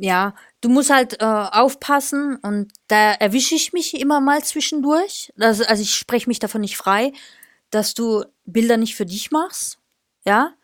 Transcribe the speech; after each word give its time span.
ja, 0.00 0.34
du 0.62 0.70
musst 0.70 0.90
halt 0.90 1.20
äh, 1.20 1.24
aufpassen 1.24 2.36
und 2.36 2.72
da 2.88 3.12
erwische 3.12 3.54
ich 3.54 3.72
mich 3.72 4.00
immer 4.00 4.20
mal 4.20 4.42
zwischendurch. 4.42 5.30
Also, 5.38 5.64
also 5.64 5.82
ich 5.82 5.94
spreche 5.94 6.28
mich 6.28 6.38
davon 6.38 6.62
nicht 6.62 6.76
frei, 6.78 7.12
dass 7.70 7.94
du 7.94 8.24
Bilder 8.46 8.78
nicht 8.78 8.96
für 8.96 9.06
dich 9.06 9.30
machst, 9.30 9.78
ja, 10.24 10.54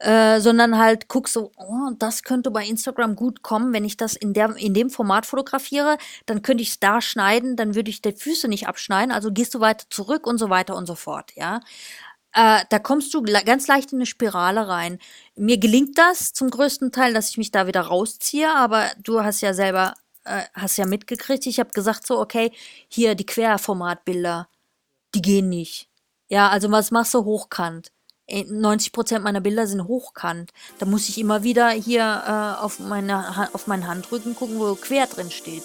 äh, 0.00 0.40
sondern 0.40 0.78
halt 0.78 1.08
guckst 1.08 1.34
so, 1.34 1.52
oh, 1.56 1.90
das 1.96 2.24
könnte 2.24 2.50
bei 2.50 2.66
Instagram 2.66 3.14
gut 3.14 3.42
kommen, 3.42 3.72
wenn 3.72 3.84
ich 3.84 3.96
das 3.96 4.16
in, 4.16 4.34
der, 4.34 4.56
in 4.56 4.74
dem 4.74 4.90
Format 4.90 5.26
fotografiere, 5.26 5.96
dann 6.26 6.42
könnte 6.42 6.62
ich 6.62 6.70
es 6.70 6.80
da 6.80 7.00
schneiden, 7.00 7.54
dann 7.54 7.76
würde 7.76 7.90
ich 7.90 8.02
die 8.02 8.12
Füße 8.12 8.48
nicht 8.48 8.66
abschneiden, 8.66 9.12
also 9.12 9.30
gehst 9.30 9.54
du 9.54 9.60
weiter 9.60 9.86
zurück 9.90 10.26
und 10.26 10.38
so 10.38 10.50
weiter 10.50 10.74
und 10.76 10.86
so 10.86 10.96
fort, 10.96 11.32
ja. 11.36 11.60
Äh, 12.34 12.64
da 12.70 12.78
kommst 12.78 13.12
du 13.14 13.22
ganz 13.22 13.66
leicht 13.68 13.92
in 13.92 13.98
eine 13.98 14.06
Spirale 14.06 14.68
rein. 14.68 14.98
Mir 15.36 15.58
gelingt 15.58 15.98
das 15.98 16.32
zum 16.32 16.50
größten 16.50 16.92
Teil, 16.92 17.12
dass 17.12 17.30
ich 17.30 17.38
mich 17.38 17.50
da 17.50 17.66
wieder 17.66 17.82
rausziehe, 17.82 18.54
aber 18.54 18.90
du 19.02 19.22
hast 19.22 19.42
ja 19.42 19.52
selber, 19.54 19.94
äh, 20.24 20.42
hast 20.54 20.78
ja 20.78 20.86
mitgekriegt, 20.86 21.46
ich 21.46 21.60
habe 21.60 21.70
gesagt 21.70 22.06
so, 22.06 22.18
okay, 22.20 22.52
hier 22.88 23.14
die 23.14 23.26
Querformatbilder, 23.26 24.48
die 25.14 25.22
gehen 25.22 25.48
nicht. 25.48 25.88
Ja, 26.28 26.48
also 26.48 26.70
was 26.70 26.90
machst 26.90 27.14
du 27.14 27.24
hochkant? 27.24 27.92
90 28.30 28.88
äh, 28.88 28.92
Prozent 28.92 29.24
meiner 29.24 29.40
Bilder 29.40 29.66
sind 29.66 29.86
hochkant. 29.86 30.52
Da 30.78 30.86
muss 30.86 31.08
ich 31.08 31.18
immer 31.18 31.42
wieder 31.42 31.68
hier 31.70 32.22
äh, 32.26 32.62
auf, 32.62 32.78
meine, 32.78 33.50
auf 33.52 33.66
meinen 33.66 33.86
Handrücken 33.86 34.34
gucken, 34.34 34.58
wo 34.58 34.74
quer 34.74 35.06
drin 35.06 35.30
steht, 35.30 35.64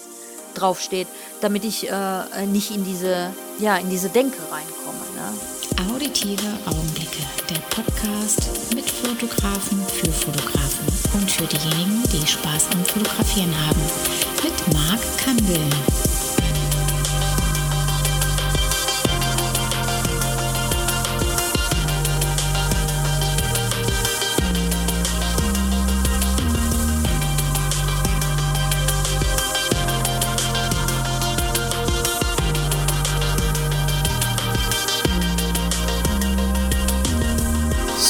drauf 0.54 0.80
steht, 0.80 1.08
damit 1.40 1.64
ich 1.64 1.90
äh, 1.90 2.46
nicht 2.46 2.70
in 2.74 2.84
diese, 2.84 3.30
ja, 3.58 3.76
in 3.76 3.90
diese 3.90 4.08
Denke 4.08 4.38
reinkomme. 4.50 5.04
Ne? 5.14 5.92
Auditive 5.94 6.42
Augenblicke, 6.66 7.22
der 7.48 7.60
Podcast 7.70 8.48
mit 8.74 8.90
Fotografen 8.90 9.80
für 9.86 10.10
Fotografen 10.10 10.86
und 11.14 11.30
für 11.30 11.46
diejenigen, 11.46 12.02
die 12.12 12.26
Spaß 12.26 12.68
am 12.72 12.84
Fotografieren 12.84 13.54
haben. 13.66 13.80
Mit 14.42 14.74
Marc 14.74 15.00
Kandel. 15.24 16.07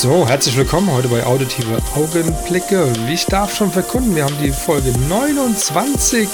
So, 0.01 0.29
herzlich 0.29 0.57
willkommen 0.57 0.93
heute 0.93 1.09
bei 1.09 1.27
Auditive 1.27 1.77
Augenblicke. 1.97 2.93
Ich 3.13 3.27
darf 3.27 3.53
schon 3.53 3.73
verkunden, 3.73 4.15
wir 4.15 4.27
haben 4.27 4.37
die 4.41 4.53
Folge 4.53 4.93
29 5.09 6.29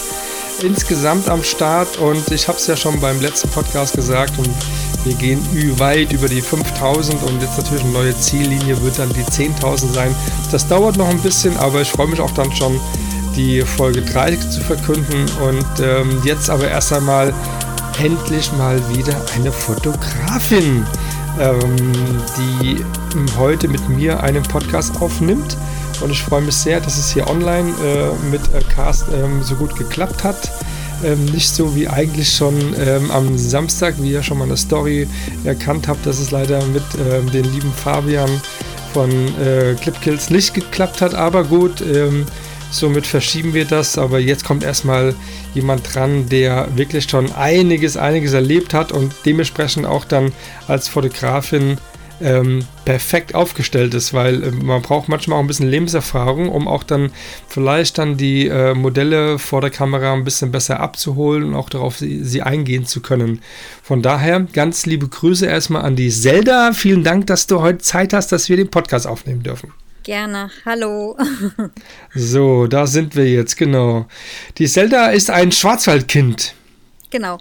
insgesamt 0.60 1.30
am 1.30 1.42
Start 1.42 1.96
und 1.96 2.30
ich 2.30 2.46
habe 2.46 2.58
es 2.58 2.66
ja 2.66 2.76
schon 2.76 3.00
beim 3.00 3.22
letzten 3.22 3.48
Podcast 3.48 3.96
gesagt 3.96 4.36
und 4.36 4.50
wir 5.04 5.14
gehen 5.14 5.40
weit 5.80 6.12
über 6.12 6.28
die 6.28 6.42
5000 6.42 7.22
und 7.22 7.40
jetzt 7.40 7.56
natürlich 7.56 7.84
eine 7.84 7.92
neue 7.92 8.18
Ziellinie 8.18 8.82
wird 8.82 8.98
dann 8.98 9.10
die 9.14 9.22
10.000 9.22 9.94
sein. 9.94 10.14
Das 10.52 10.68
dauert 10.68 10.98
noch 10.98 11.08
ein 11.08 11.22
bisschen, 11.22 11.56
aber 11.56 11.80
ich 11.80 11.90
freue 11.90 12.08
mich 12.08 12.20
auch 12.20 12.32
dann 12.32 12.54
schon, 12.54 12.78
die 13.34 13.62
Folge 13.62 14.02
30 14.02 14.50
zu 14.50 14.60
verkünden 14.60 15.24
und 15.42 15.80
ähm, 15.80 16.20
jetzt 16.22 16.50
aber 16.50 16.68
erst 16.68 16.92
einmal 16.92 17.32
endlich 17.98 18.52
mal 18.58 18.78
wieder 18.94 19.18
eine 19.34 19.50
Fotografin 19.50 20.86
ähm, 21.40 21.94
die 22.60 22.84
heute 23.38 23.68
mit 23.68 23.88
mir 23.88 24.22
einen 24.22 24.42
Podcast 24.42 25.00
aufnimmt. 25.00 25.56
Und 26.00 26.10
ich 26.10 26.22
freue 26.22 26.42
mich 26.42 26.56
sehr, 26.56 26.80
dass 26.80 26.98
es 26.98 27.12
hier 27.12 27.28
online 27.28 27.70
äh, 27.70 28.30
mit 28.30 28.42
äh, 28.52 28.60
Cast 28.74 29.06
ähm, 29.12 29.42
so 29.42 29.54
gut 29.54 29.76
geklappt 29.76 30.24
hat. 30.24 30.50
Ähm, 31.04 31.24
nicht 31.26 31.48
so 31.48 31.74
wie 31.76 31.88
eigentlich 31.88 32.34
schon 32.34 32.54
ähm, 32.78 33.10
am 33.10 33.36
Samstag, 33.38 33.94
wie 33.98 34.12
ihr 34.12 34.22
schon 34.22 34.38
mal 34.38 34.44
in 34.44 34.50
der 34.50 34.58
Story 34.58 35.08
erkannt 35.44 35.88
habt, 35.88 36.04
dass 36.06 36.18
es 36.18 36.30
leider 36.30 36.64
mit 36.66 36.84
ähm, 37.10 37.30
den 37.30 37.44
lieben 37.52 37.72
Fabian 37.72 38.30
von 38.92 39.10
äh, 39.10 39.74
Clipkills 39.80 40.30
nicht 40.30 40.54
geklappt 40.54 41.00
hat. 41.00 41.14
Aber 41.14 41.44
gut, 41.44 41.80
ähm, 41.80 42.26
Somit 42.74 43.06
verschieben 43.06 43.54
wir 43.54 43.66
das, 43.66 43.98
aber 43.98 44.18
jetzt 44.18 44.44
kommt 44.44 44.64
erstmal 44.64 45.14
jemand 45.54 45.94
dran, 45.94 46.28
der 46.28 46.66
wirklich 46.74 47.04
schon 47.04 47.30
einiges, 47.30 47.96
einiges 47.96 48.32
erlebt 48.32 48.74
hat 48.74 48.90
und 48.90 49.14
dementsprechend 49.24 49.86
auch 49.86 50.04
dann 50.04 50.32
als 50.66 50.88
Fotografin 50.88 51.78
ähm, 52.20 52.66
perfekt 52.84 53.34
aufgestellt 53.34 53.94
ist, 53.94 54.14
weil 54.14 54.42
äh, 54.42 54.50
man 54.50 54.82
braucht 54.82 55.08
manchmal 55.08 55.38
auch 55.38 55.42
ein 55.42 55.46
bisschen 55.46 55.68
Lebenserfahrung, 55.68 56.48
um 56.48 56.68
auch 56.68 56.82
dann 56.82 57.10
vielleicht 57.48 57.98
dann 57.98 58.16
die 58.16 58.48
äh, 58.48 58.74
Modelle 58.74 59.38
vor 59.38 59.60
der 59.60 59.70
Kamera 59.70 60.12
ein 60.12 60.24
bisschen 60.24 60.52
besser 60.52 60.80
abzuholen 60.80 61.44
und 61.44 61.54
auch 61.54 61.68
darauf 61.68 61.98
sie, 61.98 62.24
sie, 62.24 62.42
eingehen 62.42 62.86
zu 62.86 63.00
können. 63.00 63.40
Von 63.82 64.02
daher 64.02 64.40
ganz 64.40 64.86
liebe 64.86 65.08
Grüße 65.08 65.46
erstmal 65.46 65.82
an 65.82 65.96
die 65.96 66.10
Zelda. 66.10 66.72
Vielen 66.72 67.04
Dank, 67.04 67.26
dass 67.26 67.46
du 67.46 67.60
heute 67.60 67.78
Zeit 67.78 68.12
hast, 68.12 68.32
dass 68.32 68.48
wir 68.48 68.56
den 68.56 68.70
Podcast 68.70 69.06
aufnehmen 69.06 69.42
dürfen. 69.42 69.72
Gerne. 70.04 70.50
Hallo. 70.66 71.16
so, 72.14 72.66
da 72.66 72.86
sind 72.86 73.16
wir 73.16 73.28
jetzt, 73.28 73.56
genau. 73.56 74.06
Die 74.58 74.66
Zelda 74.66 75.06
ist 75.06 75.30
ein 75.30 75.50
Schwarzwaldkind. 75.50 76.54
Genau. 77.10 77.38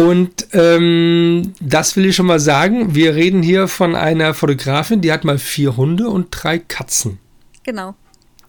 Und 0.00 0.46
ähm, 0.54 1.52
das 1.60 1.94
will 1.94 2.06
ich 2.06 2.16
schon 2.16 2.24
mal 2.24 2.40
sagen. 2.40 2.94
Wir 2.94 3.14
reden 3.14 3.42
hier 3.42 3.68
von 3.68 3.94
einer 3.94 4.32
Fotografin, 4.32 5.02
die 5.02 5.12
hat 5.12 5.24
mal 5.24 5.36
vier 5.36 5.76
Hunde 5.76 6.08
und 6.08 6.28
drei 6.30 6.58
Katzen. 6.58 7.18
Genau. 7.64 7.94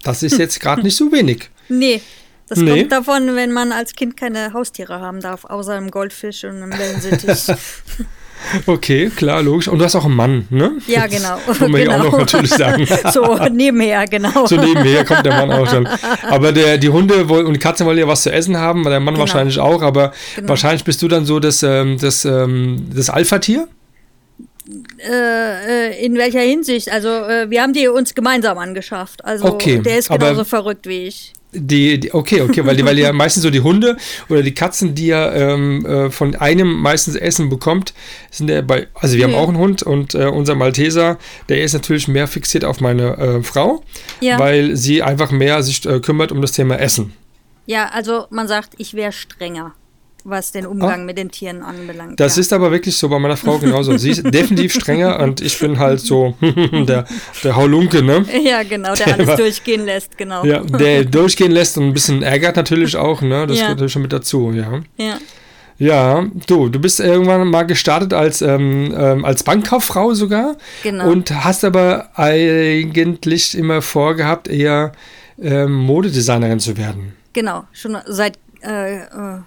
Das 0.01 0.23
ist 0.23 0.37
jetzt 0.37 0.59
gerade 0.61 0.81
nicht 0.81 0.95
so 0.95 1.11
wenig. 1.11 1.49
Nee. 1.67 2.01
Das 2.47 2.59
nee. 2.59 2.79
kommt 2.79 2.91
davon, 2.91 3.35
wenn 3.35 3.51
man 3.51 3.73
als 3.73 3.95
Kind 3.95 4.15
keine 4.15 4.53
Haustiere 4.53 5.01
haben 5.01 5.19
darf, 5.19 5.43
außer 5.45 5.73
einem 5.73 5.91
Goldfisch 5.91 6.45
und 6.45 6.61
einem 6.61 6.71
Wellensittich. 6.77 7.53
Okay, 8.65 9.09
klar, 9.15 9.41
logisch. 9.41 9.67
Und 9.67 9.79
du 9.79 9.85
hast 9.85 9.95
auch 9.95 10.05
einen 10.05 10.15
Mann, 10.15 10.47
ne? 10.49 10.73
Ja, 10.87 11.07
genau. 11.07 11.37
Muss 11.47 11.59
man 11.59 11.73
genau. 11.73 11.91
ja 11.91 11.99
auch 11.99 12.03
noch 12.11 12.19
natürlich 12.19 12.51
sagen. 12.51 12.87
so 13.13 13.37
nebenher, 13.51 14.05
genau. 14.07 14.45
So 14.45 14.55
nebenher 14.55 15.05
kommt 15.05 15.25
der 15.25 15.33
Mann 15.33 15.51
auch 15.51 15.67
schon. 15.67 15.87
Aber 16.29 16.51
der, 16.51 16.77
die 16.77 16.89
Hunde 16.89 17.27
wollen, 17.29 17.45
und 17.45 17.53
die 17.53 17.59
Katzen 17.59 17.85
wollen 17.85 17.97
ja 17.97 18.07
was 18.07 18.23
zu 18.23 18.31
essen 18.31 18.57
haben, 18.57 18.83
der 18.83 18.99
Mann 18.99 19.13
genau. 19.13 19.19
wahrscheinlich 19.19 19.59
auch, 19.59 19.81
aber 19.81 20.13
genau. 20.35 20.49
wahrscheinlich 20.49 20.83
bist 20.83 21.01
du 21.01 21.07
dann 21.07 21.25
so 21.25 21.39
das, 21.39 21.63
ähm, 21.63 21.97
das, 21.99 22.25
ähm, 22.25 22.89
das 22.93 23.09
Alpha-Tier? 23.09 23.67
Äh, 24.99 25.89
äh, 25.89 26.05
in 26.05 26.15
welcher 26.15 26.41
Hinsicht? 26.41 26.91
Also, 26.91 27.09
äh, 27.09 27.49
wir 27.49 27.61
haben 27.61 27.73
die 27.73 27.87
uns 27.87 28.13
gemeinsam 28.13 28.57
angeschafft. 28.57 29.25
Also, 29.25 29.45
okay, 29.45 29.79
der 29.79 29.97
ist 29.97 30.09
genauso 30.09 30.43
verrückt 30.43 30.87
wie 30.87 31.07
ich. 31.07 31.33
Die, 31.53 31.99
die, 31.99 32.13
okay, 32.13 32.41
okay, 32.41 32.65
weil, 32.65 32.77
die, 32.77 32.85
weil 32.85 32.97
ja 32.97 33.11
meistens 33.13 33.43
so 33.43 33.49
die 33.49 33.59
Hunde 33.59 33.97
oder 34.29 34.41
die 34.41 34.53
Katzen, 34.53 34.95
die 34.95 35.07
ja 35.07 35.33
ähm, 35.33 35.85
äh, 35.85 36.09
von 36.09 36.35
einem 36.35 36.73
meistens 36.73 37.15
Essen 37.15 37.49
bekommt, 37.49 37.93
sind 38.29 38.49
ja 38.49 38.61
bei, 38.61 38.87
also 38.93 39.17
wir 39.17 39.25
okay. 39.25 39.33
haben 39.33 39.43
auch 39.43 39.49
einen 39.49 39.57
Hund 39.57 39.83
und 39.83 40.15
äh, 40.15 40.27
unser 40.27 40.55
Malteser, 40.55 41.17
der 41.49 41.61
ist 41.61 41.73
natürlich 41.73 42.07
mehr 42.07 42.27
fixiert 42.27 42.63
auf 42.63 42.79
meine 42.79 43.17
äh, 43.17 43.43
Frau, 43.43 43.83
ja. 44.21 44.39
weil 44.39 44.77
sie 44.77 45.03
einfach 45.03 45.31
mehr 45.31 45.61
sich 45.63 45.85
äh, 45.85 45.99
kümmert 45.99 46.31
um 46.31 46.41
das 46.41 46.53
Thema 46.53 46.79
Essen. 46.79 47.13
Ja, 47.65 47.89
also 47.89 48.27
man 48.29 48.47
sagt, 48.47 48.73
ich 48.77 48.93
wäre 48.93 49.11
strenger 49.11 49.73
was 50.23 50.51
den 50.51 50.65
Umgang 50.65 51.01
ah, 51.01 51.03
mit 51.03 51.17
den 51.17 51.31
Tieren 51.31 51.63
anbelangt. 51.63 52.19
Das 52.19 52.35
ja. 52.35 52.41
ist 52.41 52.53
aber 52.53 52.71
wirklich 52.71 52.95
so 52.95 53.09
bei 53.09 53.19
meiner 53.19 53.37
Frau 53.37 53.57
genauso. 53.57 53.97
Sie 53.97 54.11
ist 54.11 54.23
definitiv 54.23 54.73
strenger 54.73 55.19
und 55.19 55.41
ich 55.41 55.57
bin 55.59 55.79
halt 55.79 55.99
so 55.99 56.35
der, 56.41 57.05
der 57.43 57.55
Haulunke, 57.55 58.01
ne? 58.01 58.25
Ja, 58.43 58.63
genau, 58.63 58.95
der, 58.95 59.05
der 59.05 59.13
alles 59.15 59.35
durchgehen 59.35 59.85
lässt, 59.85 60.17
genau. 60.17 60.43
Ja, 60.45 60.59
der 60.59 61.05
durchgehen 61.05 61.51
lässt 61.51 61.77
und 61.77 61.87
ein 61.87 61.93
bisschen 61.93 62.23
ärgert 62.23 62.55
natürlich 62.55 62.95
auch, 62.95 63.21
ne? 63.21 63.47
Das 63.47 63.57
ja. 63.57 63.63
gehört 63.63 63.77
natürlich 63.77 63.93
schon 63.93 64.01
mit 64.01 64.13
dazu, 64.13 64.51
ja. 64.51 64.81
Ja. 64.97 65.17
Ja, 65.81 66.27
du, 66.45 66.69
du 66.69 66.79
bist 66.79 66.99
irgendwann 66.99 67.47
mal 67.47 67.63
gestartet 67.63 68.13
als, 68.13 68.43
ähm, 68.43 68.93
ähm, 68.95 69.25
als 69.25 69.41
Bankkauffrau 69.41 70.13
sogar. 70.13 70.55
Genau. 70.83 71.09
Und 71.09 71.31
hast 71.43 71.63
aber 71.63 72.11
eigentlich 72.13 73.57
immer 73.57 73.81
vorgehabt, 73.81 74.47
eher 74.47 74.91
ähm, 75.41 75.73
Modedesignerin 75.73 76.59
zu 76.59 76.77
werden. 76.77 77.13
Genau, 77.33 77.63
schon 77.73 77.97
seit 78.05 78.37
äh, 78.63 78.97
äh 78.97 79.39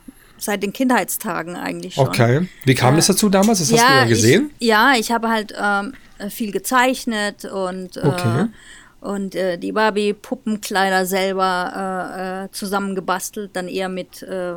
seit 0.44 0.62
den 0.62 0.73
Kindheitstagen 0.73 1.56
eigentlich 1.56 1.94
schon. 1.94 2.08
Okay. 2.08 2.49
Wie 2.64 2.75
kam 2.75 2.94
äh, 2.94 2.96
das 2.96 3.06
dazu 3.06 3.29
damals? 3.29 3.58
Das 3.58 3.70
ja, 3.70 3.79
hast 3.79 3.88
du 3.88 3.94
ja 3.94 4.05
gesehen? 4.05 4.50
Ich, 4.58 4.69
ja, 4.69 4.93
ich 4.99 5.11
habe 5.11 5.29
halt 5.29 5.55
ähm, 5.61 5.94
viel 6.31 6.52
gezeichnet 6.52 7.44
und, 7.44 7.96
äh, 7.96 8.00
okay. 8.00 8.46
und 9.00 9.35
äh, 9.35 9.58
die 9.58 9.73
Barbie-Puppenkleider 9.73 11.06
selber 11.06 12.44
äh, 12.44 12.44
äh, 12.44 12.50
zusammengebastelt, 12.52 13.50
dann 13.55 13.69
eher 13.69 13.88
mit 13.88 14.23
äh, 14.23 14.55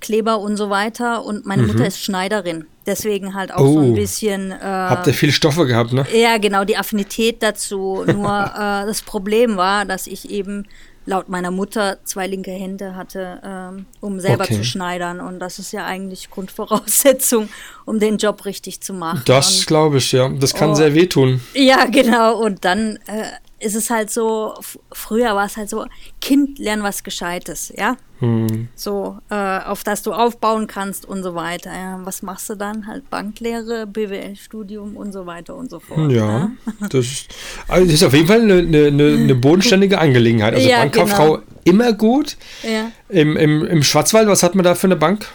Kleber 0.00 0.40
und 0.40 0.56
so 0.56 0.70
weiter. 0.70 1.24
Und 1.24 1.46
meine 1.46 1.62
mhm. 1.62 1.68
Mutter 1.68 1.86
ist 1.86 2.02
Schneiderin. 2.02 2.66
Deswegen 2.86 3.34
halt 3.34 3.52
auch 3.52 3.60
oh. 3.60 3.74
so 3.74 3.80
ein 3.80 3.90
oh. 3.90 3.94
bisschen. 3.94 4.50
Äh, 4.50 4.56
Habt 4.62 5.06
ihr 5.06 5.14
viele 5.14 5.32
Stoffe 5.32 5.66
gehabt, 5.66 5.92
ne? 5.92 6.06
Ja, 6.12 6.38
genau, 6.38 6.64
die 6.64 6.76
Affinität 6.76 7.42
dazu. 7.42 8.04
Nur 8.06 8.44
äh, 8.54 8.86
das 8.86 9.02
Problem 9.02 9.56
war, 9.56 9.84
dass 9.84 10.06
ich 10.06 10.30
eben 10.30 10.66
laut 11.10 11.28
meiner 11.28 11.50
Mutter 11.50 11.98
zwei 12.04 12.26
linke 12.26 12.52
Hände 12.52 12.94
hatte, 12.94 13.40
ähm, 13.44 13.86
um 14.00 14.20
selber 14.20 14.44
okay. 14.44 14.54
zu 14.54 14.64
schneidern. 14.64 15.20
Und 15.20 15.40
das 15.40 15.58
ist 15.58 15.72
ja 15.72 15.84
eigentlich 15.84 16.30
Grundvoraussetzung, 16.30 17.48
um 17.84 17.98
den 17.98 18.16
Job 18.16 18.46
richtig 18.46 18.80
zu 18.80 18.94
machen. 18.94 19.22
Das 19.26 19.66
glaube 19.66 19.98
ich, 19.98 20.12
ja. 20.12 20.28
Das 20.30 20.54
kann 20.54 20.70
oh, 20.70 20.74
sehr 20.74 20.94
wehtun. 20.94 21.40
Ja, 21.52 21.84
genau. 21.84 22.38
Und 22.38 22.64
dann 22.64 22.96
äh, 23.06 23.24
ist 23.60 23.74
es 23.74 23.90
halt 23.90 24.10
so, 24.10 24.54
früher 24.90 25.34
war 25.36 25.44
es 25.44 25.56
halt 25.56 25.68
so, 25.68 25.86
Kind, 26.20 26.58
lern 26.58 26.82
was 26.82 27.04
Gescheites, 27.04 27.72
ja. 27.76 27.96
Hm. 28.20 28.68
So, 28.74 29.18
äh, 29.30 29.34
auf 29.60 29.84
das 29.84 30.02
du 30.02 30.12
aufbauen 30.12 30.66
kannst 30.66 31.06
und 31.06 31.22
so 31.22 31.34
weiter. 31.34 31.72
Ja. 31.72 32.00
Was 32.04 32.22
machst 32.22 32.50
du 32.50 32.54
dann? 32.54 32.86
Halt 32.86 33.08
Banklehre, 33.08 33.86
BWL-Studium 33.86 34.96
und 34.96 35.12
so 35.12 35.24
weiter 35.24 35.56
und 35.56 35.70
so 35.70 35.80
fort. 35.80 36.10
Ja, 36.10 36.38
ne? 36.38 36.56
das 36.90 37.06
ist, 37.06 37.34
also 37.68 37.84
das 37.86 37.94
ist 37.94 38.02
auf 38.02 38.12
jeden 38.12 38.26
Fall 38.26 38.42
eine, 38.42 38.58
eine, 38.58 38.86
eine, 38.88 39.16
eine 39.16 39.34
bodenständige 39.36 39.98
Angelegenheit. 39.98 40.54
Also 40.54 40.68
Ja, 40.68 40.80
Bankkauffrau 40.80 41.36
genau. 41.36 41.46
immer 41.64 41.92
gut. 41.92 42.36
Ja. 42.62 42.90
Im, 43.08 43.36
im, 43.36 43.64
Im 43.66 43.82
Schwarzwald, 43.82 44.28
was 44.28 44.42
hat 44.42 44.54
man 44.54 44.64
da 44.64 44.74
für 44.74 44.86
eine 44.86 44.96
Bank? 44.96 45.26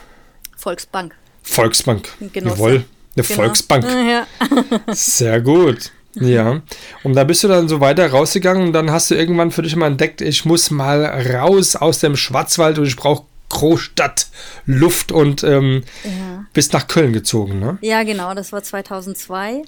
Volksbank. 0.55 1.15
Volksbank. 1.41 2.09
Genosse. 2.33 2.55
Jawohl, 2.55 2.71
eine 2.71 2.83
Genau. 3.15 3.23
Volksbank. 3.23 3.85
Ja. 4.09 4.27
Sehr 4.93 5.41
gut. 5.41 5.91
Ja. 6.15 6.61
Und 7.03 7.13
da 7.15 7.23
bist 7.23 7.43
du 7.43 7.47
dann 7.47 7.67
so 7.67 7.79
weiter 7.79 8.09
rausgegangen 8.09 8.67
und 8.67 8.73
dann 8.73 8.89
hast 8.91 9.11
du 9.11 9.15
irgendwann 9.15 9.51
für 9.51 9.61
dich 9.61 9.75
mal 9.75 9.87
entdeckt, 9.87 10.21
ich 10.21 10.45
muss 10.45 10.71
mal 10.71 11.05
raus 11.35 11.75
aus 11.75 11.99
dem 11.99 12.15
Schwarzwald 12.15 12.79
und 12.79 12.85
ich 12.85 12.95
brauche 12.95 13.25
Großstadt, 13.49 14.27
Luft 14.65 15.11
und 15.11 15.43
ähm, 15.43 15.83
Ja. 16.03 16.45
bist 16.53 16.73
nach 16.73 16.87
Köln 16.87 17.13
gezogen, 17.13 17.59
ne? 17.59 17.77
Ja, 17.81 18.03
genau, 18.03 18.33
das 18.33 18.51
war 18.51 18.63
2002. 18.63 19.61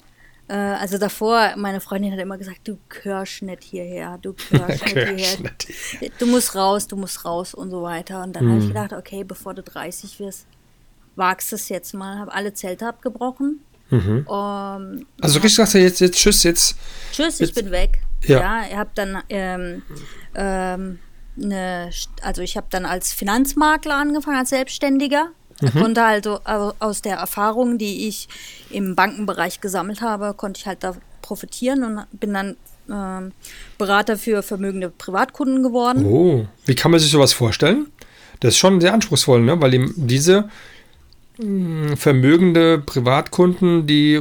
Äh, 0.49 0.53
also 0.53 0.97
davor, 0.97 1.53
meine 1.57 1.79
Freundin 1.81 2.11
hat 2.11 2.19
immer 2.19 2.37
gesagt, 2.37 2.61
du 2.65 2.77
gehörst 2.89 3.43
nicht 3.43 3.63
hierher, 3.63 4.17
du 4.21 4.33
gehörst 4.49 4.83
nicht 4.85 4.93
hierher. 4.97 5.51
Du 6.19 6.25
musst 6.25 6.55
raus, 6.55 6.87
du 6.87 6.95
musst 6.95 7.23
raus 7.25 7.53
und 7.53 7.69
so 7.69 7.81
weiter. 7.83 8.23
Und 8.23 8.35
dann 8.35 8.45
Mhm. 8.45 8.49
habe 8.51 8.59
ich 8.61 8.67
gedacht, 8.69 8.93
okay, 8.93 9.23
bevor 9.23 9.53
du 9.53 9.61
30 9.61 10.19
wirst, 10.19 10.47
wagst 11.15 11.53
es 11.53 11.69
jetzt 11.69 11.93
mal. 11.93 12.17
Habe 12.19 12.33
alle 12.33 12.53
Zelte 12.53 12.87
abgebrochen. 12.87 13.59
Mhm. 13.89 14.25
Ähm, 14.29 15.05
Also 15.21 15.39
richtig 15.39 15.55
sagst 15.55 15.73
du 15.73 15.79
jetzt, 15.79 15.99
jetzt 16.01 16.17
tschüss, 16.17 16.43
jetzt. 16.43 16.75
Tschüss, 17.11 17.39
Jetzt- 17.39 17.49
ich 17.57 17.63
bin 17.63 17.71
weg. 17.71 17.99
Ja. 18.25 18.39
Ja, 18.39 18.61
ich 18.69 18.75
habe 18.75 18.89
dann, 18.95 19.17
ähm, 19.29 19.81
ähm, 20.35 20.99
eine, 21.41 21.89
also 22.21 22.41
ich 22.41 22.57
habe 22.57 22.67
dann 22.69 22.85
als 22.85 23.13
Finanzmakler 23.13 23.95
angefangen, 23.95 24.37
als 24.37 24.49
Selbstständiger. 24.49 25.27
Mhm. 25.61 25.69
Konnte 25.79 26.03
also 26.03 26.39
au- 26.45 26.73
aus 26.79 27.01
der 27.01 27.17
Erfahrung, 27.17 27.77
die 27.77 28.07
ich 28.07 28.27
im 28.69 28.95
Bankenbereich 28.95 29.59
gesammelt 29.61 30.01
habe, 30.01 30.33
konnte 30.35 30.59
ich 30.59 30.67
halt 30.67 30.83
da 30.83 30.95
profitieren 31.21 31.83
und 31.83 32.19
bin 32.19 32.33
dann 32.33 32.57
ähm, 32.89 33.31
Berater 33.77 34.17
für 34.17 34.43
vermögende 34.43 34.89
Privatkunden 34.89 35.61
geworden. 35.63 36.05
Oh, 36.05 36.47
wie 36.65 36.75
kann 36.75 36.91
man 36.91 36.99
sich 36.99 37.11
sowas 37.11 37.33
vorstellen? 37.33 37.87
Das 38.39 38.53
ist 38.53 38.57
schon 38.59 38.79
sehr 38.79 38.93
anspruchsvoll, 38.93 39.41
ne? 39.41 39.59
Weil 39.59 39.73
eben 39.73 39.93
diese 39.97 40.49
vermögende 41.95 42.79
Privatkunden, 42.79 43.85
die, 43.85 44.19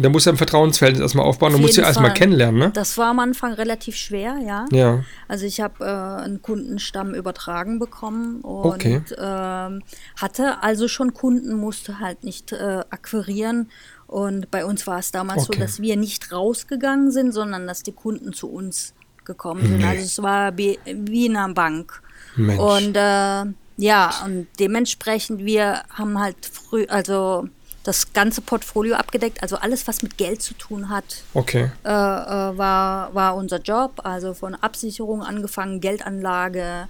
da 0.00 0.08
muss 0.08 0.24
ja 0.24 0.32
ein 0.32 0.38
Vertrauensverhältnis 0.38 1.02
erstmal 1.02 1.26
aufbauen, 1.26 1.52
da 1.52 1.56
Auf 1.56 1.62
muss 1.62 1.76
ja 1.76 1.84
erstmal 1.84 2.14
kennenlernen, 2.14 2.58
ne? 2.58 2.70
Das 2.72 2.96
war 2.96 3.08
am 3.08 3.18
Anfang 3.18 3.52
relativ 3.52 3.96
schwer, 3.96 4.38
ja. 4.46 4.64
Ja. 4.72 5.04
Also 5.28 5.44
ich 5.44 5.60
habe 5.60 5.84
äh, 5.84 6.24
einen 6.24 6.40
Kundenstamm 6.40 7.12
übertragen 7.14 7.78
bekommen 7.78 8.40
und 8.40 8.74
Okay. 8.74 9.02
ähm, 9.18 9.82
hatte 10.16 10.62
also 10.62 10.88
schon 10.88 11.12
Kunden, 11.12 11.54
musste 11.54 12.00
halt 12.00 12.24
nicht 12.24 12.52
äh, 12.52 12.82
akquirieren. 12.88 13.68
Und 14.06 14.50
bei 14.50 14.64
uns 14.64 14.86
war 14.86 14.98
es 14.98 15.12
damals 15.12 15.48
Okay. 15.48 15.58
so, 15.58 15.60
dass 15.64 15.80
wir 15.82 15.96
nicht 15.96 16.32
rausgegangen 16.32 17.10
sind, 17.10 17.32
sondern 17.32 17.66
dass 17.66 17.82
die 17.82 17.92
Kunden 17.92 18.32
zu 18.32 18.48
uns 18.48 18.94
gekommen 19.24 19.62
sind. 19.66 19.78
Nee. 19.78 19.84
Also 19.84 20.02
es 20.02 20.22
war 20.22 20.56
wie, 20.56 20.78
wie 20.84 21.26
in 21.26 21.36
einer 21.36 21.52
Bank. 21.52 22.00
Mensch. 22.36 22.60
Und 22.60 22.96
äh, 22.96 23.44
ja, 23.76 24.12
und 24.24 24.46
dementsprechend, 24.58 25.44
wir 25.44 25.82
haben 25.90 26.18
halt 26.18 26.36
früh, 26.46 26.86
also 26.88 27.48
das 27.82 28.12
ganze 28.14 28.40
Portfolio 28.40 28.94
abgedeckt, 28.96 29.42
also 29.42 29.56
alles, 29.56 29.86
was 29.86 30.02
mit 30.02 30.16
Geld 30.16 30.40
zu 30.42 30.54
tun 30.54 30.88
hat, 30.88 31.22
Okay. 31.34 31.70
äh, 31.84 31.88
äh, 31.88 32.56
war, 32.56 33.14
war 33.14 33.36
unser 33.36 33.60
Job, 33.60 34.00
also 34.04 34.32
von 34.32 34.54
Absicherung 34.54 35.22
angefangen, 35.22 35.80
Geldanlage, 35.80 36.88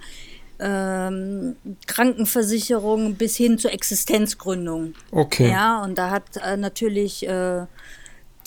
ähm, 0.57 1.57
Krankenversicherung 1.85 3.15
bis 3.15 3.35
hin 3.35 3.57
zur 3.57 3.73
Existenzgründung. 3.73 4.93
Okay. 5.11 5.49
Ja, 5.51 5.83
und 5.83 5.97
da 5.97 6.11
hat 6.11 6.23
äh, 6.37 6.55
natürlich 6.55 7.27
äh, 7.27 7.65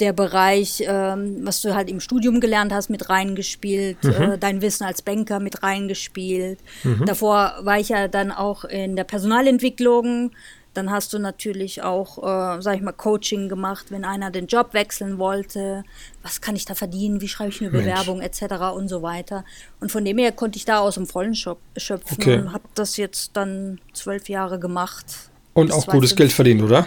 der 0.00 0.12
Bereich, 0.12 0.82
ähm, 0.86 1.38
was 1.44 1.60
du 1.62 1.74
halt 1.74 1.88
im 1.90 2.00
Studium 2.00 2.40
gelernt 2.40 2.72
hast, 2.72 2.88
mit 2.90 3.08
reingespielt, 3.10 4.04
äh, 4.04 4.38
dein 4.38 4.62
Wissen 4.62 4.84
als 4.84 5.02
Banker 5.02 5.40
mit 5.40 5.62
reingespielt. 5.62 6.58
Davor 7.04 7.54
war 7.62 7.78
ich 7.78 7.88
ja 7.90 8.08
dann 8.08 8.30
auch 8.32 8.64
in 8.64 8.96
der 8.96 9.04
Personalentwicklung. 9.04 10.30
Dann 10.74 10.90
hast 10.90 11.12
du 11.12 11.18
natürlich 11.18 11.82
auch, 11.82 12.18
äh, 12.18 12.62
sag 12.62 12.76
ich 12.76 12.82
mal, 12.82 12.92
Coaching 12.92 13.48
gemacht, 13.48 13.86
wenn 13.90 14.04
einer 14.04 14.30
den 14.30 14.46
Job 14.46 14.74
wechseln 14.74 15.18
wollte. 15.18 15.82
Was 16.22 16.40
kann 16.40 16.54
ich 16.54 16.66
da 16.66 16.74
verdienen? 16.74 17.20
Wie 17.20 17.26
schreibe 17.26 17.50
ich 17.50 17.60
eine 17.60 17.70
Mensch. 17.70 17.84
Bewerbung 17.84 18.20
etc. 18.20 18.42
und 18.76 18.86
so 18.88 19.02
weiter. 19.02 19.44
Und 19.80 19.90
von 19.90 20.04
dem 20.04 20.18
her 20.18 20.30
konnte 20.30 20.56
ich 20.58 20.64
da 20.64 20.78
aus 20.78 20.94
dem 20.94 21.06
Vollen 21.06 21.34
schöp- 21.34 21.56
schöpfen 21.76 22.18
Okay. 22.20 22.38
und 22.38 22.52
habe 22.52 22.64
das 22.74 22.96
jetzt 22.96 23.30
dann 23.36 23.80
zwölf 23.92 24.28
Jahre 24.28 24.60
gemacht. 24.60 25.06
Und 25.54 25.72
auch 25.72 25.86
gutes 25.86 26.10
2015. 26.14 26.16
Geld 26.16 26.32
verdient, 26.32 26.62
oder? 26.62 26.86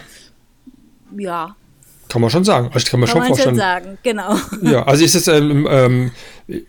Ja, 1.17 1.55
Kann 2.11 2.19
man 2.21 2.29
schon 2.29 2.43
sagen. 2.43 2.65
Also, 2.73 2.79
Ich 2.79 2.85
kann 2.91 2.99
mir 2.99 3.05
kann 3.05 3.11
schon 3.13 3.19
man 3.19 3.27
schon 3.29 3.35
vorstellen. 3.37 3.55
sagen, 3.55 3.97
genau. 4.03 4.35
Ja, 4.69 4.83
also 4.83 5.05
ist 5.05 5.15
es, 5.15 5.27
ähm, 5.29 5.65
ähm, 5.71 6.11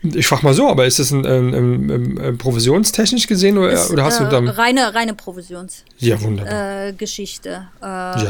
ich 0.01 0.25
frage 0.25 0.43
mal 0.43 0.53
so, 0.53 0.69
aber 0.69 0.85
ist 0.85 0.99
es 0.99 1.11
ein, 1.11 1.25
ähm, 1.25 2.17
ähm, 2.23 2.37
provisionstechnisch 2.37 3.27
gesehen 3.27 3.57
oder, 3.57 3.71
Ist, 3.71 3.91
oder 3.91 4.05
hast 4.05 4.21
du 4.21 4.23
äh, 4.23 4.29
dann. 4.29 4.47
reine, 4.47 4.95
reine 4.95 5.13
Provisionsgeschichte. 5.13 6.05
Ja, 6.05 6.21
wunderbar. 6.21 6.87
Äh, 6.87 6.93
Geschichte. 6.93 7.67
äh, 7.81 7.83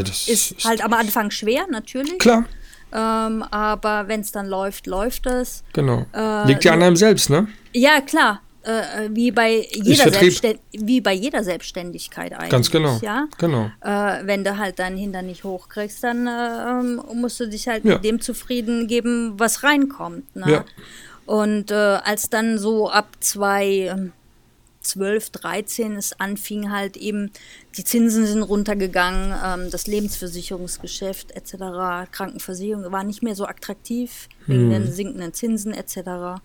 das 0.04 0.28
ist, 0.28 0.52
ist- 0.54 0.66
halt 0.66 0.84
am 0.84 0.94
Anfang 0.94 1.30
schwer, 1.30 1.66
natürlich. 1.70 2.18
Klar, 2.18 2.46
Ähm, 2.92 3.44
aber 3.52 4.08
wenn 4.08 4.22
es 4.22 4.32
dann 4.32 4.48
läuft, 4.48 4.88
läuft 4.88 5.26
es. 5.28 5.64
genau. 5.74 6.06
Äh, 6.16 6.48
Liegt 6.48 6.64
ja 6.64 6.74
an 6.74 6.82
einem 6.82 6.96
selbst, 6.96 7.30
ne? 7.30 7.48
Ja, 7.74 8.02
klar. 8.02 8.42
Äh, 8.64 9.10
wie, 9.12 9.32
bei 9.32 9.68
jeder. 9.74 10.10
Selbstständ 10.10 10.60
wie 10.72 11.02
bei 11.02 11.12
jeder 11.14 11.44
Selbstständigkeit 11.44 12.32
eigentlich. 12.32 12.50
Ganz 12.50 12.72
genau. 12.72 12.98
Ja? 13.02 13.28
Genau. 13.38 13.70
Äh, 13.82 14.26
wenn 14.26 14.46
du 14.46 14.58
halt 14.58 14.80
deinen 14.80 14.98
Hintern 14.98 15.26
nicht 15.26 15.44
hochkriegst, 15.44 16.02
dann 16.04 16.28
äh, 16.28 17.14
musst 17.14 17.40
du 17.42 17.48
dich 17.50 17.68
halt 17.68 17.84
Ja. 17.84 17.96
mit 17.96 18.06
dem 18.06 18.22
zufrieden 18.22 18.88
geben, 18.88 19.34
was 19.38 19.64
reinkommt. 19.64 20.34
Ne? 20.36 20.46
Ja. 20.50 20.66
Und 21.26 21.72
äh, 21.72 21.76
als 21.76 22.30
dann 22.30 22.58
so 22.58 22.90
ab 22.90 23.08
2012, 23.20 24.12
13 25.32 25.96
es 25.96 26.20
anfing, 26.20 26.72
halt 26.72 26.98
eben, 26.98 27.32
die 27.78 27.84
Zinsen 27.84 28.26
sind 28.26 28.44
runtergegangen, 28.44 29.34
ähm, 29.44 29.72
das 29.72 29.88
Lebensversicherungsgeschäft 29.88 31.32
etc., 31.32 32.10
Krankenversicherung 32.12 32.92
war 32.92 33.04
nicht 33.04 33.24
mehr 33.24 33.36
so 33.36 33.46
attraktiv 33.46 34.28
wegen 34.48 34.70
den 34.70 34.92
sinkenden 34.92 35.34
Zinsen 35.34 35.74
etc., 35.74 36.42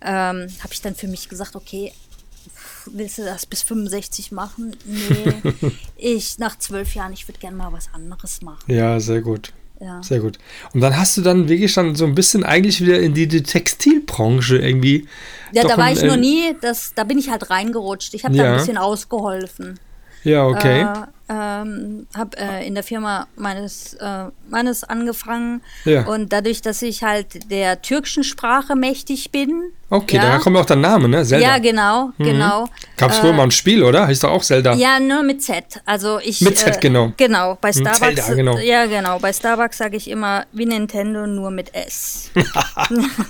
ähm, 0.00 0.48
habe 0.60 0.72
ich 0.72 0.80
dann 0.80 0.94
für 0.94 1.08
mich 1.08 1.28
gesagt, 1.28 1.56
okay, 1.56 1.92
willst 2.86 3.18
du 3.18 3.24
das 3.24 3.46
bis 3.46 3.62
65 3.62 4.32
machen? 4.32 4.76
Nee, 4.84 5.52
ich 5.96 6.38
nach 6.38 6.58
zwölf 6.58 6.94
Jahren, 6.94 7.12
ich 7.12 7.28
würde 7.28 7.38
gerne 7.40 7.56
mal 7.56 7.72
was 7.72 7.88
anderes 7.92 8.42
machen. 8.42 8.60
Ja, 8.72 9.00
sehr 9.00 9.20
gut. 9.20 9.52
Ja. 9.80 10.02
Sehr 10.02 10.18
gut. 10.18 10.38
Und 10.74 10.80
dann 10.80 10.96
hast 10.96 11.16
du 11.16 11.22
dann 11.22 11.48
wirklich 11.48 11.72
dann 11.74 11.94
so 11.94 12.04
ein 12.04 12.14
bisschen 12.14 12.42
eigentlich 12.42 12.80
wieder 12.80 12.98
in 12.98 13.14
die, 13.14 13.28
die 13.28 13.44
Textilbranche 13.44 14.58
irgendwie. 14.58 15.06
Ja, 15.52 15.62
da 15.62 15.76
war 15.76 15.92
ich 15.92 16.02
noch 16.02 16.14
äh, 16.14 16.18
nie, 16.18 16.56
das, 16.60 16.94
da 16.94 17.04
bin 17.04 17.16
ich 17.18 17.30
halt 17.30 17.48
reingerutscht. 17.50 18.12
Ich 18.14 18.24
habe 18.24 18.36
da 18.36 18.42
Ja. 18.44 18.52
ein 18.52 18.58
bisschen 18.58 18.76
ausgeholfen. 18.76 19.78
Ja, 20.24 20.46
okay. 20.46 20.82
Äh, 20.82 21.06
ähm, 21.30 22.06
habe 22.16 22.38
äh, 22.38 22.66
in 22.66 22.74
der 22.74 22.82
Firma 22.82 23.26
meines 23.36 23.94
äh, 23.94 24.24
Mannes 24.48 24.82
angefangen 24.84 25.60
Ja. 25.84 26.06
und 26.06 26.32
dadurch, 26.32 26.62
dass 26.62 26.80
ich 26.80 27.02
halt 27.02 27.50
der 27.50 27.82
türkischen 27.82 28.24
Sprache 28.24 28.74
mächtig 28.74 29.30
bin. 29.30 29.72
okay, 29.90 30.16
ja, 30.16 30.22
daher 30.22 30.38
kommt 30.38 30.56
auch 30.56 30.64
der 30.64 30.76
Name, 30.76 31.06
ne? 31.06 31.22
Zelda. 31.24 31.46
Ja, 31.46 31.58
genau, 31.58 32.12
genau. 32.18 32.68
Gab 32.96 33.10
es 33.10 33.18
früher 33.18 33.34
mal 33.34 33.42
ein 33.42 33.50
Spiel, 33.50 33.82
oder? 33.82 34.06
Heißt 34.06 34.24
doch 34.24 34.30
auch 34.30 34.42
Zelda. 34.42 34.72
Ja, 34.74 34.98
nur 35.00 35.22
mit 35.22 35.42
Z. 35.42 35.82
Also 35.84 36.18
ich 36.22 36.40
Mit 36.40 36.56
Z, 36.56 36.76
äh, 36.76 36.80
genau. 36.80 37.12
Genau, 37.18 37.58
bei 37.60 37.72
Starbucks. 37.72 37.98
Zelda, 37.98 38.34
genau. 38.34 38.56
Ja, 38.58 38.86
genau. 38.86 39.18
Bei 39.18 39.32
Starbucks 39.32 39.76
sage 39.76 39.98
ich 39.98 40.08
immer 40.08 40.46
wie 40.52 40.64
Nintendo 40.64 41.26
nur 41.26 41.50
mit 41.50 41.74
S. 41.74 42.30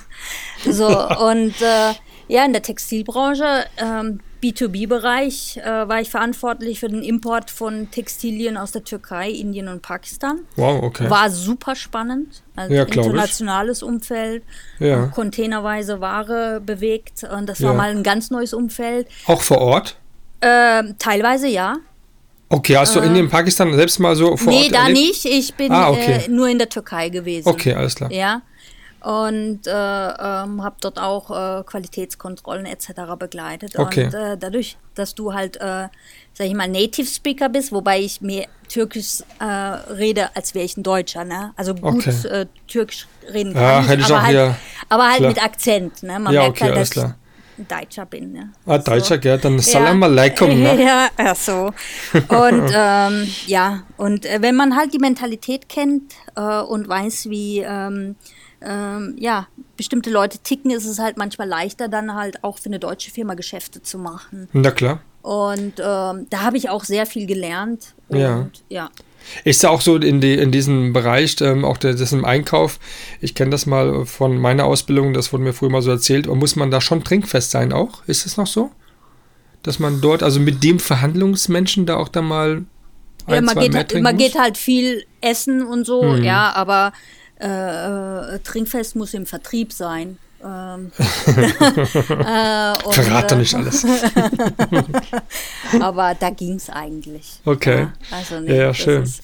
so 0.65 0.87
und 0.87 1.61
äh, 1.61 1.93
ja, 2.29 2.45
in 2.45 2.53
der 2.53 2.61
Textilbranche, 2.61 3.65
ähm, 3.77 4.19
B2B-Bereich, 4.41 5.57
äh, 5.57 5.87
war 5.87 6.01
ich 6.01 6.09
verantwortlich 6.09 6.79
für 6.79 6.87
den 6.87 7.03
Import 7.03 7.51
von 7.51 7.91
Textilien 7.91 8.57
aus 8.57 8.71
der 8.71 8.83
Türkei, 8.83 9.29
Indien 9.29 9.67
und 9.67 9.81
Pakistan. 9.81 10.39
Wow, 10.55 10.83
okay. 10.83 11.09
War 11.09 11.29
super 11.29 11.75
spannend. 11.75 12.41
Also 12.55 12.73
Ja, 12.73 12.83
glaub 12.85 13.05
ich. 13.05 13.11
internationales 13.11 13.83
Umfeld, 13.83 14.43
Ja. 14.79 15.07
containerweise 15.07 16.01
Ware 16.01 16.61
bewegt 16.65 17.23
und 17.23 17.47
das 17.47 17.61
war 17.61 17.71
Ja. 17.71 17.77
mal 17.77 17.89
ein 17.91 18.03
ganz 18.03 18.31
neues 18.31 18.53
Umfeld. 18.53 19.07
Auch 19.25 19.41
vor 19.41 19.59
Ort? 19.59 19.97
Ähm, 20.41 20.95
teilweise 20.99 21.47
ja. 21.47 21.77
Okay, 22.51 22.77
hast 22.77 22.95
du 22.95 22.99
Indien, 22.99 23.29
Pakistan 23.29 23.71
selbst 23.75 23.99
mal 23.99 24.15
so 24.15 24.35
vor 24.35 24.51
Äh. 24.51 24.55
nee, 24.55 24.63
Ort 24.65 24.73
da 24.75 24.81
erlebt? 24.87 24.97
nicht. 24.99 25.25
Ich 25.25 25.53
bin 25.53 25.71
Ah, 25.71 25.91
okay. 25.91 26.23
äh, 26.25 26.27
nur 26.29 26.47
in 26.47 26.57
der 26.57 26.67
Türkei 26.69 27.09
gewesen. 27.09 27.47
Okay, 27.47 27.73
alles 27.73 27.93
klar. 27.95 28.11
Ja. 28.11 28.41
Und 29.01 29.65
äh, 29.67 29.71
ähm, 29.71 30.63
habe 30.63 30.75
dort 30.81 30.99
auch 30.99 31.29
äh, 31.59 31.63
Qualitätskontrollen 31.63 32.65
etc. 32.65 32.89
begleitet. 33.17 33.77
Okay. 33.77 34.05
Und 34.05 34.13
äh, 34.13 34.37
dadurch, 34.37 34.77
dass 34.95 35.15
du 35.15 35.33
halt, 35.33 35.57
äh, 35.57 35.87
sag 36.33 36.47
ich 36.47 36.53
mal, 36.53 36.67
Native 36.67 37.07
Speaker 37.07 37.49
bist, 37.49 37.71
wobei 37.71 37.99
ich 38.01 38.21
mehr 38.21 38.47
Türkisch 38.67 39.23
äh, 39.39 39.43
rede, 39.45 40.35
als 40.35 40.53
wäre 40.53 40.65
ich 40.65 40.77
ein 40.77 40.83
Deutscher, 40.83 41.25
ne? 41.25 41.53
Also 41.55 41.73
gut 41.73 42.07
Okay. 42.07 42.27
äh, 42.27 42.45
Türkisch 42.67 43.07
reden 43.33 43.53
kann 43.53 43.61
Ja, 43.63 43.79
ich, 43.81 43.87
hätte 43.87 44.01
ich 44.01 44.05
aber, 44.07 44.15
auch 44.17 44.21
halt, 44.21 44.31
wieder- 44.33 44.55
aber 44.89 45.03
halt 45.07 45.17
klar. 45.17 45.29
mit 45.29 45.43
Akzent, 45.43 46.03
ne? 46.03 46.19
Man 46.19 46.33
Ja, 46.33 46.41
merkt 46.41 46.57
okay, 46.57 46.63
halt, 46.65 46.77
dass 46.77 46.89
klar. 46.91 47.15
ich 47.57 47.59
ein 47.63 47.67
Deutscher 47.67 48.05
bin, 48.05 48.31
ne? 48.33 48.53
Ah, 48.65 48.77
Deutscher, 48.77 49.15
So. 49.15 49.21
gell? 49.21 49.37
Dann 49.39 49.59
Salam 49.59 50.03
alaikum, 50.03 50.49
ne? 50.49 50.81
Ja, 50.83 51.07
ja, 51.17 51.35
so. 51.35 51.73
Und 52.29 52.71
ähm, 52.73 53.27
ja, 53.47 53.83
und 53.97 54.25
äh, 54.25 54.41
wenn 54.41 54.55
man 54.55 54.75
halt 54.75 54.93
die 54.93 54.99
Mentalität 54.99 55.67
kennt 55.67 56.13
äh, 56.35 56.41
und 56.61 56.87
weiß, 56.87 57.29
wie 57.29 57.59
ähm, 57.59 58.15
ähm, 58.61 59.15
ja, 59.17 59.47
bestimmte 59.77 60.09
Leute 60.09 60.39
ticken, 60.39 60.71
ist 60.71 60.85
es 60.85 60.99
halt 60.99 61.17
manchmal 61.17 61.47
leichter, 61.47 61.87
dann 61.87 62.13
halt 62.15 62.43
auch 62.43 62.57
für 62.57 62.65
eine 62.67 62.79
deutsche 62.79 63.11
Firma 63.11 63.33
Geschäfte 63.35 63.81
zu 63.81 63.97
machen. 63.97 64.47
Na 64.53 64.71
klar. 64.71 65.01
Und 65.21 65.73
ähm, 65.79 66.27
da 66.29 66.41
habe 66.41 66.57
ich 66.57 66.69
auch 66.69 66.83
sehr 66.83 67.05
viel 67.05 67.25
gelernt. 67.25 67.93
Und 68.07 68.19
Ja. 68.19 68.47
ja. 68.69 68.89
Ist 69.43 69.61
ja 69.63 69.69
auch 69.69 69.81
so 69.81 69.97
in, 69.97 70.21
die, 70.21 70.33
in 70.35 70.51
diesem 70.51 70.93
Bereich, 70.93 71.35
ähm, 71.41 71.65
auch 71.65 71.77
der, 71.77 71.93
das 71.93 72.13
im 72.13 72.23
Einkauf, 72.25 72.79
ich 73.19 73.35
kenne 73.35 73.51
das 73.51 73.65
mal 73.65 74.05
von 74.05 74.37
meiner 74.37 74.63
Ausbildung, 74.65 75.13
das 75.13 75.33
wurde 75.33 75.43
mir 75.43 75.53
früher 75.53 75.69
mal 75.69 75.81
so 75.81 75.91
erzählt, 75.91 76.27
muss 76.27 76.55
man 76.55 76.71
da 76.71 76.79
schon 76.79 77.03
trinkfest 77.03 77.51
sein 77.51 77.73
auch? 77.73 78.01
Ist 78.07 78.25
es 78.25 78.37
noch 78.37 78.47
so? 78.47 78.71
Dass 79.61 79.77
man 79.77 79.99
dort, 79.99 80.23
also 80.23 80.39
mit 80.39 80.63
dem 80.63 80.79
Verhandlungsmenschen 80.79 81.85
da 81.85 81.97
auch 81.97 82.07
dann 82.07 82.25
mal 82.25 82.63
ein, 83.27 83.35
ja, 83.35 83.41
man, 83.41 83.53
zwei 83.55 83.67
geht, 83.67 83.75
halt- 83.75 84.01
man 84.01 84.17
geht 84.17 84.39
halt 84.39 84.57
viel 84.57 85.03
essen 85.21 85.63
und 85.65 85.85
so, 85.85 86.01
Mhm. 86.01 86.23
ja, 86.23 86.53
aber 86.55 86.93
äh, 87.39 88.35
äh, 88.35 88.39
Trinkfest 88.43 88.95
muss 88.95 89.13
im 89.13 89.25
Vertrieb 89.25 89.71
sein. 89.73 90.17
Ähm, 90.43 90.91
äh, 91.27 92.73
und, 92.85 92.93
Verrat 92.95 93.29
doch 93.31 93.35
äh, 93.35 93.39
nicht 93.39 93.53
alles. 93.55 93.85
Aber 95.79 96.15
da 96.19 96.29
ging 96.29 96.55
es 96.55 96.69
eigentlich. 96.69 97.39
Okay. 97.45 97.79
Ja, 97.79 97.93
also 98.11 98.35
Ja, 98.45 98.53
ja, 98.53 98.67
das 98.67 98.77
schön. 98.77 99.03
Ist, 99.03 99.21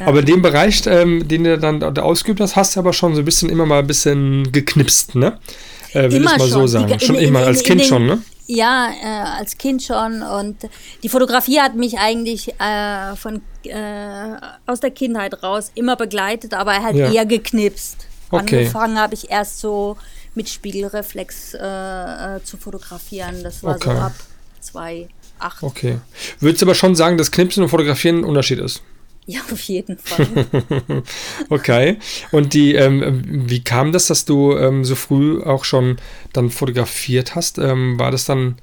ja. 0.00 0.06
Aber 0.06 0.20
in 0.20 0.26
dem 0.26 0.42
Bereich, 0.42 0.82
ähm, 0.86 1.26
den 1.28 1.44
du 1.44 1.58
dann 1.58 1.80
da 1.80 2.02
ausgeübt 2.02 2.40
hast, 2.40 2.56
hast 2.56 2.76
du 2.76 2.80
aber 2.80 2.92
schon 2.92 3.14
so 3.14 3.20
ein 3.22 3.24
bisschen 3.24 3.48
immer 3.48 3.66
mal 3.66 3.80
ein 3.80 3.86
bisschen 3.86 4.50
geknipst, 4.52 5.14
ne? 5.14 5.38
Äh, 5.92 6.10
will 6.10 6.20
Immer 6.22 6.32
ich 6.32 6.38
mal 6.38 6.48
so 6.48 6.58
schon. 6.60 6.68
sagen. 6.68 6.98
Die- 6.98 7.04
schon 7.04 7.14
in- 7.16 7.28
immer, 7.28 7.40
in- 7.42 7.46
als 7.46 7.60
in 7.60 7.66
Kind 7.66 7.80
den- 7.82 7.88
schon, 7.88 8.06
ne? 8.06 8.22
Ja, 8.46 8.90
äh, 9.02 9.38
als 9.38 9.56
Kind 9.56 9.82
schon. 9.82 10.22
Und 10.22 10.56
die 11.02 11.08
Fotografie 11.08 11.60
hat 11.60 11.74
mich 11.76 11.98
eigentlich 11.98 12.48
äh, 12.60 13.16
von, 13.16 13.40
äh, 13.64 14.36
aus 14.66 14.80
der 14.80 14.90
Kindheit 14.90 15.42
raus 15.42 15.70
immer 15.74 15.96
begleitet, 15.96 16.52
aber 16.54 16.82
halt 16.82 16.96
Ja. 16.96 17.10
eher 17.10 17.24
geknipst. 17.26 18.06
Okay. 18.30 18.58
Angefangen 18.58 18.98
habe 18.98 19.14
ich 19.14 19.30
erst 19.30 19.60
so 19.60 19.96
mit 20.34 20.48
Spiegelreflex 20.48 21.54
äh, 21.54 22.36
äh, 22.36 22.42
zu 22.42 22.56
fotografieren. 22.56 23.42
Das 23.42 23.62
war 23.62 23.76
Okay. 23.76 23.94
so 23.94 24.02
ab 24.02 24.12
2008. 24.60 25.62
Okay. 25.62 25.98
Würdest 26.40 26.62
du 26.62 26.66
aber 26.66 26.74
schon 26.74 26.94
sagen, 26.96 27.16
dass 27.16 27.30
Knipsen 27.30 27.62
und 27.62 27.68
Fotografieren 27.68 28.18
ein 28.18 28.24
Unterschied 28.24 28.58
ist? 28.58 28.82
Ja, 29.26 29.40
auf 29.50 29.60
jeden 29.60 29.96
Fall. 29.98 30.26
Okay. 31.48 31.98
Und 32.30 32.52
die, 32.54 32.74
ähm, 32.74 33.22
wie 33.26 33.62
kam 33.62 33.92
das, 33.92 34.06
dass 34.06 34.24
du 34.24 34.56
ähm, 34.56 34.84
so 34.84 34.94
früh 34.94 35.42
auch 35.42 35.64
schon 35.64 35.96
dann 36.32 36.50
fotografiert 36.50 37.34
hast? 37.34 37.58
Ähm, 37.58 37.98
war 37.98 38.10
das 38.10 38.24
dann 38.26 38.56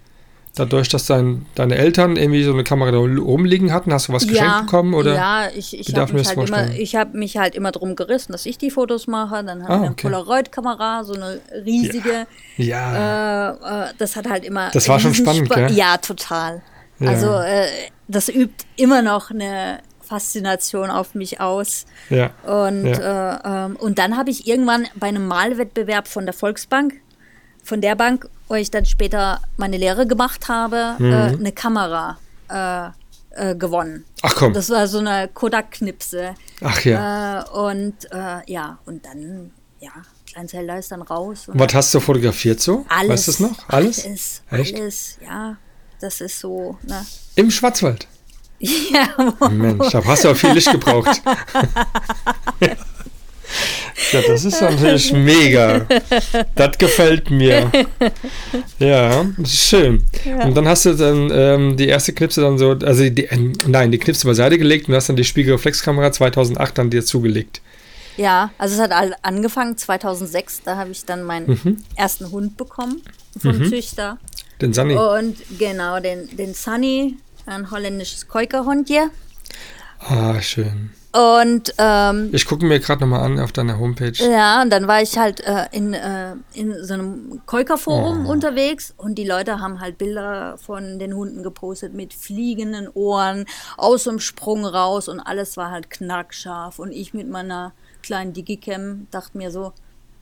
dadurch, 0.55 0.89
dass 0.89 1.05
dein, 1.05 1.45
deine 1.55 1.75
Eltern 1.75 2.15
irgendwie 2.17 2.43
so 2.43 2.51
eine 2.53 2.63
Kamera 2.63 2.91
da 2.91 2.97
rumliegen 2.97 3.71
hatten? 3.73 3.93
Hast 3.93 4.09
du 4.09 4.13
was 4.13 4.27
geschenkt 4.27 4.65
bekommen? 4.65 4.93
Oder? 4.93 5.15
Ja, 5.15 5.47
ich, 5.55 5.79
ich 5.79 5.95
habe 5.95 6.13
mich, 6.13 6.27
halt 6.27 6.47
immer, 6.49 6.69
ich 6.75 6.95
hab 6.95 7.13
mich 7.13 7.37
halt 7.37 7.55
immer 7.55 7.71
drum 7.71 7.95
gerissen, 7.95 8.31
dass 8.31 8.45
ich 8.45 8.57
die 8.57 8.69
Fotos 8.69 9.07
mache. 9.07 9.43
Dann 9.43 9.63
habe 9.63 9.71
Ah, 9.73 9.75
ich 9.77 9.81
eine 9.83 9.91
okay. 9.91 10.01
Polaroid-Kamera, 10.09 11.03
so 11.05 11.13
eine 11.13 11.39
riesige. 11.65 12.27
Ja. 12.57 13.51
Äh, 13.51 13.89
äh, 13.89 13.93
das 13.97 14.15
hat 14.15 14.29
halt 14.29 14.43
immer. 14.45 14.69
Das 14.71 14.87
war 14.89 14.99
schon 14.99 15.13
spannend, 15.13 15.49
Riesenspa- 15.49 15.67
gell? 15.69 15.71
Ja, 15.77 15.97
total. 15.97 16.61
Ja. 16.99 17.09
Also 17.09 17.31
äh, 17.33 17.65
das 18.07 18.29
übt 18.29 18.65
immer 18.75 19.01
noch 19.01 19.31
eine 19.31 19.79
Faszination 20.11 20.89
auf 20.89 21.15
mich 21.15 21.39
aus. 21.39 21.85
ja. 22.09 22.31
Und, 22.43 22.85
Ja. 22.85 23.37
äh, 23.37 23.65
ähm, 23.65 23.75
und 23.77 23.97
dann 23.97 24.17
habe 24.17 24.29
ich 24.29 24.45
irgendwann 24.45 24.87
bei 24.95 25.07
einem 25.07 25.25
Malwettbewerb 25.27 26.07
von 26.07 26.25
der 26.25 26.33
Volksbank, 26.33 26.93
von 27.63 27.79
der 27.79 27.95
Bank, 27.95 28.27
wo 28.49 28.55
ich 28.55 28.69
dann 28.71 28.85
später 28.85 29.39
meine 29.57 29.77
Lehre 29.77 30.05
gemacht 30.05 30.49
habe, 30.49 30.95
Mhm. 30.99 31.11
äh, 31.13 31.15
eine 31.39 31.51
Kamera 31.53 32.17
äh, 32.49 32.89
äh, 33.33 33.55
gewonnen. 33.55 34.03
Ach 34.23 34.35
komm. 34.35 34.51
Das 34.53 34.69
war 34.69 34.85
so 34.87 34.97
eine 34.99 35.29
Kodak-Knipse. 35.33 36.35
Ach 36.61 36.81
ja. 36.83 37.43
Äh, 37.43 37.49
und 37.51 37.95
äh, 38.11 38.41
ja, 38.51 38.77
und 38.85 39.05
dann, 39.05 39.51
ja, 39.79 39.91
Kleinzelda 40.29 40.75
ist 40.77 40.91
dann 40.91 41.01
raus. 41.01 41.47
Und 41.47 41.57
Was 41.57 41.73
hast 41.73 41.93
du 41.93 42.01
fotografiert 42.01 42.59
so? 42.59 42.85
alles. 42.89 43.09
Weißt 43.09 43.27
du 43.27 43.31
es 43.31 43.39
noch? 43.39 43.69
Alles? 43.69 44.05
Alles, 44.05 44.41
Echt? 44.51 44.75
alles, 44.75 45.17
ja. 45.25 45.55
Das 46.01 46.19
ist 46.19 46.39
so, 46.39 46.77
ne? 46.83 47.05
Im 47.35 47.49
Schwarzwald. 47.51 48.05
Ja, 48.63 49.49
Mensch, 49.49 49.89
da 49.91 50.03
hast 50.05 50.23
du 50.23 50.29
auch 50.29 50.35
viel 50.35 50.51
Licht 50.51 50.71
gebraucht. 50.71 51.21
ja, 54.11 54.21
das 54.27 54.45
ist 54.45 54.61
natürlich 54.61 55.11
mega. 55.13 55.85
Das 56.55 56.77
gefällt 56.77 57.29
mir. 57.31 57.71
Ja, 58.79 59.25
das 59.37 59.53
ist 59.53 59.63
schön. 59.67 60.03
Und 60.43 60.55
dann 60.55 60.67
hast 60.67 60.85
du 60.85 60.93
dann 60.93 61.29
ähm, 61.33 61.77
die 61.77 61.87
erste 61.87 62.13
Knipse 62.13 62.41
dann 62.41 62.57
so, 62.57 62.71
also 62.71 63.09
die, 63.09 63.25
äh, 63.25 63.51
nein, 63.67 63.91
die 63.91 63.97
Knipse 63.97 64.27
beiseite 64.27 64.57
gelegt 64.57 64.87
und 64.87 64.95
hast 64.95 65.09
dann 65.09 65.15
die 65.15 65.23
Spiegelreflexkamera 65.23 66.11
2008 66.11 66.77
dann 66.77 66.89
dir 66.89 67.03
zugelegt. 67.03 67.61
Ja, 68.17 68.51
also 68.57 68.75
es 68.75 68.81
hat 68.81 68.91
angefangen 69.21 69.77
2006, 69.77 70.61
da 70.65 70.75
habe 70.77 70.91
ich 70.91 71.05
dann 71.05 71.23
meinen 71.23 71.47
Mhm. 71.63 71.77
ersten 71.95 72.29
Hund 72.31 72.57
bekommen 72.57 73.01
vom 73.41 73.65
Züchter. 73.69 74.17
Den 74.61 74.73
Sunny. 74.73 74.95
Und 74.95 75.37
genau, 75.57 75.99
den, 75.99 76.35
den 76.37 76.53
Sunny, 76.53 77.17
ein 77.45 77.71
holländisches 77.71 78.27
Keukerhund 78.27 78.87
hier. 78.87 79.09
Ah, 79.99 80.41
schön. 80.41 80.91
Und 81.13 81.73
ähm, 81.77 82.29
Ich 82.31 82.45
gucke 82.45 82.65
mir 82.65 82.79
gerade 82.79 83.01
nochmal 83.01 83.19
an 83.21 83.37
auf 83.39 83.51
deiner 83.51 83.77
Homepage. 83.77 84.13
ja, 84.17 84.61
und 84.61 84.69
dann 84.69 84.87
war 84.87 85.01
ich 85.01 85.17
halt 85.17 85.41
äh, 85.41 85.65
in, 85.73 85.93
äh, 85.93 86.35
in 86.53 86.83
so 86.85 86.93
einem 86.93 87.41
Keukerforum 87.45 88.25
Oh. 88.25 88.31
unterwegs 88.31 88.93
und 88.95 89.15
die 89.15 89.25
Leute 89.27 89.59
haben 89.59 89.81
halt 89.81 89.97
Bilder 89.97 90.57
von 90.57 90.99
den 90.99 91.13
Hunden 91.13 91.43
gepostet 91.43 91.93
mit 91.93 92.13
fliegenden 92.13 92.87
Ohren, 92.93 93.45
aus 93.75 94.05
dem 94.05 94.19
Sprung 94.21 94.65
raus 94.65 95.09
und 95.09 95.19
alles 95.19 95.57
war 95.57 95.69
halt 95.69 95.89
knackscharf. 95.89 96.79
Und 96.79 96.93
ich 96.93 97.13
mit 97.13 97.29
meiner 97.29 97.73
kleinen 98.01 98.31
Digicam 98.31 99.07
dachte 99.11 99.37
mir 99.37 99.51
so, 99.51 99.73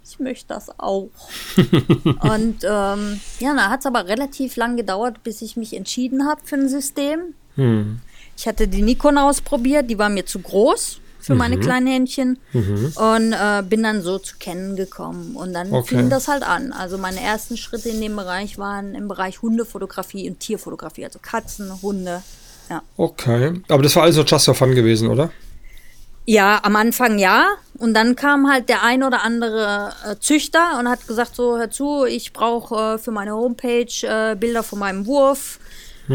ich 0.10 0.20
möchte 0.20 0.48
das 0.50 0.70
auch. 0.80 1.10
und 1.58 2.64
ähm, 2.64 3.20
ja, 3.40 3.54
da 3.56 3.70
hat 3.70 3.82
es 3.82 3.86
aber 3.86 4.08
relativ 4.08 4.56
lang 4.56 4.78
gedauert, 4.78 5.24
bis 5.24 5.42
ich 5.42 5.56
mich 5.58 5.76
entschieden 5.76 6.28
habe 6.28 6.42
für 6.44 6.56
ein 6.56 6.70
System. 6.70 7.34
Hm. 7.56 8.00
Ich 8.38 8.48
hatte 8.48 8.68
die 8.68 8.82
Nikon 8.82 9.18
ausprobiert, 9.18 9.90
die 9.90 9.98
war 10.00 10.10
mir 10.10 10.26
zu 10.26 10.40
groß 10.40 11.02
für 11.20 11.36
meine 11.36 11.58
Mhm. 11.58 11.62
kleinen 11.62 11.88
Händchen 11.88 12.40
und 12.54 13.34
äh, 13.34 13.62
bin 13.68 13.84
dann 13.84 14.02
so 14.02 14.18
zu 14.20 14.38
kennen 14.40 14.78
gekommen. 14.78 15.36
Und 15.36 15.54
dann 15.54 15.74
Okay. 15.74 15.98
fing 15.98 16.10
das 16.10 16.30
halt 16.30 16.44
an. 16.44 16.72
Also 16.72 16.98
meine 16.98 17.20
ersten 17.20 17.58
Schritte 17.58 17.90
in 17.90 18.00
dem 18.00 18.16
Bereich 18.16 18.58
waren 18.58 18.96
im 18.96 19.10
Bereich 19.10 19.42
Hundefotografie 19.42 20.30
und 20.30 20.40
Tierfotografie, 20.40 21.04
also 21.04 21.20
Katzen, 21.22 21.82
Hunde. 21.82 22.24
Ja. 22.70 22.82
Okay. 22.96 23.62
Aber 23.68 23.84
das 23.84 23.96
war 23.98 24.04
alles 24.04 24.16
so 24.16 24.24
just 24.24 24.46
for 24.46 24.56
fun 24.56 24.74
gewesen, 24.74 25.10
oder? 25.10 25.30
Ja, 26.30 26.60
am 26.62 26.76
Anfang 26.76 27.18
ja. 27.18 27.48
Und 27.80 27.96
dann 27.96 28.16
kam 28.16 28.48
halt 28.52 28.70
der 28.70 28.84
ein 28.84 29.02
oder 29.04 29.24
andere 29.24 29.94
äh, 30.06 30.16
Züchter 30.20 30.78
und 30.80 30.88
hat 30.88 31.08
gesagt: 31.08 31.36
So, 31.36 31.58
hör 31.58 31.72
zu, 31.72 32.06
ich 32.06 32.34
brauche 32.34 32.96
äh, 32.96 32.98
für 33.00 33.10
meine 33.12 33.32
Homepage 33.34 33.88
äh, 34.04 34.36
Bilder 34.36 34.62
von 34.62 34.78
meinem 34.80 35.06
Wurf. 35.08 35.60
Äh, 36.12 36.14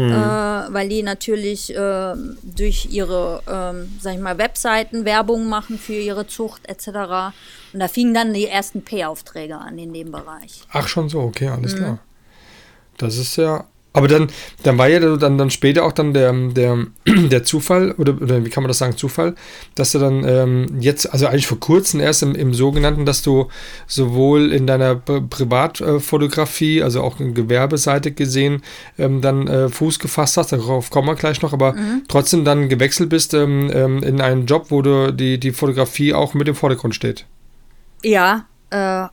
weil 0.73 0.89
die 0.89 1.03
natürlich 1.03 1.73
äh, 1.73 2.13
durch 2.43 2.87
ihre, 2.91 3.41
ähm, 3.47 3.97
sag 4.01 4.15
ich 4.15 4.19
mal, 4.19 4.37
Webseiten 4.37 5.05
Werbung 5.05 5.47
machen 5.47 5.79
für 5.79 5.93
ihre 5.93 6.27
Zucht 6.27 6.67
etc. 6.67 7.33
Und 7.71 7.79
da 7.79 7.87
fingen 7.87 8.13
dann 8.13 8.33
die 8.33 8.45
ersten 8.47 8.83
Pay-Aufträge 8.83 9.57
an 9.57 9.77
in 9.77 9.93
dem 9.93 10.11
Bereich. 10.11 10.63
Ach, 10.73 10.87
schon 10.89 11.07
so, 11.07 11.21
okay, 11.21 11.47
alles 11.47 11.73
Mhm. 11.73 11.77
klar. 11.77 11.99
Das 12.97 13.17
ist 13.17 13.37
ja. 13.37 13.63
Aber 13.95 14.09
dann, 14.09 14.27
dann 14.63 14.77
war 14.77 14.89
ja 14.89 14.99
dann, 14.99 15.37
dann 15.37 15.49
später 15.49 15.85
auch 15.85 15.93
dann 15.93 16.13
der, 16.13 16.33
der, 16.33 16.85
der 17.07 17.43
Zufall, 17.45 17.93
oder, 17.93 18.21
oder 18.21 18.43
wie 18.43 18.49
kann 18.49 18.61
man 18.61 18.67
das 18.67 18.79
sagen, 18.79 18.97
Zufall, 18.97 19.35
dass 19.75 19.93
du 19.93 19.99
dann 19.99 20.27
ähm, 20.27 20.81
jetzt, 20.81 21.11
also 21.13 21.27
eigentlich 21.27 21.47
vor 21.47 21.61
kurzem 21.61 22.01
erst 22.01 22.21
im, 22.21 22.35
im 22.35 22.53
sogenannten, 22.53 23.05
dass 23.05 23.21
du 23.21 23.47
sowohl 23.87 24.51
in 24.51 24.67
deiner 24.67 24.95
Pri- 24.95 25.25
Privatfotografie, 25.29 26.83
also 26.83 27.01
auch 27.03 27.19
in 27.21 27.33
Gewerbeseite 27.33 28.11
gesehen, 28.11 28.63
ähm, 28.97 29.21
dann 29.21 29.47
äh, 29.47 29.69
Fuß 29.69 29.99
gefasst 29.99 30.35
hast, 30.37 30.51
darauf 30.51 30.89
kommen 30.89 31.07
wir 31.07 31.15
gleich 31.15 31.41
noch, 31.41 31.53
aber 31.53 31.73
Mhm. 31.73 32.03
trotzdem 32.07 32.43
dann 32.45 32.67
gewechselt 32.69 33.09
bist 33.09 33.33
ähm, 33.33 33.71
ähm, 33.73 34.03
in 34.03 34.19
einen 34.21 34.45
Job, 34.45 34.67
wo 34.71 34.81
du 34.81 35.13
die, 35.13 35.39
die 35.39 35.51
Fotografie 35.51 36.13
auch 36.13 36.33
mit 36.33 36.47
im 36.47 36.55
Vordergrund 36.55 36.95
steht. 36.95 37.25
Ja, 38.03 38.45
äh, 38.71 39.07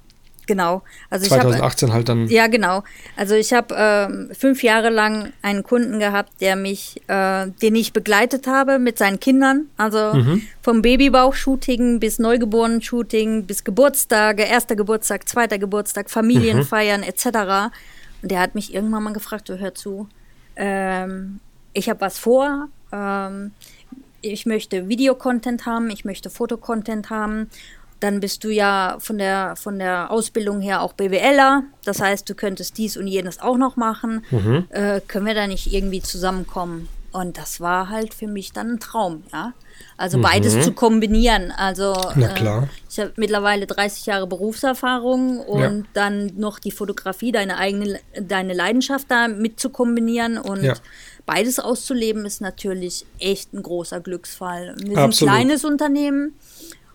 genau. 0.47 0.83
Also 1.11 1.27
2018 1.27 1.87
ich 1.89 1.91
hab, 1.91 1.97
halt 1.97 2.09
dann. 2.09 2.27
Ja, 2.29 2.47
genau. 2.47 2.83
Also 3.17 3.35
ich 3.35 3.53
habe 3.53 3.75
ähm, 3.77 4.31
fünf 4.37 4.63
Jahre 4.63 4.91
lang 4.91 5.33
einen 5.43 5.63
Kunden 5.63 5.99
gehabt, 5.99 6.33
der 6.41 6.57
mich, 6.57 7.01
äh, 7.09 7.47
den 7.63 7.75
ich 7.75 7.93
begleitet 7.93 8.47
habe 8.47 8.79
mit 8.79 8.99
seinen 8.99 9.21
Kindern. 9.21 9.67
Also 9.77 10.15
Mhm. 10.15 10.43
vom 10.63 10.83
Babybauch-Shooting 10.83 12.01
bis 12.01 12.19
Neugeborenen-Shooting 12.19 13.45
bis 13.47 13.65
Geburtstage, 13.65 14.43
erster 14.45 14.77
Geburtstag, 14.77 15.29
zweiter 15.29 15.59
Geburtstag, 15.59 16.11
Familienfeiern 16.11 17.01
Mhm. 17.03 17.07
etc. 17.09 17.71
Und 18.23 18.31
der 18.31 18.41
hat 18.41 18.55
mich 18.55 18.73
irgendwann 18.75 19.03
mal 19.03 19.13
gefragt, 19.13 19.49
du 19.49 19.59
hör 19.59 19.75
zu, 19.75 20.09
ähm, 20.57 21.41
ich 21.73 21.89
habe 21.89 22.01
was 22.01 22.19
vor. 22.19 22.69
Ähm, 22.93 23.53
ich 24.21 24.47
möchte 24.47 24.89
Videocontent 24.89 25.67
haben, 25.67 25.91
ich 25.91 26.05
möchte 26.05 26.31
Fotocontent 26.31 27.11
haben. 27.11 27.51
Dann 28.03 28.19
bist 28.19 28.43
du 28.43 28.49
ja 28.51 28.97
von 28.99 29.17
der, 29.17 29.55
von 29.55 29.79
der 29.79 30.11
Ausbildung 30.11 30.61
her 30.61 30.83
auch 30.83 30.93
BWLer. 30.93 31.63
Das 31.85 32.01
heißt, 32.01 32.29
du 32.29 32.35
könntest 32.35 32.77
dies 32.77 32.97
und 32.97 33.07
jenes 33.07 33.41
auch 33.41 33.57
noch 33.57 33.77
machen. 33.77 34.25
Mhm. 34.33 34.67
Äh, 34.71 35.01
können 35.07 35.25
wir 35.25 35.35
da 35.35 35.47
nicht 35.47 35.73
irgendwie 35.73 36.03
zusammenkommen? 36.03 36.89
Und 37.13 37.39
das 37.39 37.61
war 37.61 37.91
halt 37.91 38.13
für 38.13 38.27
mich 38.27 38.53
dann 38.53 38.73
ein 38.73 38.81
Traum, 38.81 39.23
ja. 39.33 39.53
Also 39.97 40.19
beides 40.21 40.65
zu 40.65 40.73
kombinieren. 40.73 41.53
Also 41.53 41.95
Mhm. 42.17 42.23
Äh, 42.23 42.63
ich 42.91 42.99
habe 42.99 43.13
mittlerweile 43.17 43.67
30 43.67 44.07
Jahre 44.07 44.27
Berufserfahrung 44.27 45.39
und 45.39 45.61
Ja. 45.61 45.71
dann 45.93 46.33
noch 46.37 46.59
die 46.59 46.71
Fotografie, 46.73 47.31
deine 47.31 47.57
eigene, 47.59 48.01
deine 48.21 48.53
Leidenschaft 48.55 49.11
da 49.11 49.29
mit 49.29 49.61
zu 49.61 49.71
kombinieren 49.71 50.39
und 50.39 50.65
Ja. 50.65 50.75
beides 51.27 51.59
auszuleben 51.61 52.25
ist 52.25 52.41
natürlich 52.41 53.05
echt 53.21 53.53
ein 53.53 53.63
großer 53.63 54.01
Glücksfall. 54.01 54.75
Wir 54.79 54.87
sind 54.89 54.99
Absolut. 54.99 55.33
ein 55.35 55.37
kleines 55.47 55.65
Unternehmen 55.65 56.35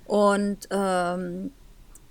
und 0.08 0.58
ähm, 0.72 1.52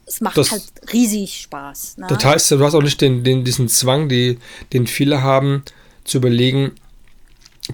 es 0.07 0.21
macht 0.21 0.37
Das- 0.39 0.53
halt 0.53 0.63
riesig 0.93 1.41
Spaß. 1.43 1.99
Ne? 1.99 2.07
Das 2.09 2.25
heißt, 2.25 2.51
du 2.53 2.65
hast 2.65 2.75
auch 2.75 2.83
nicht 2.83 3.01
den, 3.01 3.25
den, 3.25 3.45
diesen 3.45 3.69
Zwang, 3.69 4.09
die, 4.09 4.39
den 4.73 4.87
viele 4.87 5.23
haben, 5.23 5.63
zu 6.05 6.19
überlegen, 6.19 6.73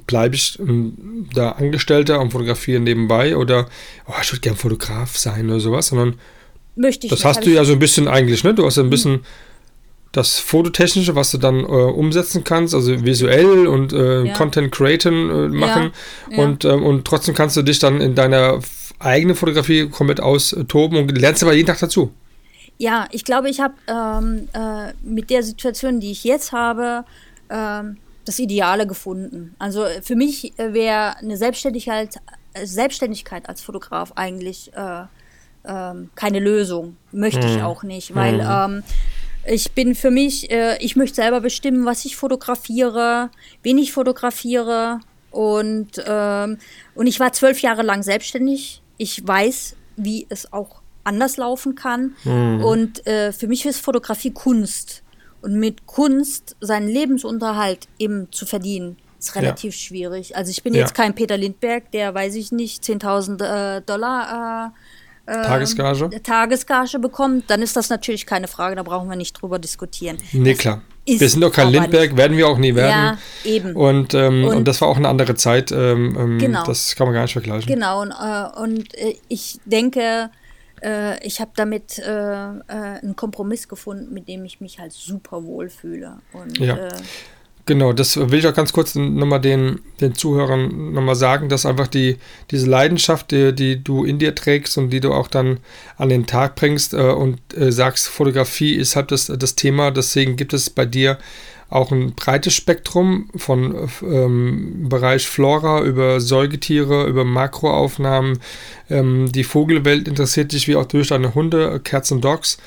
bleibe 0.06 0.34
ich 0.34 0.58
ähm, 0.58 1.28
da 1.34 1.50
Angestellter 1.52 2.20
und 2.20 2.30
fotografiere 2.32 2.80
nebenbei 2.80 3.36
oder 3.36 3.68
oh, 4.06 4.12
ich 4.22 4.32
würde 4.32 4.40
gern 4.40 4.56
Fotograf 4.56 5.18
sein 5.18 5.50
oder 5.50 5.60
sowas, 5.60 5.88
sondern 5.88 6.18
Möchte 6.74 7.06
ich 7.06 7.10
das 7.10 7.18
nicht, 7.18 7.24
hast 7.26 7.44
du 7.44 7.50
ja 7.50 7.64
so 7.66 7.74
ein 7.74 7.78
bisschen 7.78 8.08
eigentlich, 8.08 8.42
ne? 8.44 8.54
Du 8.54 8.64
hast 8.64 8.76
ja 8.78 8.82
ein 8.82 8.88
bisschen 8.88 9.26
das 10.12 10.38
Fototechnische, 10.38 11.14
was 11.14 11.30
du 11.30 11.38
dann 11.38 11.60
äh, 11.60 11.66
umsetzen 11.66 12.44
kannst, 12.44 12.74
also 12.74 13.04
visuell 13.04 13.66
und 13.66 13.92
äh, 13.92 14.24
Ja. 14.24 14.32
Content 14.34 14.72
createn 14.72 15.30
äh, 15.30 15.48
machen 15.48 15.92
Ja, 16.30 16.36
ja. 16.38 16.42
Und, 16.44 16.64
ähm, 16.64 16.82
und 16.82 17.06
trotzdem 17.06 17.34
kannst 17.34 17.56
du 17.58 17.62
dich 17.62 17.78
dann 17.78 18.00
in 18.00 18.14
deiner 18.14 18.60
eigenen 19.02 19.36
Fotografie 19.36 19.88
komplett 19.88 20.20
austoben 20.20 20.98
und 20.98 21.18
lernst 21.18 21.42
aber 21.42 21.52
jeden 21.52 21.66
Tag 21.66 21.78
dazu. 21.80 22.12
Ja, 22.78 23.06
ich 23.10 23.24
glaube, 23.24 23.48
ich 23.48 23.60
habe 23.60 23.74
ähm, 23.86 24.48
äh, 24.52 24.92
mit 25.02 25.30
der 25.30 25.42
Situation, 25.42 26.00
die 26.00 26.10
ich 26.10 26.24
jetzt 26.24 26.52
habe, 26.52 27.04
ähm, 27.50 27.98
das 28.24 28.38
Ideale 28.38 28.86
gefunden. 28.86 29.54
Also 29.58 29.84
äh, 29.84 30.02
für 30.02 30.16
mich 30.16 30.58
äh, 30.58 30.72
wäre 30.72 31.16
eine 31.18 31.36
Selbstständigkeit, 31.36 32.16
äh, 32.54 32.66
Selbstständigkeit 32.66 33.48
als 33.48 33.60
Fotograf 33.60 34.12
eigentlich 34.16 34.72
äh, 34.74 35.04
ähm, 35.64 36.10
keine 36.14 36.40
Lösung. 36.40 36.96
Möchte 37.12 37.46
ich 37.46 37.62
auch 37.62 37.82
nicht, 37.82 38.14
weil 38.14 38.40
ähm, 38.40 38.82
ich 39.46 39.72
bin 39.72 39.94
für 39.94 40.10
mich, 40.10 40.50
äh, 40.50 40.76
ich 40.80 40.96
möchte 40.96 41.16
selber 41.16 41.40
bestimmen, 41.40 41.84
was 41.84 42.04
ich 42.04 42.16
fotografiere, 42.16 43.30
wen 43.62 43.78
ich 43.78 43.92
fotografiere. 43.92 45.00
Und, 45.30 46.02
ähm, 46.06 46.58
und 46.94 47.06
ich 47.06 47.18
war 47.18 47.32
zwölf 47.32 47.60
Jahre 47.60 47.82
lang 47.82 48.02
selbstständig. 48.02 48.81
Ich 49.02 49.26
weiß, 49.26 49.74
wie 49.96 50.26
es 50.28 50.52
auch 50.52 50.80
anders 51.02 51.36
laufen 51.36 51.74
kann. 51.74 52.14
Und 52.24 53.04
äh, 53.06 53.32
für 53.32 53.48
mich 53.48 53.66
ist 53.66 53.80
Fotografie 53.80 54.30
Kunst. 54.30 55.02
Und 55.40 55.54
mit 55.58 55.86
Kunst 55.86 56.54
seinen 56.60 56.86
Lebensunterhalt 56.86 57.88
eben 57.98 58.30
zu 58.30 58.46
verdienen, 58.46 58.96
ist 59.18 59.34
relativ 59.34 59.74
schwierig. 59.74 60.36
Also 60.36 60.50
ich 60.52 60.62
bin 60.62 60.72
Ja. 60.74 60.80
jetzt 60.82 60.94
kein 60.94 61.16
Peter 61.16 61.36
Lindberg, 61.36 61.90
der, 61.90 62.14
weiß 62.14 62.36
ich 62.36 62.52
nicht, 62.52 62.84
10.000 62.84 63.42
äh, 63.42 63.80
Dollar 63.82 64.70
äh, 64.70 64.70
Tagesgage? 65.26 66.10
Tagesgage 66.22 66.98
bekommt, 66.98 67.44
dann 67.48 67.62
ist 67.62 67.76
das 67.76 67.88
natürlich 67.90 68.26
keine 68.26 68.48
Frage, 68.48 68.76
da 68.76 68.82
brauchen 68.82 69.08
wir 69.08 69.16
nicht 69.16 69.40
drüber 69.40 69.58
diskutieren. 69.58 70.18
Nee, 70.32 70.54
klar. 70.54 70.82
ist 71.04 71.20
Wir 71.20 71.28
sind 71.28 71.40
doch 71.42 71.52
kein 71.52 71.68
Lindberg, 71.68 72.16
werden 72.16 72.36
wir 72.36 72.48
auch 72.48 72.58
nie 72.58 72.74
werden. 72.74 73.18
Ja, 73.44 73.50
eben. 73.50 73.74
Und, 73.76 74.14
ähm, 74.14 74.44
und, 74.44 74.56
Und- 74.58 74.68
das 74.68 74.80
war 74.80 74.88
auch 74.88 74.96
eine 74.96 75.08
andere 75.08 75.34
Zeit. 75.34 75.70
Ähm, 75.72 76.16
ähm, 76.18 76.38
Genau. 76.38 76.64
Das 76.64 76.94
kann 76.96 77.06
man 77.06 77.14
gar 77.14 77.22
nicht 77.22 77.32
vergleichen. 77.32 77.66
Genau, 77.72 78.02
und, 78.02 78.10
äh, 78.12 78.60
und 78.60 78.94
äh, 78.98 79.16
ich 79.28 79.60
denke, 79.64 80.30
äh, 80.82 81.24
ich 81.26 81.40
habe 81.40 81.52
damit 81.54 81.98
äh, 82.00 82.02
äh, 82.12 82.60
einen 82.68 83.14
Kompromiss 83.16 83.68
gefunden, 83.68 84.12
mit 84.12 84.26
dem 84.28 84.44
ich 84.44 84.60
mich 84.60 84.78
halt 84.80 84.92
super 84.92 85.44
wohl 85.44 85.68
fühle. 85.70 86.18
Und, 86.32 86.58
Ja. 86.58 86.88
Genau, 87.64 87.92
das 87.92 88.16
will 88.16 88.40
ich 88.40 88.46
auch 88.48 88.54
ganz 88.54 88.72
kurz 88.72 88.96
nochmal 88.96 89.40
den, 89.40 89.80
den 90.00 90.16
Zuhörern 90.16 90.92
nochmal 90.92 91.14
sagen, 91.14 91.48
dass 91.48 91.64
einfach 91.64 91.86
die, 91.86 92.16
diese 92.50 92.68
Leidenschaft, 92.68 93.30
die, 93.30 93.54
die 93.54 93.82
du 93.82 94.04
in 94.04 94.18
dir 94.18 94.34
trägst 94.34 94.76
und 94.78 94.90
die 94.90 94.98
du 94.98 95.12
auch 95.12 95.28
dann 95.28 95.60
an 95.96 96.08
den 96.08 96.26
Tag 96.26 96.56
bringst 96.56 96.92
äh, 96.92 96.96
und 96.96 97.38
äh, 97.56 97.70
sagst, 97.70 98.08
Fotografie 98.08 98.74
ist 98.74 98.96
halt 98.96 99.12
das, 99.12 99.26
das 99.26 99.54
Thema, 99.54 99.92
deswegen 99.92 100.34
gibt 100.34 100.52
es 100.54 100.70
bei 100.70 100.86
dir 100.86 101.18
auch 101.72 101.90
ein 101.90 102.14
breites 102.14 102.54
Spektrum 102.54 103.28
von 103.34 103.88
ähm, 104.02 104.88
Bereich 104.88 105.26
Flora 105.26 105.82
über 105.82 106.20
Säugetiere, 106.20 107.06
über 107.06 107.24
Makroaufnahmen. 107.24 108.38
Ähm, 108.90 109.32
die 109.32 109.44
Vogelwelt 109.44 110.06
interessiert 110.06 110.52
dich 110.52 110.68
wie 110.68 110.76
auch 110.76 110.84
durch 110.84 111.08
deine 111.08 111.34
Hunde, 111.34 111.80
Cats 111.82 112.12
and 112.12 112.24
Dogs. 112.24 112.58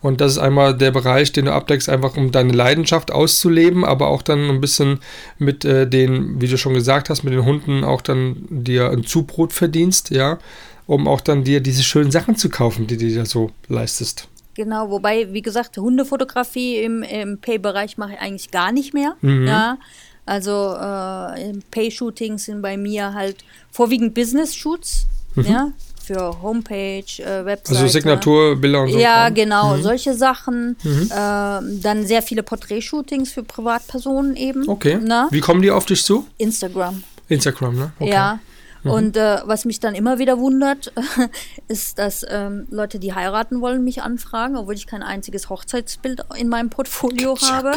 Und 0.00 0.20
das 0.20 0.32
ist 0.32 0.38
einmal 0.38 0.76
der 0.76 0.92
Bereich, 0.92 1.32
den 1.32 1.46
du 1.46 1.52
abdeckst, 1.52 1.88
einfach 1.88 2.16
um 2.16 2.30
deine 2.30 2.52
Leidenschaft 2.52 3.10
auszuleben, 3.10 3.84
aber 3.84 4.08
auch 4.08 4.22
dann 4.22 4.48
ein 4.48 4.60
bisschen 4.60 5.00
mit 5.38 5.64
äh, 5.64 5.88
den, 5.88 6.40
wie 6.40 6.48
du 6.48 6.56
schon 6.56 6.74
gesagt 6.74 7.10
hast, 7.10 7.24
mit 7.24 7.32
den 7.32 7.44
Hunden 7.44 7.84
auch 7.84 8.00
dann 8.00 8.46
dir 8.48 8.90
ein 8.90 9.04
Zubrot 9.04 9.52
verdienst, 9.52 10.10
ja, 10.10 10.38
um 10.86 11.08
auch 11.08 11.20
dann 11.20 11.44
dir 11.44 11.60
diese 11.60 11.82
schönen 11.82 12.10
Sachen 12.10 12.36
zu 12.36 12.48
kaufen, 12.48 12.86
die 12.86 12.96
du 12.96 13.06
dir 13.06 13.26
so 13.26 13.50
leistest. 13.68 14.28
Genau, 14.54 14.90
wobei, 14.90 15.32
wie 15.32 15.42
gesagt, 15.42 15.78
Hundefotografie 15.78 16.76
im, 16.76 17.02
im 17.02 17.38
Pay-Bereich 17.38 17.96
mache 17.96 18.12
ich 18.14 18.18
eigentlich 18.18 18.50
gar 18.50 18.72
nicht 18.72 18.92
mehr. 18.92 19.14
Mhm. 19.22 19.46
Ja. 19.46 19.78
Also 20.26 20.74
äh, 20.74 21.52
Pay-Shootings 21.70 22.44
sind 22.44 22.62
bei 22.62 22.76
mir 22.76 23.14
halt 23.14 23.44
vorwiegend 23.70 24.14
Business-Shoots, 24.14 25.06
ja, 25.36 25.72
für 26.02 26.42
Homepage, 26.42 27.04
äh, 27.18 27.44
Webseite. 27.44 27.78
Mhm. 27.78 27.84
Also 27.84 27.86
Signaturbilder 27.88 28.82
und 28.82 28.92
so. 28.92 28.98
Ja, 28.98 29.24
Kram. 29.24 29.34
genau, 29.34 29.76
solche 29.78 30.14
Sachen. 30.14 30.76
Ähm, 30.84 31.80
dann 31.80 32.06
sehr 32.06 32.22
viele 32.22 32.42
Porträt-Shootings 32.42 33.32
für 33.32 33.42
Privatpersonen 33.42 34.36
eben. 34.36 34.68
Okay. 34.68 34.98
Na? 35.02 35.28
Wie 35.30 35.40
kommen 35.40 35.62
die 35.62 35.70
auf 35.70 35.86
dich 35.86 36.04
zu? 36.04 36.26
Instagram. 36.38 37.02
Instagram, 37.28 37.76
ne? 37.76 37.92
Okay. 37.98 38.10
Ja. 38.10 38.38
Und 38.84 39.16
äh, 39.16 39.38
was 39.44 39.64
mich 39.64 39.80
dann 39.80 39.94
immer 39.94 40.18
wieder 40.18 40.38
wundert, 40.38 40.92
ist, 41.68 41.98
dass 41.98 42.26
ähm, 42.28 42.66
Leute, 42.70 42.98
die 42.98 43.14
heiraten 43.14 43.60
wollen, 43.60 43.84
mich 43.84 44.02
anfragen, 44.02 44.56
obwohl 44.56 44.74
ich 44.74 44.86
kein 44.86 45.02
einziges 45.02 45.48
Hochzeitsbild 45.50 46.24
in 46.36 46.48
meinem 46.48 46.70
Portfolio 46.70 47.34
Gibt's 47.34 47.50
habe. 47.50 47.72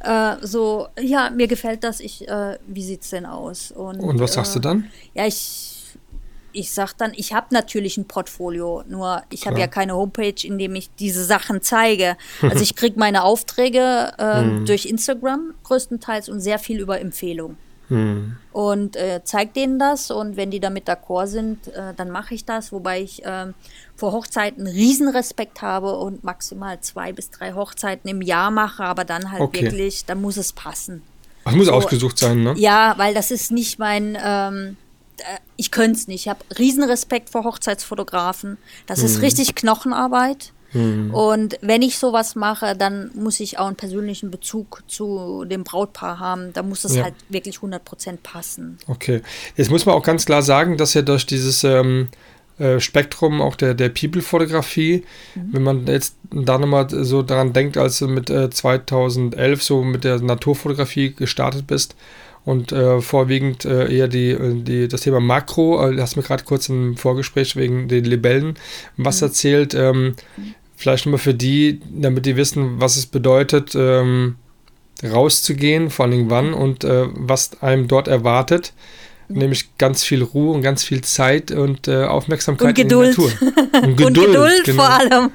Äh, 0.00 0.36
so, 0.44 0.88
ja, 1.00 1.30
mir 1.30 1.46
gefällt 1.46 1.84
das. 1.84 2.00
Ich, 2.00 2.26
äh, 2.28 2.58
wie 2.66 2.82
sieht's 2.82 3.10
denn 3.10 3.26
aus? 3.26 3.70
Und, 3.70 4.00
Und 4.00 4.18
was 4.20 4.34
sagst 4.34 4.52
äh, 4.52 4.60
du 4.60 4.68
dann? 4.68 4.90
Ja, 5.14 5.26
ich, 5.26 5.70
ich 6.52 6.72
sag 6.72 6.92
dann, 6.94 7.12
ich 7.14 7.32
habe 7.32 7.46
natürlich 7.50 7.96
ein 7.96 8.06
Portfolio, 8.06 8.84
nur 8.88 9.22
ich 9.30 9.46
habe 9.46 9.58
ja 9.58 9.66
keine 9.66 9.94
Homepage, 9.96 10.34
in 10.44 10.58
dem 10.58 10.74
ich 10.74 10.90
diese 10.96 11.24
Sachen 11.24 11.62
zeige. 11.62 12.16
Also 12.42 12.62
ich 12.62 12.74
kriege 12.76 12.98
meine 12.98 13.24
Aufträge 13.24 14.12
ähm, 14.18 14.58
Hm. 14.58 14.66
durch 14.66 14.86
Instagram 14.86 15.54
größtenteils 15.64 16.28
und 16.28 16.40
sehr 16.40 16.58
viel 16.58 16.80
über 16.80 17.00
Empfehlung. 17.00 17.56
Hm. 17.88 18.36
Und 18.52 18.96
äh, 18.96 19.20
zeig 19.24 19.52
denen 19.54 19.78
das 19.78 20.10
und 20.10 20.36
wenn 20.36 20.50
die 20.50 20.60
damit 20.60 20.88
d'accord 20.88 21.26
sind, 21.26 21.68
äh, 21.68 21.92
dann 21.94 22.10
mache 22.10 22.34
ich 22.34 22.44
das, 22.44 22.72
wobei 22.72 23.02
ich 23.02 23.22
ähm, 23.24 23.54
vor 23.94 24.12
Hochzeiten 24.12 24.66
riesen 24.66 25.08
Respekt 25.08 25.60
habe 25.60 25.98
und 25.98 26.24
maximal 26.24 26.80
zwei 26.80 27.12
bis 27.12 27.30
drei 27.30 27.52
Hochzeiten 27.52 28.08
im 28.08 28.22
Jahr 28.22 28.50
mache, 28.50 28.84
aber 28.84 29.04
dann 29.04 29.30
halt 29.30 29.42
Okay. 29.42 29.62
wirklich, 29.62 30.06
dann 30.06 30.20
muss 30.22 30.36
es 30.36 30.52
passen. 30.52 31.02
Ach, 31.44 31.52
muss 31.52 31.66
So, 31.66 31.72
ausgesucht 31.72 32.18
sein, 32.18 32.42
ne? 32.42 32.54
Ja, 32.56 32.94
weil 32.96 33.12
das 33.12 33.30
ist 33.30 33.52
nicht 33.52 33.78
mein, 33.78 34.16
ähm, 34.24 34.78
äh, 35.18 35.38
ich 35.56 35.70
könnte 35.70 35.98
es 35.98 36.08
nicht. 36.08 36.22
Ich 36.22 36.28
habe 36.28 36.40
riesen 36.58 36.84
Respekt 36.84 37.28
vor 37.28 37.44
Hochzeitsfotografen. 37.44 38.56
Das 38.86 39.00
ist 39.00 39.20
richtig 39.20 39.54
Knochenarbeit. 39.54 40.53
Und 40.74 41.58
wenn 41.60 41.82
ich 41.82 41.98
sowas 41.98 42.34
mache, 42.34 42.74
dann 42.76 43.10
muss 43.14 43.40
ich 43.40 43.58
auch 43.58 43.66
einen 43.66 43.76
persönlichen 43.76 44.30
Bezug 44.30 44.82
zu 44.88 45.44
dem 45.44 45.62
Brautpaar 45.64 46.18
haben. 46.18 46.52
Da 46.52 46.62
muss 46.62 46.84
es 46.84 46.96
Ja. 46.96 47.04
halt 47.04 47.14
wirklich 47.28 47.58
100% 47.62 48.18
passen. 48.22 48.78
Okay. 48.88 49.22
Jetzt 49.56 49.70
muss 49.70 49.86
man 49.86 49.94
auch 49.94 50.02
ganz 50.02 50.24
klar 50.26 50.42
sagen, 50.42 50.76
dass 50.76 50.94
ja 50.94 51.02
durch 51.02 51.26
dieses 51.26 51.62
ähm, 51.64 52.08
äh, 52.58 52.80
Spektrum 52.80 53.40
auch 53.40 53.56
der, 53.56 53.74
der 53.74 53.88
People-Fotografie, 53.88 55.04
wenn 55.34 55.62
man 55.62 55.86
jetzt 55.86 56.16
da 56.30 56.58
nochmal 56.58 56.86
so 56.90 57.22
daran 57.22 57.52
denkt, 57.52 57.76
als 57.76 57.98
du 57.98 58.08
mit 58.08 58.30
äh, 58.30 58.50
2011 58.50 59.62
so 59.62 59.82
mit 59.82 60.04
der 60.04 60.20
Naturfotografie 60.20 61.14
gestartet 61.14 61.66
bist 61.66 61.94
und 62.44 62.72
äh, 62.72 63.00
vorwiegend 63.00 63.64
äh, 63.64 63.92
eher 63.92 64.06
die, 64.06 64.30
äh, 64.30 64.62
die, 64.62 64.86
das 64.86 65.00
Thema 65.00 65.18
Makro, 65.20 65.84
äh, 65.88 65.96
du 65.96 66.02
hast 66.02 66.16
mir 66.16 66.22
gerade 66.22 66.44
kurz 66.44 66.68
im 66.68 66.96
Vorgespräch 66.96 67.56
wegen 67.56 67.88
den 67.88 68.04
Libellen 68.04 68.56
was 68.96 69.22
erzählt. 69.22 69.74
Ähm, 69.74 70.14
vielleicht 70.84 71.06
nochmal 71.06 71.18
für 71.18 71.32
die, 71.32 71.80
damit 71.90 72.26
die 72.26 72.36
wissen, 72.36 72.78
was 72.78 72.98
es 72.98 73.06
bedeutet, 73.06 73.74
ähm, 73.74 74.36
rauszugehen, 75.02 75.88
vor 75.88 76.04
allem 76.04 76.28
wann 76.28 76.52
und 76.52 76.84
äh, 76.84 77.06
was 77.14 77.62
einem 77.62 77.88
dort 77.88 78.06
erwartet. 78.06 78.74
Nämlich 79.28 79.78
ganz 79.78 80.04
viel 80.04 80.22
Ruhe 80.22 80.52
und 80.52 80.60
ganz 80.60 80.84
viel 80.84 81.00
Zeit 81.00 81.50
und 81.50 81.88
äh, 81.88 82.04
Aufmerksamkeit 82.04 82.68
und 82.68 82.74
Geduld. 82.74 83.16
in 83.16 83.24
die 83.24 83.44
Natur. 83.46 83.82
Und 83.82 83.96
Geduld, 83.96 84.18
und 84.18 84.32
Geduld 84.32 84.64
genau. 84.64 84.82
vor 84.82 84.92
allem. 84.92 85.30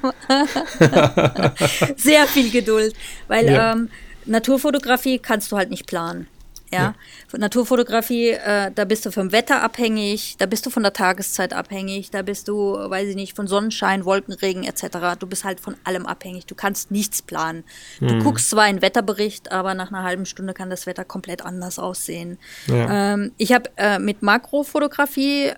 Sehr 1.96 2.26
viel 2.28 2.50
Geduld. 2.52 2.94
Weil 3.26 3.50
ja. 3.50 3.72
ähm, 3.72 3.88
Naturfotografie 4.26 5.18
kannst 5.18 5.50
du 5.50 5.56
halt 5.56 5.70
nicht 5.70 5.88
planen. 5.88 6.28
Ja, 6.72 6.94
ja. 7.32 7.38
Naturfotografie, 7.38 8.30
äh, 8.30 8.70
da 8.72 8.84
bist 8.84 9.04
du 9.04 9.10
vom 9.10 9.32
Wetter 9.32 9.62
abhängig, 9.62 10.36
da 10.38 10.46
bist 10.46 10.64
du 10.66 10.70
von 10.70 10.84
der 10.84 10.92
Tageszeit 10.92 11.52
abhängig, 11.52 12.10
da 12.10 12.22
bist 12.22 12.46
du, 12.46 12.74
weiß 12.74 13.08
ich 13.08 13.16
nicht, 13.16 13.34
von 13.34 13.48
Sonnenschein, 13.48 14.04
Wolkenregen 14.04 14.62
etc. 14.62 15.18
Du 15.18 15.26
bist 15.26 15.44
halt 15.44 15.58
von 15.58 15.74
allem 15.84 16.06
abhängig. 16.06 16.46
Du 16.46 16.54
kannst 16.54 16.90
nichts 16.90 17.22
planen. 17.22 17.64
Du 17.98 18.08
hm. 18.08 18.22
guckst 18.22 18.50
zwar 18.50 18.64
einen 18.64 18.82
Wetterbericht, 18.82 19.50
aber 19.50 19.74
nach 19.74 19.90
einer 19.90 20.04
halben 20.04 20.26
Stunde 20.26 20.54
kann 20.54 20.70
das 20.70 20.86
Wetter 20.86 21.04
komplett 21.04 21.42
anders 21.44 21.78
aussehen. 21.78 22.38
Ja. 22.66 23.14
Ähm, 23.14 23.32
ich 23.36 23.52
habe 23.52 23.70
äh, 23.76 23.98
mit 23.98 24.22
Makrofotografie 24.22 25.52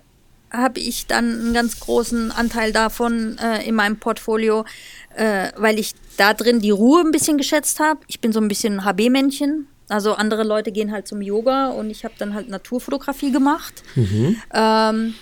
habe 0.51 0.79
ich 0.79 1.07
dann 1.07 1.31
einen 1.31 1.53
ganz 1.53 1.79
großen 1.79 2.31
Anteil 2.31 2.71
davon 2.71 3.37
äh, 3.39 3.67
in 3.67 3.73
meinem 3.73 3.97
Portfolio, 3.97 4.65
äh, 5.15 5.49
weil 5.57 5.79
ich 5.79 5.93
da 6.17 6.35
drin 6.35 6.59
die 6.59 6.69
Ruhe 6.69 7.01
ein 7.01 7.11
bisschen 7.11 7.39
geschätzt 7.39 7.79
habe. 7.79 8.01
Ich 8.07 8.21
bin 8.21 8.31
so 8.31 8.39
ein 8.39 8.47
bisschen 8.47 8.85
HB-Männchen. 8.85 9.67
Also 9.89 10.13
andere 10.13 10.43
Leute 10.43 10.71
gehen 10.71 10.91
halt 10.91 11.07
zum 11.07 11.21
Yoga 11.21 11.69
und 11.69 11.89
ich 11.89 12.05
habe 12.05 12.13
dann 12.17 12.33
halt 12.33 12.49
Naturfotografie 12.49 13.31
gemacht. 13.31 13.83
Mhm. 13.95 14.37
Ähm, 14.53 15.15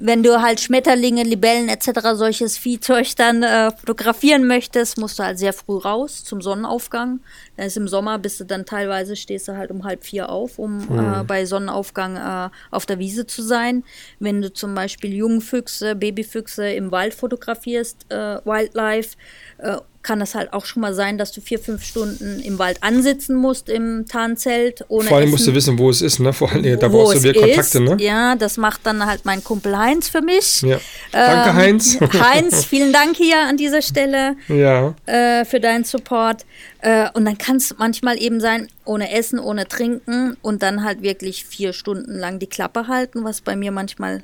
wenn 0.00 0.22
du 0.22 0.40
halt 0.40 0.60
Schmetterlinge, 0.60 1.24
Libellen 1.24 1.68
etc. 1.68 2.14
solches 2.14 2.56
Viehzeug 2.56 3.16
dann 3.16 3.42
äh, 3.42 3.72
fotografieren 3.72 4.46
möchtest, 4.46 4.96
musst 4.96 5.18
du 5.18 5.24
halt 5.24 5.38
sehr 5.38 5.52
früh 5.52 5.76
raus 5.76 6.24
zum 6.24 6.40
Sonnenaufgang. 6.40 7.20
Dann 7.56 7.66
ist 7.66 7.76
im 7.76 7.88
Sommer 7.88 8.18
bist 8.18 8.38
du 8.38 8.44
dann 8.44 8.64
teilweise 8.64 9.16
stehst 9.16 9.48
du 9.48 9.56
halt 9.56 9.70
um 9.70 9.84
halb 9.84 10.04
vier 10.04 10.28
auf, 10.30 10.58
um 10.58 10.86
mhm. 10.86 10.98
äh, 10.98 11.24
bei 11.24 11.44
Sonnenaufgang 11.44 12.16
äh, 12.16 12.50
auf 12.70 12.86
der 12.86 13.00
Wiese 13.00 13.26
zu 13.26 13.42
sein. 13.42 13.82
Wenn 14.20 14.40
du 14.40 14.52
zum 14.52 14.74
Beispiel 14.74 15.12
Jungfüchse, 15.12 15.96
Babyfüchse 15.96 16.70
im 16.70 16.92
Wald 16.92 17.12
fotografierst, 17.12 18.06
äh, 18.10 18.38
Wildlife, 18.44 19.16
äh, 19.58 19.78
kann 20.08 20.22
es 20.22 20.34
halt 20.34 20.54
auch 20.54 20.64
schon 20.64 20.80
mal 20.80 20.94
sein, 20.94 21.18
dass 21.18 21.32
du 21.32 21.42
vier, 21.42 21.58
fünf 21.58 21.84
Stunden 21.84 22.40
im 22.40 22.58
Wald 22.58 22.82
ansitzen 22.82 23.36
musst 23.36 23.68
im 23.68 24.06
Tarnzelt. 24.08 24.86
Ohne 24.88 25.06
Vor 25.06 25.18
allem 25.18 25.24
Essen. 25.24 25.32
musst 25.32 25.46
du 25.46 25.54
wissen, 25.54 25.78
wo 25.78 25.90
es 25.90 26.00
ist, 26.00 26.18
ne? 26.18 26.32
Vor 26.32 26.50
allem, 26.50 26.80
da 26.80 26.88
brauchst 26.88 27.16
du 27.16 27.28
wieder 27.28 27.38
Kontakte, 27.38 27.78
ne? 27.78 27.98
Ja, 28.00 28.34
das 28.34 28.56
macht 28.56 28.86
dann 28.86 29.04
halt 29.04 29.26
mein 29.26 29.44
Kumpel 29.44 29.76
Heinz 29.76 30.08
für 30.08 30.22
mich. 30.22 30.62
Ja. 30.62 30.80
Danke, 31.12 31.50
ähm, 31.50 31.56
Heinz. 31.56 31.98
Heinz, 32.18 32.64
vielen 32.64 32.94
Dank 32.94 33.16
hier 33.16 33.38
an 33.38 33.58
dieser 33.58 33.82
Stelle 33.82 34.36
ja. 34.48 34.94
äh, 35.04 35.44
für 35.44 35.60
deinen 35.60 35.84
Support. 35.84 36.46
Äh, 36.80 37.10
und 37.12 37.26
dann 37.26 37.36
kann 37.36 37.56
es 37.56 37.74
manchmal 37.76 38.18
eben 38.18 38.40
sein, 38.40 38.68
ohne 38.86 39.12
Essen, 39.12 39.38
ohne 39.38 39.68
Trinken 39.68 40.38
und 40.40 40.62
dann 40.62 40.84
halt 40.84 41.02
wirklich 41.02 41.44
vier 41.44 41.74
Stunden 41.74 42.18
lang 42.18 42.38
die 42.38 42.46
Klappe 42.46 42.88
halten, 42.88 43.24
was 43.24 43.42
bei 43.42 43.56
mir 43.56 43.72
manchmal 43.72 44.22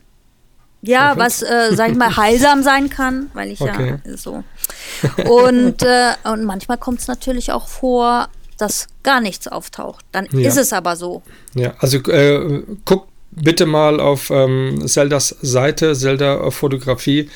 ja, 0.87 1.17
was, 1.17 1.43
äh, 1.43 1.71
sag 1.73 1.91
ich 1.91 1.97
mal, 1.97 2.17
heilsam 2.17 2.63
sein 2.63 2.91
kann, 2.91 3.31
weil 3.35 3.51
ich 3.51 3.61
okay. 3.61 3.99
ja 4.05 4.17
so. 4.17 4.45
Und, 5.29 5.83
äh, 5.83 6.13
und 6.25 6.45
manchmal 6.45 6.79
kommt 6.79 7.01
es 7.01 7.09
natürlich 7.09 7.53
auch 7.53 7.69
vor, 7.69 8.29
dass 8.59 8.87
gar 9.03 9.21
nichts 9.21 9.49
auftaucht. 9.49 10.05
Dann 10.13 10.27
ja. 10.33 10.49
ist 10.49 10.57
es 10.57 10.73
aber 10.73 10.97
so. 10.97 11.23
Ja, 11.55 11.75
also 11.79 11.99
äh, 12.11 12.63
guckt 12.85 13.09
bitte 13.31 13.67
mal 13.67 14.01
auf 14.01 14.31
ähm, 14.31 14.87
Zeldas 14.87 15.37
Seite, 15.43 15.95
Zelda 15.95 16.51
Fotografie, 16.51 17.31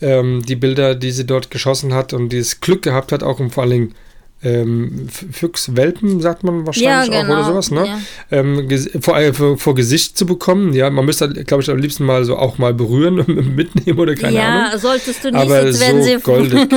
ähm, 0.00 0.42
die 0.46 0.56
Bilder, 0.56 0.94
die 0.94 1.12
sie 1.12 1.26
dort 1.26 1.50
geschossen 1.50 1.94
hat 1.94 2.12
und 2.12 2.30
dieses 2.30 2.60
Glück 2.60 2.82
gehabt 2.82 3.12
hat, 3.12 3.22
auch 3.22 3.38
um 3.38 3.50
vor 3.50 3.64
allen 3.64 3.70
Dingen 3.70 3.94
ähm, 4.44 5.08
Füchswelpen, 5.08 6.20
sagt 6.20 6.42
man 6.42 6.66
wahrscheinlich 6.66 7.14
ja, 7.14 7.22
genau. 7.22 7.34
auch 7.34 7.38
oder 7.38 7.44
sowas, 7.44 7.70
ne? 7.70 7.86
Ja. 7.86 7.98
Ähm, 8.30 8.68
vor, 9.00 9.18
äh, 9.18 9.32
vor, 9.32 9.56
vor, 9.56 9.74
Gesicht 9.74 10.18
zu 10.18 10.26
bekommen. 10.26 10.74
Ja, 10.74 10.90
man 10.90 11.04
müsste, 11.04 11.28
glaube 11.44 11.62
ich, 11.62 11.70
am 11.70 11.78
liebsten 11.78 12.04
mal 12.04 12.24
so 12.24 12.36
auch 12.36 12.58
mal 12.58 12.74
berühren, 12.74 13.24
mitnehmen 13.54 13.98
oder 13.98 14.16
keine 14.16 14.36
ja, 14.36 14.48
Ahnung. 14.48 14.72
Ja, 14.72 14.78
solltest 14.78 15.24
du 15.24 15.30
nicht, 15.30 15.40
Aber 15.40 15.64
jetzt 15.64 15.80
werden 15.80 16.02
so 16.02 16.08
sie 16.08 16.16
goldig. 16.22 16.68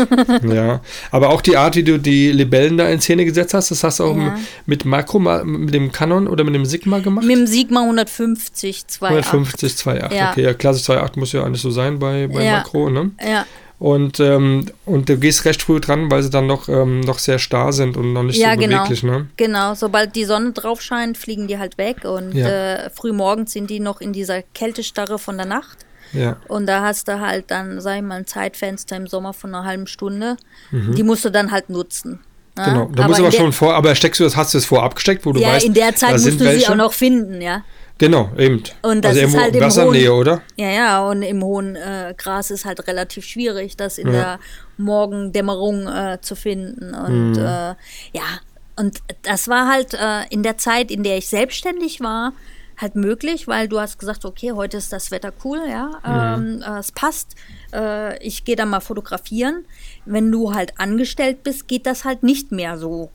ja, 0.53 0.81
aber 1.09 1.29
auch 1.29 1.41
die 1.41 1.57
Art, 1.57 1.75
wie 1.75 1.83
du 1.83 1.97
die 1.97 2.31
Libellen 2.31 2.77
da 2.77 2.87
in 2.87 3.01
Szene 3.01 3.25
gesetzt 3.25 3.55
hast, 3.55 3.71
das 3.71 3.83
hast 3.83 3.99
du 3.99 4.03
auch 4.03 4.17
ja. 4.17 4.37
mit 4.67 4.85
Makro, 4.85 5.19
mit 5.19 5.73
dem 5.73 5.91
Canon 5.91 6.27
oder 6.27 6.43
mit 6.43 6.53
dem 6.53 6.65
Sigma 6.65 6.99
gemacht? 6.99 7.25
Mit 7.25 7.35
dem 7.35 7.47
Sigma 7.47 7.81
150 7.81 8.83
2.8. 8.91 9.07
150 9.07 9.73
2.8, 9.73 10.13
ja. 10.13 10.31
okay. 10.31 10.43
Ja, 10.43 10.53
klasse 10.53 10.91
2.8 10.91 11.19
muss 11.19 11.31
ja 11.31 11.43
eigentlich 11.43 11.61
so 11.61 11.71
sein 11.71 11.97
bei, 11.97 12.27
bei 12.27 12.51
Makro, 12.51 12.91
ne? 12.91 13.11
Ja. 13.27 13.45
Und, 13.77 14.19
ähm, 14.21 14.67
und 14.85 15.09
du 15.09 15.17
gehst 15.17 15.43
recht 15.43 15.61
früh 15.61 15.81
dran, 15.81 16.09
weil 16.09 16.23
sie 16.23 16.29
dann 16.29 16.47
noch, 16.47 16.69
ähm, 16.69 17.01
noch 17.01 17.19
sehr 17.19 17.39
starr 17.39 17.73
sind 17.73 17.97
und 17.97 18.13
noch 18.13 18.23
nicht 18.23 18.37
ja, 18.37 18.53
so 18.53 18.59
genau. 18.59 18.77
beweglich. 18.83 19.03
Ne? 19.03 19.27
Genau, 19.35 19.73
sobald 19.75 20.15
die 20.15 20.25
Sonne 20.25 20.53
drauf 20.53 20.81
scheint, 20.81 21.17
fliegen 21.17 21.47
die 21.47 21.59
halt 21.59 21.77
weg. 21.77 22.05
Und 22.05 22.33
ja. 22.33 22.47
äh, 22.47 22.89
früh 22.89 23.11
morgens 23.11 23.51
sind 23.51 23.69
die 23.69 23.81
noch 23.81 23.99
in 23.99 24.13
dieser 24.13 24.41
Kältestarre 24.41 25.19
von 25.19 25.37
der 25.37 25.45
Nacht. 25.45 25.79
Ja. 26.13 26.37
Und 26.47 26.67
da 26.67 26.81
hast 26.81 27.07
du 27.09 27.19
halt 27.19 27.51
dann, 27.51 27.81
sag 27.81 27.97
ich 27.97 28.01
mal, 28.01 28.15
ein 28.15 28.27
Zeitfenster 28.27 28.95
im 28.95 29.07
Sommer 29.07 29.33
von 29.33 29.53
einer 29.53 29.65
halben 29.65 29.87
Stunde. 29.87 30.37
Mhm. 30.71 30.95
Die 30.95 31.03
musst 31.03 31.25
du 31.25 31.29
dann 31.29 31.51
halt 31.51 31.69
nutzen. 31.69 32.19
Ja? 32.57 32.65
Genau, 32.65 32.91
da 32.95 33.07
muss 33.07 33.19
aber 33.19 33.31
schon 33.33 33.51
vor, 33.51 33.75
aber 33.75 33.95
steckst 33.95 34.21
du 34.21 34.23
das, 34.23 34.37
hast 34.37 34.53
du 34.53 34.57
es 34.57 34.65
vorab 34.65 34.95
gesteckt, 34.95 35.25
wo 35.25 35.33
du 35.33 35.41
ja, 35.41 35.49
weißt, 35.49 35.65
in 35.65 35.73
der 35.73 35.93
Zeit 35.95 36.13
musst 36.13 36.27
du 36.27 36.39
welche? 36.39 36.65
sie 36.65 36.67
auch 36.67 36.75
noch 36.75 36.93
finden, 36.93 37.41
ja. 37.41 37.63
Genau, 37.97 38.29
eben. 38.37 38.61
Und 38.81 39.05
das 39.05 39.15
also 39.15 39.27
ist 39.27 39.37
halt 39.37 39.55
im 39.55 39.61
Wassernähe, 39.61 40.09
hohen, 40.09 40.19
oder? 40.19 40.41
Ja, 40.57 40.69
ja, 40.69 41.07
und 41.07 41.21
im 41.21 41.43
hohen 41.43 41.75
äh, 41.75 42.13
Gras 42.17 42.51
ist 42.51 42.65
halt 42.65 42.85
relativ 42.87 43.25
schwierig, 43.25 43.77
das 43.77 43.97
in 43.97 44.07
ja. 44.07 44.13
der 44.13 44.39
Morgendämmerung 44.77 45.87
äh, 45.87 46.17
zu 46.21 46.35
finden. 46.35 46.93
Und 46.93 47.33
mhm. 47.33 47.39
äh, 47.39 47.75
ja, 48.11 48.39
und 48.75 48.99
das 49.21 49.47
war 49.47 49.69
halt 49.69 49.93
äh, 49.93 50.25
in 50.29 50.43
der 50.43 50.57
Zeit, 50.57 50.91
in 50.91 51.03
der 51.03 51.17
ich 51.17 51.27
selbstständig 51.27 52.01
war, 52.01 52.33
halt 52.77 52.95
möglich, 52.95 53.47
weil 53.47 53.69
du 53.69 53.79
hast 53.79 53.97
gesagt, 53.97 54.25
okay, 54.25 54.51
heute 54.51 54.75
ist 54.75 54.91
das 54.91 55.11
Wetter 55.11 55.31
cool, 55.45 55.61
ja, 55.69 56.35
mhm. 56.37 56.61
ähm, 56.63 56.75
äh, 56.75 56.79
es 56.79 56.91
passt, 56.91 57.35
äh, 57.73 58.21
ich 58.21 58.43
gehe 58.43 58.57
da 58.57 58.65
mal 58.65 58.81
fotografieren. 58.81 59.65
Wenn 60.05 60.29
du 60.31 60.53
halt 60.53 60.73
angestellt 60.77 61.43
bist, 61.43 61.69
geht 61.69 61.85
das 61.85 62.03
halt 62.03 62.23
nicht 62.23 62.51
mehr 62.51 62.77
so 62.77 63.09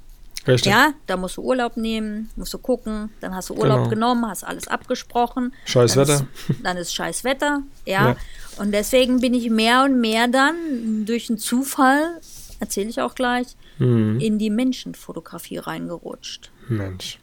Richtig. 0.47 0.73
Ja, 0.73 0.95
da 1.07 1.17
musst 1.17 1.37
du 1.37 1.43
Urlaub 1.43 1.77
nehmen, 1.77 2.31
musst 2.37 2.55
du 2.55 2.59
gucken, 2.59 3.11
dann 3.21 3.35
hast 3.35 3.51
du 3.51 3.55
Urlaub 3.55 3.79
genau. 3.79 3.91
genommen, 3.91 4.27
hast 4.27 4.45
alles 4.45 4.69
abgesprochen. 4.69 5.53
Scheiß 5.67 5.95
dann 5.95 6.09
Wetter. 6.09 6.27
Ist, 6.49 6.59
dann 6.65 6.77
ist 6.77 6.95
scheiß 6.95 7.25
Wetter, 7.25 7.63
ja. 7.85 8.11
ja. 8.11 8.17
Und 8.59 8.73
deswegen 8.73 9.21
bin 9.21 9.35
ich 9.35 9.51
mehr 9.51 9.85
und 9.85 10.01
mehr 10.01 10.29
dann 10.29 11.05
durch 11.05 11.29
einen 11.29 11.39
Zufall, 11.39 12.21
erzähle 12.59 12.89
ich 12.89 13.01
auch 13.01 13.15
gleich, 13.15 13.49
mhm. 13.79 14.19
in 14.21 14.39
die 14.39 14.51
Menschenfotografie 14.51 15.59
reingerutscht. 15.59 16.51
Mensch. 16.69 17.19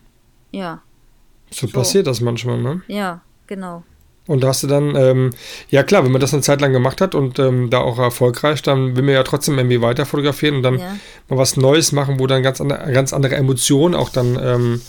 Ja. 0.51 0.81
So, 1.49 1.67
so 1.67 1.73
passiert 1.73 2.07
das 2.07 2.21
manchmal, 2.21 2.61
ne? 2.61 2.81
Ja, 2.87 3.21
genau. 3.47 3.83
Und 4.27 4.43
da 4.43 4.49
hast 4.49 4.63
du 4.63 4.67
dann, 4.67 4.95
ähm, 4.95 5.31
ja 5.69 5.83
klar, 5.83 6.03
wenn 6.03 6.11
man 6.11 6.21
das 6.21 6.33
eine 6.33 6.43
Zeit 6.43 6.61
lang 6.61 6.73
gemacht 6.73 7.01
hat 7.01 7.15
und 7.15 7.39
ähm, 7.39 7.69
da 7.69 7.79
auch 7.79 7.97
erfolgreich, 7.97 8.61
dann 8.61 8.95
will 8.95 9.03
man 9.03 9.13
ja 9.13 9.23
trotzdem 9.23 9.57
irgendwie 9.57 9.81
weiter 9.81 10.05
fotografieren 10.05 10.57
und 10.57 10.63
dann 10.63 10.79
ja. 10.79 10.97
mal 11.29 11.37
was 11.37 11.57
Neues 11.57 11.93
machen, 11.93 12.19
wo 12.19 12.27
dann 12.27 12.43
ganz, 12.43 12.61
andere, 12.61 12.91
ganz 12.91 13.13
andere 13.13 13.35
Emotionen 13.35 13.95
auch 13.95 14.09
dann 14.09 14.37
ähm, 14.41 14.81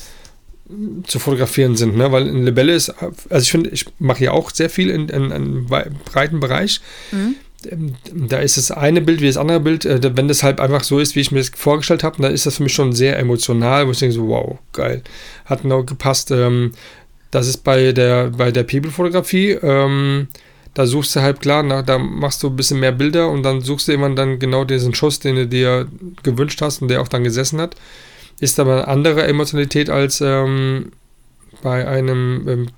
zu 1.06 1.18
fotografieren 1.18 1.76
sind. 1.76 1.96
Ne? 1.96 2.12
Weil 2.12 2.26
in 2.26 2.44
Libelle 2.44 2.74
ist, 2.74 2.90
also 3.00 3.42
ich 3.42 3.50
finde, 3.50 3.70
ich 3.70 3.86
mache 3.98 4.24
ja 4.24 4.32
auch 4.32 4.50
sehr 4.50 4.68
viel 4.68 4.90
in, 4.90 5.08
in, 5.08 5.24
in 5.24 5.32
einem 5.32 5.66
breiten 5.66 6.40
Bereich. 6.40 6.80
Mhm. 7.10 7.36
Ähm, 7.66 7.94
da 8.12 8.38
ist 8.38 8.56
das 8.56 8.70
eine 8.70 9.00
Bild 9.00 9.20
wie 9.20 9.26
das 9.26 9.36
andere 9.36 9.60
Bild, 9.60 9.84
äh, 9.84 10.16
wenn 10.16 10.28
das 10.28 10.42
halt 10.42 10.60
einfach 10.60 10.84
so 10.84 10.98
ist, 11.00 11.16
wie 11.16 11.20
ich 11.20 11.32
mir 11.32 11.40
das 11.40 11.50
vorgestellt 11.54 12.04
habe, 12.04 12.22
dann 12.22 12.32
ist 12.32 12.46
das 12.46 12.58
für 12.58 12.62
mich 12.62 12.72
schon 12.72 12.92
sehr 12.92 13.18
emotional, 13.18 13.86
wo 13.86 13.90
ich 13.90 13.98
denke 13.98 14.14
so, 14.14 14.28
wow, 14.28 14.58
geil, 14.72 15.02
hat 15.44 15.62
genau 15.62 15.82
gepasst. 15.82 16.30
Ähm, 16.30 16.72
das 17.30 17.48
ist 17.48 17.58
bei 17.58 17.92
der, 17.92 18.30
bei 18.30 18.50
der 18.50 18.64
People-Fotografie. 18.64 19.50
Ähm, 19.62 20.28
da 20.74 20.86
suchst 20.86 21.16
du 21.16 21.20
halt 21.20 21.40
klar, 21.40 21.62
na, 21.62 21.82
da 21.82 21.98
machst 21.98 22.42
du 22.42 22.48
ein 22.48 22.56
bisschen 22.56 22.80
mehr 22.80 22.92
Bilder 22.92 23.28
und 23.30 23.42
dann 23.42 23.60
suchst 23.60 23.88
du 23.88 23.92
immer 23.92 24.10
dann 24.10 24.38
genau 24.38 24.64
diesen 24.64 24.94
Schuss, 24.94 25.18
den 25.18 25.36
du 25.36 25.46
dir 25.46 25.88
gewünscht 26.22 26.62
hast 26.62 26.82
und 26.82 26.88
der 26.88 27.00
auch 27.00 27.08
dann 27.08 27.24
gesessen 27.24 27.60
hat. 27.60 27.74
Ist 28.40 28.60
aber 28.60 28.74
eine 28.74 28.88
andere 28.88 29.26
Emotionalität 29.26 29.90
als 29.90 30.20
ähm, 30.20 30.92
bei 31.62 31.86
einem 31.86 32.48
ähm, 32.48 32.68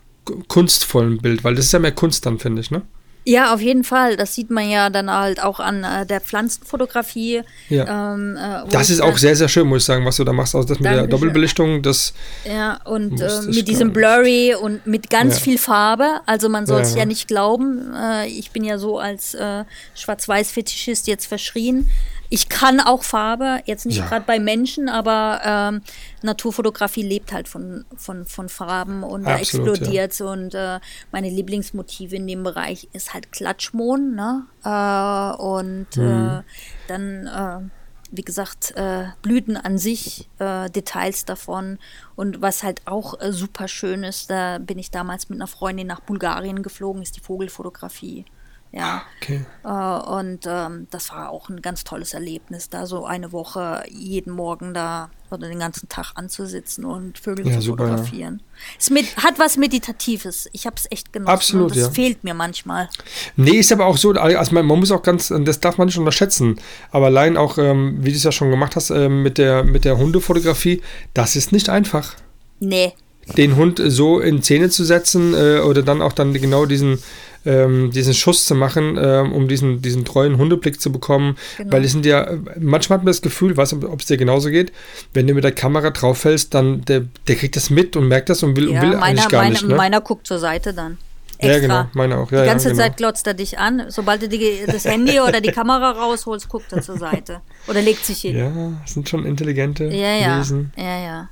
kunstvollen 0.48 1.18
Bild, 1.18 1.44
weil 1.44 1.54
das 1.54 1.66
ist 1.66 1.72
ja 1.72 1.78
mehr 1.78 1.92
Kunst 1.92 2.24
dann, 2.24 2.38
finde 2.38 2.62
ich, 2.62 2.70
ne? 2.70 2.82
Ja, 3.24 3.52
auf 3.52 3.60
jeden 3.60 3.84
Fall. 3.84 4.16
Das 4.16 4.34
sieht 4.34 4.50
man 4.50 4.68
ja 4.68 4.88
dann 4.88 5.10
halt 5.10 5.42
auch 5.42 5.60
an 5.60 5.84
äh, 5.84 6.06
der 6.06 6.20
Pflanzenfotografie. 6.20 7.42
Ja. 7.68 8.14
Ähm, 8.14 8.36
äh, 8.36 8.68
das 8.70 8.88
ist 8.88 9.00
auch 9.00 9.18
sehr, 9.18 9.36
sehr 9.36 9.48
schön, 9.48 9.66
muss 9.66 9.82
ich 9.82 9.84
sagen, 9.84 10.04
was 10.06 10.16
du 10.16 10.24
da 10.24 10.32
machst. 10.32 10.54
Also 10.54 10.66
das 10.66 10.80
mit 10.80 10.90
der 10.90 11.06
Doppelbelichtung, 11.06 11.82
das. 11.82 12.14
Ja, 12.44 12.80
und 12.84 13.20
äh, 13.20 13.42
mit 13.46 13.68
diesem 13.68 13.92
Blurry 13.92 14.54
und 14.54 14.86
mit 14.86 15.10
ganz 15.10 15.36
ja. 15.36 15.40
viel 15.42 15.58
Farbe. 15.58 16.20
Also 16.26 16.48
man 16.48 16.66
soll 16.66 16.80
es 16.80 16.92
ja. 16.92 17.00
ja. 17.00 17.04
nicht 17.04 17.28
glauben. 17.28 17.92
Äh, 17.94 18.28
ich 18.28 18.52
bin 18.52 18.64
ja 18.64 18.78
so 18.78 18.98
als 18.98 19.34
äh, 19.34 19.64
Schwarz-Weiß-Fetischist 19.94 21.06
jetzt 21.06 21.26
verschrien. 21.26 21.90
ich 22.32 22.48
kann 22.48 22.80
auch 22.80 23.02
Farbe, 23.02 23.60
jetzt 23.66 23.86
nicht 23.86 24.06
gerade 24.08 24.24
bei 24.24 24.38
Menschen, 24.38 24.88
aber 24.88 25.40
ähm, 25.44 25.82
Naturfotografie 26.22 27.02
lebt 27.02 27.32
halt 27.32 27.48
von, 27.48 27.84
von, 27.96 28.24
von 28.26 28.48
Farben 28.48 29.02
und 29.02 29.24
da 29.24 29.36
Absolut, 29.36 29.66
ja. 29.66 29.72
explodiert 29.72 30.20
und 30.20 30.54
äh, 30.54 30.80
meine 31.12 31.30
Lieblingsmotive 31.30 32.16
in 32.16 32.26
dem 32.26 32.42
Bereich 32.42 32.88
ist 32.92 33.14
halt 33.14 33.32
Klatschmohn, 33.32 34.14
ne? 34.14 34.46
Äh, 34.64 35.42
und 35.42 35.96
Mhm. 35.96 36.40
äh, 36.40 36.42
dann, 36.88 37.26
äh, 37.26 37.70
wie 38.12 38.22
gesagt, 38.22 38.72
äh, 38.76 39.04
Blüten 39.22 39.56
an 39.56 39.78
sich, 39.78 40.28
äh, 40.38 40.68
Details 40.70 41.24
davon 41.24 41.78
und 42.16 42.42
was 42.42 42.62
halt 42.62 42.82
auch 42.86 43.20
äh, 43.20 43.32
super 43.32 43.68
schön 43.68 44.02
ist, 44.04 44.30
da 44.30 44.58
bin 44.58 44.78
ich 44.78 44.90
damals 44.90 45.28
mit 45.28 45.38
einer 45.38 45.46
Freundin 45.46 45.86
nach 45.86 46.00
Bulgarien 46.00 46.62
geflogen, 46.62 47.02
ist 47.02 47.16
die 47.16 47.20
Vogelfotografie. 47.20 48.24
Ja. 48.72 49.02
Okay. 49.20 49.44
Äh, 49.64 49.68
und 49.68 50.46
ähm, 50.46 50.86
das 50.90 51.10
war 51.10 51.30
auch 51.30 51.48
ein 51.48 51.60
ganz 51.60 51.84
tolles 51.84 52.14
Erlebnis, 52.14 52.68
da 52.68 52.86
so 52.86 53.04
eine 53.04 53.32
Woche 53.32 53.82
jeden 53.88 54.32
Morgen 54.32 54.74
da 54.74 55.10
oder 55.30 55.48
den 55.48 55.58
ganzen 55.60 55.88
Tag 55.88 56.12
anzusitzen 56.14 56.84
und 56.84 57.18
Vögel 57.18 57.46
Ja, 57.46 57.54
zu 57.54 57.62
super, 57.62 57.84
ja. 57.84 57.90
fotografieren. 57.90 58.42
Es 58.78 58.90
mit, 58.90 59.16
hat 59.16 59.38
was 59.38 59.56
Meditatives. 59.56 60.48
Ich 60.52 60.66
habe 60.66 60.76
es 60.76 60.86
echt 60.90 61.12
genossen. 61.12 61.30
Absolut, 61.30 61.70
das 61.70 61.78
ja. 61.78 61.90
fehlt 61.90 62.24
mir 62.24 62.34
manchmal. 62.34 62.88
Nee, 63.36 63.58
ist 63.58 63.72
aber 63.72 63.86
auch 63.86 63.96
so, 63.96 64.10
also 64.12 64.54
man, 64.54 64.66
man 64.66 64.78
muss 64.78 64.90
auch 64.90 65.02
ganz, 65.02 65.32
das 65.44 65.60
darf 65.60 65.78
man 65.78 65.86
nicht 65.86 65.98
unterschätzen, 65.98 66.60
aber 66.90 67.06
allein 67.06 67.36
auch, 67.36 67.58
ähm, 67.58 67.98
wie 68.00 68.10
du 68.10 68.16
es 68.16 68.24
ja 68.24 68.32
schon 68.32 68.50
gemacht 68.50 68.76
hast, 68.76 68.90
ähm, 68.90 69.22
mit, 69.22 69.38
der, 69.38 69.64
mit 69.64 69.84
der 69.84 69.98
Hundefotografie, 69.98 70.82
das 71.14 71.36
ist 71.36 71.52
nicht 71.52 71.68
einfach. 71.68 72.16
Nee. 72.58 72.92
Den 73.36 73.54
Hund 73.54 73.80
so 73.84 74.18
in 74.18 74.42
Szene 74.42 74.70
zu 74.70 74.84
setzen 74.84 75.34
äh, 75.34 75.60
oder 75.60 75.82
dann 75.82 76.02
auch 76.02 76.12
dann 76.12 76.32
genau 76.32 76.66
diesen, 76.66 76.98
ähm, 77.44 77.90
diesen 77.90 78.14
Schuss 78.14 78.44
zu 78.44 78.54
machen, 78.54 78.98
ähm, 79.00 79.32
um 79.32 79.48
diesen, 79.48 79.82
diesen 79.82 80.04
treuen 80.04 80.36
Hundeblick 80.38 80.80
zu 80.80 80.92
bekommen. 80.92 81.36
Genau. 81.56 81.72
Weil 81.72 81.84
es 81.84 81.92
sind 81.92 82.04
ja, 82.06 82.30
manchmal 82.58 82.98
hat 82.98 83.04
man 83.04 83.12
das 83.12 83.22
Gefühl, 83.22 83.56
weiß 83.56 83.74
ob 83.74 84.00
es 84.00 84.06
dir 84.06 84.16
genauso 84.16 84.50
geht, 84.50 84.72
wenn 85.14 85.26
du 85.26 85.34
mit 85.34 85.44
der 85.44 85.52
Kamera 85.52 85.90
drauf 85.90 86.18
fällst, 86.18 86.54
dann 86.54 86.84
der, 86.84 87.04
der 87.28 87.36
kriegt 87.36 87.56
das 87.56 87.70
mit 87.70 87.96
und 87.96 88.08
merkt 88.08 88.28
das 88.28 88.42
und 88.42 88.56
will, 88.56 88.70
Ja, 88.70 88.82
will 88.82 88.90
meiner, 88.90 89.02
eigentlich 89.02 89.28
gar 89.28 89.42
meiner, 89.42 89.52
nicht. 89.52 89.66
Ne? 89.66 89.74
meiner 89.74 90.00
guckt 90.00 90.26
zur 90.26 90.38
Seite 90.38 90.74
dann. 90.74 90.98
Ja, 91.42 91.52
Extra. 91.52 91.60
genau, 91.60 91.90
meiner 91.94 92.18
auch. 92.18 92.30
Ja, 92.30 92.42
die 92.42 92.46
ja, 92.46 92.52
ganze 92.52 92.68
genau. 92.68 92.82
Zeit 92.82 92.98
glotzt 92.98 93.26
er 93.26 93.32
dich 93.32 93.58
an. 93.58 93.84
Sobald 93.88 94.20
du 94.20 94.28
die, 94.28 94.58
das 94.66 94.84
Handy 94.84 95.20
oder 95.20 95.40
die 95.40 95.52
Kamera 95.52 95.92
rausholst, 95.92 96.50
guckt 96.50 96.70
er 96.72 96.82
zur 96.82 96.98
Seite. 96.98 97.40
Oder 97.66 97.80
legt 97.80 98.04
sich 98.04 98.20
hin. 98.20 98.36
Ja, 98.36 98.52
sind 98.84 99.08
schon 99.08 99.24
intelligente 99.24 99.84
Ja, 99.84 100.14
ja. 100.16 100.38
Wesen. 100.38 100.70
Ja, 100.76 100.98
ja. 101.02 101.28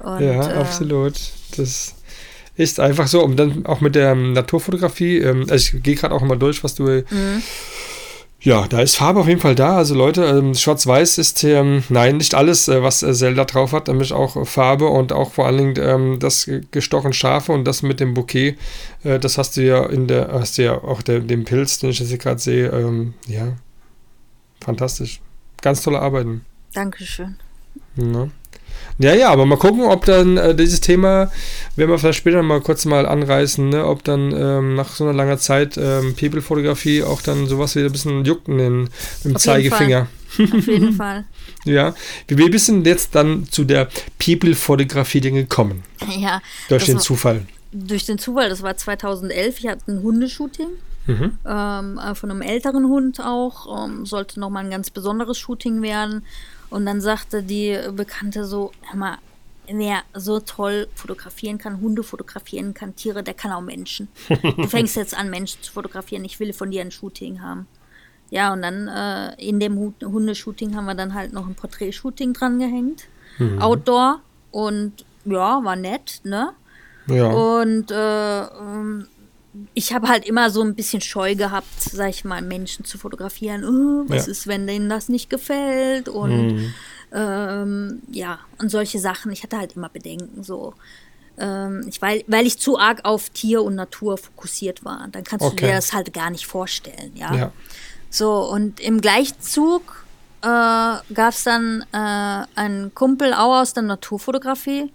Und, 0.00 0.20
ja, 0.20 0.48
äh, 0.48 0.54
absolut. 0.54 1.14
Das 1.56 1.95
ist 2.56 2.80
einfach 2.80 3.06
so. 3.06 3.22
Und 3.22 3.36
dann 3.36 3.66
auch 3.66 3.80
mit 3.80 3.94
der 3.94 4.12
ähm, 4.12 4.32
Naturfotografie. 4.32 5.18
Ähm, 5.18 5.46
also 5.48 5.76
ich 5.76 5.82
gehe 5.82 5.94
gerade 5.94 6.14
auch 6.14 6.22
immer 6.22 6.36
durch, 6.36 6.64
was 6.64 6.74
du. 6.74 6.84
Mhm. 6.84 7.42
Ja, 8.40 8.68
da 8.68 8.80
ist 8.80 8.96
Farbe 8.96 9.20
auf 9.20 9.28
jeden 9.28 9.40
Fall 9.40 9.54
da. 9.54 9.76
Also 9.76 9.94
Leute, 9.94 10.24
ähm, 10.24 10.54
Schwarz-Weiß 10.54 11.18
ist 11.18 11.42
ähm, 11.42 11.82
nein 11.88 12.18
nicht 12.18 12.34
alles, 12.34 12.68
äh, 12.68 12.82
was 12.82 13.02
äh, 13.02 13.12
Zelda 13.12 13.44
drauf 13.44 13.72
hat, 13.72 13.88
nämlich 13.88 14.12
auch 14.12 14.36
äh, 14.36 14.44
Farbe 14.44 14.86
und 14.86 15.12
auch 15.12 15.32
vor 15.32 15.46
allen 15.46 15.74
Dingen 15.74 15.74
ähm, 15.80 16.18
das 16.20 16.48
gestochen 16.70 17.12
Scharfe 17.12 17.52
und 17.52 17.64
das 17.64 17.82
mit 17.82 17.98
dem 17.98 18.14
Bouquet. 18.14 18.56
Äh, 19.04 19.18
das 19.18 19.38
hast 19.38 19.56
du 19.56 19.62
ja 19.62 19.84
in 19.86 20.06
der, 20.06 20.28
hast 20.32 20.58
du 20.58 20.64
ja 20.64 20.74
auch 20.74 21.02
der, 21.02 21.20
den 21.20 21.44
Pilz, 21.44 21.78
den 21.78 21.90
ich 21.90 21.98
jetzt 21.98 22.10
hier 22.10 22.18
gerade 22.18 22.38
sehe. 22.38 22.68
Ähm, 22.68 23.14
ja, 23.26 23.56
fantastisch. 24.60 25.20
Ganz 25.62 25.82
tolle 25.82 26.00
Arbeiten. 26.00 26.44
Dankeschön. 26.72 27.38
Ne? 27.96 28.30
Ja, 28.98 29.14
ja, 29.14 29.30
aber 29.30 29.44
mal 29.44 29.58
gucken, 29.58 29.82
ob 29.84 30.06
dann 30.06 30.38
äh, 30.38 30.54
dieses 30.54 30.80
Thema, 30.80 31.30
werden 31.76 31.90
wir 31.90 31.98
vielleicht 31.98 32.18
später 32.18 32.42
mal 32.42 32.60
kurz 32.62 32.86
mal 32.86 33.04
anreißen, 33.06 33.68
ne, 33.68 33.84
ob 33.86 34.02
dann 34.04 34.32
ähm, 34.32 34.74
nach 34.74 34.94
so 34.94 35.04
einer 35.04 35.12
langer 35.12 35.36
Zeit 35.38 35.76
ähm, 35.76 36.14
People-Fotografie 36.18 37.02
auch 37.02 37.20
dann 37.20 37.46
sowas 37.46 37.74
wieder 37.76 37.86
ein 37.86 37.92
bisschen 37.92 38.24
juckt 38.24 38.48
in 38.48 38.56
den, 38.58 38.74
im 38.74 38.86
Auf 38.86 39.22
jeden 39.24 39.36
Zeigefinger. 39.38 40.06
Auf 40.38 40.66
jeden 40.66 40.92
Fall. 40.94 41.24
Ja. 41.64 41.96
Wie, 42.28 42.48
bist 42.48 42.68
du 42.68 42.72
denn 42.74 42.84
jetzt 42.84 43.16
dann 43.16 43.48
zu 43.50 43.64
der 43.64 43.88
People-Fotografie 44.24 45.20
denn 45.20 45.34
gekommen? 45.34 45.82
Ja. 46.16 46.40
Durch 46.68 46.84
den 46.84 46.94
war- 46.94 47.02
Zufall. 47.02 47.42
Durch 47.72 48.06
den 48.06 48.18
Zufall, 48.18 48.48
das 48.48 48.62
war 48.62 48.76
2011. 48.76 49.58
Ich 49.58 49.66
hatte 49.66 49.90
ein 49.90 50.00
Hundeshooting. 50.00 50.68
Mhm. 51.08 51.38
ähm, 51.44 51.98
äh, 51.98 52.14
von 52.14 52.30
einem 52.30 52.42
älteren 52.42 52.86
Hund 52.86 53.20
auch. 53.20 53.84
Ähm, 53.86 54.06
sollte 54.06 54.38
nochmal 54.38 54.64
ein 54.64 54.70
ganz 54.70 54.90
besonderes 54.90 55.38
Shooting 55.38 55.82
werden. 55.82 56.24
Und 56.70 56.86
dann 56.86 57.00
sagte 57.00 57.42
die 57.42 57.78
Bekannte 57.92 58.44
so, 58.44 58.72
hör 58.90 58.96
mal, 58.96 59.18
wer 59.68 60.02
so 60.14 60.40
toll 60.40 60.88
fotografieren 60.94 61.58
kann, 61.58 61.80
Hunde 61.80 62.02
fotografieren 62.02 62.72
kann, 62.74 62.94
Tiere, 62.96 63.22
der 63.22 63.34
kann 63.34 63.52
auch 63.52 63.60
Menschen. 63.60 64.08
Du 64.28 64.66
fängst 64.68 64.94
jetzt 64.96 65.16
an, 65.16 65.30
Menschen 65.30 65.62
zu 65.62 65.72
fotografieren. 65.72 66.24
Ich 66.24 66.38
will 66.40 66.52
von 66.52 66.70
dir 66.70 66.82
ein 66.82 66.90
Shooting 66.90 67.40
haben. 67.42 67.66
Ja, 68.30 68.52
und 68.52 68.62
dann 68.62 68.88
äh, 68.88 69.34
in 69.44 69.60
dem 69.60 69.76
Hu- 69.76 69.94
Hundeshooting 70.04 70.74
haben 70.76 70.86
wir 70.86 70.94
dann 70.94 71.14
halt 71.14 71.32
noch 71.32 71.46
ein 71.46 71.54
Porträtshooting 71.54 72.32
dran 72.32 72.58
gehängt. 72.58 73.04
Outdoor. 73.60 74.20
Und 74.50 75.04
ja, 75.24 75.62
war 75.62 75.76
nett, 75.76 76.20
ne? 76.24 76.50
Ja. 77.08 77.28
Und 77.30 77.90
äh, 77.92 78.40
ähm, 78.42 79.06
ich 79.74 79.92
habe 79.92 80.08
halt 80.08 80.24
immer 80.26 80.50
so 80.50 80.62
ein 80.62 80.74
bisschen 80.74 81.00
Scheu 81.00 81.34
gehabt, 81.34 81.66
sag 81.80 82.10
ich 82.10 82.24
mal, 82.24 82.42
Menschen 82.42 82.84
zu 82.84 82.98
fotografieren. 82.98 83.64
Oh, 83.64 84.04
was 84.08 84.26
Ja. 84.26 84.32
ist, 84.32 84.46
wenn 84.46 84.66
denen 84.66 84.88
das 84.88 85.08
nicht 85.08 85.30
gefällt? 85.30 86.08
Und 86.08 86.72
ähm, 87.12 88.02
ja, 88.10 88.38
und 88.58 88.70
solche 88.70 88.98
Sachen. 88.98 89.30
Ich 89.32 89.42
hatte 89.42 89.58
halt 89.58 89.76
immer 89.76 89.88
Bedenken 89.88 90.42
so. 90.42 90.74
Ähm, 91.38 91.84
ich, 91.88 92.00
weil, 92.02 92.24
weil 92.26 92.46
ich 92.46 92.58
zu 92.58 92.78
arg 92.78 93.04
auf 93.04 93.28
Tier 93.30 93.62
und 93.62 93.74
Natur 93.74 94.16
fokussiert 94.18 94.84
war. 94.84 95.06
Dann 95.12 95.22
kannst 95.24 95.44
du 95.44 95.48
Okay. 95.48 95.66
dir 95.66 95.74
das 95.74 95.92
halt 95.92 96.12
gar 96.12 96.30
nicht 96.30 96.46
vorstellen, 96.46 97.12
ja. 97.14 97.34
ja. 97.34 97.52
So, 98.10 98.32
und 98.50 98.80
im 98.80 99.00
Gleichzug 99.00 100.06
äh, 100.42 100.46
gab 100.46 101.30
es 101.30 101.44
dann 101.44 101.84
äh, 101.92 102.44
einen 102.58 102.94
Kumpel 102.94 103.34
auch 103.34 103.60
aus 103.60 103.74
der 103.74 103.82
Naturfotografie, 103.82 104.90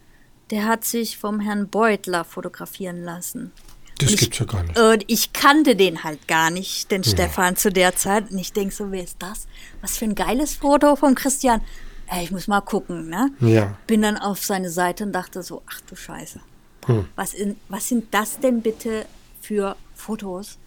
der 0.49 0.65
hat 0.65 0.83
sich 0.83 1.17
vom 1.17 1.39
Herrn 1.39 1.67
Beutler 1.69 2.23
fotografieren 2.23 3.03
lassen. 3.03 3.51
Das 3.99 4.11
ich- 4.11 4.19
gibt's 4.19 4.39
ja 4.39 4.45
gar 4.45 4.63
nicht. 4.63 4.77
Und 4.79 5.03
ich 5.07 5.33
kannte 5.33 5.75
den 5.75 6.03
halt 6.03 6.27
gar 6.27 6.49
nicht, 6.49 6.89
den 6.91 7.03
Stefan 7.03 7.55
zu 7.55 7.71
der 7.71 7.95
Zeit. 7.95 8.31
Und 8.31 8.37
ich 8.37 8.53
denke 8.53 8.73
so, 8.73 8.91
wer 8.91 9.03
ist 9.03 9.17
das? 9.19 9.47
Was 9.81 9.97
für 9.97 10.05
ein 10.05 10.15
geiles 10.15 10.55
Foto 10.55 10.95
vom 10.95 11.15
Christian. 11.15 11.61
Ey, 12.07 12.23
ich 12.23 12.31
muss 12.31 12.47
mal 12.47 12.61
gucken, 12.61 13.09
ne? 13.09 13.31
Ja. 13.39 13.77
Bin 13.87 14.01
dann 14.01 14.17
auf 14.17 14.43
seine 14.43 14.69
Seite 14.69 15.03
und 15.05 15.13
dachte 15.13 15.43
so, 15.43 15.61
ach 15.71 15.79
du 15.89 15.95
Scheiße. 15.95 16.39
Hm. 16.87 17.05
Was, 17.15 17.33
in, 17.33 17.55
was 17.69 17.87
sind 17.87 18.13
das 18.13 18.39
denn 18.39 18.61
bitte 18.61 19.05
für 19.39 19.75
Fotos? 19.95 20.57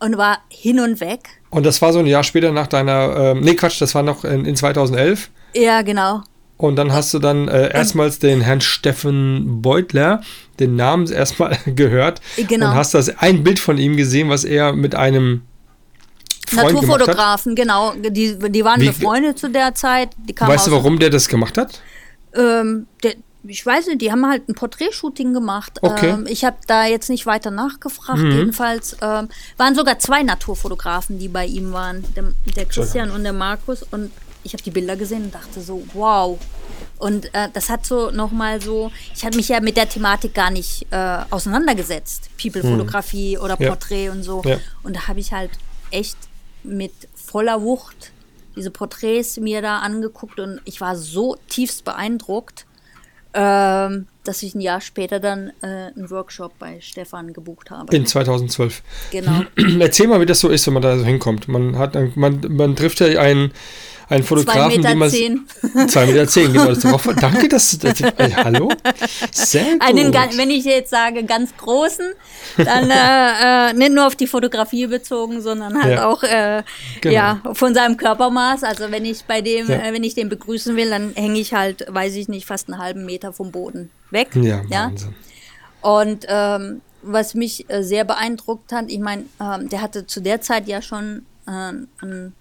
Und 0.00 0.18
war 0.18 0.38
hin 0.48 0.80
und 0.80 1.00
weg. 1.00 1.40
Und 1.50 1.64
das 1.64 1.80
war 1.80 1.92
so 1.92 2.00
ein 2.00 2.06
Jahr 2.06 2.24
später 2.24 2.50
nach 2.50 2.66
deiner, 2.66 3.16
ähm, 3.16 3.40
nee 3.40 3.54
Quatsch, 3.54 3.80
das 3.80 3.94
war 3.94 4.02
noch 4.02 4.24
in, 4.24 4.44
in 4.44 4.56
2011. 4.56 5.30
Ja, 5.54 5.82
genau. 5.82 6.22
Und 6.62 6.76
dann 6.76 6.92
hast 6.92 7.12
du 7.12 7.18
dann 7.18 7.48
äh, 7.48 7.74
erstmals 7.74 8.20
den 8.20 8.40
Herrn 8.40 8.60
Steffen 8.60 9.62
Beutler, 9.62 10.22
den 10.60 10.76
Namen 10.76 11.10
erstmal 11.10 11.58
gehört. 11.66 12.20
Genau. 12.36 12.68
Und 12.70 12.74
hast 12.76 12.94
das 12.94 13.18
ein 13.18 13.42
Bild 13.42 13.58
von 13.58 13.78
ihm 13.78 13.96
gesehen, 13.96 14.28
was 14.28 14.44
er 14.44 14.72
mit 14.72 14.94
einem 14.94 15.42
Freund. 16.46 16.74
Naturfotografen, 16.74 17.56
genau. 17.56 17.94
Die, 17.94 18.38
die 18.38 18.64
waren 18.64 18.80
Wie- 18.80 18.86
befreundet 18.86 19.40
zu 19.40 19.50
der 19.50 19.74
Zeit. 19.74 20.10
Weißt 20.38 20.68
du, 20.68 20.70
warum 20.70 21.00
der 21.00 21.10
das 21.10 21.26
gemacht 21.26 21.58
hat? 21.58 21.80
Ähm, 22.32 22.86
der, 23.02 23.14
ich 23.44 23.66
weiß 23.66 23.88
nicht, 23.88 24.00
die 24.00 24.12
haben 24.12 24.24
halt 24.24 24.48
ein 24.48 24.54
Porträtshooting 24.54 25.34
gemacht. 25.34 25.80
Okay. 25.82 26.12
Mhm. 26.12 26.18
Ähm, 26.20 26.26
ich 26.28 26.44
habe 26.44 26.58
da 26.68 26.86
jetzt 26.86 27.10
nicht 27.10 27.26
weiter 27.26 27.50
nachgefragt. 27.50 28.20
Jedenfalls 28.20 28.96
ähm, 29.02 29.28
waren 29.56 29.74
sogar 29.74 29.98
zwei 29.98 30.22
Naturfotografen, 30.22 31.18
die 31.18 31.26
bei 31.28 31.44
ihm 31.44 31.72
waren. 31.72 32.04
Der, 32.14 32.24
der 32.54 32.66
Christian 32.66 33.10
und 33.10 33.24
der 33.24 33.32
Markus. 33.32 33.82
Und 33.82 34.12
ich 34.44 34.52
habe 34.52 34.62
die 34.62 34.70
Bilder 34.70 34.96
gesehen 34.96 35.24
und 35.24 35.34
dachte 35.34 35.60
so, 35.60 35.82
wow. 35.94 36.38
Und 36.98 37.34
äh, 37.34 37.48
das 37.52 37.68
hat 37.68 37.84
so 37.86 38.10
nochmal 38.10 38.60
so, 38.60 38.90
ich 39.14 39.24
hatte 39.24 39.36
mich 39.36 39.48
ja 39.48 39.60
mit 39.60 39.76
der 39.76 39.88
Thematik 39.88 40.34
gar 40.34 40.50
nicht 40.50 40.86
äh, 40.90 41.18
auseinandergesetzt. 41.30 42.30
People-Fotografie 42.40 43.38
oder 43.38 43.56
Mhm. 43.56 43.62
Ja. 43.62 43.68
Porträt 43.68 44.08
und 44.10 44.22
so. 44.22 44.42
Ja. 44.44 44.58
Und 44.82 44.96
da 44.96 45.08
habe 45.08 45.20
ich 45.20 45.32
halt 45.32 45.50
echt 45.90 46.16
mit 46.62 46.92
voller 47.14 47.62
Wucht 47.62 48.12
diese 48.56 48.70
Porträts 48.70 49.38
mir 49.38 49.62
da 49.62 49.78
angeguckt 49.78 50.38
und 50.38 50.60
ich 50.64 50.80
war 50.80 50.96
so 50.96 51.36
tiefst 51.48 51.84
beeindruckt, 51.84 52.66
ähm, 53.34 54.06
dass 54.24 54.42
ich 54.42 54.54
ein 54.54 54.60
Jahr 54.60 54.80
später 54.82 55.18
dann 55.20 55.52
äh, 55.62 55.66
einen 55.66 56.10
Workshop 56.10 56.58
bei 56.58 56.78
Stefan 56.80 57.32
gebucht 57.32 57.70
habe. 57.70 57.94
In 57.96 58.04
2012. 58.06 58.82
genau. 59.10 59.42
Erzähl 59.80 60.06
mal, 60.06 60.20
wie 60.20 60.26
das 60.26 60.40
so 60.40 60.48
ist, 60.50 60.66
wenn 60.66 60.74
man 60.74 60.82
da 60.82 60.98
so 60.98 61.04
hinkommt. 61.04 61.48
Man 61.48 61.78
hat, 61.78 61.94
man, 62.16 62.40
man 62.50 62.76
trifft 62.76 63.00
ja 63.00 63.18
einen, 63.20 63.52
einen 64.12 64.22
Zwei 64.24 64.28
Fotografen, 64.36 64.76
Meter 64.76 64.88
den 64.90 64.98
man. 64.98 65.10
zehn. 65.10 65.46
Zwei 65.88 66.06
Meter 66.06 66.26
zehn, 66.28 66.52
genau. 66.52 66.66
Das 66.68 66.78
ist 66.78 66.84
darauf, 66.84 67.08
danke, 67.20 67.48
dass 67.48 67.78
das, 67.78 68.00
äh, 68.00 68.30
hallo. 68.34 68.70
Sehr 69.32 69.64
gut. 69.64 69.82
Einen, 69.82 70.12
wenn 70.38 70.50
ich 70.50 70.64
jetzt 70.64 70.90
sage 70.90 71.24
ganz 71.24 71.56
großen, 71.56 72.06
dann 72.58 72.90
äh, 72.90 73.70
äh, 73.70 73.72
nicht 73.72 73.92
nur 73.92 74.06
auf 74.06 74.14
die 74.16 74.26
Fotografie 74.26 74.86
bezogen, 74.86 75.40
sondern 75.40 75.82
halt 75.82 75.94
Ja. 75.96 76.06
auch 76.08 76.22
äh, 76.22 76.62
Genau. 77.00 77.14
ja, 77.14 77.42
von 77.54 77.74
seinem 77.74 77.96
Körpermaß. 77.96 78.64
Also 78.64 78.90
wenn 78.90 79.04
ich 79.04 79.24
bei 79.24 79.40
dem, 79.40 79.68
Ja. 79.68 79.76
äh, 79.76 79.92
wenn 79.92 80.04
ich 80.04 80.14
den 80.14 80.28
begrüßen 80.28 80.76
will, 80.76 80.90
dann 80.90 81.12
hänge 81.14 81.38
ich 81.38 81.54
halt, 81.54 81.86
weiß 81.88 82.14
ich 82.16 82.28
nicht, 82.28 82.46
fast 82.46 82.68
einen 82.70 82.78
halben 82.80 83.04
Meter 83.06 83.32
vom 83.32 83.50
Boden 83.50 83.90
weg. 84.10 84.28
ja, 84.34 84.62
Wahnsinn. 84.68 85.14
Und 85.80 86.26
ähm, 86.28 86.80
was 87.02 87.34
mich 87.34 87.68
äh, 87.68 87.82
sehr 87.82 88.04
beeindruckt 88.04 88.72
hat, 88.72 88.84
ich 88.88 89.00
meine, 89.00 89.24
ähm, 89.40 89.68
der 89.68 89.82
hatte 89.82 90.06
zu 90.06 90.20
der 90.20 90.40
Zeit 90.40 90.68
ja 90.68 90.80
schon 90.82 91.26
äh, 91.48 91.50
ein 92.04 92.32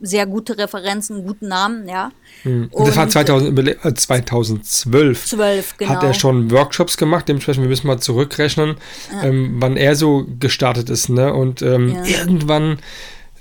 sehr 0.00 0.26
gute 0.26 0.56
Referenzen, 0.58 1.26
guten 1.26 1.48
Namen, 1.48 1.88
ja. 1.88 2.10
Und 2.44 2.70
das 2.86 2.96
war 2.96 3.08
2000, 3.08 3.50
überle- 3.58 3.76
äh, 3.84 3.94
2012. 3.94 5.26
12, 5.26 5.76
genau. 5.78 5.90
Hat 5.90 6.02
er 6.02 6.14
schon 6.14 6.50
Workshops 6.50 6.96
gemacht, 6.96 7.28
dementsprechend, 7.28 7.62
wir 7.64 7.68
müssen 7.68 7.86
mal 7.86 7.98
zurückrechnen, 7.98 8.76
ähm, 9.22 9.56
wann 9.58 9.76
er 9.76 9.96
so 9.96 10.26
gestartet 10.38 10.88
ist. 10.90 11.08
Ne? 11.08 11.32
Und 11.34 11.62
ähm, 11.62 11.88
Ja. 11.94 12.04
irgendwann, 12.20 12.78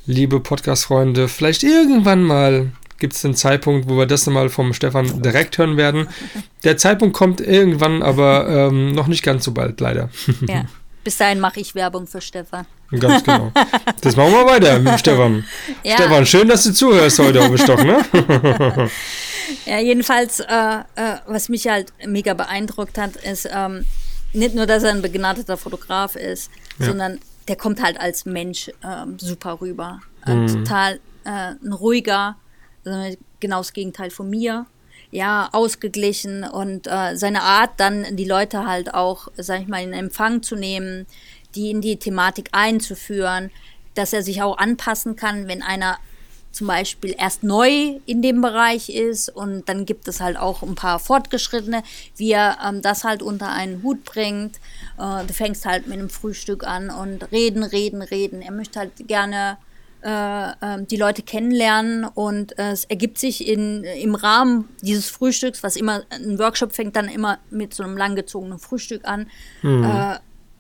liebe 0.06 0.40
Podcast-Freunde, 0.40 1.28
vielleicht 1.28 1.64
irgendwann 1.64 2.24
mal 2.24 2.72
gibt 3.00 3.14
es 3.14 3.22
den 3.22 3.36
Zeitpunkt, 3.36 3.88
wo 3.88 3.96
wir 3.98 4.08
das 4.08 4.26
nochmal 4.26 4.50
vom 4.50 4.74
Stefan 4.74 5.22
direkt 5.22 5.58
hören 5.60 5.78
werden. 5.78 6.08
Der 6.64 6.78
Zeitpunkt 6.78 7.16
kommt 7.16 7.40
irgendwann, 7.40 8.02
aber 8.02 8.48
ähm, 8.50 8.94
noch 8.94 9.06
nicht 9.06 9.22
ganz 9.24 9.44
so 9.46 9.52
bald, 9.52 9.80
leider. 9.80 10.10
ja. 10.48 10.66
Bis 11.08 11.16
dahin 11.16 11.40
mache 11.40 11.62
ich 11.62 11.74
Werbung 11.74 12.06
für 12.06 12.20
Stefan. 12.20 12.66
Ganz 13.00 13.24
genau. 13.24 13.54
Das 14.02 14.18
machen 14.18 14.34
wir 14.34 14.46
weiter 14.46 14.78
mit 14.78 15.00
Stefan. 15.00 15.46
Ja. 15.82 15.96
Stefan, 15.96 16.26
schön, 16.26 16.50
dass 16.50 16.66
du 16.66 16.74
zuhörst 16.74 17.20
heute, 17.20 17.50
ich 17.56 17.64
doch, 17.64 17.82
ne? 17.82 18.04
Ja, 19.66 19.80
jedenfalls, 19.80 20.42
äh, 20.42 20.80
äh, 20.96 21.16
was 21.26 21.48
mich 21.48 21.66
halt 21.70 21.94
mega 22.06 22.34
beeindruckt 22.34 22.98
hat, 22.98 23.16
ist 23.16 23.48
ähm, 23.50 23.86
nicht 24.34 24.54
nur, 24.54 24.66
dass 24.66 24.84
er 24.84 24.90
ein 24.90 25.02
begnadeter 25.02 25.56
Fotograf 25.56 26.18
ist, 26.18 26.52
Ja. 26.78 26.88
sondern 26.88 27.22
der 27.48 27.56
kommt 27.56 27.82
halt 27.82 27.98
als 28.02 28.26
Mensch 28.26 28.70
ähm, 28.84 29.18
super 29.18 29.62
rüber. 29.62 30.02
Ein 30.24 30.48
Total 30.48 31.00
äh, 31.24 31.30
ein 31.64 31.72
ruhiger, 31.72 32.36
also 32.84 33.16
genau 33.40 33.60
das 33.60 33.72
Gegenteil 33.72 34.10
von 34.12 34.30
mir. 34.30 34.66
Ja, 35.10 35.50
ausgeglichen 35.54 36.44
und 36.44 36.86
äh, 36.88 37.16
seine 37.16 37.42
Art, 37.42 37.72
dann 37.78 38.18
die 38.18 38.26
Leute 38.26 38.66
halt 38.66 38.94
auch, 38.94 39.30
sag 39.38 39.62
ich 39.62 39.68
mal, 39.68 39.82
in 39.82 39.94
Empfang 39.94 40.44
zu 40.44 40.56
nehmen, 40.56 41.06
die 41.56 41.72
in 41.72 41.80
die 41.80 41.98
Thematik 41.98 42.50
einzuführen, 42.52 43.50
dass 43.96 44.12
er 44.12 44.22
sich 44.22 44.42
auch 44.42 44.58
anpassen 44.58 45.16
kann, 45.16 45.48
wenn 45.48 45.64
einer 45.64 45.98
zum 46.58 46.68
Beispiel 46.68 47.16
erst 47.18 47.44
neu 47.44 48.00
in 48.06 48.22
dem 48.22 48.42
Bereich 48.42 48.90
ist 48.90 49.30
und 49.30 49.70
dann 49.70 49.86
gibt 49.86 50.08
es 50.08 50.20
halt 50.20 50.38
auch 50.38 50.64
ein 50.64 50.76
paar 50.76 50.98
Fortgeschrittene, 50.98 51.84
wie 52.16 52.32
er 52.32 52.58
ähm, 52.68 52.82
das 52.82 53.04
halt 53.04 53.22
unter 53.22 53.52
einen 53.52 53.84
Hut 53.84 54.04
bringt. 54.04 54.56
Äh, 54.98 55.26
du 55.26 55.34
fängst 55.34 55.66
halt 55.66 55.86
mit 55.86 56.00
einem 56.00 56.10
Frühstück 56.10 56.66
an 56.66 56.90
und 56.90 57.32
reden, 57.32 57.64
reden, 57.64 58.02
reden. 58.02 58.42
Er 58.42 58.52
möchte 58.52 58.80
halt 58.80 59.08
gerne 59.08 59.58
die 60.04 60.98
Leute 60.98 61.22
kennenlernen 61.24 62.06
und 62.06 62.58
äh, 62.58 62.72
es 62.72 62.86
ergibt 62.86 63.18
sich 63.18 63.48
in, 63.48 63.84
im 63.84 64.16
Rahmen 64.16 64.70
dieses 64.82 65.10
Frühstücks, 65.10 65.64
was 65.64 65.76
immer, 65.76 66.04
ein 66.12 66.40
Workshop 66.40 66.74
fängt 66.74 66.96
dann 66.96 67.10
immer 67.10 67.40
mit 67.50 67.74
so 67.74 67.84
einem 67.84 67.98
langgezogenen 67.98 68.60
Frühstück 68.60 69.06
an, 69.06 69.28
äh, 69.64 70.20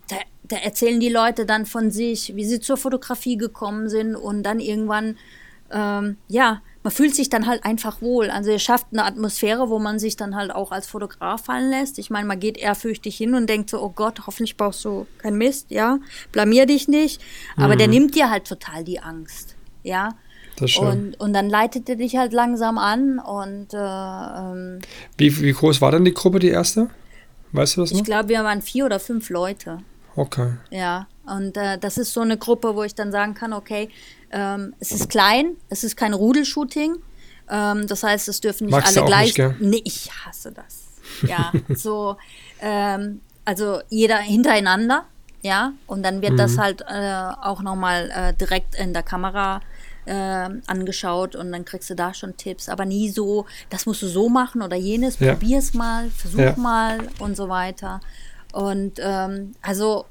da, 0.09 0.15
da 0.43 0.55
erzählen 0.57 0.99
die 0.99 1.09
Leute 1.09 1.45
dann 1.45 1.65
von 1.65 1.91
sich, 1.91 2.35
wie 2.35 2.45
sie 2.45 2.59
zur 2.59 2.77
Fotografie 2.77 3.37
gekommen 3.37 3.89
sind 3.89 4.15
und 4.15 4.43
dann 4.43 4.59
irgendwann, 4.59 5.17
ähm, 5.71 6.17
ja, 6.27 6.61
man 6.87 6.93
fühlt 6.93 7.13
sich 7.13 7.27
dann 7.27 7.47
halt 7.47 7.65
einfach 7.65 8.01
wohl. 8.01 8.29
Also 8.29 8.49
ihr 8.49 8.59
schafft 8.59 8.85
eine 8.93 9.03
Atmosphäre, 9.03 9.69
wo 9.69 9.77
man 9.77 9.99
sich 9.99 10.15
dann 10.15 10.37
halt 10.37 10.55
auch 10.55 10.71
als 10.71 10.87
Fotograf 10.87 11.43
fallen 11.43 11.69
lässt. 11.69 11.99
Ich 11.99 12.09
meine, 12.09 12.25
man 12.25 12.39
geht 12.39 12.57
ehrfürchtig 12.57 13.17
hin 13.17 13.33
und 13.33 13.49
denkt 13.49 13.69
so, 13.69 13.81
oh 13.81 13.89
Gott, 13.89 14.25
hoffentlich 14.25 14.55
brauchst 14.55 14.85
du 14.85 15.05
kein 15.17 15.37
Mist, 15.37 15.69
ja, 15.69 15.99
blamier 16.31 16.65
dich 16.65 16.87
nicht. 16.87 17.21
Aber 17.57 17.75
der 17.75 17.89
nimmt 17.89 18.15
dir 18.15 18.29
halt 18.29 18.47
total 18.47 18.85
die 18.85 19.01
Angst, 19.01 19.57
ja. 19.83 20.15
Und, 20.79 21.19
und 21.19 21.33
dann 21.33 21.49
leitet 21.49 21.89
er 21.89 21.97
dich 21.97 22.15
halt 22.15 22.31
langsam 22.31 22.77
an 22.77 23.19
und 23.19 23.73
äh, 23.73 23.77
ähm, 23.77 24.79
Wie, 25.17 25.41
wie 25.41 25.51
groß 25.51 25.81
war 25.81 25.91
denn 25.91 26.05
die 26.05 26.13
Gruppe, 26.13 26.39
die 26.39 26.47
erste? 26.47 26.89
Weißt 27.51 27.75
du 27.75 27.81
das 27.81 27.91
noch? 27.91 27.99
ich 27.99 28.05
glaube, 28.05 28.29
wir 28.29 28.45
waren 28.45 28.61
vier 28.61 28.85
oder 28.85 29.01
fünf 29.01 29.29
Leute. 29.29 29.79
Okay. 30.15 30.53
Ja, 30.71 31.07
und 31.25 31.57
äh, 31.57 31.77
das 31.77 31.97
ist 31.97 32.13
so 32.13 32.21
eine 32.21 32.37
Gruppe, 32.37 32.75
wo 32.75 32.83
ich 32.83 32.95
dann 32.95 33.11
sagen 33.11 33.33
kann, 33.33 33.51
okay, 33.51 33.89
ähm, 34.31 34.73
es 34.79 34.91
ist 34.91 35.09
klein, 35.09 35.55
es 35.69 35.83
ist 35.83 35.95
kein 35.97 36.13
Rudelshooting. 36.13 36.95
Ähm, 37.49 37.87
das 37.87 38.03
heißt, 38.03 38.27
es 38.27 38.41
dürfen 38.41 38.65
nicht 38.65 38.73
Magst 38.75 38.95
du 38.95 38.99
alle 39.01 39.03
auch 39.05 39.07
gleich. 39.07 39.37
nicht, 39.37 39.61
nee, 39.61 39.81
ich 39.85 40.11
hasse 40.25 40.51
das. 40.51 40.83
Ja, 41.27 41.53
so, 41.73 42.17
ähm, 42.59 43.21
also 43.45 43.79
jeder 43.89 44.17
hintereinander, 44.17 45.05
ja, 45.41 45.73
und 45.85 46.03
dann 46.03 46.21
wird 46.21 46.33
Mhm. 46.33 46.37
das 46.37 46.57
halt 46.57 46.81
äh, 46.87 47.31
auch 47.41 47.61
nochmal 47.61 48.09
äh, 48.13 48.33
direkt 48.33 48.75
in 48.75 48.93
der 48.93 49.03
Kamera 49.03 49.61
äh, 50.05 50.49
angeschaut 50.67 51.35
und 51.35 51.51
dann 51.51 51.63
kriegst 51.65 51.89
du 51.89 51.95
da 51.95 52.13
schon 52.13 52.35
Tipps, 52.37 52.69
aber 52.69 52.85
nie 52.85 53.09
so, 53.09 53.45
das 53.69 53.85
musst 53.85 54.01
du 54.01 54.07
so 54.07 54.29
machen 54.29 54.61
oder 54.61 54.75
jenes, 54.75 55.19
Ja. 55.19 55.33
probier's 55.33 55.73
mal, 55.73 56.09
versuch 56.09 56.39
Ja. 56.39 56.53
mal 56.57 57.07
und 57.19 57.35
so 57.37 57.49
weiter. 57.49 57.99
Und 58.53 58.99
ähm, 58.99 59.53
also 59.61 60.05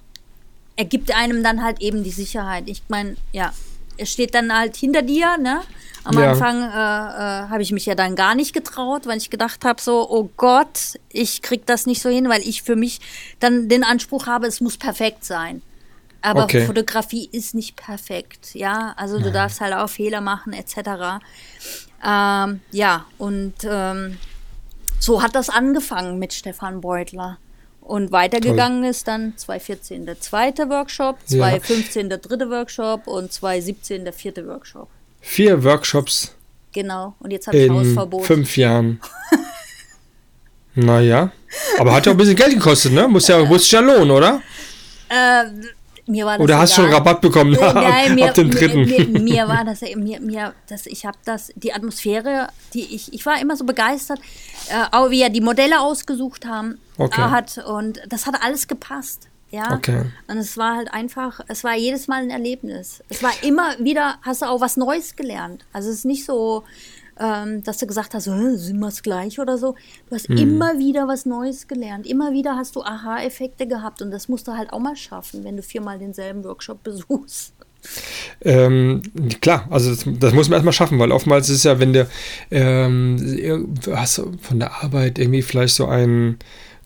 er 0.77 0.85
gibt 0.85 1.15
einem 1.15 1.43
dann 1.43 1.63
halt 1.63 1.81
eben 1.81 2.05
die 2.05 2.11
Sicherheit. 2.11 2.65
Ich 2.67 2.83
meine, 2.89 3.17
ja, 3.33 3.53
er 3.97 4.07
steht 4.07 4.35
dann 4.35 4.57
halt 4.57 4.77
hinter 4.77 5.03
dir, 5.03 5.37
ne? 5.39 5.61
Am 6.05 6.19
Ja. 6.19 6.31
Anfang 6.31 6.63
äh, 6.63 6.67
äh, 6.67 7.49
habe 7.49 7.63
ich 7.63 7.73
mich 7.73 7.87
ja 7.87 7.95
dann 7.97 8.15
gar 8.15 8.35
nicht 8.37 8.53
getraut, 8.53 9.07
weil 9.07 9.19
ich 9.19 9.29
gedacht 9.29 9.65
habe, 9.65 9.81
so, 9.81 10.09
oh 10.09 10.31
Gott, 10.37 10.99
ich 11.09 11.43
krieg 11.43 11.67
das 11.67 11.87
nicht 11.87 12.01
so 12.01 12.09
hin, 12.09 12.29
weil 12.29 12.43
ich 12.43 12.63
für 12.63 12.77
mich 12.77 13.01
dann 13.41 13.69
den 13.69 13.83
Anspruch 13.83 14.27
habe, 14.27 14.47
es 14.47 14.61
muss 14.61 14.77
perfekt 14.77 15.25
sein. 15.25 15.63
Aber 16.23 16.45
Okay. 16.45 16.65
Fotografie 16.67 17.29
ist 17.33 17.55
nicht 17.55 17.77
perfekt, 17.77 18.55
ja. 18.55 18.95
Also 18.97 19.19
du 19.21 19.31
darfst 19.33 19.61
halt 19.61 19.75
auch 19.75 19.89
Fehler 19.89 20.21
machen, 20.21 20.53
etc. 20.53 21.21
Ähm, 22.05 22.61
ja, 22.71 23.07
und 23.19 23.55
ähm, 23.65 24.19
so 24.99 25.23
hat 25.23 25.35
das 25.35 25.51
angefangen 25.51 26.19
mit 26.19 26.33
Stefan 26.33 26.81
Beutler. 26.81 27.39
Und 27.87 28.11
weitergegangen 28.11 28.83
ist 28.83 29.07
dann 29.07 29.35
2014 29.37 30.07
der 30.07 30.21
zweite 30.21 30.69
Workshop, 30.69 31.19
Ja. 31.29 31.39
2015 31.39 32.09
der 32.09 32.19
dritte 32.19 32.51
Workshop 32.51 33.07
und 33.07 33.33
2017 33.33 34.03
der 34.05 34.13
vierte 34.13 34.47
Workshop. 34.49 34.89
Vier 35.21 35.63
Workshops 35.63 36.35
Genau. 36.73 37.15
Und 37.21 37.31
jetzt 37.31 37.47
habe 37.47 37.57
ich 37.57 37.67
in 37.67 37.73
Hausverbot. 37.73 38.27
fünf 38.27 38.57
Jahren. 38.57 39.01
naja. 40.75 41.31
Aber 41.79 41.95
hat 41.95 42.05
ja 42.07 42.13
auch 42.13 42.15
ein 42.17 42.19
bisschen 42.19 42.37
Geld 42.37 42.53
gekostet, 42.55 42.93
ne? 42.93 43.09
Muss 43.09 43.29
ja, 43.29 43.43
muss 43.45 43.71
ja 43.71 43.81
lohnen, 43.81 44.11
oder? 44.11 44.43
Äh, 45.09 45.45
mir 46.07 46.25
war 46.27 46.39
das 46.39 46.45
Oder 46.45 46.59
hast 46.59 46.77
du 46.79 46.83
schon. 46.83 46.93
Rabatt 46.93 47.21
bekommen 47.21 47.55
Äh, 47.55 47.73
Nein, 47.73 48.15
mir, 48.17 48.29
ab 48.29 48.35
dem 48.35 48.51
dritten? 48.51 48.85
Mir, 48.85 49.07
mir, 49.07 49.21
mir 49.21 49.49
war 49.49 49.65
das, 49.65 49.81
mir, 49.81 50.21
mir, 50.21 50.55
das, 50.69 50.87
ich 50.87 51.05
habe 51.05 51.19
das, 51.25 51.51
die 51.57 51.73
Atmosphäre, 51.73 52.49
die 52.75 52.95
ich, 52.95 53.13
ich 53.13 53.25
war 53.27 53.41
immer 53.41 53.57
so 53.57 53.65
begeistert, 53.65 54.21
äh, 54.69 54.85
auch 54.93 55.11
wie 55.11 55.23
er 55.23 55.31
die 55.31 55.41
Modelle 55.41 55.81
ausgesucht 55.81 56.47
haben, 56.47 56.79
Okay. 56.99 57.21
äh, 57.21 57.25
hat 57.25 57.59
und 57.59 58.01
das 58.09 58.27
hat 58.27 58.37
alles 58.43 58.69
gepasst. 58.69 59.29
Ja, 59.51 59.75
Okay. 59.75 60.07
und 60.27 60.39
es 60.39 60.57
war 60.57 60.77
halt 60.77 60.93
einfach, 60.93 61.41
es 61.47 61.63
war 61.63 61.77
jedes 61.77 62.09
Mal 62.09 62.23
ein 62.23 62.31
Erlebnis. 62.31 63.03
Es 63.09 63.23
war 63.23 63.31
immer 63.43 63.77
wieder, 63.79 64.17
hast 64.23 64.43
du 64.43 64.47
auch 64.47 64.61
was 64.61 64.77
Neues 64.77 65.15
gelernt. 65.15 65.65
Also 65.73 65.89
es 65.89 65.99
ist 65.99 66.05
nicht 66.05 66.25
so, 66.25 66.65
ähm, 67.19 67.63
dass 67.63 67.79
du 67.79 67.87
gesagt 67.87 68.15
hast, 68.15 68.27
"Hä, 68.27 68.57
sind 68.57 68.79
wir 68.79 68.89
es 68.89 69.03
gleich 69.03 69.39
oder 69.41 69.59
so. 69.59 69.75
Du 70.09 70.15
hast 70.15 70.29
Hm. 70.29 70.37
immer 70.37 70.79
wieder 70.79 71.09
was 71.09 71.27
Neues 71.27 71.67
gelernt. 71.69 72.07
Immer 72.07 72.33
wieder 72.33 72.57
hast 72.57 72.77
du 72.77 72.83
Aha-Effekte 72.83 73.67
gehabt 73.67 74.03
und 74.03 74.11
das 74.11 74.29
musst 74.29 74.47
du 74.49 74.53
halt 74.57 74.73
auch 74.73 74.81
mal 74.81 74.97
schaffen, 74.97 75.45
wenn 75.45 75.57
du 75.57 75.63
viermal 75.63 75.99
denselben 75.99 76.45
Workshop 76.45 76.83
besuchst. 76.83 77.53
Ähm, 78.43 79.03
klar, 79.41 79.67
also 79.71 79.91
das, 79.91 80.05
das 80.19 80.35
muss 80.35 80.49
man 80.49 80.57
erstmal 80.57 80.73
schaffen, 80.73 80.99
weil 80.99 81.13
oftmals 81.13 81.49
ist 81.49 81.59
es 81.59 81.63
ja, 81.65 81.79
wenn 81.79 81.93
du 81.93 82.09
ähm, 82.51 83.75
hast 83.93 84.23
von 84.43 84.59
der 84.59 84.83
Arbeit 84.83 85.19
irgendwie 85.19 85.43
vielleicht 85.43 85.75
so 85.77 85.87
ein 85.87 86.37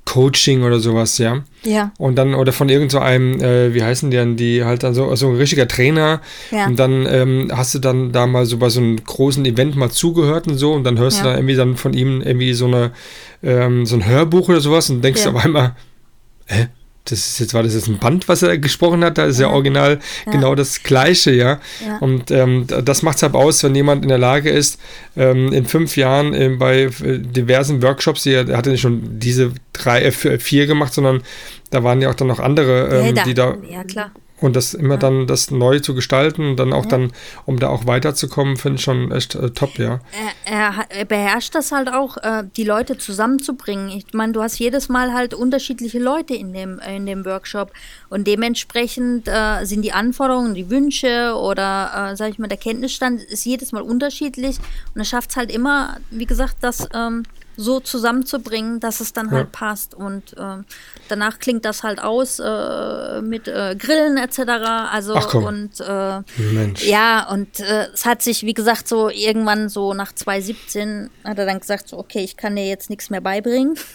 Coaching 0.04 0.62
oder 0.62 0.80
sowas, 0.80 1.18
ja. 1.18 1.42
Ja. 1.62 1.92
Und 1.98 2.16
dann, 2.16 2.34
oder 2.34 2.52
von 2.52 2.68
irgend 2.68 2.90
so 2.90 2.98
einem, 2.98 3.40
äh, 3.40 3.72
wie 3.74 3.82
heißen 3.82 4.10
die 4.10 4.16
dann, 4.16 4.36
die 4.36 4.64
halt 4.64 4.82
dann 4.82 4.94
so, 4.94 5.14
so 5.14 5.28
ein 5.28 5.36
richtiger 5.36 5.68
Trainer. 5.68 6.20
Ja. 6.50 6.66
Und 6.66 6.78
dann 6.78 7.06
ähm, 7.08 7.48
hast 7.54 7.74
du 7.74 7.78
dann 7.78 8.10
da 8.12 8.26
mal 8.26 8.46
so 8.46 8.56
bei 8.58 8.68
so 8.70 8.80
einem 8.80 8.96
großen 9.04 9.44
Event 9.44 9.76
mal 9.76 9.90
zugehört 9.90 10.48
und 10.48 10.56
so 10.56 10.72
und 10.72 10.84
dann 10.84 10.98
hörst 10.98 11.18
Ja. 11.18 11.24
du 11.24 11.28
dann 11.30 11.38
irgendwie 11.38 11.56
dann 11.56 11.76
von 11.76 11.92
ihm 11.92 12.22
irgendwie 12.22 12.54
so 12.54 12.66
eine, 12.66 12.92
ähm, 13.42 13.86
so 13.86 13.94
ein 13.96 14.06
Hörbuch 14.06 14.48
oder 14.48 14.60
sowas 14.60 14.90
und 14.90 15.02
denkst 15.02 15.24
Ja. 15.24 15.30
auf 15.32 15.44
einmal, 15.44 15.76
hä? 16.46 16.68
Das 17.10 17.18
ist 17.26 17.38
jetzt, 17.40 17.54
war 17.54 17.62
das 17.62 17.74
jetzt 17.74 17.88
ein 17.88 17.98
Band, 17.98 18.28
was 18.28 18.42
er 18.42 18.56
gesprochen 18.58 19.04
hat? 19.04 19.18
Da 19.18 19.24
ist 19.26 19.38
ja, 19.40 19.48
original 19.50 19.98
genau 20.30 20.54
das 20.54 20.82
Gleiche, 20.82 21.32
ja. 21.32 21.60
Ja. 21.86 21.98
Und 22.00 22.30
ähm, 22.30 22.66
das 22.66 23.02
macht 23.02 23.16
es 23.16 23.22
halt 23.22 23.34
aus, 23.34 23.62
wenn 23.62 23.74
jemand 23.74 24.02
in 24.02 24.08
der 24.08 24.18
Lage 24.18 24.50
ist, 24.50 24.80
ähm, 25.16 25.52
in 25.52 25.66
fünf 25.66 25.96
Jahren 25.96 26.32
ähm, 26.34 26.58
bei 26.58 26.82
äh, 26.82 27.18
diversen 27.18 27.82
Workshops, 27.82 28.22
die 28.22 28.32
er, 28.32 28.48
er 28.48 28.56
hatte 28.56 28.70
nicht 28.70 28.80
schon 28.80 29.18
diese 29.18 29.52
drei, 29.72 30.00
äh, 30.02 30.08
f- 30.08 30.42
vier 30.42 30.66
gemacht, 30.66 30.94
sondern 30.94 31.22
da 31.70 31.84
waren 31.84 32.00
ja 32.00 32.10
auch 32.10 32.14
dann 32.14 32.28
noch 32.28 32.40
andere, 32.40 32.88
ähm, 33.08 33.16
ja, 33.16 33.24
die 33.24 33.34
da 33.34 33.56
ja, 33.68 33.84
klar. 33.84 34.10
Und 34.40 34.56
das 34.56 34.74
immer 34.74 34.96
dann 34.96 35.26
das 35.26 35.50
neu 35.50 35.80
zu 35.80 35.94
gestalten 35.94 36.50
und 36.50 36.56
dann 36.56 36.72
auch 36.72 36.86
dann, 36.86 37.12
um 37.46 37.58
da 37.58 37.68
auch 37.68 37.86
weiterzukommen, 37.86 38.56
finde 38.56 38.78
ich 38.78 38.84
schon 38.84 39.12
echt 39.12 39.34
äh, 39.34 39.50
top, 39.50 39.78
ja. 39.78 40.00
Er, 40.46 40.52
er, 40.52 40.74
er 40.88 41.04
beherrscht 41.04 41.54
das 41.54 41.72
halt 41.72 41.92
auch, 41.92 42.16
äh, 42.18 42.44
die 42.56 42.64
Leute 42.64 42.98
zusammenzubringen. 42.98 43.90
Ich 43.90 44.12
meine, 44.12 44.32
du 44.32 44.42
hast 44.42 44.58
jedes 44.58 44.88
Mal 44.88 45.12
halt 45.12 45.34
unterschiedliche 45.34 45.98
Leute 45.98 46.34
in 46.34 46.52
dem, 46.52 46.80
in 46.80 47.06
dem 47.06 47.24
Workshop 47.24 47.72
und 48.08 48.26
dementsprechend 48.26 49.28
äh, 49.28 49.64
sind 49.64 49.82
die 49.82 49.92
Anforderungen, 49.92 50.54
die 50.54 50.70
Wünsche 50.70 51.34
oder, 51.34 52.10
äh, 52.12 52.16
sag 52.16 52.30
ich 52.30 52.38
mal, 52.38 52.48
der 52.48 52.58
Kenntnisstand 52.58 53.22
ist 53.22 53.44
jedes 53.44 53.72
Mal 53.72 53.82
unterschiedlich 53.82 54.58
und 54.94 55.00
er 55.00 55.04
schafft 55.04 55.30
es 55.30 55.36
halt 55.36 55.52
immer, 55.52 55.98
wie 56.10 56.26
gesagt, 56.26 56.56
das 56.60 56.88
ähm, 56.94 57.24
so 57.60 57.80
zusammenzubringen, 57.80 58.80
dass 58.80 59.00
es 59.00 59.12
dann 59.12 59.30
halt 59.30 59.52
passt. 59.52 59.94
Und 59.94 60.36
äh, 60.36 60.62
danach 61.08 61.38
klingt 61.38 61.64
das 61.64 61.82
halt 61.82 62.02
aus 62.02 62.38
äh, 62.38 63.20
mit 63.22 63.48
äh, 63.48 63.76
Grillen 63.78 64.16
etc. 64.16 64.38
Also 64.90 65.14
Ach 65.14 65.28
komm. 65.28 65.44
und 65.44 65.80
äh, 65.80 66.20
Mensch. 66.52 66.84
ja, 66.84 67.28
und 67.30 67.60
äh, 67.60 67.88
es 67.92 68.06
hat 68.06 68.22
sich, 68.22 68.44
wie 68.44 68.54
gesagt, 68.54 68.88
so 68.88 69.10
irgendwann 69.10 69.68
so 69.68 69.94
nach 69.94 70.12
2017 70.12 71.10
hat 71.24 71.38
er 71.38 71.46
dann 71.46 71.60
gesagt, 71.60 71.88
so, 71.88 71.98
okay, 71.98 72.24
ich 72.24 72.36
kann 72.36 72.56
dir 72.56 72.66
jetzt 72.66 72.90
nichts 72.90 73.10
mehr 73.10 73.20
beibringen. 73.20 73.74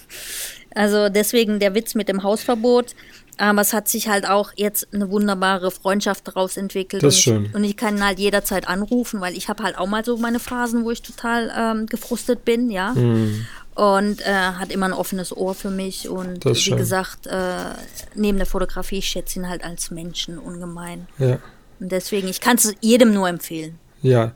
Also 0.77 1.07
deswegen 1.07 1.59
der 1.61 1.73
Witz 1.73 1.95
mit 1.95 2.09
dem 2.09 2.21
Hausverbot. 2.21 2.95
Aber 3.37 3.61
es 3.61 3.73
hat 3.73 3.87
sich 3.87 4.07
halt 4.07 4.27
auch 4.27 4.51
jetzt 4.55 4.93
eine 4.93 5.09
wunderbare 5.09 5.71
Freundschaft 5.71 6.27
daraus 6.27 6.55
entwickelt. 6.57 7.03
Das 7.03 7.17
ist 7.17 7.27
und, 7.27 7.33
schön. 7.33 7.45
Ich, 7.45 7.55
und 7.55 7.63
ich 7.63 7.77
kann 7.77 8.03
halt 8.03 8.19
jederzeit 8.19 8.67
anrufen, 8.67 9.19
weil 9.19 9.35
ich 9.35 9.49
habe 9.49 9.63
halt 9.63 9.77
auch 9.77 9.87
mal 9.87 10.05
so 10.05 10.17
meine 10.17 10.39
Phasen, 10.39 10.85
wo 10.85 10.91
ich 10.91 11.01
total 11.01 11.51
ähm, 11.57 11.85
gefrustet 11.87 12.45
bin, 12.45 12.69
ja. 12.69 12.93
Mhm. 12.93 13.45
Und 13.75 14.21
äh, 14.21 14.31
hat 14.31 14.71
immer 14.71 14.87
ein 14.87 14.93
offenes 14.93 15.35
Ohr 15.35 15.53
für 15.53 15.69
mich. 15.69 16.09
Und 16.09 16.45
wie 16.45 16.55
schön. 16.55 16.77
gesagt, 16.77 17.27
äh, 17.27 17.73
neben 18.15 18.37
der 18.37 18.47
Fotografie, 18.47 18.99
ich 18.99 19.07
schätze 19.07 19.39
ihn 19.39 19.49
halt 19.49 19.63
als 19.63 19.91
Menschen 19.91 20.37
ungemein. 20.39 21.07
Ja. 21.19 21.39
Und 21.79 21.91
deswegen, 21.91 22.27
ich 22.27 22.39
kann 22.39 22.55
es 22.55 22.73
jedem 22.79 23.13
nur 23.13 23.27
empfehlen. 23.27 23.77
Ja, 24.05 24.33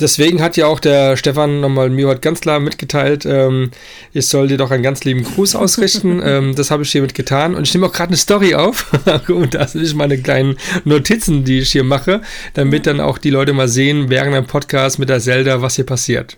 deswegen 0.00 0.42
hat 0.42 0.56
ja 0.56 0.66
auch 0.66 0.80
der 0.80 1.16
Stefan 1.16 1.60
nochmal 1.60 1.88
mir 1.88 2.08
heute 2.08 2.20
ganz 2.20 2.40
klar 2.40 2.58
mitgeteilt, 2.58 3.24
ähm, 3.26 3.70
ich 4.12 4.26
soll 4.26 4.48
dir 4.48 4.56
doch 4.56 4.72
einen 4.72 4.82
ganz 4.82 5.04
lieben 5.04 5.22
Gruß 5.22 5.54
ausrichten. 5.54 6.20
ähm, 6.24 6.56
das 6.56 6.72
habe 6.72 6.82
ich 6.82 6.90
hiermit 6.90 7.14
getan 7.14 7.54
und 7.54 7.68
ich 7.68 7.72
nehme 7.72 7.86
auch 7.86 7.92
gerade 7.92 8.08
eine 8.08 8.16
Story 8.16 8.56
auf 8.56 8.90
und 9.28 9.54
das 9.54 9.72
sind 9.74 9.94
meine 9.94 10.18
kleinen 10.18 10.56
Notizen, 10.84 11.44
die 11.44 11.60
ich 11.60 11.70
hier 11.70 11.84
mache, 11.84 12.22
damit 12.54 12.86
dann 12.86 12.98
auch 12.98 13.18
die 13.18 13.30
Leute 13.30 13.52
mal 13.52 13.68
sehen, 13.68 14.10
während 14.10 14.34
einem 14.34 14.46
Podcast 14.46 14.98
mit 14.98 15.08
der 15.08 15.20
Zelda, 15.20 15.62
was 15.62 15.76
hier 15.76 15.86
passiert. 15.86 16.36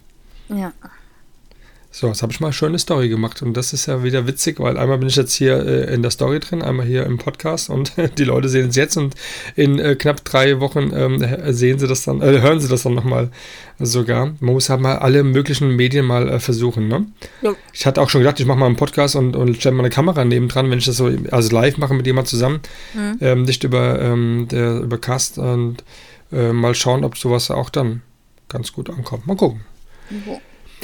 Ja. 0.50 0.74
So, 1.92 2.06
jetzt 2.06 2.22
habe 2.22 2.32
ich 2.32 2.38
mal 2.38 2.48
eine 2.48 2.52
schöne 2.52 2.78
Story 2.78 3.08
gemacht 3.08 3.42
und 3.42 3.56
das 3.56 3.72
ist 3.72 3.86
ja 3.86 4.04
wieder 4.04 4.28
witzig, 4.28 4.60
weil 4.60 4.78
einmal 4.78 4.98
bin 4.98 5.08
ich 5.08 5.16
jetzt 5.16 5.34
hier 5.34 5.58
äh, 5.66 5.92
in 5.92 6.02
der 6.02 6.12
Story 6.12 6.38
drin, 6.38 6.62
einmal 6.62 6.86
hier 6.86 7.04
im 7.04 7.18
Podcast 7.18 7.68
und 7.68 7.92
die 8.18 8.22
Leute 8.22 8.48
sehen 8.48 8.68
es 8.68 8.76
jetzt 8.76 8.96
und 8.96 9.16
in 9.56 9.80
äh, 9.80 9.96
knapp 9.96 10.24
drei 10.24 10.60
Wochen 10.60 10.92
ähm, 10.94 11.52
sehen 11.52 11.80
sie 11.80 11.88
das 11.88 12.04
dann, 12.04 12.22
äh, 12.22 12.40
hören 12.40 12.60
sie 12.60 12.68
das 12.68 12.84
dann 12.84 12.94
nochmal 12.94 13.30
sogar. 13.80 14.26
Man 14.38 14.54
muss 14.54 14.70
halt 14.70 14.80
mal 14.80 14.98
alle 14.98 15.24
möglichen 15.24 15.74
Medien 15.74 16.06
mal 16.06 16.28
äh, 16.28 16.38
versuchen, 16.38 16.86
ne? 16.86 17.06
Jo. 17.42 17.56
Ich 17.72 17.84
hatte 17.86 18.00
auch 18.00 18.08
schon 18.08 18.20
gedacht, 18.20 18.38
ich 18.38 18.46
mache 18.46 18.58
mal 18.58 18.66
einen 18.66 18.76
Podcast 18.76 19.16
und, 19.16 19.34
und 19.34 19.56
stelle 19.56 19.74
mal 19.74 19.82
eine 19.82 19.90
Kamera 19.90 20.24
nebendran, 20.24 20.70
wenn 20.70 20.78
ich 20.78 20.86
das 20.86 20.96
so 20.96 21.10
also 21.32 21.52
live 21.52 21.76
mache 21.76 21.94
mit 21.94 22.06
jemand 22.06 22.28
zusammen, 22.28 22.60
ähm, 23.20 23.42
nicht 23.42 23.64
über, 23.64 24.00
ähm, 24.00 24.46
der, 24.48 24.78
über 24.78 24.98
Cast 24.98 25.38
und 25.38 25.82
äh, 26.30 26.52
mal 26.52 26.76
schauen, 26.76 27.02
ob 27.02 27.18
sowas 27.18 27.50
auch 27.50 27.68
dann 27.68 28.02
ganz 28.48 28.72
gut 28.72 28.90
ankommt. 28.90 29.26
Mal 29.26 29.36
gucken. 29.36 29.62
Jo. 30.26 30.40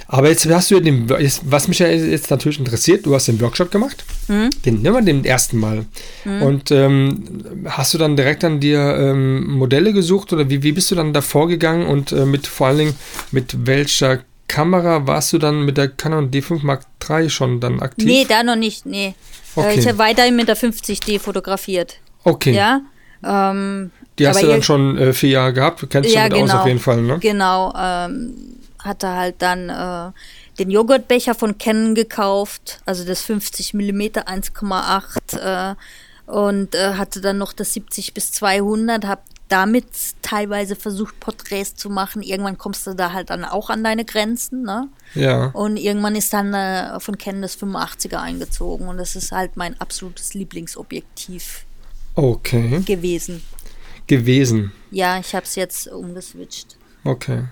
Aber 0.09 0.29
jetzt 0.29 0.49
hast 0.49 0.71
du 0.71 0.77
ja 0.77 0.81
den, 0.81 1.09
was 1.09 1.67
mich 1.67 1.81
ja 1.81 1.89
jetzt 1.89 2.31
natürlich 2.31 2.59
interessiert, 2.59 3.07
du 3.07 3.15
hast 3.15 3.27
den 3.27 3.41
Workshop 3.41 3.71
gemacht, 3.73 4.05
den 4.29 4.83
nehmen 4.83 4.95
wir 4.95 5.03
den 5.03 5.25
ersten 5.25 5.59
Mal. 5.59 5.85
Und 6.25 6.71
ähm, 6.71 7.65
hast 7.67 7.95
du 7.95 7.99
dann 7.99 8.17
direkt 8.17 8.45
an 8.45 8.61
dir 8.61 8.79
ähm, 8.79 9.51
Modelle 9.51 9.93
gesucht 9.93 10.33
oder 10.33 10.49
wie, 10.49 10.63
wie 10.63 10.73
bist 10.73 10.91
du 10.91 10.95
dann 10.95 11.13
da 11.13 11.21
vorgegangen 11.21 11.87
und 11.87 12.13
äh, 12.13 12.25
mit 12.25 12.47
vor 12.47 12.69
allen 12.69 12.79
Dingen 12.79 12.95
mit 13.33 13.67
welcher 13.67 14.21
Kamera 14.49 15.07
warst 15.07 15.33
du 15.33 15.39
dann 15.39 15.65
mit 15.65 15.77
der 15.77 15.89
Canon 15.89 16.31
D5 16.31 16.65
Mark 16.65 16.83
III 17.09 17.29
schon 17.29 17.61
dann 17.61 17.81
aktiv? 17.81 18.07
Nee, 18.07 18.27
da 18.29 18.45
noch 18.45 18.57
nicht, 18.57 18.87
nee. 18.87 19.15
Okay. 19.57 19.75
Äh, 19.75 19.79
ich 19.81 19.89
habe 19.89 19.99
weiterhin 19.99 20.37
mit 20.37 20.49
der 20.49 20.57
50D 20.57 21.19
fotografiert. 21.19 21.99
okay, 22.25 22.53
Ja. 22.53 22.83
Ähm, 23.25 23.91
die 24.19 24.29
hast 24.29 24.43
du 24.43 24.47
dann 24.47 24.63
schon 24.63 24.97
äh, 24.99 25.13
vier 25.13 25.31
Jahre 25.31 25.53
gehabt, 25.53 25.83
du 25.83 25.87
kennst 25.87 26.11
ja, 26.11 26.29
damit 26.29 26.45
aus 26.45 26.51
genau. 26.51 26.61
auf 26.61 26.67
jeden 26.67 26.79
Fall, 26.79 27.03
ne? 27.03 27.19
Genau. 27.19 27.75
Ähm, 27.77 28.56
hatte 28.87 29.09
halt 29.09 29.37
dann 29.41 29.69
äh, 29.69 30.13
den 30.59 30.71
Joghurtbecher 30.71 31.35
von 31.35 31.59
Canon 31.59 31.95
gekauft, 31.95 32.81
also 32.87 33.05
das 33.05 33.23
50 33.23 33.75
mm 33.75 34.01
1,8 34.01 35.73
äh, 35.73 35.75
und 36.27 36.75
äh, 36.75 36.95
hatte 36.95 37.21
dann 37.21 37.39
noch 37.39 37.53
das 37.53 37.73
70 37.75 38.15
bis 38.15 38.33
200, 38.33 39.05
habe 39.05 39.23
damit 39.49 39.87
teilweise 40.23 40.75
versucht 40.75 41.21
Porträts 41.21 41.77
zu 41.77 41.89
machen. 41.89 42.23
Irgendwann 42.23 42.59
kommst 42.59 42.87
du 42.87 42.95
da 42.95 43.13
halt 43.13 43.31
dann 43.31 43.45
auch 43.45 43.71
an 43.71 43.85
deine 43.85 44.05
Grenzen, 44.05 44.63
ne? 44.63 44.89
Ja, 45.15 45.47
Und 45.49 45.77
irgendwann 45.77 46.17
ist 46.17 46.33
dann 46.33 46.53
äh, 46.53 46.99
von 46.99 47.17
Canon 47.17 47.43
das 47.43 47.59
85er 47.59 48.17
eingezogen 48.17 48.89
und 48.89 48.97
das 48.97 49.15
ist 49.15 49.31
halt 49.33 49.57
mein 49.57 49.81
absolutes 49.81 50.35
Lieblingsobjektiv 50.35 51.65
okay, 52.17 52.81
gewesen. 52.85 53.43
gewesen. 54.07 54.73
Ja, 54.91 55.19
ich 55.19 55.35
habe 55.35 55.45
es 55.45 55.55
jetzt 55.55 55.87
umgeswitcht. 55.89 56.77
Okay. 57.05 57.45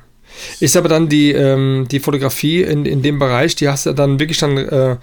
Ist 0.60 0.76
aber 0.76 0.88
dann 0.88 1.08
die, 1.08 1.32
ähm, 1.32 1.86
die 1.90 2.00
Fotografie 2.00 2.62
in, 2.62 2.84
in 2.84 3.02
dem 3.02 3.18
Bereich, 3.18 3.54
die 3.56 3.68
hast 3.68 3.86
du 3.86 3.92
dann 3.92 4.18
wirklich 4.18 4.38
dann 4.38 4.56
äh, 4.56 4.96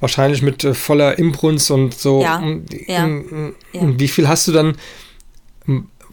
wahrscheinlich 0.00 0.42
mit 0.42 0.64
äh, 0.64 0.74
voller 0.74 1.18
Imbrunst 1.18 1.70
und 1.70 1.94
so. 1.94 2.22
Ja, 2.22 2.40
Mm, 2.40 2.64
ja, 2.86 3.06
mm, 3.06 3.54
ja. 3.72 3.80
Und 3.80 4.00
wie 4.00 4.08
viel 4.08 4.28
hast 4.28 4.48
du 4.48 4.52
dann 4.52 4.76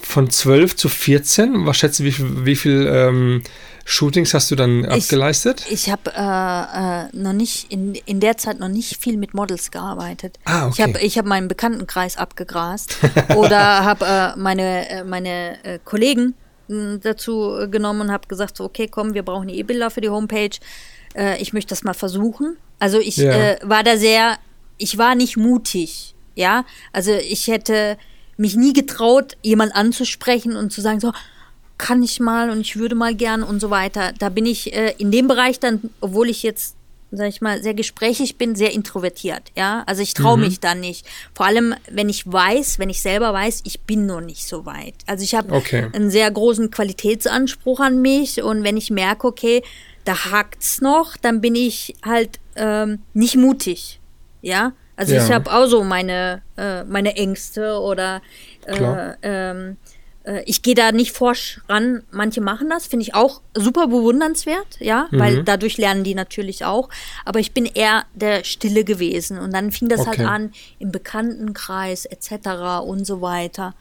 von 0.01 0.30
12 0.30 0.76
zu 0.76 0.89
14? 0.89 1.65
Was 1.65 1.78
schätzt 1.78 1.99
du, 1.99 2.03
wie 2.03 2.11
viel, 2.11 2.45
wie 2.45 2.55
viel 2.55 2.88
ähm, 2.91 3.43
Shootings 3.86 4.34
hast 4.34 4.51
du 4.51 4.55
dann 4.55 4.86
abgeleistet? 4.86 5.65
Ich 5.70 5.89
habe 5.89 6.11
äh, 6.15 7.07
äh, 7.07 7.17
noch 7.17 7.34
nicht 7.34 7.72
in, 7.72 7.95
in 8.05 8.20
der 8.20 8.38
Zeit 8.38 8.59
noch 8.59 8.70
nicht 8.70 9.01
viel 9.01 9.17
mit 9.17 9.34
Models 9.34 9.72
gearbeitet. 9.72 10.38
Ah, 10.45 10.67
okay. 10.67 10.74
Ich 10.74 10.82
habe 10.82 10.99
ich 11.01 11.17
hab 11.17 11.26
meinen 11.26 11.47
Bekanntenkreis 11.47 12.17
abgegrast 12.17 12.97
oder 13.36 13.59
habe 13.84 14.05
äh, 14.05 14.39
meine 14.39 14.89
äh, 14.89 15.03
meine 15.03 15.57
Kollegen 15.84 16.36
dazu 17.01 17.57
äh, 17.57 17.67
genommen 17.67 18.01
und 18.01 18.11
habe 18.11 18.28
gesagt 18.28 18.57
so 18.57 18.63
okay 18.63 18.88
komm 18.88 19.13
wir 19.13 19.24
brauchen 19.24 19.49
E-Bilder 19.49 19.89
für 19.89 20.01
die 20.01 20.09
Homepage. 20.09 20.57
Äh, 21.15 21.41
ich 21.41 21.53
möchte 21.53 21.70
das 21.70 21.84
mal 21.84 21.93
versuchen. 21.93 22.57
Also 22.80 22.99
ich 22.99 23.17
Ja. 23.17 23.32
äh, 23.34 23.59
war 23.63 23.84
da 23.84 23.97
sehr 23.97 24.38
ich 24.78 24.97
war 24.97 25.15
nicht 25.15 25.36
mutig, 25.36 26.15
ja. 26.36 26.63
Also 26.93 27.11
ich 27.11 27.47
hätte 27.47 27.97
mich 28.38 28.55
nie 28.55 28.72
getraut 28.74 29.36
jemand 29.41 29.76
anzusprechen 29.76 30.55
und 30.55 30.72
zu 30.72 30.80
sagen 30.82 30.99
so 31.01 31.11
kann 31.78 32.03
ich 32.03 32.20
mal 32.20 32.49
und 32.49 32.59
ich 32.61 32.76
würde 32.78 32.93
mal 32.95 33.15
gern 33.15 33.41
und 33.41 33.59
so 33.61 33.70
weiter. 33.70 34.13
Da 34.20 34.30
bin 34.30 34.45
ich 34.45 34.74
äh, 34.74 34.93
in 34.97 35.11
dem 35.11 35.28
Bereich 35.28 35.59
dann, 35.59 35.89
obwohl 36.01 36.30
ich 36.30 36.43
jetzt, 36.43 36.76
sag 37.12 37.28
ich 37.30 37.41
mal, 37.41 37.62
sehr 37.64 37.74
gesprächig 37.74 38.38
bin, 38.38 38.55
sehr 38.55 38.72
introvertiert. 38.72 39.51
Ja, 39.55 39.84
also 39.88 40.01
ich 40.01 40.14
traue 40.14 40.38
mich 40.38 40.60
da 40.60 40.76
nicht. 40.76 41.05
Vor 41.34 41.45
allem, 41.45 41.74
wenn 41.89 42.07
ich 42.10 42.32
weiß, 42.32 42.78
wenn 42.80 42.89
ich 42.89 43.01
selber 43.01 43.34
weiß, 43.34 43.62
ich 43.66 43.82
bin 43.82 44.05
noch 44.05 44.22
nicht 44.22 44.45
so 44.47 44.66
weit. 44.66 44.93
Also 45.07 45.24
ich 45.24 45.34
habe 45.36 45.53
Okay. 45.53 45.88
einen 45.93 46.12
sehr 46.12 46.30
großen 46.30 46.70
Qualitätsanspruch 46.72 47.80
an 47.80 48.01
mich 48.01 48.43
und 48.43 48.64
wenn 48.64 48.78
ich 48.78 48.91
merke, 48.91 49.26
okay, 49.28 49.64
da 50.05 50.32
hakt's 50.32 50.82
noch, 50.82 51.18
dann 51.18 51.41
bin 51.41 51.55
ich 51.55 51.95
halt 52.05 52.39
ähm, 52.55 52.99
nicht 53.14 53.36
mutig. 53.36 53.99
Ja, 54.41 54.74
also 54.95 55.14
Ja. 55.16 55.26
ich 55.26 55.32
habe 55.32 55.51
auch 55.51 55.66
so 55.68 55.84
meine 55.84 56.41
äh, 56.57 56.84
meine 56.84 57.16
Ängste 57.16 57.80
oder 57.80 58.22
äh, 58.66 59.14
ähm, 59.24 59.72
äh, 59.72 59.89
ich 60.46 60.62
gehe 60.62 60.76
da 60.76 60.92
nicht 60.92 61.12
forsch 61.12 61.62
ran. 61.68 62.04
Manche 62.12 62.42
machen 62.42 62.70
das, 62.70 62.88
finde 62.88 63.04
ich 63.04 63.16
auch 63.16 63.42
super 63.56 63.88
bewundernswert, 63.88 64.80
ja, 64.80 65.08
weil 65.12 65.44
dadurch 65.44 65.78
lernen 65.78 66.04
die 66.04 66.14
natürlich 66.16 66.66
auch. 66.66 66.90
Aber 67.26 67.40
ich 67.40 67.54
bin 67.54 67.66
eher 67.66 68.06
der 68.14 68.44
Stille 68.44 68.84
gewesen 68.84 69.40
und 69.40 69.54
dann 69.54 69.72
fing 69.72 69.88
das 69.90 70.06
halt 70.06 70.20
Okay. 70.20 70.28
an 70.28 70.52
im 70.78 70.92
Bekanntenkreis 70.92 72.06
etc. 72.06 72.84
und 72.86 73.06
so 73.06 73.22
weiter. 73.22 73.74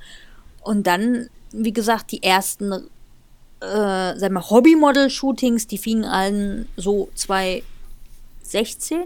Und 0.62 0.86
dann, 0.86 1.28
wie 1.52 1.72
gesagt, 1.72 2.12
die 2.12 2.22
ersten, 2.22 2.72
äh, 2.72 4.16
sag 4.16 4.30
mal, 4.30 4.48
Hobby-Model-Shootings, 4.48 5.66
die 5.66 5.78
fingen 5.78 6.04
an 6.04 6.66
so 6.76 7.08
2016, 7.14 9.02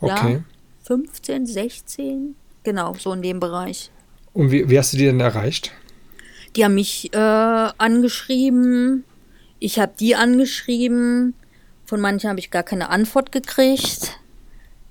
Okay. 0.00 0.34
ja, 0.34 0.40
15, 0.82 1.46
16, 1.46 2.34
genau, 2.62 2.94
so 2.98 3.12
in 3.12 3.22
dem 3.22 3.40
Bereich. 3.40 3.90
Und 4.34 4.50
wie, 4.50 4.68
wie 4.68 4.78
hast 4.78 4.92
du 4.92 4.96
die 4.98 5.04
denn 5.06 5.20
erreicht? 5.20 5.72
Die 6.56 6.64
haben 6.64 6.74
mich 6.74 7.12
äh, 7.14 7.16
angeschrieben, 7.16 9.04
ich 9.58 9.78
habe 9.78 9.92
die 9.98 10.14
angeschrieben, 10.14 11.34
von 11.86 12.00
manchen 12.00 12.28
habe 12.28 12.38
ich 12.40 12.50
gar 12.50 12.62
keine 12.62 12.90
Antwort 12.90 13.32
gekriegt. 13.32 14.18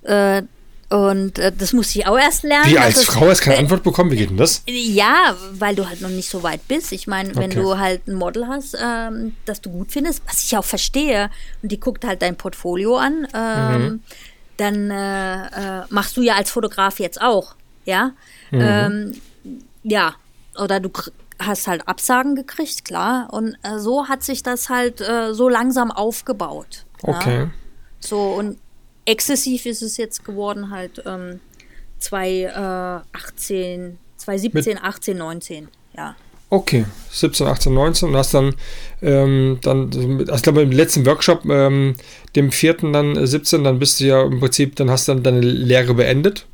Äh, 0.02 0.42
und 0.90 1.38
äh, 1.38 1.52
das 1.56 1.72
musste 1.72 1.98
ich 1.98 2.06
auch 2.06 2.18
erst 2.18 2.42
lernen. 2.42 2.70
Wie 2.70 2.78
als 2.78 3.04
Frau 3.04 3.26
hast 3.28 3.40
keine 3.40 3.58
Antwort 3.58 3.82
bekommen? 3.82 4.10
Wie 4.10 4.16
geht 4.16 4.30
denn 4.30 4.36
das? 4.36 4.62
Ja, 4.66 5.34
weil 5.52 5.74
du 5.74 5.88
halt 5.88 6.00
noch 6.02 6.10
nicht 6.10 6.28
so 6.28 6.42
weit 6.42 6.66
bist. 6.68 6.92
Ich 6.92 7.06
meine, 7.06 7.34
wenn 7.34 7.50
Okay. 7.50 7.60
du 7.60 7.78
halt 7.78 8.06
ein 8.06 8.14
Model 8.14 8.46
hast, 8.46 8.76
ähm, 8.80 9.34
das 9.44 9.60
du 9.60 9.70
gut 9.70 9.92
findest, 9.92 10.22
was 10.26 10.44
ich 10.44 10.56
auch 10.56 10.64
verstehe, 10.64 11.30
und 11.62 11.72
die 11.72 11.80
guckt 11.80 12.04
halt 12.04 12.20
dein 12.22 12.36
Portfolio 12.36 12.96
an, 12.96 13.26
ähm, 13.34 14.00
dann 14.58 14.90
äh, 14.90 15.46
äh, 15.80 15.82
machst 15.88 16.16
du 16.16 16.22
ja 16.22 16.34
als 16.34 16.50
Fotograf 16.50 17.00
jetzt 17.00 17.20
auch, 17.20 17.54
ja. 17.86 18.12
Ähm, 18.52 19.14
ja, 19.84 20.14
oder 20.58 20.80
du 20.80 20.90
hast 21.38 21.68
halt 21.68 21.86
Absagen 21.86 22.34
gekriegt, 22.34 22.84
klar. 22.84 23.28
Und 23.32 23.56
äh, 23.62 23.78
so 23.78 24.08
hat 24.08 24.22
sich 24.22 24.42
das 24.42 24.68
halt 24.68 25.00
äh, 25.00 25.32
so 25.32 25.48
langsam 25.48 25.90
aufgebaut. 25.90 26.84
Ja? 27.02 27.16
Okay. 27.16 27.48
So, 28.00 28.32
und 28.32 28.58
exzessiv 29.04 29.66
ist 29.66 29.82
es 29.82 29.96
jetzt 29.96 30.24
geworden, 30.24 30.70
halt 30.70 31.02
ähm, 31.06 31.40
2018, 31.98 33.98
2017, 34.16 34.78
18, 34.82 35.16
19, 35.16 35.68
ja. 35.96 36.16
Okay, 36.50 36.84
17, 37.10 37.46
18, 37.46 37.74
19 37.74 38.08
und 38.10 38.16
hast 38.16 38.34
dann, 38.34 38.54
ähm, 39.02 39.58
dann 39.62 39.86
also 39.86 40.34
ich 40.34 40.42
glaube 40.42 40.62
im 40.62 40.70
letzten 40.70 41.04
Workshop, 41.06 41.46
ähm, 41.46 41.96
dem 42.36 42.52
vierten 42.52 42.92
dann 42.92 43.26
17, 43.26 43.64
dann 43.64 43.78
bist 43.78 43.98
du 43.98 44.04
ja 44.04 44.22
im 44.22 44.38
Prinzip, 44.38 44.76
dann 44.76 44.90
hast 44.90 45.08
du 45.08 45.14
dann 45.14 45.22
deine 45.22 45.40
Lehre 45.40 45.94
beendet 45.94 46.46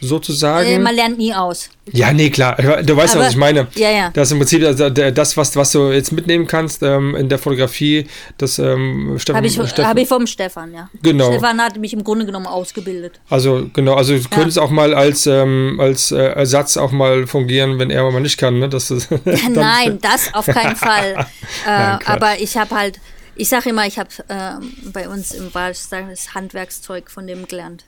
sozusagen. 0.00 0.68
Äh, 0.68 0.78
man 0.78 0.94
lernt 0.94 1.18
nie 1.18 1.34
aus. 1.34 1.70
Ja, 1.92 2.12
nee, 2.12 2.30
klar. 2.30 2.56
Du 2.82 2.96
weißt 2.96 3.14
ja, 3.14 3.20
was 3.20 3.30
ich 3.30 3.36
meine. 3.36 3.68
Ja, 3.76 3.90
ja. 3.90 4.10
Das 4.10 4.28
ist 4.28 4.32
im 4.32 4.38
Prinzip 4.38 4.64
also, 4.64 4.90
das, 4.90 5.36
was, 5.36 5.54
was 5.54 5.72
du 5.72 5.92
jetzt 5.92 6.12
mitnehmen 6.12 6.46
kannst 6.46 6.82
ähm, 6.82 7.14
in 7.14 7.28
der 7.28 7.38
Fotografie, 7.38 8.06
das 8.38 8.58
ähm, 8.58 9.16
Stefan. 9.18 9.36
Habe 9.36 9.46
ich, 9.46 9.58
hab 9.58 9.98
ich 9.98 10.08
vom 10.08 10.26
Stefan, 10.26 10.74
ja. 10.74 10.88
Genau. 11.02 11.30
Stefan 11.30 11.60
hat 11.60 11.78
mich 11.78 11.92
im 11.92 12.02
Grunde 12.02 12.26
genommen 12.26 12.46
ausgebildet. 12.46 13.20
Also, 13.30 13.70
genau. 13.72 13.94
Also, 13.94 14.14
du 14.14 14.20
ja. 14.20 14.28
könntest 14.30 14.58
auch 14.58 14.70
mal 14.70 14.94
als, 14.94 15.26
ähm, 15.26 15.78
als 15.80 16.10
äh, 16.10 16.16
Ersatz 16.18 16.76
auch 16.76 16.92
mal 16.92 17.26
fungieren, 17.26 17.78
wenn 17.78 17.90
er 17.90 18.10
mal 18.10 18.20
nicht 18.20 18.38
kann, 18.38 18.58
ne? 18.58 18.68
Das 18.68 18.90
ist 18.90 19.08
Nein, 19.50 19.98
das 20.02 20.34
auf 20.34 20.46
keinen 20.46 20.76
Fall. 20.76 21.12
äh, 21.12 21.68
Nein, 21.68 21.98
aber 22.04 22.40
ich 22.40 22.56
habe 22.56 22.74
halt, 22.74 23.00
ich 23.36 23.48
sage 23.48 23.70
immer, 23.70 23.86
ich 23.86 23.98
habe 23.98 24.10
äh, 24.28 24.90
bei 24.92 25.08
uns 25.08 25.32
im 25.32 25.54
Wald 25.54 25.78
das 25.90 26.34
Handwerkszeug 26.34 27.10
von 27.10 27.26
dem 27.26 27.46
gelernt. 27.46 27.84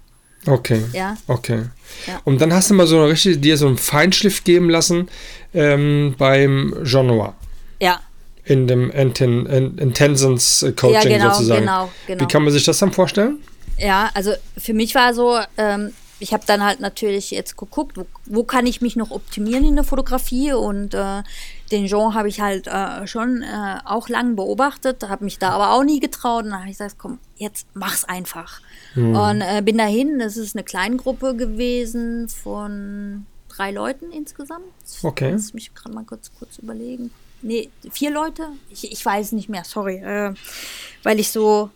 Okay. 0.47 0.84
Ja. 0.93 1.16
Okay. 1.26 1.64
Ja. 2.07 2.20
Und 2.24 2.41
dann 2.41 2.53
hast 2.53 2.70
du 2.70 2.74
mal 2.74 2.86
so 2.86 2.97
eine 2.97 3.09
richtige, 3.09 3.39
dir 3.39 3.57
so 3.57 3.66
einen 3.66 3.78
Feinschliff 3.78 4.45
geben 4.45 4.70
lassen 4.70 5.09
ähm, 5.55 6.14
beim 6.18 6.74
Jean 6.84 7.07
Noir. 7.07 7.34
Ja. 7.80 8.01
In 8.45 8.66
dem 8.66 8.91
Inten, 8.91 9.47
Intensens 9.47 10.64
Coaching 10.76 11.11
ja, 11.11 11.18
genau, 11.18 11.32
sozusagen. 11.32 11.61
Genau, 11.61 11.91
genau. 12.07 12.22
Wie 12.22 12.26
kann 12.26 12.43
man 12.45 12.53
sich 12.53 12.64
das 12.64 12.78
dann 12.78 12.93
vorstellen? 12.93 13.39
Ja, 13.76 14.11
also 14.14 14.32
für 14.57 14.72
mich 14.72 14.95
war 14.95 15.12
so, 15.12 15.39
ähm, 15.59 15.93
ich 16.18 16.32
habe 16.32 16.45
dann 16.47 16.64
halt 16.64 16.80
natürlich 16.80 17.30
jetzt 17.30 17.57
geguckt, 17.57 17.97
wo, 17.97 18.07
wo, 18.26 18.43
kann 18.43 18.66
ich 18.66 18.80
mich 18.80 18.97
noch 18.97 19.11
optimieren 19.11 19.64
in 19.64 19.76
der 19.76 19.84
Fotografie 19.84 20.53
und 20.53 20.95
äh, 20.95 21.22
den 21.70 21.86
Jean 21.86 22.14
habe 22.14 22.28
ich 22.28 22.41
halt 22.41 22.66
äh, 22.66 23.07
schon 23.07 23.43
äh, 23.43 23.78
auch 23.84 24.09
lang 24.09 24.34
beobachtet, 24.34 25.09
habe 25.09 25.24
mich 25.24 25.39
da 25.39 25.51
aber 25.51 25.72
auch 25.72 25.84
nie 25.84 26.01
getraut 26.01 26.45
und 26.45 26.51
dann 26.51 26.61
habe 26.61 26.70
ich 26.70 26.78
gesagt, 26.78 26.97
komm, 26.99 27.18
jetzt 27.36 27.66
mach's 27.74 28.05
einfach. 28.05 28.61
Mhm. 28.99 29.16
Und 29.16 29.40
äh, 29.40 29.62
bin 29.62 29.78
dahin, 29.78 30.18
das 30.18 30.36
ist 30.36 30.57
eine 30.57 30.64
Kleingruppe 30.64 31.36
gewesen 31.36 32.28
von 32.28 33.26
drei 33.49 33.70
Leuten 33.70 34.11
insgesamt. 34.11 34.64
Okay. 35.03 35.30
Lass 35.32 35.55
mich 35.55 35.74
gerade 35.74 35.94
mal 35.94 36.05
kurz, 36.05 36.30
kurz 36.38 36.59
überlegen. 36.59 37.11
Nee, 37.40 37.70
vier 37.90 38.11
Leute? 38.11 38.49
Ich, 38.70 38.90
ich 38.90 39.05
weiß 39.05 39.32
nicht 39.32 39.49
mehr, 39.49 39.62
sorry. 39.64 39.96
Äh, 39.96 40.34
weil 41.03 41.20
ich 41.20 41.30
so. 41.30 41.70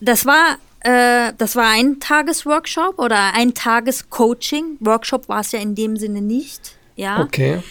das 0.00 0.26
war 0.26 0.58
äh, 0.80 1.32
das 1.38 1.56
war 1.56 1.70
ein 1.70 2.00
Tagesworkshop 2.00 2.98
oder 2.98 3.34
ein 3.34 3.54
Tagescoaching. 3.54 4.78
Workshop 4.80 5.28
war 5.28 5.40
es 5.40 5.52
ja 5.52 5.60
in 5.60 5.74
dem 5.74 5.96
Sinne 5.96 6.20
nicht. 6.20 6.76
Ja. 6.96 7.22
Okay. 7.22 7.62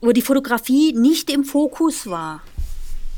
Wo 0.00 0.12
die 0.12 0.22
Fotografie 0.22 0.92
nicht 0.92 1.30
im 1.30 1.44
Fokus 1.44 2.06
war. 2.06 2.42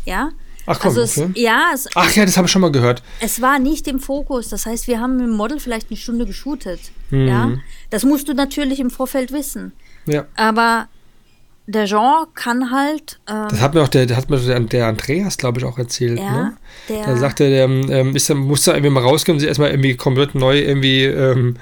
Ja. 0.04 0.32
Ach 0.66 0.78
komm, 0.80 0.88
also 0.88 1.00
es, 1.02 1.18
okay. 1.18 1.30
ja, 1.34 1.70
es, 1.72 1.88
Ach 1.94 2.10
ja, 2.12 2.24
das 2.24 2.36
habe 2.36 2.46
ich 2.46 2.52
schon 2.52 2.62
mal 2.62 2.72
gehört. 2.72 3.02
Es 3.20 3.40
war 3.40 3.58
nicht 3.58 3.86
im 3.86 4.00
Fokus. 4.00 4.48
Das 4.48 4.66
heißt, 4.66 4.88
wir 4.88 5.00
haben 5.00 5.16
mit 5.16 5.26
dem 5.26 5.36
Model 5.36 5.60
vielleicht 5.60 5.90
eine 5.90 5.96
Stunde 5.96 6.26
geshootet. 6.26 6.80
Mhm. 7.10 7.28
Ja. 7.28 7.52
Das 7.90 8.04
musst 8.04 8.28
du 8.28 8.34
natürlich 8.34 8.80
im 8.80 8.90
Vorfeld 8.90 9.32
wissen. 9.32 9.72
Ja. 10.06 10.26
Aber 10.34 10.88
der 11.66 11.86
Jean 11.86 12.26
kann 12.34 12.70
halt. 12.70 13.18
Ähm, 13.28 13.46
das 13.48 13.60
hat 13.60 13.74
mir 13.74 13.82
auch 13.82 13.88
der, 13.88 14.14
hat 14.16 14.30
mir 14.30 14.38
der, 14.38 14.60
der 14.60 14.86
Andreas, 14.86 15.36
glaube 15.36 15.58
ich, 15.58 15.64
auch 15.64 15.78
erzählt. 15.78 16.18
Ja, 16.18 16.32
ne? 16.32 16.56
der, 16.88 17.04
der 17.06 17.16
sagte, 17.16 17.48
der 17.48 17.64
ähm, 17.64 18.14
ist, 18.14 18.32
muss 18.34 18.62
da 18.62 18.72
irgendwie 18.72 18.90
mal 18.90 19.02
rausgehen 19.02 19.36
und 19.36 19.40
sich 19.40 19.48
erstmal 19.48 19.70
irgendwie 19.70 19.96
komplett 19.96 20.34
neu 20.34 20.58
irgendwie 20.58 21.04
ähm, 21.04 21.56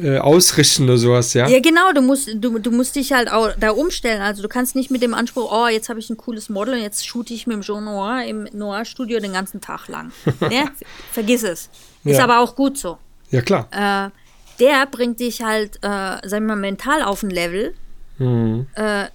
äh, 0.00 0.18
ausrichten 0.18 0.84
oder 0.84 0.96
sowas, 0.96 1.34
ja? 1.34 1.48
Ja, 1.48 1.60
genau, 1.60 1.92
du 1.92 2.00
musst, 2.00 2.30
du, 2.32 2.58
du 2.58 2.70
musst 2.70 2.94
dich 2.94 3.12
halt 3.12 3.30
auch 3.30 3.50
da 3.58 3.70
umstellen. 3.70 4.22
Also 4.22 4.42
du 4.42 4.48
kannst 4.48 4.76
nicht 4.76 4.90
mit 4.90 5.02
dem 5.02 5.12
Anspruch, 5.12 5.50
oh, 5.52 5.66
jetzt 5.66 5.88
habe 5.88 5.98
ich 5.98 6.08
ein 6.08 6.16
cooles 6.16 6.48
Model 6.48 6.74
und 6.74 6.80
jetzt 6.80 7.06
shoote 7.06 7.34
ich 7.34 7.46
mit 7.46 7.56
dem 7.56 7.62
Jean 7.62 7.84
Noir 7.84 8.24
im 8.24 8.48
Noir-Studio 8.52 9.18
den 9.18 9.32
ganzen 9.32 9.60
Tag 9.60 9.88
lang. 9.88 10.12
ne? 10.40 10.70
Vergiss 11.12 11.42
es. 11.42 11.68
Ist 12.04 12.18
ja. 12.18 12.24
aber 12.24 12.40
auch 12.40 12.54
gut 12.54 12.78
so. 12.78 12.98
Ja, 13.30 13.42
klar. 13.42 13.68
Äh, 13.70 14.10
der 14.60 14.86
bringt 14.86 15.20
dich 15.20 15.42
halt, 15.42 15.76
äh, 15.82 16.28
sagen 16.28 16.46
wir 16.46 16.54
mal, 16.54 16.56
mental 16.56 17.02
auf 17.02 17.22
ein 17.22 17.30
Level, 17.30 17.74
mhm. 18.18 18.66
äh, 18.74 19.06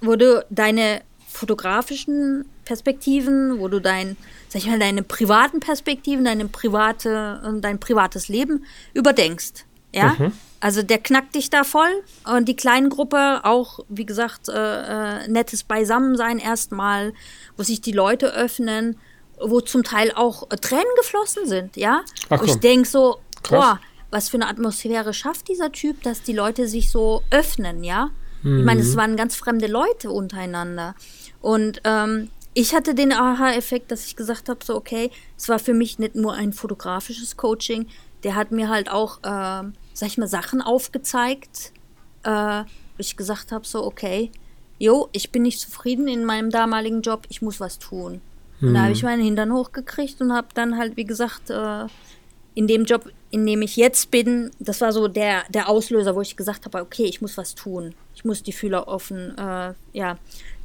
wo 0.00 0.16
du 0.16 0.44
deine 0.50 1.02
fotografischen 1.28 2.44
Perspektiven, 2.64 3.58
wo 3.58 3.68
du 3.68 3.80
dein, 3.80 4.16
sag 4.52 4.60
ich 4.60 4.68
mal, 4.68 4.78
deine 4.78 5.02
privaten 5.02 5.60
Perspektiven, 5.60 6.26
deine 6.26 6.46
private, 6.46 7.58
dein 7.62 7.80
privates 7.80 8.28
Leben 8.28 8.66
überdenkst. 8.92 9.64
Ja? 9.94 10.14
Mhm. 10.18 10.32
Also 10.60 10.82
der 10.82 10.98
knackt 10.98 11.34
dich 11.34 11.48
da 11.48 11.64
voll 11.64 11.90
und 12.30 12.46
die 12.48 12.54
kleinen 12.54 12.90
Gruppe 12.90 13.40
auch, 13.44 13.80
wie 13.88 14.04
gesagt, 14.04 14.50
äh, 14.50 15.22
äh, 15.22 15.28
nettes 15.28 15.64
Beisammensein 15.64 16.38
erstmal, 16.38 17.14
wo 17.56 17.62
sich 17.62 17.80
die 17.80 17.92
Leute 17.92 18.34
öffnen, 18.34 18.98
wo 19.40 19.62
zum 19.62 19.84
Teil 19.84 20.12
auch 20.14 20.50
äh, 20.50 20.56
Tränen 20.56 20.84
geflossen 20.98 21.46
sind, 21.46 21.78
ja. 21.78 22.02
Ach, 22.28 22.42
wo 22.42 22.44
ich 22.44 22.56
denke 22.56 22.86
so, 22.86 23.20
boah, 23.48 23.80
was 24.10 24.28
für 24.28 24.36
eine 24.36 24.48
Atmosphäre 24.48 25.14
schafft 25.14 25.48
dieser 25.48 25.72
Typ, 25.72 26.02
dass 26.02 26.22
die 26.22 26.34
Leute 26.34 26.68
sich 26.68 26.90
so 26.90 27.22
öffnen, 27.30 27.84
ja. 27.84 28.10
Mhm. 28.42 28.58
Ich 28.58 28.64
meine, 28.66 28.80
es 28.82 28.92
mhm. 28.92 28.96
waren 28.98 29.16
ganz 29.16 29.34
fremde 29.34 29.66
Leute 29.66 30.10
untereinander. 30.10 30.94
Und 31.40 31.80
ähm, 31.84 32.28
ich 32.54 32.74
hatte 32.74 32.94
den 32.94 33.12
Aha-Effekt, 33.12 33.90
dass 33.90 34.06
ich 34.06 34.16
gesagt 34.16 34.48
habe, 34.48 34.64
so 34.64 34.76
okay, 34.76 35.10
es 35.36 35.48
war 35.48 35.58
für 35.58 35.74
mich 35.74 35.98
nicht 35.98 36.14
nur 36.14 36.34
ein 36.34 36.52
fotografisches 36.52 37.36
Coaching, 37.36 37.86
der 38.24 38.34
hat 38.34 38.52
mir 38.52 38.68
halt 38.68 38.90
auch, 38.90 39.18
äh, 39.18 39.70
sag 39.94 40.08
ich 40.08 40.18
mal, 40.18 40.28
Sachen 40.28 40.60
aufgezeigt, 40.60 41.72
äh, 42.24 42.30
wo 42.30 42.98
ich 42.98 43.16
gesagt 43.16 43.52
habe, 43.52 43.66
so 43.66 43.84
okay, 43.84 44.30
jo, 44.78 45.08
ich 45.12 45.30
bin 45.30 45.42
nicht 45.42 45.60
zufrieden 45.60 46.08
in 46.08 46.24
meinem 46.24 46.50
damaligen 46.50 47.02
Job, 47.02 47.26
ich 47.28 47.42
muss 47.42 47.60
was 47.60 47.78
tun. 47.78 48.20
Mhm. 48.60 48.68
Und 48.68 48.74
da 48.74 48.80
habe 48.80 48.90
mhm. 48.90 48.96
ich 48.96 49.02
meinen 49.02 49.22
Hintern 49.22 49.52
hochgekriegt 49.52 50.20
und 50.20 50.32
habe 50.32 50.48
dann 50.54 50.76
halt, 50.76 50.96
wie 50.96 51.04
gesagt, 51.04 51.50
äh, 51.50 51.86
in 52.54 52.66
dem 52.66 52.84
Job, 52.84 53.10
in 53.30 53.46
dem 53.46 53.62
ich 53.62 53.76
jetzt 53.76 54.10
bin, 54.10 54.50
das 54.58 54.80
war 54.80 54.92
so 54.92 55.08
der, 55.08 55.44
der 55.48 55.68
Auslöser, 55.68 56.14
wo 56.14 56.20
ich 56.20 56.36
gesagt 56.36 56.66
habe, 56.66 56.80
okay, 56.82 57.04
ich 57.04 57.22
muss 57.22 57.38
was 57.38 57.54
tun. 57.54 57.94
Ich 58.14 58.24
muss 58.24 58.42
die 58.42 58.52
Fühler 58.52 58.88
offen, 58.88 59.36
äh, 59.38 59.72
ja, 59.92 60.18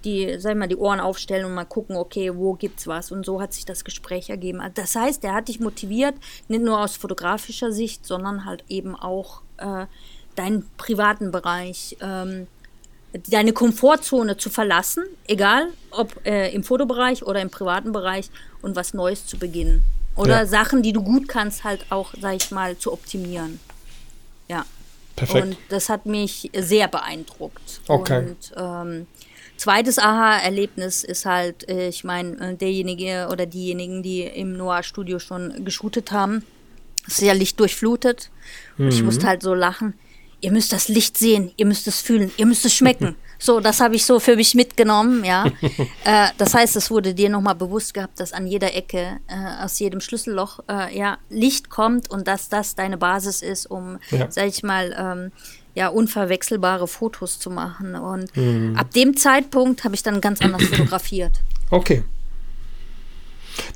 die, 0.04 0.36
sag 0.39 0.58
mal, 0.58 0.68
die 0.68 0.76
Ohren 0.76 1.00
aufstellen 1.00 1.45
und 1.45 1.54
mal 1.54 1.66
gucken, 1.66 1.95
okay, 1.95 2.36
wo 2.36 2.54
gibt's 2.54 2.88
was? 2.88 3.12
Und 3.12 3.26
so 3.26 3.41
hat 3.41 3.54
sich 3.54 3.66
das 3.66 3.84
Gespräch 3.84 4.30
ergeben. 4.30 4.62
Also 4.62 4.74
das 4.76 4.95
heißt, 4.95 5.24
er 5.24 5.34
hat 5.34 5.48
dich 5.48 5.60
motiviert, 5.60 6.16
nicht 6.48 6.64
nur 6.64 6.80
aus 6.80 6.95
fotografischer 6.95 7.72
Sicht, 7.72 8.06
sondern 8.06 8.45
halt 8.45 8.64
eben 8.70 8.95
auch 8.95 9.41
äh, 9.58 9.86
deinen 10.36 10.70
privaten 10.78 11.32
Bereich, 11.32 11.98
ähm, 12.02 12.48
deine 13.30 13.54
Komfortzone 13.54 14.38
zu 14.38 14.50
verlassen, 14.50 15.04
egal 15.28 15.70
ob 15.91 16.26
äh, 16.26 16.54
im 16.54 16.64
Fotobereich 16.64 17.24
oder 17.24 17.41
im 17.41 17.50
privaten 17.50 17.91
Bereich 17.91 18.30
und 18.62 18.76
was 18.76 18.93
Neues 18.93 19.26
zu 19.26 19.38
beginnen. 19.38 19.84
Oder 20.16 20.39
ja. 20.39 20.45
Sachen, 20.45 20.82
die 20.82 20.93
du 20.93 21.04
gut 21.04 21.28
kannst, 21.28 21.64
halt 21.64 21.86
auch, 21.89 22.14
sag 22.20 22.36
ich 22.36 22.52
mal, 22.52 22.78
zu 22.78 22.91
optimieren. 22.91 23.60
Ja. 24.48 24.66
Perfekt. 25.16 25.48
Und 25.48 25.58
das 25.70 25.89
hat 25.89 26.06
mich 26.06 26.52
sehr 26.56 26.88
beeindruckt. 26.88 27.82
Okay. 27.88 28.20
Und 28.20 28.54
ähm, 28.56 29.08
zweites 29.58 29.99
Aha-Erlebnis 29.99 31.03
ist 31.03 31.26
halt, 31.26 31.70
äh, 31.70 31.89
ich 31.89 32.03
meine, 32.03 32.38
äh, 32.39 32.55
derjenige 32.55 33.28
oder 33.32 33.45
diejenigen, 33.45 34.03
die 34.03 34.22
im 34.22 34.53
Noah-Studio 34.55 35.20
schon 35.20 35.66
geshootet 35.66 36.12
haben, 36.12 36.43
ist 37.08 37.22
ja 37.22 37.34
Licht 37.34 37.60
durchflutet. 37.60 38.30
Und 38.78 38.89
ich 38.89 38.99
mhm. 38.99 39.05
musste 39.05 39.28
halt 39.28 39.41
so 39.41 39.53
lachen. 39.53 39.93
Ihr 40.39 40.51
müsst 40.51 40.72
das 40.72 40.88
Licht 40.88 41.18
sehen, 41.18 41.51
ihr 41.58 41.66
müsst 41.66 41.88
es 41.88 41.99
fühlen, 41.99 42.32
ihr 42.38 42.45
müsst 42.45 42.66
es 42.66 42.74
schmecken. 42.74 43.16
So, 43.39 43.60
das 43.60 43.82
habe 43.82 43.95
ich 43.95 44.03
so 44.03 44.20
für 44.20 44.36
mich 44.36 44.55
mitgenommen, 44.55 45.24
ja. 45.24 45.45
äh, 46.03 46.30
das 46.39 46.55
heißt, 46.55 46.76
es 46.76 46.89
wurde 46.89 47.14
dir 47.14 47.30
nochmal 47.30 47.53
bewusst 47.53 47.93
gehabt, 47.93 48.20
dass 48.20 48.34
an 48.34 48.47
jeder 48.47 48.74
Ecke, 48.74 49.20
äh, 49.28 49.64
aus 49.64 49.78
jedem 49.78 50.01
Schlüsselloch, 50.01 50.62
äh, 50.68 50.97
ja, 50.97 51.20
Licht 51.30 51.70
kommt 51.70 52.10
und 52.10 52.28
dass 52.28 52.49
das 52.49 52.74
deine 52.74 52.97
Basis 52.97 53.43
ist, 53.43 53.68
um, 53.68 53.99
ja. 54.10 54.32
sag 54.32 54.47
ich 54.47 54.64
mal, 54.64 54.95
ähm, 54.97 55.32
ja, 55.78 55.89
unverwechselbare 55.89 56.88
Fotos 56.88 57.38
zu 57.38 57.51
machen. 57.51 57.93
Und 57.93 58.36
mhm. 58.36 58.75
ab 58.75 58.89
dem 58.95 59.15
Zeitpunkt 59.15 59.84
habe 59.84 59.93
ich 59.93 60.01
dann 60.01 60.21
ganz 60.21 60.41
anders 60.41 60.63
fotografiert. 60.71 61.34
Okay. 61.69 62.03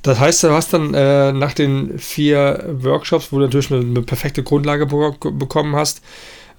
Das 0.01 0.19
heißt, 0.19 0.43
du 0.43 0.49
hast 0.49 0.73
dann 0.73 0.95
äh, 0.95 1.31
nach 1.31 1.53
den 1.53 1.99
vier 1.99 2.65
Workshops, 2.79 3.31
wo 3.31 3.37
du 3.37 3.43
natürlich 3.43 3.71
eine, 3.71 3.81
eine 3.81 4.01
perfekte 4.01 4.41
Grundlage 4.41 4.87
bekommen 4.87 5.75
hast, 5.75 6.01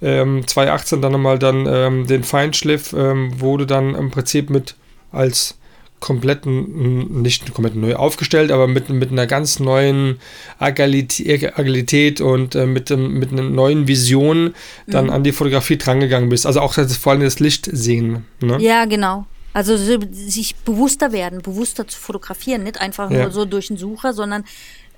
ähm, 0.00 0.46
2018 0.46 1.02
dann 1.02 1.10
nochmal 1.10 1.40
dann 1.40 1.66
ähm, 1.66 2.06
den 2.06 2.22
Feinschliff, 2.22 2.92
ähm, 2.92 3.40
wurde 3.40 3.66
dann 3.66 3.96
im 3.96 4.12
Prinzip 4.12 4.48
mit 4.48 4.76
als 5.10 5.56
kompletten, 6.02 7.22
nicht 7.22 7.54
komplett 7.54 7.76
neu 7.76 7.94
aufgestellt, 7.94 8.50
aber 8.50 8.66
mit, 8.66 8.90
mit 8.90 9.12
einer 9.12 9.26
ganz 9.26 9.60
neuen 9.60 10.18
Agilität, 10.58 11.56
Agilität 11.58 12.20
und 12.20 12.54
äh, 12.56 12.66
mit, 12.66 12.90
mit 12.90 13.32
einer 13.32 13.44
neuen 13.44 13.86
Vision 13.86 14.54
dann 14.88 15.06
mhm. 15.06 15.12
an 15.12 15.24
die 15.24 15.32
Fotografie 15.32 15.78
drangegangen 15.78 16.28
bist. 16.28 16.44
Also 16.44 16.60
auch 16.60 16.74
das, 16.74 16.96
vor 16.96 17.12
allem 17.12 17.22
das 17.22 17.38
Licht 17.38 17.70
sehen. 17.72 18.26
Ne? 18.40 18.60
Ja, 18.60 18.84
genau. 18.84 19.26
Also 19.54 19.76
sich 19.76 20.56
bewusster 20.56 21.12
werden, 21.12 21.40
bewusster 21.40 21.86
zu 21.86 22.00
fotografieren, 22.00 22.64
nicht 22.64 22.80
einfach 22.80 23.10
ja. 23.10 23.22
nur 23.22 23.30
so 23.30 23.44
durch 23.44 23.68
den 23.68 23.76
Sucher, 23.76 24.12
sondern 24.12 24.44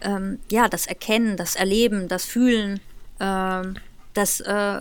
ähm, 0.01 0.39
ja, 0.51 0.69
das 0.69 0.87
Erkennen, 0.87 1.37
das 1.37 1.55
Erleben, 1.55 2.09
das 2.09 2.25
Fühlen, 2.25 2.81
ähm, 3.21 3.77
das 4.15 4.41
äh, 4.41 4.79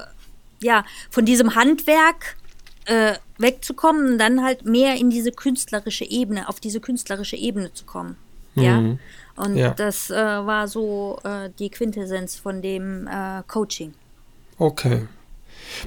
ja, 0.61 0.85
von 1.09 1.25
diesem 1.25 1.55
Handwerk 1.55 2.37
äh, 2.85 3.13
wegzukommen 3.37 4.13
und 4.13 4.17
dann 4.17 4.43
halt 4.43 4.65
mehr 4.65 4.95
in 4.95 5.09
diese 5.09 5.31
künstlerische 5.31 6.05
Ebene, 6.05 6.47
auf 6.49 6.59
diese 6.59 6.79
künstlerische 6.79 7.35
Ebene 7.35 7.73
zu 7.73 7.85
kommen. 7.85 8.17
Ja. 8.55 8.79
Mhm. 8.81 8.99
Und 9.35 9.57
Ja. 9.57 9.71
das 9.71 10.09
äh, 10.09 10.15
war 10.15 10.67
so 10.67 11.19
äh, 11.23 11.49
die 11.57 11.69
Quintessenz 11.69 12.35
von 12.35 12.61
dem 12.61 13.07
äh, 13.07 13.41
Coaching. 13.47 13.93
Okay. 14.57 15.07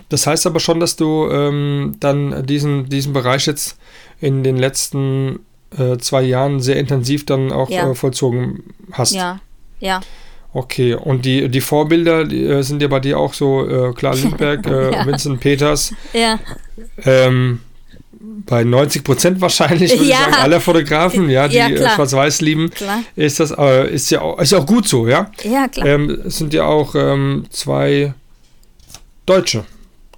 Das 0.08 0.26
heißt 0.26 0.46
aber 0.46 0.58
schon, 0.58 0.80
dass 0.80 0.96
du 0.96 1.28
ähm, 1.30 1.96
dann 2.00 2.44
diesen, 2.46 2.88
diesen 2.88 3.12
Bereich 3.12 3.46
jetzt 3.46 3.78
in 4.20 4.42
den 4.42 4.56
letzten 4.56 5.40
äh, 5.76 5.96
zwei 5.98 6.22
Jahren 6.22 6.60
sehr 6.60 6.76
intensiv 6.76 7.24
dann 7.26 7.52
auch 7.52 7.70
Ja. 7.70 7.90
äh, 7.90 7.94
vollzogen 7.94 8.64
hast. 8.92 9.12
Ja, 9.12 9.40
ja. 9.78 10.00
Okay, 10.58 10.94
und 10.94 11.26
die, 11.26 11.48
die 11.50 11.60
Vorbilder 11.60 12.24
die, 12.24 12.42
äh, 12.44 12.62
sind 12.62 12.80
ja 12.80 12.88
bei 12.88 12.98
dir 13.00 13.18
auch 13.18 13.34
so, 13.34 13.68
äh, 13.68 13.92
klar, 13.92 14.14
Lindbergh, 14.22 14.66
äh, 14.70 14.92
Ja. 14.92 15.04
Vincent 15.06 15.38
Peters, 15.40 15.92
Ja, 16.14 16.38
ähm, 17.04 17.60
bei 18.46 18.64
90 18.64 19.04
Prozent 19.04 19.40
wahrscheinlich, 19.42 19.90
würde 19.92 20.04
Ja. 20.04 20.16
ich 20.18 20.24
sagen, 20.24 20.34
aller 20.42 20.60
Fotografen, 20.62 21.28
ja, 21.28 21.46
die 21.46 21.56
Ja, 21.56 21.68
äh. 21.68 21.90
Schwarz-Weiß 21.94 22.40
lieben, 22.40 22.70
Klar. 22.70 23.00
ist 23.16 23.38
das, 23.38 23.50
äh, 23.50 23.92
ist 23.92 24.10
ja 24.10 24.22
auch, 24.22 24.38
ist 24.40 24.54
auch 24.54 24.64
gut 24.64 24.88
so, 24.88 25.06
ja. 25.06 25.30
ja, 25.42 25.68
klar. 25.68 25.86
Ähm, 25.86 26.22
es 26.26 26.38
sind 26.38 26.54
ja 26.54 26.64
auch 26.64 26.94
ähm, 26.94 27.44
zwei 27.50 28.14
Deutsche, 29.26 29.64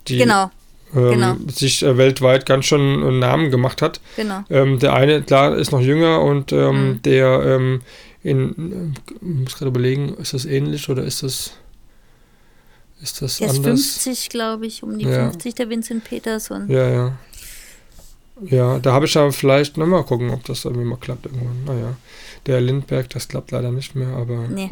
die 0.07 0.19
genau, 0.19 0.51
ähm, 0.95 1.11
genau. 1.11 1.37
sich 1.49 1.83
äh, 1.83 1.97
weltweit 1.99 2.47
ganz 2.47 2.67
schön 2.67 2.81
einen 2.81 3.19
Namen 3.19 3.51
gemacht 3.51 3.83
hat. 3.83 4.01
genau. 4.17 4.45
Ähm, 4.51 4.79
der 4.79 4.93
eine, 4.95 5.23
klar, 5.23 5.57
ist 5.57 5.73
noch 5.73 5.81
jünger 5.81 6.21
und 6.23 6.53
ähm, 6.53 6.91
Mhm. 6.91 7.03
der 7.03 7.43
ähm, 7.45 7.81
in, 8.23 8.95
äh, 9.21 9.25
muss 9.25 9.57
gerade 9.57 9.69
überlegen, 9.69 10.15
ist 10.15 10.35
das 10.35 10.45
ähnlich 10.45 10.89
oder 10.89 11.05
ist 11.05 11.23
das, 11.23 11.53
ist 13.01 13.23
das 13.23 13.39
Der 13.39 13.49
ist 13.49 13.57
anders? 13.57 13.81
50, 13.81 14.29
glaube 14.29 14.67
ich, 14.67 14.83
um 14.83 14.99
die 14.99 15.05
Ja. 15.05 15.31
50, 15.31 15.55
der 15.55 15.69
Vincent 15.69 16.05
Peters. 16.05 16.51
Und 16.51 16.69
Ja, 16.69 16.89
ja. 16.89 17.19
Ja, 18.43 18.79
da 18.79 18.93
habe 18.93 19.07
ich 19.07 19.15
ja 19.15 19.31
vielleicht, 19.31 19.77
na 19.77 19.87
mal 19.87 20.05
gucken, 20.05 20.31
ob 20.31 20.45
das 20.45 20.65
irgendwie 20.65 20.85
mal 20.85 20.97
klappt 20.97 21.27
irgendwann. 21.27 21.65
Naja, 21.65 21.97
der 22.47 22.61
Lindberg, 22.61 23.11
das 23.11 23.27
klappt 23.29 23.51
leider 23.51 23.73
nicht 23.73 23.97
mehr, 23.97 24.09
aber 24.09 24.47
nee. 24.49 24.71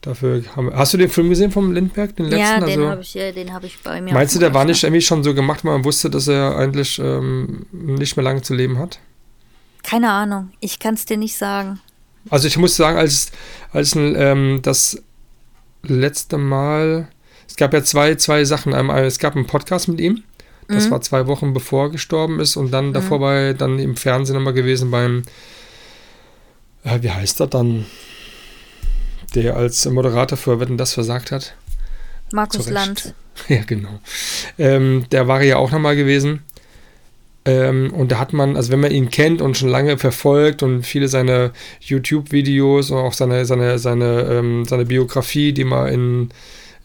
dafür 0.00 0.42
haben 0.56 0.72
Hast 0.74 0.94
du 0.94 0.98
den 0.98 1.10
Film 1.10 1.28
gesehen 1.28 1.50
vom 1.50 1.72
Lindberg, 1.72 2.16
den 2.16 2.26
letzten? 2.26 2.40
Ja, 2.40 2.60
den 2.60 2.80
also, 2.80 2.88
habe 2.88 3.02
ich, 3.02 3.14
ja, 3.14 3.32
den 3.32 3.52
hab 3.52 3.64
ich 3.64 3.78
bei 3.82 4.00
mir. 4.00 4.14
meinst 4.14 4.34
du, 4.34 4.38
der 4.38 4.54
war 4.54 4.64
nicht 4.64 4.82
irgendwie 4.82 5.02
schon 5.02 5.22
so 5.22 5.34
gemacht, 5.34 5.64
weil 5.64 5.72
man 5.72 5.84
wusste, 5.84 6.08
dass 6.08 6.26
er 6.28 6.56
eigentlich 6.56 6.98
ähm, 6.98 7.66
nicht 7.70 8.16
mehr 8.16 8.24
lange 8.24 8.42
zu 8.42 8.54
leben 8.54 8.78
hat? 8.78 8.98
Keine 9.82 10.10
Ahnung, 10.10 10.50
ich 10.60 10.78
kann 10.78 10.94
es 10.94 11.04
dir 11.04 11.16
nicht 11.16 11.36
sagen. 11.36 11.80
Also 12.28 12.46
ich 12.48 12.56
muss 12.58 12.76
sagen, 12.76 12.98
als, 12.98 13.30
als 13.72 13.96
ähm, 13.96 14.60
das 14.62 15.02
letzte 15.82 16.36
Mal, 16.38 17.08
es 17.48 17.56
gab 17.56 17.72
ja 17.72 17.82
zwei, 17.82 18.14
zwei 18.16 18.44
Sachen. 18.44 18.74
Einmal, 18.74 19.04
es 19.04 19.18
gab 19.18 19.34
einen 19.36 19.46
Podcast 19.46 19.88
mit 19.88 20.00
ihm, 20.00 20.22
das 20.68 20.86
Mhm. 20.86 20.90
war 20.90 21.00
zwei 21.00 21.26
Wochen 21.26 21.52
bevor 21.54 21.86
er 21.86 21.90
gestorben 21.90 22.38
ist 22.40 22.56
und 22.56 22.70
dann 22.70 22.92
davor 22.92 23.18
bei, 23.20 23.54
dann 23.54 23.78
im 23.78 23.96
Fernsehen 23.96 24.36
nochmal 24.36 24.52
gewesen 24.52 24.90
beim, 24.90 25.22
äh, 26.84 26.98
wie 27.02 27.10
heißt 27.10 27.40
er 27.40 27.46
dann, 27.46 27.86
der 29.34 29.56
als 29.56 29.86
Moderator 29.86 30.36
für 30.36 30.60
Wetten 30.60 30.76
das 30.76 30.92
versagt 30.92 31.30
hat. 31.32 31.54
Markus. 32.32 32.68
Land. 32.68 33.14
Ja, 33.48 33.62
genau. 33.64 34.00
Ähm, 34.58 35.06
der 35.12 35.26
war 35.26 35.40
ja 35.42 35.56
auch 35.56 35.70
nochmal 35.70 35.96
gewesen. 35.96 36.42
Ähm, 37.46 37.92
und 37.94 38.12
da 38.12 38.18
hat 38.18 38.32
man, 38.34 38.56
also 38.56 38.70
wenn 38.70 38.80
man 38.80 38.90
ihn 38.90 39.10
kennt 39.10 39.40
und 39.40 39.56
schon 39.56 39.70
lange 39.70 39.96
verfolgt 39.96 40.62
und 40.62 40.82
viele 40.82 41.08
seiner 41.08 41.52
YouTube-Videos 41.80 42.90
und 42.90 42.98
auch 42.98 43.14
seine, 43.14 43.46
seine, 43.46 43.78
seine, 43.78 44.22
ähm, 44.30 44.64
seine 44.66 44.84
Biografie, 44.84 45.52
die 45.52 45.64
mal 45.64 45.88
in 45.88 46.30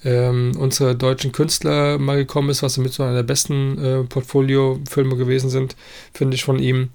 ähm, 0.05 0.53
unsere 0.57 0.95
deutschen 0.95 1.31
Künstler 1.31 1.97
mal 1.97 2.17
gekommen 2.17 2.49
ist, 2.49 2.63
was 2.63 2.77
mit 2.77 2.93
so 2.93 3.03
einer 3.03 3.15
der 3.15 3.23
besten 3.23 3.77
äh, 3.83 4.03
Portfolio-Filme 4.03 5.17
gewesen 5.17 5.49
sind, 5.49 5.75
finde 6.13 6.35
ich 6.35 6.43
von 6.43 6.59
ihm. 6.59 6.89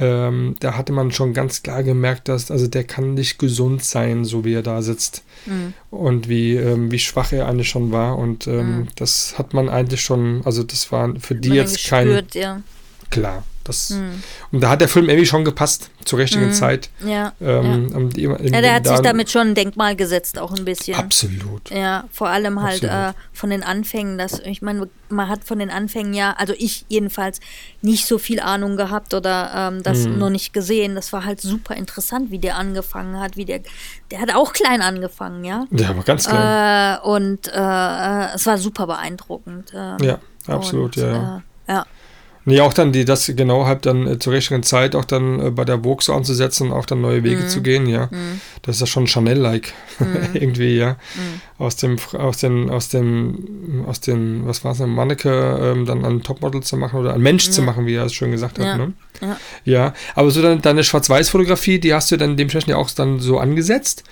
Ähm, 0.00 0.54
da 0.60 0.76
hatte 0.76 0.92
man 0.92 1.10
schon 1.10 1.34
ganz 1.34 1.62
klar 1.64 1.82
gemerkt, 1.82 2.28
dass, 2.28 2.52
also 2.52 2.68
der 2.68 2.84
kann 2.84 3.14
nicht 3.14 3.38
gesund 3.40 3.82
sein, 3.84 4.24
so 4.24 4.44
wie 4.44 4.54
er 4.54 4.62
da 4.62 4.80
sitzt 4.80 5.24
Mhm. 5.46 5.72
und 5.90 6.28
wie, 6.28 6.54
ähm, 6.54 6.92
wie 6.92 6.98
schwach 7.00 7.32
er 7.32 7.48
eigentlich 7.48 7.68
schon 7.68 7.90
war. 7.90 8.16
Und 8.16 8.46
ähm, 8.46 8.80
Mhm. 8.82 8.88
das 8.96 9.34
hat 9.38 9.54
man 9.54 9.68
eigentlich 9.68 10.00
schon, 10.00 10.42
also 10.44 10.62
das 10.62 10.92
war 10.92 11.12
für 11.18 11.34
die 11.34 11.48
Man 11.48 11.58
jetzt 11.58 11.88
kein, 11.88 12.06
gespürt, 12.06 12.34
ja. 12.36 12.62
Klar. 13.10 13.42
Das, 13.64 13.90
Mhm. 13.90 14.22
Und 14.50 14.62
da 14.62 14.70
hat 14.70 14.80
der 14.80 14.88
Film 14.88 15.10
irgendwie 15.10 15.26
schon 15.26 15.44
gepasst, 15.44 15.90
zur 16.06 16.18
richtigen 16.18 16.46
Mhm. 16.46 16.52
Zeit. 16.54 16.88
Ja, 17.04 17.34
Ähm, 17.38 17.92
und 17.94 18.16
die- 18.16 18.24
in, 18.24 18.30
ja. 18.30 18.38
ja, 18.54 18.60
der 18.62 18.74
hat 18.76 18.86
sich 18.86 18.96
da- 18.96 19.02
damit 19.02 19.30
schon 19.30 19.48
ein 19.48 19.54
Denkmal 19.54 19.94
gesetzt, 19.94 20.38
auch 20.38 20.52
ein 20.56 20.64
bisschen. 20.64 20.94
Absolut. 20.94 21.68
Ja, 21.70 22.04
vor 22.10 22.30
allem 22.30 22.62
halt 22.62 22.82
äh, 22.82 23.12
von 23.34 23.50
den 23.50 23.62
Anfängen, 23.62 24.16
dass 24.16 24.38
ich 24.38 24.62
meine, 24.62 24.88
man 25.10 25.28
hat 25.28 25.44
von 25.44 25.58
den 25.58 25.68
Anfängen 25.68 26.14
ja, 26.14 26.34
also 26.38 26.54
ich 26.56 26.86
jedenfalls 26.88 27.40
nicht 27.82 28.06
so 28.06 28.16
viel 28.16 28.40
Ahnung 28.40 28.78
gehabt 28.78 29.12
oder 29.12 29.50
ähm, 29.54 29.82
das 29.82 29.98
Mhm. 30.06 30.16
noch 30.18 30.30
nicht 30.30 30.54
gesehen. 30.54 30.94
Das 30.94 31.12
war 31.12 31.26
halt 31.26 31.42
super 31.42 31.76
interessant, 31.76 32.30
wie 32.30 32.38
der 32.38 32.56
angefangen 32.56 33.20
hat, 33.20 33.36
wie 33.36 33.44
der, 33.44 33.60
der 34.10 34.20
hat 34.22 34.34
auch 34.34 34.54
klein 34.54 34.80
angefangen, 34.80 35.44
ja. 35.44 35.66
Ja, 35.72 35.90
aber 35.90 36.04
ganz 36.04 36.26
klar. 36.26 37.04
Äh, 37.04 37.06
und 37.06 37.48
äh, 37.48 37.52
äh, 37.52 38.34
es 38.34 38.46
war 38.46 38.56
super 38.56 38.86
beeindruckend. 38.86 39.74
Äh, 39.74 40.06
ja, 40.06 40.18
absolut, 40.46 40.96
und, 40.96 41.02
ja. 41.02 41.42
ja. 41.68 41.86
Ja, 42.50 42.54
Nee, 42.54 42.60
auch 42.60 42.72
dann 42.72 42.92
die, 42.92 43.04
das 43.04 43.30
genau 43.36 43.66
halt 43.66 43.84
dann 43.86 44.06
äh, 44.06 44.18
zur 44.18 44.32
richtigen 44.32 44.62
Zeit 44.62 44.94
auch 44.96 45.04
dann 45.04 45.40
äh, 45.40 45.50
bei 45.50 45.64
der 45.64 45.78
Vogue 45.82 46.02
so 46.02 46.14
anzusetzen 46.14 46.70
und 46.70 46.76
auch 46.76 46.86
dann 46.86 47.00
neue 47.00 47.20
Mhm. 47.20 47.24
Wege 47.24 47.46
zu 47.46 47.60
gehen, 47.62 47.86
ja. 47.86 48.08
Das 48.62 48.76
ist 48.76 48.80
ja 48.80 48.86
schon 48.86 49.06
Chanel-like 49.06 49.72
irgendwie, 50.34 50.76
ja. 50.76 50.92
Mhm. 51.14 51.40
Aus 51.58 51.76
dem, 51.76 51.96
aus 52.14 52.38
den, 52.38 52.70
aus 52.70 52.88
dem, 52.88 53.84
aus 53.86 54.00
den, 54.00 54.46
was 54.46 54.64
war 54.64 54.72
es, 54.72 54.80
ein 54.80 54.90
Manneke 54.90 55.58
ähm, 55.60 55.86
dann 55.86 56.04
ein 56.04 56.22
Topmodel 56.22 56.62
zu 56.62 56.76
machen 56.76 56.98
oder 57.00 57.14
ein 57.14 57.20
Mensch 57.20 57.50
zu 57.50 57.62
machen, 57.62 57.86
wie 57.86 57.94
er 57.94 58.04
es 58.06 58.14
schön 58.14 58.30
gesagt 58.30 58.58
hat, 58.58 58.64
Ja. 58.66 58.76
ne? 58.76 58.92
ja. 59.20 59.36
Ja, 59.64 59.94
aber 60.14 60.30
so 60.30 60.40
dann 60.40 60.62
deine 60.62 60.84
Schwarz-Weiß-Fotografie, 60.84 61.80
die 61.80 61.92
hast 61.92 62.10
du 62.12 62.16
dann 62.16 62.36
dementsprechend 62.36 62.70
ja 62.70 62.76
auch 62.76 62.90
dann 62.90 63.18
so 63.20 63.38
angesetzt. 63.38 64.04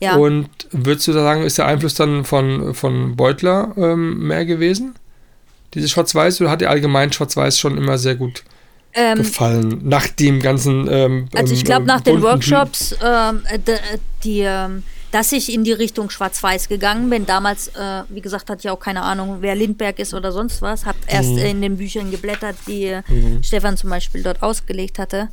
ja. 0.00 0.16
Und 0.16 0.48
würdest 0.72 1.06
du 1.08 1.12
da 1.12 1.22
sagen, 1.22 1.42
ist 1.42 1.58
der 1.58 1.66
Einfluss 1.66 1.94
dann 1.94 2.24
von, 2.24 2.74
von 2.74 3.14
Beutler 3.16 3.72
ähm, 3.76 4.26
mehr 4.26 4.44
gewesen? 4.46 4.94
Diese 5.74 5.88
Schwarz-Weiß 5.88 6.40
oder 6.40 6.50
hat 6.50 6.60
dir 6.60 6.70
allgemein 6.70 7.12
Schwarz-Weiß 7.12 7.58
schon 7.58 7.76
immer 7.76 7.98
sehr 7.98 8.14
gut 8.14 8.42
Ähm, 8.94 9.18
gefallen? 9.18 9.80
Nach 9.82 10.06
dem 10.08 10.40
ganzen. 10.40 10.88
Ähm, 10.90 11.28
Also 11.34 11.52
ich 11.52 11.60
ähm, 11.60 11.64
glaube, 11.66 11.86
nach 11.86 12.00
den 12.00 12.22
Workshops, 12.22 12.94
ähm, 13.04 13.42
äh, 13.46 13.56
äh, 13.70 13.98
die, 14.22 14.40
ähm, 14.40 14.84
dass 15.10 15.30
ich 15.32 15.52
in 15.52 15.62
die 15.64 15.72
Richtung 15.72 16.10
Schwarz-Weiß 16.10 16.68
gegangen 16.68 17.08
bin. 17.10 17.24
Damals, 17.26 17.68
äh, 17.68 18.02
wie 18.08 18.20
gesagt, 18.20 18.50
hatte 18.50 18.60
ich 18.66 18.70
auch 18.70 18.80
keine 18.80 19.02
Ahnung, 19.02 19.38
wer 19.40 19.54
Lindberg 19.54 19.98
ist 20.00 20.12
oder 20.14 20.32
sonst 20.32 20.60
was. 20.62 20.86
Hab 20.86 20.96
erst 21.06 21.30
Mhm. 21.30 21.38
in 21.38 21.62
den 21.62 21.76
Büchern 21.76 22.10
geblättert, 22.10 22.56
die 22.66 22.86
äh, 22.86 23.02
Stefan 23.42 23.76
zum 23.76 23.90
Beispiel 23.90 24.22
dort 24.22 24.42
ausgelegt 24.42 24.98
hatte. 24.98 25.28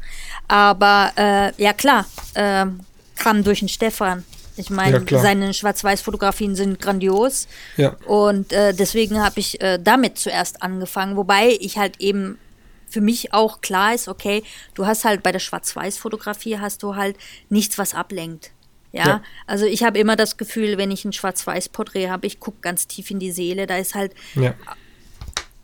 Aber 0.48 1.12
äh, 1.16 1.52
ja 1.62 1.74
klar, 1.74 2.06
ähm, 2.36 2.82
kam 3.18 3.44
durch 3.44 3.60
den 3.60 3.70
Stefan. 3.70 4.24
Ich 4.62 4.70
Ja, 4.70 4.76
meine, 4.76 5.01
klar. 5.01 5.22
seine 5.22 5.53
Schwarz-Weiß-Fotografien 5.53 6.55
sind 6.55 6.80
grandios. 6.80 7.47
Ja, 7.78 7.97
Und 8.05 8.53
äh, 8.53 8.74
deswegen 8.74 9.24
habe 9.24 9.39
ich 9.39 9.59
äh, 9.62 9.80
damit 9.82 10.18
zuerst 10.18 10.62
angefangen, 10.64 11.18
wobei 11.18 11.57
ich 11.59 11.78
halt 11.78 11.99
eben 11.99 12.38
für 12.88 13.01
mich 13.01 13.34
auch 13.34 13.62
klar 13.62 13.93
ist, 13.93 14.07
okay, 14.07 14.43
du 14.74 14.86
hast 14.86 15.05
halt 15.05 15.24
bei 15.24 15.32
der 15.32 15.39
Schwarz-Weiß-Fotografie 15.39 16.59
hast 16.59 16.84
du 16.84 16.95
halt 16.95 17.16
nichts, 17.49 17.78
was 17.78 17.93
ablenkt. 17.93 18.51
Ja, 18.91 19.05
Ja. 19.07 19.24
also 19.47 19.66
ich 19.66 19.84
habe 19.84 19.97
immer 19.99 20.16
das 20.18 20.36
Gefühl, 20.38 20.78
wenn 20.78 20.91
ich 20.91 21.05
ein 21.05 21.14
Schwarz-Weiß-Porträt 21.14 22.09
habe, 22.09 22.28
ich 22.28 22.39
gucke 22.41 22.57
ganz 22.62 22.88
tief 22.88 23.09
in 23.09 23.20
die 23.20 23.32
Seele, 23.32 23.66
da 23.66 23.78
ist 23.78 23.95
halt, 23.95 24.14
ja. 24.36 24.53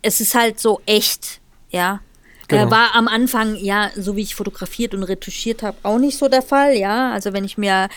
es 0.01 0.21
ist 0.21 0.33
halt 0.35 0.59
so 0.59 0.81
echt, 0.85 1.41
ja. 1.69 1.99
Genau. 2.47 2.67
Äh, 2.67 2.71
war 2.71 2.95
am 2.95 3.09
Anfang, 3.09 3.57
ja, 3.57 3.91
so 3.97 4.15
wie 4.15 4.21
ich 4.21 4.33
fotografiert 4.33 4.93
und 4.93 5.03
retuschiert 5.03 5.63
habe, 5.63 5.75
auch 5.83 5.99
nicht 5.99 6.17
so 6.17 6.29
der 6.29 6.41
Fall, 6.41 6.77
ja. 6.77 7.11
Also 7.11 7.33
wenn 7.33 7.43
ich 7.43 7.57
mir 7.57 7.89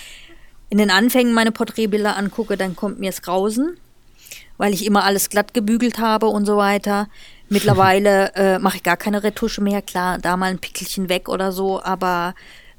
in 0.70 0.78
den 0.78 0.90
Anfängen 0.90 1.34
meine 1.34 1.52
Porträtbilder 1.52 2.16
angucke, 2.16 2.56
dann 2.56 2.74
kommt 2.76 2.98
mir 3.00 3.10
das 3.10 3.22
Grausen, 3.22 3.76
weil 4.56 4.72
ich 4.72 4.86
immer 4.86 5.04
alles 5.04 5.28
glatt 5.28 5.52
gebügelt 5.52 5.98
habe 5.98 6.26
und 6.26 6.46
so 6.46 6.56
weiter. 6.56 7.08
Mittlerweile 7.48 8.32
äh, 8.36 8.58
mache 8.60 8.76
ich 8.76 8.82
gar 8.84 8.96
keine 8.96 9.22
Retusche 9.24 9.60
mehr, 9.60 9.82
klar, 9.82 10.18
da 10.18 10.36
mal 10.36 10.46
ein 10.50 10.58
Pickelchen 10.60 11.08
weg 11.08 11.28
oder 11.28 11.50
so, 11.52 11.82
aber 11.82 12.34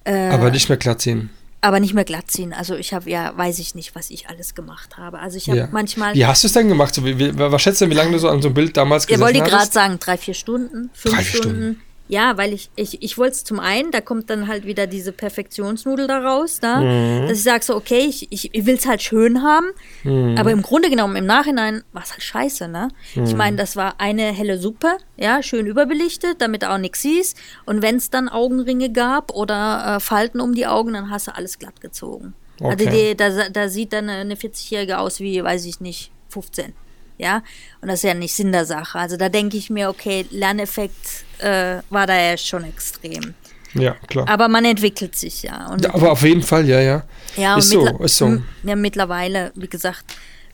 äh, 0.05 0.29
Aber 0.29 0.49
nicht 0.49 0.69
mehr 0.69 0.77
glatt 0.77 1.01
ziehen. 1.01 1.29
aber 1.59 1.79
nicht 1.81 1.93
mehr 1.93 2.05
glatt 2.05 2.31
ziehen. 2.31 2.53
Also 2.53 2.75
ich 2.75 2.93
habe 2.93 3.09
ja, 3.09 3.33
weiß 3.37 3.59
ich 3.59 3.75
nicht, 3.75 3.93
was 3.95 4.09
ich 4.09 4.29
alles 4.29 4.55
gemacht 4.55 4.97
habe. 4.97 5.19
Also 5.19 5.35
ich 5.37 5.49
habe 5.49 5.59
Ja. 5.59 5.67
manchmal, 5.71 6.15
Wie 6.15 6.25
hast 6.25 6.43
du 6.43 6.47
es 6.47 6.53
denn 6.53 6.69
gemacht? 6.69 6.95
So, 6.95 7.03
wie, 7.05 7.37
was 7.37 7.61
schätzt 7.61 7.81
du, 7.81 7.89
wie 7.89 7.93
lange 7.93 8.13
du 8.13 8.19
so 8.19 8.29
an 8.29 8.41
so 8.41 8.47
einem 8.47 8.55
Bild 8.55 8.77
damals 8.77 9.05
gesessen 9.05 9.21
wollte 9.23 9.41
gerade 9.41 9.69
sagen, 9.71 9.99
drei, 9.99 10.17
vier 10.17 10.33
Stunden, 10.33 10.89
fünf 10.93 11.13
Drei, 11.15 11.23
vier 11.23 11.39
Stunden. 11.41 11.57
Stunden. 11.57 11.81
Ja, 12.11 12.35
weil 12.37 12.51
ich, 12.51 12.69
ich, 12.75 13.01
ich 13.01 13.17
wollte 13.17 13.31
es 13.35 13.45
zum 13.45 13.61
einen, 13.61 13.89
da 13.91 14.01
kommt 14.01 14.29
dann 14.29 14.49
halt 14.49 14.65
wieder 14.65 14.85
diese 14.85 15.13
Perfektionsnudel 15.13 16.07
da 16.07 16.19
raus, 16.19 16.59
da, 16.59 16.81
Mhm. 16.81 17.21
dass 17.29 17.37
ich 17.37 17.43
sage 17.43 17.63
so, 17.63 17.73
okay, 17.73 17.99
ich, 18.05 18.27
ich, 18.31 18.53
ich 18.53 18.65
will 18.65 18.75
es 18.75 18.85
halt 18.85 19.01
schön 19.01 19.41
haben, 19.43 19.67
Mhm. 20.03 20.35
aber 20.37 20.51
im 20.51 20.61
Grunde 20.61 20.89
genommen, 20.89 21.15
im 21.15 21.25
Nachhinein 21.25 21.83
war 21.93 22.03
es 22.03 22.11
halt 22.11 22.21
scheiße, 22.21 22.67
ne? 22.67 22.89
Mhm. 23.15 23.23
Ich 23.23 23.33
meine, 23.33 23.55
das 23.55 23.77
war 23.77 23.95
eine 24.01 24.23
helle 24.33 24.57
Suppe, 24.57 24.97
ja, 25.15 25.41
schön 25.41 25.67
überbelichtet, 25.67 26.41
damit 26.41 26.63
du 26.63 26.69
auch 26.69 26.77
nichts 26.79 27.01
siehst 27.01 27.37
und 27.65 27.81
wenn 27.81 27.95
es 27.95 28.09
dann 28.09 28.27
Augenringe 28.27 28.89
gab 28.91 29.33
oder 29.33 29.95
äh, 29.95 29.99
Falten 30.01 30.41
um 30.41 30.53
die 30.53 30.67
Augen, 30.67 30.91
dann 30.91 31.09
hast 31.09 31.27
du 31.27 31.35
alles 31.35 31.59
glatt 31.59 31.79
gezogen. 31.79 32.33
Also 32.61 32.85
Okay. 32.87 33.11
die, 33.11 33.15
da, 33.15 33.47
da 33.47 33.69
sieht 33.69 33.93
dann 33.93 34.09
eine 34.09 34.35
40-Jährige 34.35 34.99
aus 34.99 35.21
wie, 35.21 35.41
weiß 35.41 35.63
ich 35.65 35.79
nicht, 35.79 36.11
15. 36.27 36.73
Ja, 37.21 37.43
und 37.81 37.87
das 37.87 37.99
ist 37.99 38.03
ja 38.03 38.13
nicht 38.15 38.33
Sinn 38.33 38.51
der 38.51 38.65
Sache. 38.65 38.97
Also 38.97 39.15
da 39.15 39.29
denke 39.29 39.55
ich 39.55 39.69
mir, 39.69 39.89
okay, 39.89 40.25
Lerneffekt 40.31 41.23
äh, 41.37 41.77
war 41.91 42.07
da 42.07 42.15
ja 42.19 42.35
schon 42.35 42.63
extrem. 42.63 43.35
Ja, 43.75 43.93
klar. 44.07 44.27
Aber 44.27 44.47
man 44.47 44.65
entwickelt 44.65 45.15
sich 45.15 45.43
ja. 45.43 45.67
Und 45.67 45.83
Ja, 45.85 45.93
aber 45.93 46.11
auf 46.11 46.23
jeden 46.23 46.41
Fall, 46.41 46.67
ja, 46.67 46.81
ja. 46.81 47.03
ja, 47.37 47.57
ist 47.57 47.69
so, 47.69 47.87
ist 47.99 48.17
so. 48.17 48.41
Ja, 48.63 48.75
mittlerweile, 48.75 49.51
wie 49.55 49.67
gesagt, 49.69 50.03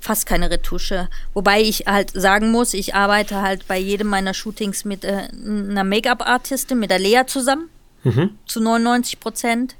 fast 0.01 0.25
keine 0.27 0.51
Retusche. 0.51 1.07
Wobei 1.33 1.61
ich 1.61 1.85
halt 1.87 2.11
sagen 2.13 2.51
muss, 2.51 2.73
ich 2.73 2.93
arbeite 2.95 3.41
halt 3.41 3.65
bei 3.67 3.77
jedem 3.79 4.07
meiner 4.07 4.33
Shootings 4.33 4.83
mit 4.85 5.05
äh, 5.05 5.29
einer 5.31 5.83
Make-up-Artistin, 5.85 6.79
mit 6.79 6.91
der 6.91 6.99
Lea 6.99 7.21
zusammen, 7.27 7.69
Mhm. 8.03 8.31
zu 8.45 8.59
99 8.61 9.19
Prozent. 9.19 9.75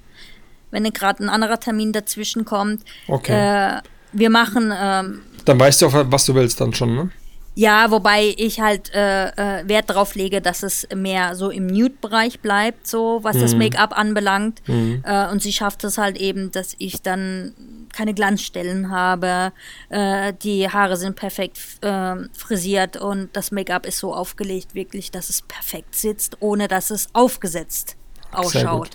Wenn 0.71 0.83
gerade 0.91 1.23
ein 1.23 1.29
anderer 1.29 1.59
Termin 1.59 1.93
dazwischen 1.93 2.43
kommt. 2.45 2.83
Okay. 3.07 3.77
Äh, 3.77 3.81
wir 4.13 4.29
machen 4.29 4.73
ähm, 4.75 5.21
Dann 5.47 5.59
weißt 5.59 5.81
du 5.81 5.87
auch, 5.87 5.93
was 5.93 6.25
du 6.25 6.35
willst 6.35 6.59
dann 6.59 6.73
schon, 6.73 6.95
ne? 6.95 7.09
ja, 7.57 7.89
wobei 7.89 8.35
ich 8.37 8.59
halt 8.59 8.93
äh, 8.93 9.29
äh, 9.29 9.67
Wert 9.67 9.89
darauf 9.89 10.13
lege, 10.13 10.41
dass 10.41 10.61
es 10.61 10.87
mehr 10.95 11.35
so 11.35 11.49
im 11.49 11.65
Nude-Bereich 11.65 12.39
bleibt, 12.39 12.85
so 12.85 13.21
was 13.23 13.39
das 13.39 13.55
Make-up 13.55 13.97
anbelangt. 13.97 14.61
Äh, 15.03 15.31
und 15.31 15.41
sie 15.41 15.51
schafft 15.51 15.83
es 15.83 15.97
halt 15.97 16.17
eben, 16.17 16.51
dass 16.51 16.75
ich 16.77 17.01
dann 17.01 17.55
keine 17.91 18.13
Glanzstellen 18.13 18.91
habe. 18.91 19.53
Äh, 19.89 20.33
die 20.43 20.69
Haare 20.69 20.97
sind 20.97 21.15
perfekt 21.15 21.57
äh, 21.81 22.15
frisiert 22.31 22.95
und 22.97 23.29
das 23.33 23.49
Make-up 23.49 23.87
ist 23.87 23.97
so 23.97 24.13
aufgelegt, 24.13 24.75
wirklich, 24.75 25.09
dass 25.09 25.29
es 25.29 25.41
perfekt 25.41 25.95
sitzt, 25.95 26.37
ohne 26.41 26.67
dass 26.67 26.91
es 26.91 27.07
aufgesetzt 27.13 27.95
ausschaut. 28.31 28.91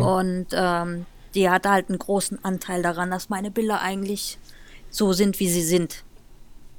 Und 0.00 0.46
ähm, 0.52 1.04
die 1.34 1.50
hat 1.50 1.66
halt 1.66 1.90
einen 1.90 1.98
großen 1.98 2.42
Anteil 2.42 2.80
daran, 2.80 3.10
dass 3.10 3.28
meine 3.28 3.50
Bilder 3.50 3.82
eigentlich 3.82 4.38
so 4.96 5.12
sind, 5.12 5.38
wie 5.40 5.48
sie 5.48 5.62
sind. 5.62 6.02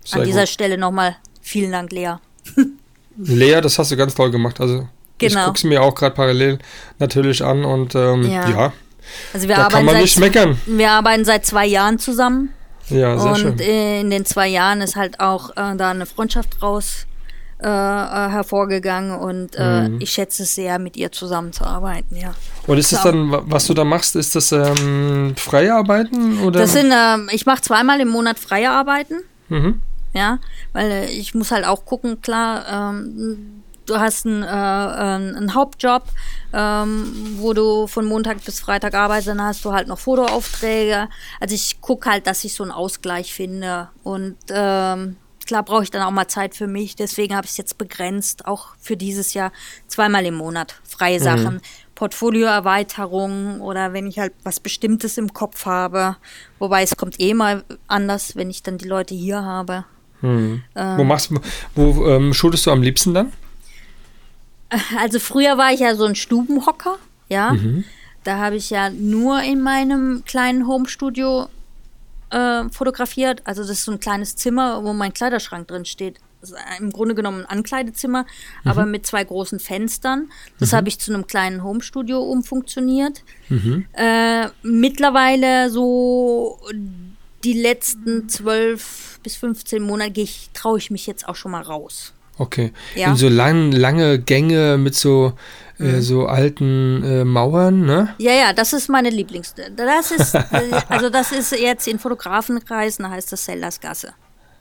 Sehr 0.03 0.21
An 0.21 0.25
dieser 0.27 0.41
gut. 0.41 0.49
Stelle 0.49 0.77
nochmal 0.77 1.15
vielen 1.41 1.71
Dank, 1.71 1.91
Lea. 1.91 2.15
Lea, 3.17 3.61
das 3.61 3.77
hast 3.79 3.91
du 3.91 3.97
ganz 3.97 4.15
toll 4.15 4.31
gemacht. 4.31 4.59
Also 4.61 4.87
ich 5.19 5.29
Genau. 5.29 5.45
guck's 5.47 5.63
mir 5.63 5.81
auch 5.81 5.95
gerade 5.95 6.13
parallel 6.15 6.59
natürlich 6.99 7.43
an 7.43 7.65
und 7.65 7.95
ähm, 7.95 8.23
Ja. 8.23 8.49
ja, 8.49 8.73
Also 9.33 9.47
wir 9.47 9.55
da 9.55 9.63
kann 9.63 9.71
arbeiten 9.71 9.85
man 9.85 9.95
seit, 9.95 10.01
nicht 10.03 10.19
meckern. 10.19 10.61
Wir 10.65 10.91
arbeiten 10.91 11.25
seit 11.25 11.45
zwei 11.45 11.65
Jahren 11.65 11.97
zusammen 11.99 12.53
Ja, 12.89 13.17
sehr 13.17 13.31
und 13.31 13.37
schön. 13.39 13.59
äh, 13.59 14.01
in 14.01 14.09
den 14.11 14.25
zwei 14.25 14.47
Jahren 14.47 14.81
ist 14.81 14.95
halt 14.95 15.19
auch 15.19 15.49
äh, 15.51 15.75
da 15.75 15.91
eine 15.91 16.05
Freundschaft 16.05 16.61
raus 16.61 17.05
äh, 17.59 17.67
äh, 17.67 18.29
hervorgegangen 18.29 19.17
und 19.17 19.55
äh, 19.55 19.89
Mhm. 19.89 20.01
ich 20.01 20.11
schätze 20.11 20.43
es 20.43 20.53
sehr, 20.55 20.77
mit 20.79 20.95
ihr 20.97 21.11
zusammenzuarbeiten. 21.11 22.15
Ja. 22.17 22.33
Und 22.67 22.77
ist 22.77 22.91
das 22.93 23.03
dann, 23.03 23.31
wa- 23.31 23.43
was 23.45 23.65
du 23.67 23.73
da 23.73 23.83
machst, 23.83 24.15
ist 24.15 24.35
das 24.35 24.51
ähm, 24.51 25.33
freie 25.37 25.73
Arbeiten 25.73 26.39
oder? 26.41 26.59
Das 26.59 26.73
sind, 26.73 26.91
ähm, 26.95 27.29
ich 27.31 27.45
mache 27.45 27.61
zweimal 27.61 27.99
im 27.99 28.09
Monat 28.09 28.37
freie 28.39 28.69
Arbeiten. 28.71 29.15
mhm. 29.49 29.81
Ja, 30.13 30.39
weil 30.73 30.89
äh, 30.89 31.05
ich 31.11 31.35
muss 31.35 31.51
halt 31.51 31.65
auch 31.65 31.85
gucken, 31.85 32.21
klar, 32.21 32.65
ähm, 32.93 33.61
du 33.85 33.99
hast 33.99 34.25
einen, 34.25 34.41
äh, 34.41 34.47
einen 34.47 35.53
Hauptjob, 35.53 36.03
ähm, 36.53 37.35
wo 37.39 37.53
du 37.53 37.87
von 37.87 38.05
Montag 38.05 38.43
bis 38.43 38.59
Freitag 38.59 38.95
arbeitest, 38.95 39.27
dann 39.27 39.41
hast 39.43 39.63
du 39.65 39.73
halt 39.73 39.87
noch 39.87 39.99
Fotoaufträge. 39.99 41.07
Also 41.39 41.53
ich 41.55 41.81
gucke 41.81 42.09
halt, 42.09 42.25
dass 42.25 42.43
ich 42.45 42.53
so 42.55 42.63
einen 42.63 42.71
Ausgleich 42.71 43.33
finde. 43.33 43.89
Und 44.03 44.37
ähm, 44.49 45.17
klar 45.47 45.63
brauche 45.63 45.83
ich 45.83 45.91
dann 45.91 46.03
auch 46.03 46.11
mal 46.11 46.27
Zeit 46.27 46.55
für 46.55 46.67
mich. 46.67 46.95
Deswegen 46.95 47.35
habe 47.35 47.45
ich 47.45 47.51
es 47.51 47.57
jetzt 47.57 47.77
begrenzt, 47.77 48.45
auch 48.45 48.75
für 48.79 48.95
dieses 48.95 49.33
Jahr 49.33 49.51
zweimal 49.87 50.25
im 50.25 50.35
Monat 50.35 50.79
freie 50.83 51.19
Sachen. 51.19 51.61
Portfolioerweiterung 51.95 53.59
oder 53.59 53.91
wenn 53.91 54.05
ich 54.05 54.19
halt 54.19 54.33
was 54.43 54.59
Bestimmtes 54.59 55.17
im 55.17 55.33
Kopf 55.33 55.65
habe. 55.65 56.17
Wobei 56.59 56.83
es 56.83 56.95
kommt 56.95 57.19
eh 57.19 57.33
mal 57.33 57.63
anders, 57.87 58.35
wenn 58.35 58.51
ich 58.51 58.61
dann 58.61 58.77
die 58.77 58.87
Leute 58.87 59.15
hier 59.15 59.43
habe. 59.43 59.85
Mhm. 60.21 60.63
Ähm. 60.75 60.97
wo 60.97 61.03
machst 61.03 61.29
du, 61.29 61.39
wo 61.75 62.07
ähm, 62.07 62.33
shootest 62.33 62.65
du 62.65 62.71
am 62.71 62.81
liebsten 62.81 63.13
dann? 63.13 63.33
Also 64.99 65.19
früher 65.19 65.57
war 65.57 65.71
ich 65.71 65.79
ja 65.79 65.95
so 65.95 66.03
ein 66.03 66.15
Stubenhocker, 66.15 66.97
ja. 67.29 67.53
Mhm. 67.53 67.85
Da 68.25 68.37
habe 68.37 68.57
ich 68.57 68.69
ja 68.69 68.89
nur 68.89 69.41
in 69.41 69.61
meinem 69.61 70.23
kleinen 70.25 70.67
Homestudio 70.67 71.47
äh, 72.29 72.69
fotografiert. 72.69 73.41
Also 73.45 73.61
das 73.61 73.71
ist 73.71 73.85
so 73.85 73.91
ein 73.91 73.99
kleines 73.99 74.35
Zimmer, 74.35 74.83
wo 74.83 74.93
mein 74.93 75.13
Kleiderschrank 75.13 75.67
drin 75.67 75.85
steht. 75.85 76.17
Das 76.41 76.51
ist 76.51 76.57
im 76.79 76.91
Grunde 76.91 77.15
genommen 77.15 77.41
ein 77.45 77.57
Ankleidezimmer, 77.57 78.23
Mhm. 78.63 78.71
aber 78.71 78.85
mit 78.85 79.05
zwei 79.07 79.23
großen 79.23 79.59
Fenstern. 79.59 80.29
Das 80.59 80.71
habe 80.71 80.87
ich 80.87 80.99
zu 80.99 81.11
einem 81.13 81.25
kleinen 81.25 81.63
Homestudio 81.63 82.21
umfunktioniert. 82.21 83.23
Mhm. 83.49 83.85
Äh, 83.93 84.47
mittlerweile 84.61 85.69
so 85.71 86.59
die 87.43 87.53
letzten 87.53 88.29
zwölf 88.29 89.19
bis 89.23 89.35
15 89.35 89.81
Monate 89.81 90.21
ich, 90.21 90.49
traue 90.53 90.77
ich 90.77 90.91
mich 90.91 91.07
jetzt 91.07 91.27
auch 91.27 91.35
schon 91.35 91.51
mal 91.51 91.61
raus. 91.61 92.13
Okay. 92.37 92.71
Ja. 92.95 93.09
In 93.09 93.15
so 93.15 93.29
lang, 93.29 93.71
lange 93.71 94.19
Gänge 94.19 94.77
mit 94.77 94.93
so, 94.95 95.33
Mhm. 95.79 95.85
äh, 95.95 96.01
so 96.01 96.25
alten 96.25 97.03
äh, 97.03 97.23
Mauern, 97.23 97.85
ne? 97.85 98.09
Ja, 98.17 98.31
ja, 98.33 98.53
das 98.53 98.73
ist 98.73 98.89
meine 98.89 99.09
Lieblings. 99.09 99.53
Das 99.75 100.11
ist, 100.11 100.33
äh, 100.35 100.41
also 100.89 101.09
das 101.09 101.31
ist 101.31 101.51
jetzt 101.51 101.87
in 101.87 101.99
Fotografenkreisen 101.99 103.09
heißt 103.09 103.31
das 103.31 103.45
Sellersgasse. 103.45 104.13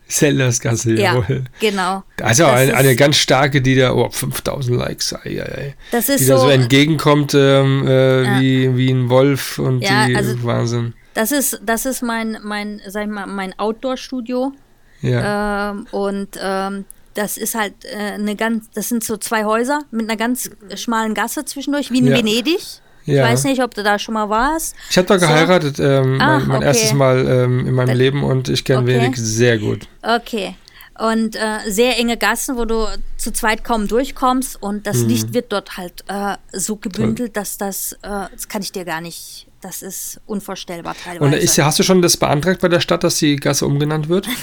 Sellersgasse, 0.08 0.92
Ja, 0.92 1.14
jawohl. 1.16 1.44
genau. 1.58 2.04
Also 2.22 2.46
eine, 2.46 2.74
eine 2.76 2.94
ganz 2.94 3.16
starke, 3.16 3.60
die 3.60 3.74
da, 3.74 3.92
oh, 3.92 4.08
5000 4.08 4.76
Likes, 4.78 5.12
ei, 5.12 5.40
ei, 5.42 5.42
ei. 5.42 5.74
Das 5.90 6.08
ist 6.08 6.20
die 6.20 6.26
da 6.26 6.36
so 6.36 6.44
so- 6.44 6.48
entgegenkommt 6.50 7.34
ähm, 7.34 7.84
äh, 7.88 8.22
Ja. 8.22 8.40
wie, 8.40 8.76
wie 8.76 8.90
ein 8.90 9.10
Wolf 9.10 9.58
und 9.58 9.80
Ja, 9.82 10.06
die, 10.06 10.14
also- 10.16 10.42
Wahnsinn. 10.44 10.94
Das 11.14 11.32
ist, 11.32 11.60
das 11.64 11.86
ist 11.86 12.02
mein, 12.02 12.38
mein, 12.44 12.80
sag 12.86 13.04
ich 13.06 13.10
mal, 13.10 13.26
mein 13.26 13.58
Outdoor-Studio. 13.58 14.52
Ja. 15.00 15.70
Ähm, 15.70 15.86
und 15.90 16.28
ähm, 16.40 16.84
das 17.16 17.36
ist 17.36 17.54
halt 17.54 17.74
äh, 17.84 17.96
eine 18.12 18.36
ganz, 18.36 18.70
das 18.74 18.88
sind 18.88 19.02
so 19.02 19.16
zwei 19.16 19.44
Häuser 19.44 19.80
mit 19.90 20.08
einer 20.08 20.16
ganz 20.16 20.50
schmalen 20.76 21.14
Gasse 21.14 21.44
zwischendurch, 21.44 21.90
wie 21.90 21.98
in 21.98 22.06
Ja. 22.06 22.16
Venedig. 22.16 22.60
Ja. 23.06 23.24
Ich 23.24 23.32
weiß 23.32 23.44
nicht, 23.44 23.62
ob 23.62 23.72
du 23.74 23.82
da 23.84 23.98
schon 23.98 24.14
mal 24.14 24.28
warst. 24.30 24.74
Ich 24.90 24.98
habe 24.98 25.06
da 25.06 25.18
So. 25.18 25.26
geheiratet, 25.26 25.78
ähm, 25.78 26.20
Ah, 26.20 26.38
mein, 26.38 26.48
mein 26.48 26.56
okay. 26.58 26.66
erstes 26.66 26.92
Mal 26.92 27.26
ähm, 27.26 27.66
in 27.66 27.72
meinem 27.74 27.96
Leben 27.96 28.24
und 28.24 28.48
ich 28.48 28.64
kenne 28.64 28.80
Okay. 28.80 28.88
Venedig 28.94 29.16
sehr 29.16 29.58
gut. 29.58 29.86
Okay. 30.02 30.56
Und 30.98 31.36
äh, 31.36 31.58
sehr 31.70 31.98
enge 31.98 32.16
Gassen, 32.16 32.56
wo 32.56 32.64
du 32.64 32.86
zu 33.16 33.30
zweit 33.32 33.62
kaum 33.64 33.86
durchkommst 33.86 34.60
und 34.62 34.86
das 34.86 34.98
Mhm. 35.02 35.08
Licht 35.08 35.34
wird 35.34 35.52
dort 35.52 35.76
halt 35.76 36.02
äh, 36.08 36.36
so 36.52 36.76
gebündelt, 36.76 37.36
dass 37.36 37.58
das, 37.58 37.92
äh, 38.02 38.26
das 38.32 38.48
kann 38.48 38.62
ich 38.62 38.72
dir 38.72 38.84
gar 38.84 39.00
nicht, 39.02 39.45
das 39.62 39.82
ist 39.82 40.20
unvorstellbar 40.26 40.94
teilweise. 41.02 41.24
Und 41.24 41.32
ist, 41.32 41.58
hast 41.58 41.78
du 41.78 41.82
schon 41.82 42.02
das 42.02 42.16
beantragt 42.16 42.60
bei 42.60 42.68
der 42.68 42.80
Stadt, 42.80 43.02
dass 43.02 43.16
die 43.18 43.36
Gasse 43.36 43.66
umgenannt 43.66 44.08
wird? 44.08 44.28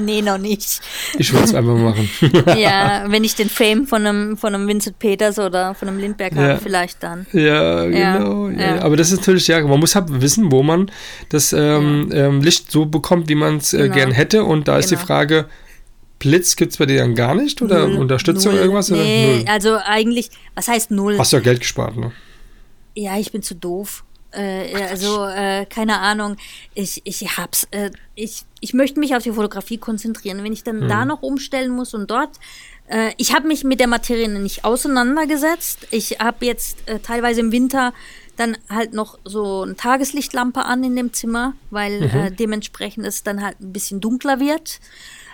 Nee, 0.00 0.22
noch 0.22 0.38
nicht. 0.38 0.80
Ich 1.18 1.32
würde 1.32 1.44
es 1.44 1.54
einfach 1.54 1.76
machen. 1.76 2.08
ja, 2.58 3.04
wenn 3.08 3.24
ich 3.24 3.34
den 3.34 3.48
Fame 3.50 3.86
von 3.86 4.06
einem, 4.06 4.36
von 4.38 4.54
einem 4.54 4.66
Vincent 4.66 4.98
Peters 4.98 5.38
oder 5.38 5.74
von 5.74 5.86
einem 5.88 5.98
Lindbergh 5.98 6.34
Ja. 6.34 6.48
habe, 6.48 6.60
vielleicht 6.60 7.02
dann. 7.02 7.26
Ja, 7.32 7.84
Ja, 7.86 8.18
genau. 8.18 8.48
Ja. 8.48 8.80
Aber 8.82 8.96
das 8.96 9.12
ist 9.12 9.18
natürlich, 9.18 9.46
ja, 9.48 9.60
man 9.66 9.78
muss 9.78 9.94
halt 9.94 10.06
wissen, 10.22 10.50
wo 10.50 10.62
man 10.62 10.90
das 11.28 11.52
ähm, 11.52 12.10
ähm, 12.12 12.40
Licht 12.40 12.70
so 12.72 12.86
bekommt, 12.86 13.28
wie 13.28 13.34
man 13.34 13.58
es 13.58 13.74
äh, 13.74 13.82
Genau. 13.82 13.94
gern 13.94 14.10
hätte. 14.12 14.44
Und 14.44 14.66
da 14.66 14.78
ist 14.78 14.90
die 14.90 14.94
Genau. 14.96 15.06
Frage, 15.06 15.46
Blitz 16.18 16.56
gibt 16.56 16.72
es 16.72 16.78
bei 16.78 16.86
dir 16.86 16.98
dann 16.98 17.14
gar 17.14 17.34
nicht? 17.34 17.60
Oder 17.62 17.86
Null. 17.86 17.98
Unterstützung 17.98 18.52
Null. 18.52 18.62
irgendwas? 18.62 18.90
Oder? 18.90 19.02
Nee, 19.02 19.36
Null. 19.38 19.44
also 19.48 19.76
eigentlich, 19.84 20.30
was 20.54 20.68
heißt 20.68 20.90
null? 20.90 21.18
Hast 21.18 21.32
du 21.32 21.36
ja 21.36 21.42
Geld 21.42 21.60
gespart, 21.60 21.96
ne? 21.96 22.12
Ja, 22.94 23.18
ich 23.18 23.30
bin 23.30 23.42
zu 23.42 23.54
doof. 23.54 24.04
Äh, 24.34 24.72
ja, 24.72 24.86
also, 24.86 25.24
äh, 25.26 25.66
keine 25.66 25.98
Ahnung. 25.98 26.36
Ich, 26.74 27.02
ich 27.04 27.36
hab's. 27.36 27.66
Äh, 27.70 27.90
ich, 28.14 28.44
ich 28.60 28.74
möchte 28.74 29.00
mich 29.00 29.14
auf 29.14 29.22
die 29.22 29.32
Fotografie 29.32 29.78
konzentrieren. 29.78 30.42
Wenn 30.42 30.52
ich 30.52 30.64
dann 30.64 30.88
da 30.88 31.04
noch 31.04 31.22
umstellen 31.22 31.72
muss 31.72 31.94
und 31.94 32.10
dort. 32.10 32.30
Äh, 32.88 33.12
ich 33.16 33.34
habe 33.34 33.46
mich 33.46 33.64
mit 33.64 33.80
der 33.80 33.86
Materie 33.88 34.28
nicht 34.28 34.64
auseinandergesetzt. 34.64 35.86
Ich 35.90 36.18
habe 36.20 36.44
jetzt 36.46 36.88
äh, 36.88 36.98
teilweise 36.98 37.40
im 37.40 37.52
Winter 37.52 37.92
dann 38.36 38.56
halt 38.68 38.92
noch 38.94 39.18
so 39.24 39.62
eine 39.62 39.76
Tageslichtlampe 39.76 40.64
an 40.64 40.82
in 40.84 40.96
dem 40.96 41.12
Zimmer, 41.12 41.54
weil 41.70 42.02
äh, 42.02 42.30
dementsprechend 42.30 43.06
es 43.06 43.22
dann 43.22 43.42
halt 43.42 43.60
ein 43.60 43.72
bisschen 43.72 44.00
dunkler 44.00 44.40
wird. 44.40 44.80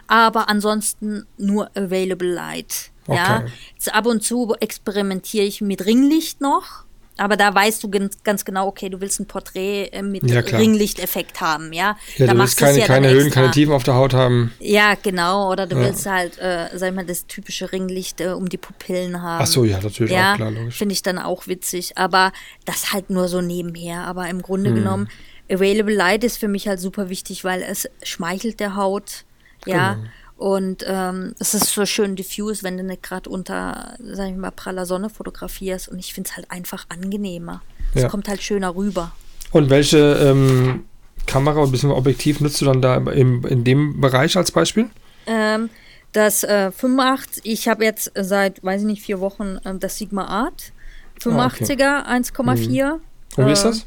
Aber 0.08 0.48
ansonsten 0.48 1.26
nur 1.36 1.70
Available 1.76 2.32
Light. 2.32 2.90
Ja, 3.06 3.38
Okay. 3.38 3.52
Jetzt 3.74 3.94
ab 3.94 4.06
und 4.06 4.22
zu 4.22 4.54
experimentiere 4.60 5.44
ich 5.44 5.60
mit 5.60 5.86
Ringlicht 5.86 6.40
noch. 6.40 6.84
Aber 7.18 7.36
da 7.36 7.54
weißt 7.54 7.82
du 7.82 7.90
ganz, 8.22 8.44
genau, 8.44 8.68
okay, 8.68 8.88
du 8.88 9.00
willst 9.00 9.20
ein 9.20 9.26
Porträt 9.26 9.88
äh, 9.92 10.02
mit 10.02 10.22
Ja. 10.30 10.40
Ringlichteffekt 10.40 11.40
haben, 11.40 11.72
ja. 11.72 11.96
Ja, 12.16 12.26
da 12.26 12.32
du 12.32 12.38
willst 12.38 12.56
keine, 12.56 12.78
ja 12.78 12.86
keine 12.86 13.10
Höhen, 13.10 13.30
keine 13.30 13.50
Tiefen 13.50 13.72
auf 13.72 13.82
der 13.82 13.94
Haut 13.94 14.14
haben. 14.14 14.52
Ja, 14.60 14.94
genau. 14.94 15.50
Oder 15.52 15.66
du 15.66 15.76
Ja. 15.76 15.82
willst 15.82 16.06
halt, 16.06 16.38
äh, 16.38 16.68
sag 16.74 16.90
ich 16.90 16.94
mal, 16.94 17.04
das 17.04 17.26
typische 17.26 17.72
Ringlicht 17.72 18.20
äh, 18.20 18.28
um 18.28 18.48
die 18.48 18.56
Pupillen 18.56 19.20
haben. 19.20 19.42
Ach 19.42 19.46
so, 19.46 19.64
ja, 19.64 19.80
natürlich 19.80 20.12
ja, 20.12 20.32
auch 20.32 20.36
klar, 20.36 20.50
logisch. 20.52 20.76
Finde 20.76 20.92
ich 20.92 21.02
dann 21.02 21.18
auch 21.18 21.46
witzig. 21.46 21.98
Aber 21.98 22.32
das 22.64 22.92
halt 22.92 23.10
nur 23.10 23.28
so 23.28 23.40
nebenher. 23.40 24.04
Aber 24.06 24.28
im 24.28 24.36
Hm. 24.38 24.42
Grunde 24.42 24.72
genommen, 24.72 25.08
Available 25.50 25.94
Light 25.94 26.24
ist 26.24 26.38
für 26.38 26.48
mich 26.48 26.68
halt 26.68 26.78
super 26.78 27.08
wichtig, 27.08 27.42
weil 27.42 27.62
es 27.62 27.88
schmeichelt 28.02 28.60
der 28.60 28.76
Haut. 28.76 29.24
Ja. 29.66 29.94
Genau. 29.94 30.06
Und 30.38 30.84
ähm, 30.86 31.34
es 31.40 31.52
ist 31.54 31.66
so 31.72 31.84
schön 31.84 32.14
diffus, 32.16 32.62
wenn 32.62 32.76
du 32.76 32.84
nicht 32.84 33.02
gerade 33.02 33.28
unter, 33.28 33.94
sag 33.98 34.30
ich 34.30 34.36
mal, 34.36 34.52
praller 34.52 34.86
Sonne 34.86 35.10
fotografierst. 35.10 35.88
Und 35.88 35.98
ich 35.98 36.14
finde 36.14 36.30
es 36.30 36.36
halt 36.36 36.50
einfach 36.50 36.86
angenehmer. 36.88 37.60
Es 37.92 38.02
Ja. 38.02 38.08
kommt 38.08 38.28
halt 38.28 38.40
schöner 38.42 38.74
rüber. 38.74 39.12
Und 39.50 39.68
welche 39.68 39.98
ähm, 39.98 40.84
Kamera 41.26 41.60
oder 41.60 41.70
bisschen 41.72 41.90
Objektiv 41.90 42.40
nutzt 42.40 42.60
du 42.60 42.66
dann 42.66 42.80
da 42.80 42.96
im, 43.10 43.44
in 43.46 43.64
dem 43.64 44.00
Bereich 44.00 44.36
als 44.36 44.52
Beispiel? 44.52 44.88
Ähm, 45.26 45.70
das 46.12 46.44
äh, 46.44 46.70
85, 46.70 47.44
ich 47.44 47.66
habe 47.68 47.84
jetzt 47.84 48.12
seit, 48.14 48.62
weiß 48.62 48.82
ich 48.82 48.86
nicht, 48.86 49.02
vier 49.02 49.18
Wochen 49.20 49.58
ähm, 49.64 49.80
das 49.80 49.98
Sigma 49.98 50.24
Art. 50.26 50.72
85er, 51.20 52.06
1,4. 52.06 53.00
Und 53.36 53.46
wie 53.46 53.52
ist 53.52 53.64
Äh, 53.64 53.68
das? 53.68 53.86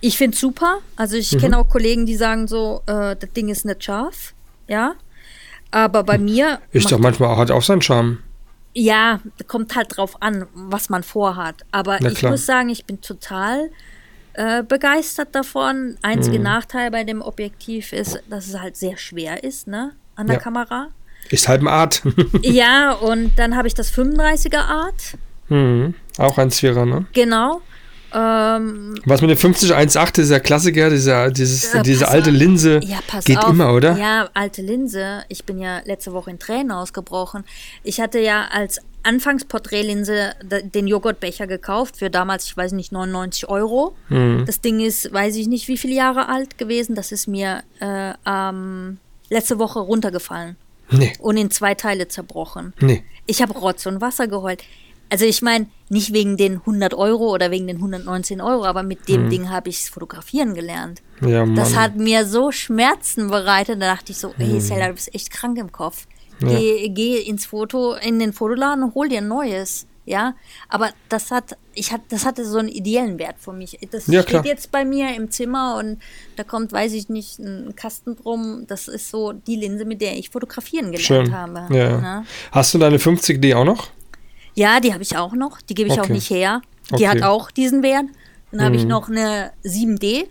Ich 0.00 0.16
finde 0.16 0.36
super. 0.36 0.78
Also 0.96 1.16
ich 1.16 1.36
kenne 1.38 1.58
auch 1.58 1.68
Kollegen, 1.68 2.06
die 2.06 2.16
sagen 2.16 2.46
so, 2.46 2.82
äh, 2.86 3.16
das 3.16 3.32
Ding 3.36 3.48
ist 3.48 3.64
nicht 3.64 3.82
scharf. 3.84 4.32
Ja. 4.68 4.94
Aber 5.72 6.04
bei 6.04 6.18
mir. 6.18 6.60
Ist 6.70 6.92
doch 6.92 6.98
manchmal 7.00 7.36
hat 7.36 7.50
auch 7.50 7.62
seinen 7.62 7.82
Charme. 7.82 8.18
ja, 8.74 9.20
kommt 9.48 9.74
halt 9.74 9.96
drauf 9.96 10.22
an, 10.22 10.46
was 10.54 10.88
man 10.88 11.02
vorhat. 11.02 11.56
Aber 11.72 11.98
Na 12.00 12.08
ich 12.10 12.18
klar. 12.18 12.30
muss 12.32 12.46
sagen, 12.46 12.68
ich 12.70 12.84
bin 12.86 13.00
total 13.00 13.70
äh, 14.34 14.62
begeistert 14.62 15.34
davon. 15.34 15.96
Einzige 16.02 16.38
Mhm. 16.38 16.44
Nachteil 16.44 16.90
bei 16.90 17.04
dem 17.04 17.20
Objektiv 17.20 17.92
ist, 17.92 18.22
dass 18.30 18.46
es 18.48 18.58
halt 18.58 18.76
sehr 18.76 18.96
schwer 18.96 19.42
ist, 19.44 19.66
ne? 19.66 19.92
An 20.14 20.26
der 20.26 20.36
Ja. 20.36 20.42
Kamera. 20.42 20.88
Ist 21.30 21.48
halt 21.48 21.60
eine 21.60 21.70
Art. 21.70 22.02
ja, 22.42 22.92
und 22.92 23.32
dann 23.38 23.56
habe 23.56 23.68
ich 23.68 23.74
das 23.74 23.92
35er 23.92 24.58
Art. 24.60 25.16
mhm. 25.48 25.94
Auch 26.18 26.36
ein 26.38 26.50
Zwierer, 26.50 26.84
ne? 26.86 27.06
Genau. 27.14 27.60
Ähm, 28.14 28.94
Was 29.06 29.20
mit 29.20 29.30
dem 29.30 29.36
5018, 29.38 30.22
dieser 30.24 30.40
Klassiker, 30.40 30.90
dieser, 30.90 31.30
dieses, 31.30 31.74
Äh, 31.74 31.82
diese 31.82 32.08
alte 32.08 32.30
auf. 32.30 32.36
Linse, 32.36 32.80
Ja, 32.84 32.98
pass 33.06 33.24
geht 33.24 33.38
auf. 33.38 33.50
immer, 33.50 33.72
oder? 33.74 33.96
Ja, 33.96 34.28
alte 34.34 34.62
Linse. 34.62 35.22
Ich 35.28 35.44
bin 35.44 35.58
ja 35.58 35.80
letzte 35.84 36.12
Woche 36.12 36.30
in 36.30 36.38
Tränen 36.38 36.70
ausgebrochen. 36.72 37.44
Ich 37.82 38.00
hatte 38.00 38.18
ja 38.20 38.46
als 38.52 38.80
Anfangsporträtlinse 39.04 40.34
den 40.74 40.86
Joghurtbecher 40.86 41.46
gekauft 41.46 41.96
für 41.96 42.10
damals, 42.10 42.46
ich 42.46 42.56
weiß 42.56 42.72
nicht, 42.72 42.92
99 42.92 43.48
Euro. 43.48 43.96
Mhm. 44.08 44.44
Das 44.46 44.60
Ding 44.60 44.80
ist, 44.80 45.12
weiß 45.12 45.36
ich 45.36 45.48
nicht, 45.48 45.68
wie 45.68 45.76
viele 45.76 45.94
Jahre 45.94 46.28
alt 46.28 46.58
gewesen. 46.58 46.94
Das 46.94 47.12
ist 47.12 47.26
mir 47.26 47.62
äh, 47.80 48.12
ähm, 48.26 48.98
letzte 49.30 49.58
Woche 49.58 49.80
runtergefallen 49.80 50.56
Nee, 50.90 51.14
und 51.20 51.36
in 51.38 51.50
zwei 51.50 51.74
Teile 51.74 52.06
zerbrochen. 52.08 52.74
nee. 52.80 53.02
Ich 53.26 53.40
habe 53.40 53.52
Rotz 53.54 53.86
und 53.86 54.00
Wasser 54.00 54.26
geheult. 54.26 54.62
Also 55.12 55.26
ich 55.26 55.42
meine, 55.42 55.66
nicht 55.90 56.14
wegen 56.14 56.38
den 56.38 56.54
100 56.60 56.94
Euro 56.94 57.34
oder 57.34 57.50
wegen 57.50 57.66
den 57.66 57.76
119 57.76 58.40
Euro, 58.40 58.64
aber 58.64 58.82
mit 58.82 59.10
dem 59.10 59.28
Ding 59.28 59.50
habe 59.50 59.68
ich 59.68 59.90
fotografieren 59.90 60.54
gelernt. 60.54 61.02
Ja, 61.20 61.44
Mann. 61.44 61.54
Das 61.54 61.76
hat 61.76 61.96
mir 61.96 62.24
so 62.24 62.50
Schmerzen 62.50 63.28
bereitet. 63.28 63.82
Da 63.82 63.94
dachte 63.94 64.12
ich 64.12 64.16
so, 64.18 64.32
hey 64.38 64.58
Stella, 64.58 64.88
du 64.88 64.94
bist 64.94 65.14
echt 65.14 65.30
krank 65.30 65.58
im 65.58 65.70
Kopf. 65.70 66.06
Geh, 66.40 66.88
geh 66.88 67.18
ins 67.18 67.44
Foto, 67.44 67.92
in 67.92 68.18
den 68.18 68.32
Fotoladen 68.32 68.84
und 68.84 68.94
hol 68.94 69.10
dir 69.10 69.18
ein 69.18 69.28
neues. 69.28 69.86
Ja, 70.06 70.34
aber 70.70 70.88
das 71.10 71.30
hat, 71.30 71.58
ich 71.74 71.92
hat, 71.92 72.00
das 72.08 72.24
hatte 72.24 72.46
so 72.46 72.56
einen 72.56 72.68
ideellen 72.68 73.18
Wert 73.18 73.36
für 73.38 73.52
mich. 73.52 73.78
Das 73.90 74.06
Ja, 74.06 74.22
steht 74.22 74.30
klar. 74.30 74.46
jetzt 74.46 74.72
bei 74.72 74.86
mir 74.86 75.14
im 75.14 75.30
Zimmer 75.30 75.76
und 75.78 75.98
da 76.36 76.42
kommt, 76.42 76.72
weiß 76.72 76.94
ich 76.94 77.10
nicht, 77.10 77.38
ein 77.38 77.76
Kasten 77.76 78.16
drum. 78.16 78.64
Das 78.66 78.88
ist 78.88 79.10
so 79.10 79.32
die 79.32 79.56
Linse, 79.56 79.84
mit 79.84 80.00
der 80.00 80.16
ich 80.16 80.30
fotografieren 80.30 80.86
gelernt 80.86 81.28
Schön. 81.28 81.36
habe. 81.36 81.66
Ja. 81.76 82.00
Ne? 82.00 82.24
Hast 82.50 82.72
du 82.72 82.78
deine 82.78 82.96
50D 82.96 83.54
auch 83.54 83.64
noch? 83.66 83.90
Ja, 84.54 84.80
die 84.80 84.92
habe 84.92 85.02
ich 85.02 85.16
auch 85.16 85.32
noch. 85.32 85.60
Die 85.62 85.74
gebe 85.74 85.88
ich 85.88 85.98
auch 85.98 86.04
Okay. 86.04 86.12
nicht 86.12 86.30
her. 86.30 86.60
Die 86.90 86.94
Okay. 86.94 87.04
Mhm. 87.06 87.08
hat 87.10 87.22
auch 87.22 87.50
diesen 87.50 87.82
Wert. 87.82 88.04
Dann 88.50 88.64
habe 88.64 88.76
ich 88.76 88.84
noch 88.84 89.08
eine 89.08 89.52
7D. 89.64 90.26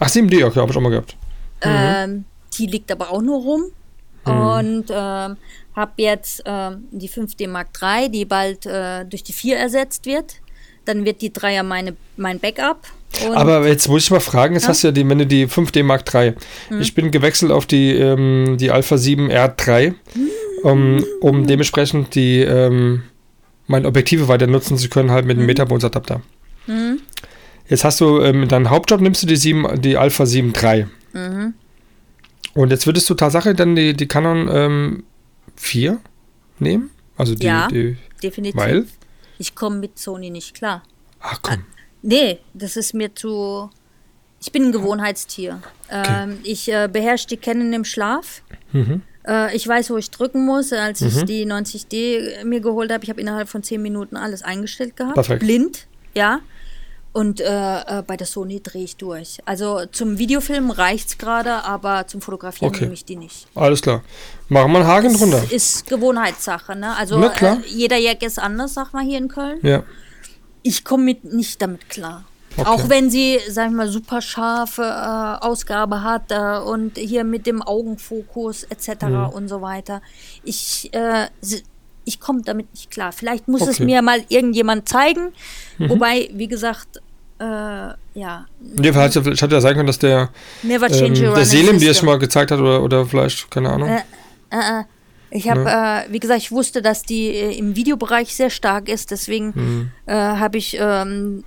Ach, 0.00 0.08
7D, 0.08 0.44
okay, 0.44 0.60
habe 0.60 0.70
ich 0.70 0.76
auch 0.76 0.80
mal 0.82 0.90
gehabt. 0.90 1.16
Ähm, 1.62 2.24
die 2.58 2.66
liegt 2.66 2.92
aber 2.92 3.10
auch 3.10 3.22
nur 3.22 3.40
rum. 3.40 3.62
Mhm. 4.26 4.32
Und 4.32 4.84
ähm, 4.90 5.36
habe 5.74 5.92
jetzt 5.96 6.42
ähm, 6.44 6.84
die 6.90 7.08
5D 7.08 7.48
Mark 7.48 7.68
III, 7.80 8.10
die 8.10 8.24
bald 8.26 8.66
äh, 8.66 9.04
durch 9.06 9.22
die 9.24 9.32
4 9.32 9.56
ersetzt 9.56 10.04
wird. 10.04 10.34
Dann 10.84 11.04
wird 11.04 11.22
die 11.22 11.30
3er 11.30 11.62
meine, 11.62 11.96
mein 12.16 12.38
Backup. 12.38 12.82
Aber 13.34 13.66
jetzt 13.66 13.88
muss 13.88 14.04
ich 14.04 14.10
mal 14.10 14.20
fragen, 14.20 14.54
jetzt 14.54 14.68
hast 14.68 14.82
du 14.82 14.88
ja 14.88 14.92
die, 14.92 15.08
wenn 15.08 15.18
du 15.18 15.26
die 15.26 15.46
5D 15.46 15.82
Mark 15.82 16.12
III. 16.12 16.34
Hm. 16.68 16.80
Ich 16.82 16.94
bin 16.94 17.10
gewechselt 17.10 17.50
auf 17.50 17.64
die, 17.64 17.92
ähm, 17.94 18.56
die 18.58 18.70
Alpha 18.70 18.98
7 18.98 19.30
R3, 19.30 19.94
um, 20.64 21.02
um 21.20 21.46
dementsprechend 21.46 22.14
die, 22.14 22.40
ähm, 22.40 23.04
meine 23.68 23.86
Objektive 23.86 24.26
weiter 24.28 24.46
nutzen 24.48 24.76
zu 24.76 24.88
können, 24.88 25.10
halt 25.12 25.24
mit 25.24 25.36
Hm. 25.36 25.40
einem 25.40 25.46
Metabons-Adapter. 25.46 26.20
Jetzt 27.68 27.84
hast 27.84 28.00
du, 28.00 28.20
ähm, 28.20 28.48
deinen 28.48 28.68
Hauptjob 28.70 29.00
nimmst 29.00 29.22
du 29.22 29.26
die, 29.26 29.36
7, 29.36 29.80
die 29.80 29.96
Alpha 29.96 30.26
7 30.26 30.52
III. 30.54 30.86
Mhm. 31.12 31.54
Und 32.54 32.70
jetzt 32.70 32.86
würdest 32.86 33.08
du 33.08 33.14
Tatsache 33.14 33.54
dann 33.54 33.76
die, 33.76 33.94
die 33.94 34.06
Canon 34.08 34.48
ähm, 34.50 35.04
4 35.56 35.98
nehmen? 36.58 36.90
Also 37.16 37.34
die, 37.34 37.46
Ja. 37.46 37.68
die 37.68 37.96
definitiv. 38.22 38.60
weil? 38.60 38.86
Ich 39.38 39.54
komme 39.54 39.76
mit 39.78 39.98
Sony 39.98 40.30
nicht 40.30 40.54
klar. 40.54 40.82
Ach 41.20 41.38
komm. 41.42 41.64
Nee, 42.02 42.38
das 42.54 42.76
ist 42.76 42.92
mir 42.94 43.14
zu. 43.14 43.70
Ich 44.40 44.52
bin 44.52 44.66
ein 44.66 44.72
Gewohnheitstier. 44.72 45.60
Ähm, 45.90 46.38
ich 46.44 46.70
äh, 46.72 46.88
beherrsche 46.92 47.26
die 47.28 47.36
Canon 47.38 47.72
im 47.72 47.84
Schlaf. 47.84 48.42
Mhm. 48.72 49.02
Äh, 49.28 49.54
ich 49.54 49.68
weiß, 49.68 49.90
wo 49.90 49.96
ich 49.98 50.10
drücken 50.10 50.44
muss. 50.44 50.72
Als 50.72 51.00
ich 51.02 51.24
die 51.24 51.46
90D 51.46 52.44
mir 52.44 52.60
geholt 52.60 52.90
habe, 52.90 53.04
ich 53.04 53.10
habe 53.10 53.20
innerhalb 53.20 53.48
von 53.48 53.62
10 53.62 53.80
Minuten 53.82 54.16
alles 54.16 54.42
eingestellt 54.42 54.96
gehabt. 54.96 55.14
Perfekt. 55.14 55.40
Blind, 55.40 55.86
ja. 56.14 56.40
Und 57.12 57.40
äh, 57.40 57.46
äh, 57.46 58.02
bei 58.06 58.16
der 58.16 58.26
Sony 58.26 58.60
drehe 58.62 58.84
ich 58.84 58.96
durch. 58.96 59.38
Also 59.44 59.86
zum 59.90 60.18
Videofilm 60.18 60.70
reicht's 60.70 61.18
gerade, 61.18 61.64
aber 61.64 62.06
zum 62.06 62.20
Fotografieren 62.20 62.68
Okay. 62.72 62.82
nehme 62.84 62.94
ich 62.94 63.04
die 63.04 63.16
nicht. 63.16 63.46
Alles 63.54 63.82
klar. 63.82 64.02
Machen 64.48 64.72
wir 64.72 64.78
einen 64.80 64.86
Haken 64.86 65.14
drunter. 65.16 65.40
Das 65.40 65.50
ist 65.52 65.86
Gewohnheitssache, 65.88 66.76
ne? 66.76 66.94
Also 66.96 67.20
äh, 67.20 67.56
jeder 67.66 67.96
Jack 67.96 68.22
ist 68.22 68.38
anders, 68.38 68.74
sag 68.74 68.92
mal 68.92 69.02
hier 69.04 69.18
in 69.18 69.28
Köln. 69.28 69.58
Ja. 69.62 69.82
Ich 70.62 70.84
komme 70.84 71.04
mit 71.04 71.24
nicht 71.24 71.60
damit 71.62 71.88
klar. 71.88 72.24
Okay. 72.58 72.68
Auch 72.68 72.88
wenn 72.88 73.08
sie, 73.10 73.38
sag 73.48 73.68
ich 73.68 73.74
mal, 73.76 73.88
super 73.88 74.20
scharfe 74.20 74.82
äh, 74.82 75.44
Ausgabe 75.44 76.02
hat 76.02 76.30
äh, 76.30 76.58
und 76.58 76.98
hier 76.98 77.24
mit 77.24 77.46
dem 77.46 77.62
Augenfokus 77.62 78.64
etc. 78.64 79.04
Mhm. 79.06 79.26
und 79.32 79.48
so 79.48 79.62
weiter. 79.62 80.02
Ich, 80.44 80.90
äh, 80.92 81.28
ich 82.04 82.18
komme 82.20 82.42
damit 82.42 82.72
nicht 82.72 82.90
klar. 82.90 83.12
Vielleicht 83.12 83.48
muss 83.48 83.62
es 83.62 83.76
Okay. 83.76 83.82
Mhm. 83.82 83.86
mir 83.86 84.02
mal 84.02 84.20
irgendjemand 84.28 84.88
zeigen. 84.88 85.32
Wobei, 85.78 86.30
wie 86.32 86.48
gesagt, 86.48 87.00
äh, 87.38 87.44
ja, 87.44 88.46
Nee, 88.60 88.92
vielleicht, 88.92 89.12
vielleicht 89.14 89.42
hätte 89.42 89.54
ja 89.54 89.60
sein 89.60 89.74
können, 89.74 89.86
dass 89.86 90.00
der, 90.00 90.30
never 90.64 90.88
change 90.88 91.24
ähm, 91.26 91.34
der 91.34 91.44
Selim 91.44 91.78
dir 91.78 91.92
es 91.92 91.98
schon 91.98 92.06
mal 92.06 92.18
gezeigt 92.18 92.50
hat 92.50 92.58
oder, 92.58 92.82
oder 92.82 93.06
vielleicht, 93.06 93.48
keine 93.50 93.70
Ahnung. 93.70 93.88
Äh, 93.88 94.00
äh, 94.50 94.80
äh. 94.80 94.84
Ich 95.30 95.48
habe, 95.48 95.60
äh, 95.68 96.10
wie 96.12 96.18
gesagt, 96.18 96.40
ich 96.40 96.50
wusste, 96.50 96.80
dass 96.82 97.02
die 97.02 97.28
äh, 97.28 97.56
im 97.56 97.76
Videobereich 97.76 98.34
sehr 98.34 98.50
stark 98.50 98.88
ist, 98.88 99.10
deswegen 99.12 99.52
Mhm. 99.54 99.90
äh, 100.06 100.14
habe 100.14 100.56
ich 100.58 100.76
ähm, 100.80 101.44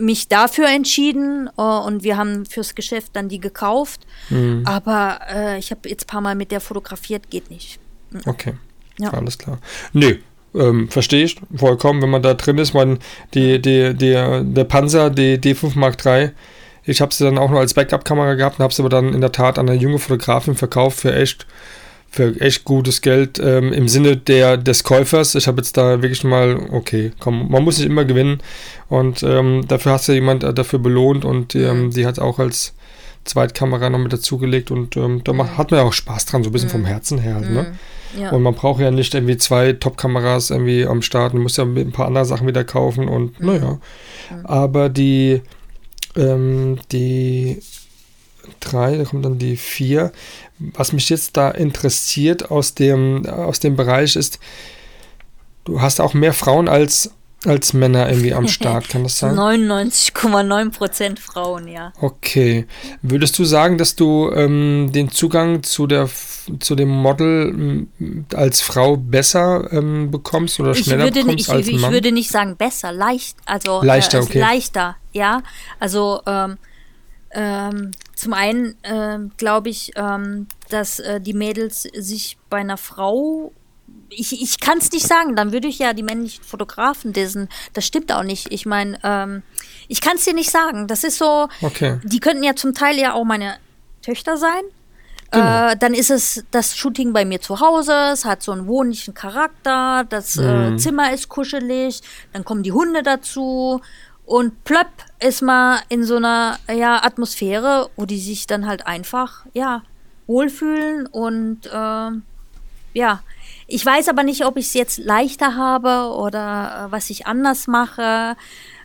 mich 0.00 0.28
dafür 0.28 0.68
entschieden 0.68 1.48
äh, 1.56 1.62
und 1.62 2.02
wir 2.04 2.16
haben 2.16 2.46
fürs 2.46 2.74
Geschäft 2.74 3.10
dann 3.14 3.28
die 3.28 3.40
gekauft. 3.40 4.00
Mhm. 4.30 4.62
Aber 4.64 5.20
äh, 5.32 5.58
ich 5.58 5.70
habe 5.70 5.88
jetzt 5.88 6.04
ein 6.04 6.08
paar 6.08 6.20
Mal 6.20 6.34
mit 6.34 6.50
der 6.50 6.60
fotografiert, 6.60 7.30
geht 7.30 7.50
nicht. 7.50 7.78
Okay, 8.26 8.54
Ja. 8.98 9.10
alles 9.12 9.38
klar. 9.38 9.58
Nee, 9.92 10.20
ähm, 10.54 10.88
verstehe 10.88 11.24
ich 11.24 11.36
vollkommen, 11.54 12.00
wenn 12.02 12.10
man 12.10 12.22
da 12.22 12.34
drin 12.34 12.58
ist. 12.58 12.74
Man, 12.74 12.98
die, 13.34 13.60
die, 13.60 13.94
die, 13.94 14.12
der 14.44 14.64
Panzer, 14.64 15.10
die 15.10 15.36
D5 15.38 15.76
Mark 15.78 16.04
III, 16.04 16.30
ich 16.84 17.00
habe 17.00 17.12
sie 17.14 17.24
dann 17.24 17.38
auch 17.38 17.50
nur 17.50 17.60
als 17.60 17.74
Backup-Kamera 17.74 18.34
gehabt 18.34 18.58
und 18.58 18.62
habe 18.62 18.72
sie 18.74 18.82
aber 18.82 18.90
dann 18.90 19.14
in 19.14 19.20
der 19.20 19.32
Tat 19.32 19.58
an 19.58 19.68
eine 19.68 19.78
junge 19.80 19.98
Fotografin 19.98 20.54
verkauft 20.54 21.00
für 21.00 21.14
echt 21.14 21.46
für 22.14 22.40
echt 22.40 22.64
gutes 22.64 23.00
Geld 23.00 23.40
ähm, 23.42 23.72
im 23.72 23.88
Sinne 23.88 24.16
der, 24.16 24.56
des 24.56 24.84
Käufers. 24.84 25.34
Ich 25.34 25.48
habe 25.48 25.60
jetzt 25.60 25.76
da 25.76 26.00
wirklich 26.00 26.22
mal, 26.22 26.56
okay, 26.70 27.10
komm, 27.18 27.50
man 27.50 27.64
muss 27.64 27.78
nicht 27.78 27.88
immer 27.88 28.04
gewinnen 28.04 28.38
und 28.88 29.24
ähm, 29.24 29.64
dafür 29.66 29.92
hast 29.92 30.08
du 30.08 30.12
jemand 30.12 30.44
äh, 30.44 30.54
dafür 30.54 30.78
belohnt 30.78 31.24
und 31.24 31.56
ähm, 31.56 31.90
die 31.90 32.06
hat 32.06 32.20
auch 32.20 32.38
als 32.38 32.74
Zweitkamera 33.24 33.90
noch 33.90 33.98
mit 33.98 34.12
dazugelegt 34.12 34.70
und 34.70 34.96
ähm, 34.96 35.22
da 35.24 35.32
macht, 35.32 35.58
hat 35.58 35.72
man 35.72 35.80
ja 35.80 35.86
auch 35.86 35.92
Spaß 35.92 36.26
dran, 36.26 36.44
so 36.44 36.50
ein 36.50 36.52
bisschen 36.52 36.70
vom 36.70 36.84
Herzen 36.84 37.18
her 37.18 37.34
halt, 37.34 37.50
ne? 37.50 37.74
Ja. 38.16 38.30
Und 38.30 38.42
man 38.42 38.54
braucht 38.54 38.80
ja 38.80 38.92
nicht 38.92 39.12
irgendwie 39.12 39.36
zwei 39.36 39.72
Top-Kameras 39.72 40.50
irgendwie 40.50 40.86
am 40.86 41.02
Start. 41.02 41.34
Man 41.34 41.42
muss 41.42 41.56
ja 41.56 41.64
ein 41.64 41.90
paar 41.90 42.06
andere 42.06 42.24
Sachen 42.24 42.46
wieder 42.46 42.62
kaufen 42.62 43.08
und 43.08 43.40
naja. 43.40 43.80
Aber 44.44 44.88
die, 44.88 45.42
ähm, 46.14 46.78
die 46.92 47.60
drei, 48.60 48.96
da 48.96 49.04
kommt 49.04 49.24
dann 49.24 49.38
die 49.38 49.56
vier. 49.56 50.12
Was 50.58 50.92
mich 50.92 51.08
jetzt 51.08 51.36
da 51.36 51.50
interessiert 51.50 52.50
aus 52.50 52.74
dem, 52.74 53.26
aus 53.26 53.60
dem 53.60 53.76
Bereich 53.76 54.16
ist, 54.16 54.38
du 55.64 55.80
hast 55.80 56.00
auch 56.00 56.14
mehr 56.14 56.32
Frauen 56.32 56.68
als, 56.68 57.10
als 57.44 57.72
Männer 57.72 58.08
irgendwie 58.08 58.34
am 58.34 58.48
Start, 58.48 58.88
kann 58.88 59.02
das 59.02 59.18
sein? 59.20 59.34
99,9 59.34 60.70
Prozent 60.70 61.18
Frauen, 61.20 61.68
ja. 61.68 61.92
Okay. 62.00 62.66
Würdest 63.02 63.38
du 63.38 63.44
sagen, 63.44 63.78
dass 63.78 63.96
du 63.96 64.30
ähm, 64.32 64.90
den 64.92 65.10
Zugang 65.10 65.62
zu, 65.62 65.86
der, 65.86 66.08
zu 66.60 66.74
dem 66.74 66.88
Model 66.88 67.48
ähm, 67.48 68.24
als 68.34 68.60
Frau 68.60 68.96
besser 68.96 69.72
ähm, 69.72 70.10
bekommst 70.10 70.60
oder 70.60 70.72
Ich 70.72 70.84
schneller 70.84 71.04
würde, 71.04 71.20
bekommst 71.20 71.48
ich, 71.48 71.52
als 71.52 71.66
ich 71.66 71.80
Mann? 71.80 71.92
würde 71.92 72.12
nicht 72.12 72.30
sagen 72.30 72.56
besser, 72.56 72.92
leicht, 72.92 73.36
also 73.44 73.82
Leichter, 73.82 74.18
äh, 74.18 74.22
okay. 74.22 74.40
leichter, 74.40 74.96
ja. 75.12 75.42
Also 75.80 76.20
ähm, 76.26 76.58
ähm, 77.34 77.90
zum 78.14 78.32
einen 78.32 78.74
ähm, 78.84 79.32
glaube 79.36 79.68
ich, 79.68 79.92
ähm, 79.96 80.46
dass 80.70 80.98
äh, 81.00 81.20
die 81.20 81.34
Mädels 81.34 81.82
sich 81.82 82.38
bei 82.50 82.58
einer 82.58 82.76
Frau 82.76 83.52
ich, 84.08 84.40
ich 84.40 84.60
kann 84.60 84.78
es 84.78 84.92
nicht 84.92 85.06
sagen, 85.06 85.34
dann 85.34 85.52
würde 85.52 85.66
ich 85.66 85.78
ja 85.78 85.92
die 85.92 86.02
männlichen 86.02 86.44
Fotografen 86.44 87.12
dissen. 87.12 87.48
Das 87.72 87.84
stimmt 87.84 88.12
auch 88.12 88.22
nicht. 88.22 88.52
Ich 88.52 88.64
meine, 88.64 88.98
ähm, 89.02 89.42
ich 89.88 90.00
kann 90.00 90.16
es 90.16 90.24
dir 90.24 90.34
nicht 90.34 90.50
sagen. 90.50 90.86
Das 90.86 91.04
ist 91.04 91.18
so, 91.18 91.48
Okay. 91.60 91.98
die 92.04 92.20
könnten 92.20 92.44
ja 92.44 92.54
zum 92.54 92.74
Teil 92.74 92.96
ja 92.98 93.12
auch 93.14 93.24
meine 93.24 93.56
Töchter 94.02 94.36
sein. 94.36 94.62
Genau. 95.30 95.70
Äh, 95.70 95.76
dann 95.76 95.94
ist 95.94 96.10
es 96.10 96.44
das 96.52 96.76
Shooting 96.76 97.12
bei 97.12 97.24
mir 97.24 97.40
zu 97.40 97.58
Hause, 97.60 98.10
es 98.12 98.24
hat 98.24 98.42
so 98.42 98.52
einen 98.52 98.68
wohnlichen 98.68 99.14
Charakter, 99.14 100.04
das 100.08 100.36
Mhm. 100.36 100.74
äh, 100.74 100.76
Zimmer 100.76 101.12
ist 101.12 101.28
kuschelig, 101.28 102.00
dann 102.32 102.44
kommen 102.44 102.62
die 102.62 102.70
Hunde 102.72 103.02
dazu 103.02 103.80
und 104.26 104.64
plöpp 104.64 104.88
ist 105.20 105.42
man 105.42 105.80
in 105.88 106.04
so 106.04 106.16
einer 106.16 106.58
ja, 106.72 107.02
Atmosphäre, 107.04 107.90
wo 107.96 108.06
die 108.06 108.18
sich 108.18 108.46
dann 108.46 108.66
halt 108.66 108.86
einfach 108.86 109.44
ja, 109.52 109.82
wohlfühlen 110.26 111.06
und 111.06 111.66
äh, 111.66 112.10
ja. 112.94 113.22
Ich 113.66 113.84
weiß 113.84 114.08
aber 114.08 114.22
nicht, 114.22 114.44
ob 114.44 114.58
ich 114.58 114.66
es 114.66 114.74
jetzt 114.74 114.98
leichter 114.98 115.56
habe 115.56 116.14
oder 116.14 116.86
äh, 116.86 116.92
was 116.92 117.08
ich 117.08 117.26
anders 117.26 117.66
mache. 117.66 118.36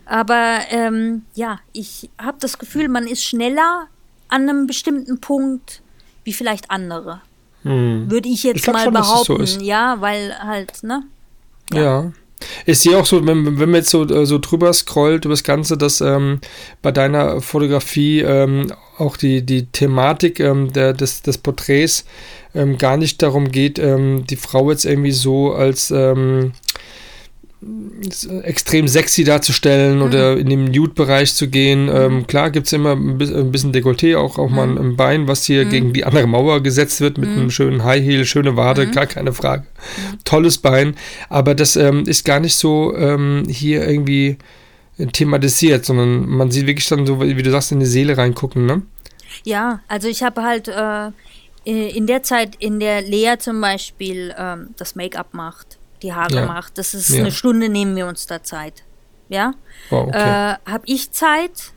Aber 0.05 0.59
ähm, 0.69 1.25
ja, 1.35 1.59
ich 1.73 2.09
habe 2.17 2.37
das 2.39 2.57
Gefühl, 2.57 2.87
man 2.87 3.05
ist 3.05 3.23
schneller 3.23 3.87
an 4.29 4.49
einem 4.49 4.67
bestimmten 4.67 5.19
Punkt 5.19 5.81
wie 6.23 6.33
vielleicht 6.33 6.71
andere. 6.71 7.21
Würde 8.09 8.29
ich 8.29 8.43
jetzt 8.43 8.65
Ich 8.65 8.67
mal 8.67 8.83
schon, 8.83 8.95
so 8.95 9.01
behaupten. 9.01 9.43
ist. 9.43 9.61
ja, 9.61 9.99
weil 9.99 10.37
halt, 10.39 10.81
ne? 10.83 11.03
Ja. 11.73 12.11
Ich 12.65 12.79
sehe 12.79 12.97
auch 12.97 13.05
so, 13.05 13.25
wenn, 13.25 13.59
wenn 13.59 13.69
man 13.69 13.81
jetzt 13.81 13.89
so, 13.89 14.07
äh, 14.07 14.25
so 14.25 14.39
drüber 14.39 14.71
scrollt 14.73 15.25
über 15.25 15.33
das 15.33 15.43
Ganze, 15.43 15.77
dass 15.77 16.01
ähm, 16.01 16.39
bei 16.81 16.91
deiner 16.91 17.41
Fotografie 17.41 18.21
ähm, 18.21 18.71
auch 18.97 19.17
die, 19.17 19.45
die 19.45 19.65
Thematik 19.67 20.39
ähm, 20.39 20.71
der, 20.73 20.93
des, 20.93 21.21
des 21.21 21.37
Porträts 21.37 22.05
ähm, 22.55 22.77
gar 22.77 22.97
nicht 22.97 23.21
darum 23.21 23.51
geht, 23.51 23.79
ähm, 23.79 24.25
die 24.29 24.35
Frau 24.35 24.71
jetzt 24.71 24.85
irgendwie 24.85 25.11
so 25.11 25.53
als 25.53 25.91
ähm, 25.91 26.53
extrem 28.43 28.87
sexy 28.87 29.25
darzustellen 29.25 30.01
oder 30.01 30.37
in 30.37 30.49
den 30.49 30.65
Nude-Bereich 30.71 31.35
zu 31.35 31.49
gehen. 31.49 31.89
Ähm, 31.93 32.25
klar 32.25 32.51
gibt 32.51 32.67
es 32.67 32.73
immer 32.73 32.93
ein 32.93 33.17
bis- 33.17 33.33
ein 33.33 33.51
bisschen 33.51 33.73
Dekolleté, 33.73 34.15
auch, 34.17 34.37
auch 34.37 34.49
mal 34.49 34.77
ein 34.77 34.95
Bein, 34.95 35.27
was 35.27 35.43
hier 35.43 35.65
gegen 35.65 35.91
die 35.91 36.05
andere 36.05 36.25
Mauer 36.25 36.63
gesetzt 36.63 37.01
wird 37.01 37.17
mit 37.17 37.29
einem 37.29 37.51
schönen 37.51 37.83
High 37.83 38.01
Heel, 38.03 38.23
schöne 38.23 38.55
Wade, 38.55 38.87
gar 38.87 39.07
keine 39.07 39.33
Frage. 39.33 39.65
Tolles 40.23 40.57
Bein, 40.57 40.95
aber 41.27 41.53
das 41.53 41.75
ähm, 41.75 42.05
ist 42.07 42.23
gar 42.23 42.39
nicht 42.39 42.55
so 42.55 42.95
ähm, 42.95 43.43
hier 43.49 43.85
irgendwie 43.87 44.37
thematisiert, 45.11 45.85
sondern 45.85 46.29
man 46.29 46.51
sieht 46.51 46.67
wirklich 46.67 46.87
dann 46.87 47.05
so, 47.05 47.21
wie 47.21 47.41
du 47.43 47.51
sagst, 47.51 47.71
in 47.71 47.79
die 47.79 47.85
Seele 47.85 48.17
reingucken, 48.17 48.65
ne? 48.65 48.81
Ja, 49.43 49.81
also 49.87 50.07
ich 50.07 50.23
habe 50.23 50.43
halt 50.43 50.67
äh, 50.69 51.11
in 51.65 52.07
der 52.07 52.23
Zeit, 52.23 52.55
in 52.59 52.79
der 52.79 53.01
Lea 53.01 53.35
zum 53.39 53.61
Beispiel 53.61 54.33
ähm, 54.37 54.69
das 54.77 54.95
Make-up 54.95 55.33
macht, 55.33 55.77
die 56.01 56.13
Haare 56.13 56.35
Ja. 56.35 56.45
macht, 56.45 56.77
das 56.77 56.93
ist 56.93 57.09
Ja. 57.09 57.21
eine 57.21 57.31
Stunde, 57.31 57.69
nehmen 57.69 57.95
wir 57.95 58.07
uns 58.07 58.25
da 58.27 58.41
Zeit. 58.43 58.83
Ja, 59.27 59.53
Wow, 59.89 60.07
okay. 60.09 60.53
äh, 60.53 60.55
habe 60.71 60.83
ich 60.85 61.11
Zeit, 61.11 61.71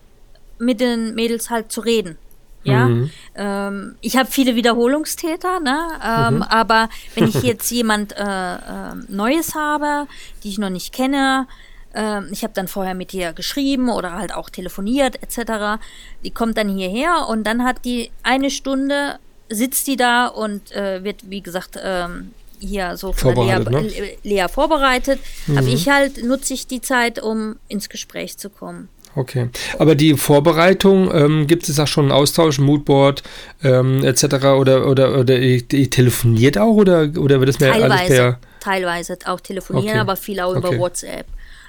mit 0.58 0.80
den 0.80 1.14
Mädels 1.14 1.50
halt 1.50 1.70
zu 1.72 1.80
reden. 1.80 2.16
Ja, 2.64 2.84
Mhm. 2.86 3.10
ähm, 3.34 3.96
ich 4.00 4.16
habe 4.16 4.30
viele 4.30 4.54
Wiederholungstäter, 4.54 5.58
ne? 5.58 5.76
Ähm, 6.04 6.36
Mhm. 6.36 6.42
aber 6.42 6.88
wenn 7.16 7.26
ich 7.26 7.34
jetzt 7.42 7.70
jemand 7.72 8.12
äh, 8.16 8.22
äh, 8.54 8.94
Neues 9.08 9.54
habe, 9.56 10.06
die 10.42 10.48
ich 10.50 10.58
noch 10.58 10.70
nicht 10.70 10.92
kenne, 10.94 11.48
ähm, 11.94 12.28
ich 12.30 12.44
habe 12.44 12.54
dann 12.54 12.68
vorher 12.68 12.94
mit 12.94 13.12
ihr 13.12 13.32
geschrieben 13.32 13.90
oder 13.90 14.12
halt 14.12 14.32
auch 14.32 14.48
telefoniert 14.48 15.20
etc. 15.22 15.82
Die 16.24 16.30
kommt 16.30 16.56
dann 16.56 16.68
hierher 16.68 17.26
und 17.28 17.44
dann 17.44 17.64
hat 17.64 17.84
die 17.84 18.12
eine 18.22 18.50
Stunde 18.50 19.18
sitzt 19.50 19.88
die 19.88 19.96
da 19.96 20.28
und 20.28 20.70
äh, 20.72 21.02
wird 21.04 21.28
wie 21.28 21.42
gesagt 21.42 21.78
ähm, 21.82 22.32
hier 22.68 22.96
so 22.96 23.12
von 23.12 23.34
Lea, 23.34 23.58
ne? 23.58 23.80
Le- 23.80 24.16
Lea 24.22 24.46
vorbereitet. 24.48 25.18
Aber 25.56 25.66
ich 25.66 25.88
halt 25.88 26.24
nutze 26.24 26.54
ich 26.54 26.66
die 26.66 26.80
Zeit, 26.80 27.20
um 27.22 27.56
ins 27.68 27.88
Gespräch 27.88 28.38
zu 28.38 28.50
kommen. 28.50 28.88
Okay. 29.14 29.50
Aber 29.78 29.94
die 29.94 30.14
Vorbereitung, 30.14 31.10
ähm, 31.14 31.46
gibt 31.46 31.68
es 31.68 31.76
da 31.76 31.86
schon 31.86 32.04
einen 32.06 32.12
Austausch, 32.12 32.58
Moodboard 32.58 33.22
ähm, 33.62 34.02
etc. 34.02 34.24
oder 34.58 34.86
oder 34.86 35.18
oder 35.18 35.38
ihr, 35.38 35.62
ihr 35.70 35.90
telefoniert 35.90 36.56
auch 36.56 36.74
oder 36.76 37.10
oder 37.18 37.38
wird 37.40 37.48
das 37.50 37.60
mehr 37.60 37.74
alles 37.74 37.88
Teilweise, 37.90 38.14
per 38.14 38.38
teilweise 38.60 39.18
auch 39.26 39.40
telefonieren, 39.40 39.90
Okay. 39.90 39.98
aber 39.98 40.16
viel 40.16 40.40
auch 40.40 40.54
über 40.56 40.68
Okay. 40.68 40.78
WhatsApp. 40.78 41.26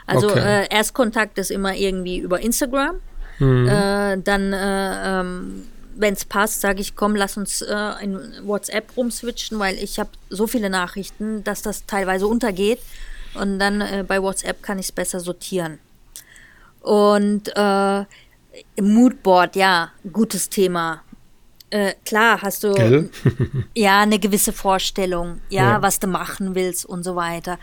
Also 0.08 0.30
Okay. 0.30 0.40
äh, 0.64 0.68
Erstkontakt 0.74 1.38
ist 1.38 1.52
immer 1.52 1.76
irgendwie 1.76 2.20
über 2.20 2.40
Instagram. 2.40 2.96
Mhm. 3.40 3.68
Äh, 3.68 4.18
dann, 4.24 4.54
äh, 4.54 5.20
ähm, 5.20 5.64
wenn 5.96 6.14
es 6.14 6.26
passt, 6.26 6.62
sage 6.62 6.82
ich, 6.82 6.96
komm, 6.96 7.16
lass 7.16 7.38
uns 7.38 7.62
äh, 7.62 7.92
in 8.02 8.20
WhatsApp 8.44 8.96
rumswitchen, 8.98 9.60
weil 9.60 9.76
ich 9.76 10.00
habe 10.00 10.10
so 10.30 10.48
viele 10.48 10.70
Nachrichten, 10.70 11.44
dass 11.44 11.62
das 11.62 11.86
teilweise 11.86 12.28
untergeht. 12.28 12.80
Und 13.36 13.60
dann 13.60 13.82
äh, 13.82 14.04
bei 14.08 14.22
WhatsApp 14.22 14.62
kann 14.62 14.80
ich 14.80 14.88
es 14.88 14.92
besser 14.92 15.20
sortieren. 15.20 15.80
Und 16.82 17.50
äh, 17.56 18.06
Moodboard, 18.82 19.56
ja, 19.56 19.92
gutes 20.12 20.50
Thema. 20.50 21.02
Äh, 21.70 21.94
klar, 22.06 22.42
hast 22.42 22.64
du 22.64 22.74
ja 23.74 24.02
eine 24.02 24.20
gewisse 24.20 24.54
Vorstellung, 24.54 25.42
ja, 25.50 25.72
Ja. 25.74 25.82
was 25.82 26.00
du 26.00 26.08
machen 26.08 26.54
willst 26.56 26.86
und 26.86 27.04
so 27.04 27.16
weiter. 27.16 27.58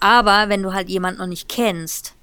Aber 0.00 0.48
wenn 0.48 0.62
du 0.62 0.72
halt 0.72 0.88
jemanden 0.88 1.20
noch 1.20 1.26
nicht 1.28 1.48
kennst 1.48 2.14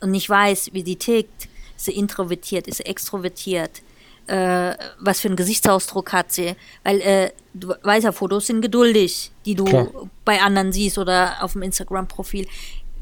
und 0.00 0.12
nicht 0.12 0.28
weißt, 0.30 0.72
wie 0.72 0.84
sie 0.84 0.96
tickt, 0.96 1.48
ist 1.76 1.86
sie 1.86 1.92
introvertiert, 1.96 2.68
ist 2.68 2.76
sie 2.76 2.86
extrovertiert, 2.86 3.82
äh, 4.30 4.76
was 5.00 5.20
für 5.20 5.28
einen 5.28 5.36
Gesichtsausdruck 5.36 6.12
hat 6.12 6.30
sie, 6.30 6.54
weil 6.84 7.00
äh, 7.00 7.30
du 7.52 7.74
weißt 7.82 8.04
ja, 8.04 8.12
Fotos 8.12 8.46
sind 8.46 8.60
geduldig, 8.60 9.32
die 9.44 9.56
du 9.56 9.64
Klar. 9.64 9.88
bei 10.24 10.40
anderen 10.40 10.72
siehst 10.72 10.98
oder 10.98 11.42
auf 11.42 11.54
dem 11.54 11.62
Instagram-Profil. 11.62 12.46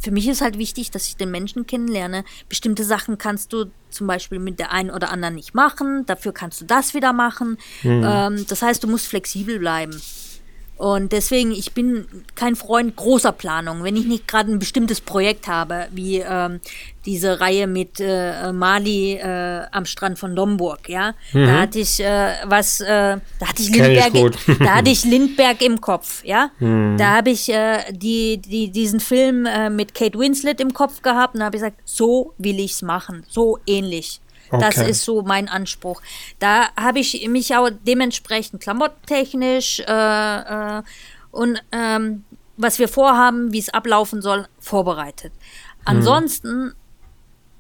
Für 0.01 0.11
mich 0.11 0.27
ist 0.27 0.41
halt 0.41 0.57
wichtig, 0.57 0.91
dass 0.91 1.07
ich 1.09 1.17
den 1.17 1.31
Menschen 1.31 1.67
kennenlerne. 1.67 2.25
Bestimmte 2.49 2.85
Sachen 2.85 3.19
kannst 3.19 3.53
du 3.53 3.67
zum 3.91 4.07
Beispiel 4.07 4.39
mit 4.39 4.59
der 4.59 4.73
einen 4.73 4.91
oder 4.91 5.11
anderen 5.11 5.35
nicht 5.35 5.55
machen, 5.55 6.07
dafür 6.07 6.33
kannst 6.33 6.61
du 6.61 6.65
das 6.65 6.95
wieder 6.95 7.13
machen. 7.13 7.59
Ähm, 7.85 8.47
das 8.49 8.63
heißt, 8.63 8.83
du 8.83 8.87
musst 8.87 9.07
flexibel 9.07 9.59
bleiben. 9.59 10.01
Und 10.79 11.13
deswegen, 11.13 11.51
ich 11.51 11.73
bin 11.73 12.07
kein 12.37 12.55
Freund 12.55 12.95
großer 12.95 13.33
Planung. 13.33 13.83
Wenn 13.83 13.97
ich 13.97 14.07
nicht 14.07 14.29
gerade 14.29 14.51
ein 14.51 14.61
bestimmtes 14.61 15.01
Projekt 15.01 15.49
habe, 15.49 15.89
wie 15.91 16.19
ähm, 16.19 16.61
diese 17.05 17.41
Reihe 17.41 17.67
mit 17.67 17.99
äh, 17.99 18.53
Mali 18.53 19.15
äh, 19.15 19.63
am 19.73 19.85
Strand 19.85 20.19
von 20.19 20.37
Domburg, 20.37 20.89
ja, 20.89 21.15
da 21.33 21.61
hatte 21.61 21.81
ich 21.81 21.99
äh, 22.01 22.35
was, 22.45 22.81
äh, 22.81 23.17
da 23.41 23.49
hatte 23.49 23.63
ich 23.63 23.69
Mhm. 23.71 23.75
Ich 23.75 23.81
Lindberg, 23.81 24.13
gut. 24.13 24.59
da 24.61 24.75
hatte 24.77 24.91
ich 24.91 25.05
Lindberg 25.05 25.63
im 25.63 25.81
Kopf, 25.81 26.25
ja. 26.25 26.51
Mhm. 26.59 26.97
Da 26.97 27.17
habe 27.17 27.31
ich 27.31 27.49
äh, 27.49 27.79
die, 27.93 28.39
die, 28.39 28.71
diesen 28.71 29.01
Film 29.01 29.47
äh, 29.47 29.71
mit 29.71 29.95
Kate 29.95 30.19
Winslet 30.19 30.61
im 30.61 30.73
Kopf 30.73 31.03
gehabt 31.03 31.35
und 31.35 31.43
habe 31.43 31.57
gesagt, 31.57 31.79
so 31.85 32.35
will 32.39 32.61
ich's 32.61 32.83
machen, 32.83 33.25
so 33.29 33.59
ähnlich. 33.67 34.21
Das 34.51 34.79
Okay. 34.79 34.91
ist 34.91 35.03
so 35.05 35.23
mein 35.23 35.49
Anspruch. 35.49 36.01
Da 36.39 36.69
habe 36.77 37.01
ich 37.01 37.27
mich 37.29 37.55
auch 37.57 37.71
dementsprechend 37.87 38.61
klamottentechnisch 38.63 39.81
äh, 39.81 40.79
äh, 40.79 40.83
und 41.31 41.63
ähm, 41.73 42.25
was 42.57 42.79
wir 42.79 42.89
vorhaben, 42.89 43.53
wie 43.53 43.59
es 43.59 43.69
ablaufen 43.69 44.21
soll, 44.23 44.49
vorbereitet. 44.59 45.33
Ansonsten, 45.85 46.75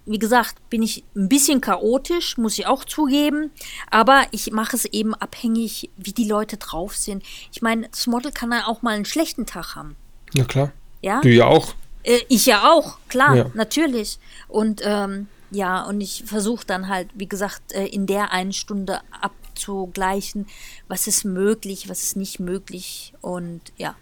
wie 0.07 0.18
gesagt, 0.18 0.57
bin 0.70 0.82
ich 0.82 1.05
ein 1.14 1.28
bisschen 1.28 1.61
chaotisch, 1.61 2.36
muss 2.36 2.59
ich 2.59 2.66
auch 2.66 2.84
zugeben, 2.84 3.51
aber 3.91 4.22
ich 4.32 4.51
mache 4.51 4.74
es 4.76 4.84
eben 4.86 5.14
abhängig, 5.14 5.91
wie 5.97 6.12
die 6.12 6.28
Leute 6.28 6.57
drauf 6.57 6.97
sind. 6.97 7.22
Ich 7.53 7.62
meine, 7.62 7.89
das 7.89 8.07
Model 8.07 8.32
kann 8.32 8.51
ja 8.53 8.66
auch 8.66 8.82
mal 8.82 8.95
einen 8.97 9.05
schlechten 9.05 9.47
Tag 9.47 9.76
haben. 9.76 9.97
Ja 10.34 10.45
klar. 10.45 10.72
Ja? 11.01 11.20
Du 11.20 11.28
ja 11.28 11.47
auch. 11.47 11.74
Äh, 12.03 12.20
ich 12.28 12.47
ja 12.47 12.70
auch, 12.70 12.99
klar, 13.09 13.36
Ja. 13.36 13.47
natürlich. 13.55 14.18
Und 14.49 14.80
ähm, 14.84 15.28
ja, 15.51 15.82
und 15.84 16.01
ich 16.01 16.24
versuche 16.26 16.66
dann 16.66 16.88
halt, 16.88 17.09
wie 17.14 17.28
gesagt, 17.28 17.72
äh, 17.72 17.86
in 17.86 18.07
der 18.07 18.32
einen 18.32 18.53
Stunde 18.53 19.01
abzugleichen, 19.20 20.46
was 20.88 21.07
ist 21.07 21.24
möglich, 21.24 21.88
was 21.88 22.03
ist 22.03 22.16
nicht 22.16 22.38
möglich. 22.40 23.14
Und 23.20 23.61
ja, 23.76 23.94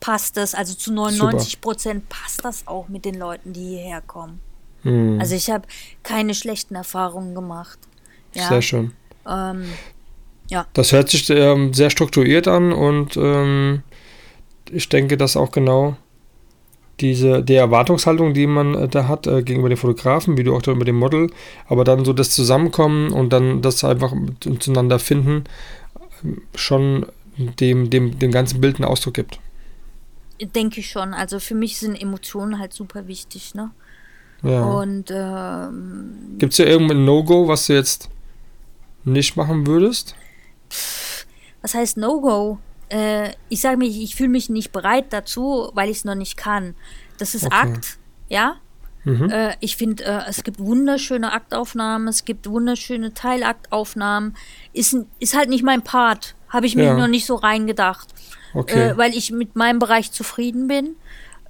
passt 0.00 0.36
das, 0.36 0.54
also 0.54 0.74
zu 0.74 0.92
99 0.92 1.60
Prozent 1.60 2.08
passt 2.08 2.44
das 2.44 2.66
auch 2.66 2.88
mit 2.88 3.04
den 3.04 3.16
Leuten, 3.16 3.52
die 3.52 3.68
hierher 3.68 4.00
kommen. 4.00 4.40
Hm, 4.82 5.18
Also 5.20 5.34
ich 5.34 5.50
habe 5.50 5.66
keine 6.02 6.34
schlechten 6.34 6.74
Erfahrungen 6.74 7.34
gemacht. 7.34 7.78
Ja, 8.34 8.48
Sehr 8.48 8.62
schön. 8.62 8.92
Ähm, 9.26 9.64
ja. 10.48 10.66
Das 10.72 10.92
hört 10.92 11.10
sich 11.10 11.28
ähm, 11.30 11.74
sehr 11.74 11.90
strukturiert 11.90 12.48
an 12.48 12.72
und 12.72 13.16
ähm, 13.16 13.82
ich 14.70 14.88
denke, 14.88 15.16
dass 15.16 15.36
auch 15.36 15.50
genau 15.50 15.96
diese 17.00 17.42
die 17.42 17.54
Erwartungshaltung, 17.54 18.34
die 18.34 18.46
man 18.46 18.74
äh, 18.74 18.88
da 18.88 19.08
hat 19.08 19.26
äh, 19.26 19.42
gegenüber 19.42 19.68
den 19.68 19.78
Fotografen, 19.78 20.36
wie 20.36 20.44
du 20.44 20.54
auch 20.54 20.62
da 20.62 20.72
über 20.72 20.84
den 20.84 20.96
Model, 20.96 21.30
aber 21.66 21.84
dann 21.84 22.04
so 22.04 22.12
das 22.12 22.30
Zusammenkommen 22.30 23.12
und 23.12 23.32
dann 23.32 23.62
das 23.62 23.84
einfach 23.84 24.12
zueinander 24.60 24.98
finden, 24.98 25.44
ähm, 26.22 26.42
schon 26.54 27.06
dem, 27.36 27.90
dem, 27.90 28.18
dem 28.18 28.30
ganzen 28.32 28.60
Bild 28.60 28.76
einen 28.76 28.84
Ausdruck 28.84 29.14
gibt. 29.14 29.38
denke 30.40 30.80
ich 30.80 30.90
schon. 30.90 31.14
Also 31.14 31.38
für 31.38 31.54
mich 31.54 31.78
sind 31.78 32.00
Emotionen 32.00 32.58
halt 32.58 32.72
super 32.72 33.06
wichtig, 33.06 33.54
ne? 33.54 33.70
Ja. 34.42 34.62
Und 34.62 35.10
ähm, 35.10 36.36
Gibt 36.38 36.52
es 36.52 36.58
ja 36.58 36.66
irgendein 36.66 37.04
No-Go, 37.04 37.48
was 37.48 37.66
du 37.66 37.74
jetzt 37.74 38.08
nicht 39.04 39.36
machen 39.36 39.66
würdest? 39.66 40.14
was 41.62 41.74
heißt 41.74 41.96
No-Go? 41.96 42.58
Äh, 42.90 43.32
ich 43.48 43.60
sage 43.60 43.76
mir, 43.76 43.86
ich 43.88 44.14
fühle 44.16 44.28
mich 44.30 44.48
nicht 44.48 44.72
bereit 44.72 45.06
dazu, 45.12 45.70
weil 45.74 45.90
ich 45.90 45.98
es 45.98 46.04
noch 46.04 46.14
nicht 46.14 46.36
kann. 46.36 46.74
Das 47.18 47.34
ist 47.34 47.44
Okay. 47.46 47.54
Akt, 47.56 47.98
ja. 48.28 48.56
Äh, 49.06 49.54
ich 49.60 49.76
finde, 49.76 50.04
äh, 50.04 50.20
es 50.28 50.42
gibt 50.44 50.58
wunderschöne 50.58 51.32
Aktaufnahmen, 51.32 52.08
es 52.08 52.26
gibt 52.26 52.46
wunderschöne 52.48 53.14
Teilaktaufnahmen. 53.14 54.36
Ist, 54.74 54.94
ist 55.18 55.34
halt 55.34 55.48
nicht 55.48 55.64
mein 55.64 55.82
Part. 55.82 56.34
Habe 56.50 56.66
ich 56.66 56.76
mir 56.76 56.84
Ja. 56.84 56.94
noch 56.96 57.06
nicht 57.08 57.24
so 57.24 57.34
reingedacht. 57.36 58.08
Okay. 58.52 58.90
Äh, 58.90 58.96
weil 58.98 59.14
ich 59.14 59.30
mit 59.32 59.56
meinem 59.56 59.78
Bereich 59.78 60.12
zufrieden 60.12 60.68
bin. 60.68 60.96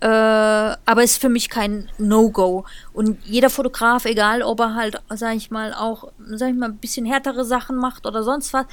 Äh, 0.01 0.07
aber 0.07 1.03
ist 1.03 1.21
für 1.21 1.29
mich 1.29 1.49
kein 1.49 1.91
No-Go. 1.99 2.65
Und 2.93 3.19
jeder 3.25 3.51
Fotograf, 3.51 4.05
egal 4.05 4.43
ob 4.43 4.61
er 4.61 4.77
halt, 4.77 5.03
sag 5.11 5.35
ich 5.35 5.51
mal, 5.51 5.75
auch, 5.75 6.13
sag 6.35 6.51
ich 6.51 6.57
mal, 6.57 6.69
ein 6.69 6.77
bisschen 6.77 7.07
härtere 7.07 7.45
Sachen 7.45 7.75
macht 7.77 8.07
oder 8.07 8.23
sonst 8.23 8.53
was, 8.53 8.67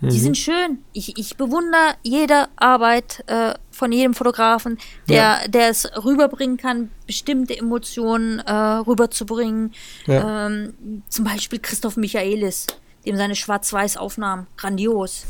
die 0.00 0.18
sind 0.18 0.36
schön. 0.38 0.78
Ich, 0.92 1.18
ich 1.18 1.36
bewundere 1.36 1.94
jede 2.02 2.48
Arbeit 2.56 3.22
äh, 3.26 3.54
von 3.70 3.92
jedem 3.92 4.14
Fotografen, 4.14 4.78
der, 5.08 5.46
der 5.48 5.68
es 5.68 5.86
rüberbringen 6.04 6.56
kann, 6.56 6.90
bestimmte 7.06 7.56
Emotionen 7.56 8.38
äh, 8.40 8.52
rüberzubringen. 8.52 9.72
Ja. 10.06 10.46
Ähm, 10.46 11.02
zum 11.08 11.24
Beispiel 11.24 11.58
Christoph 11.58 11.96
Michaelis, 11.96 12.66
dem 13.04 13.16
seine 13.16 13.36
Schwarz-Weiß-Aufnahmen, 13.36 14.46
grandios. 14.56 15.24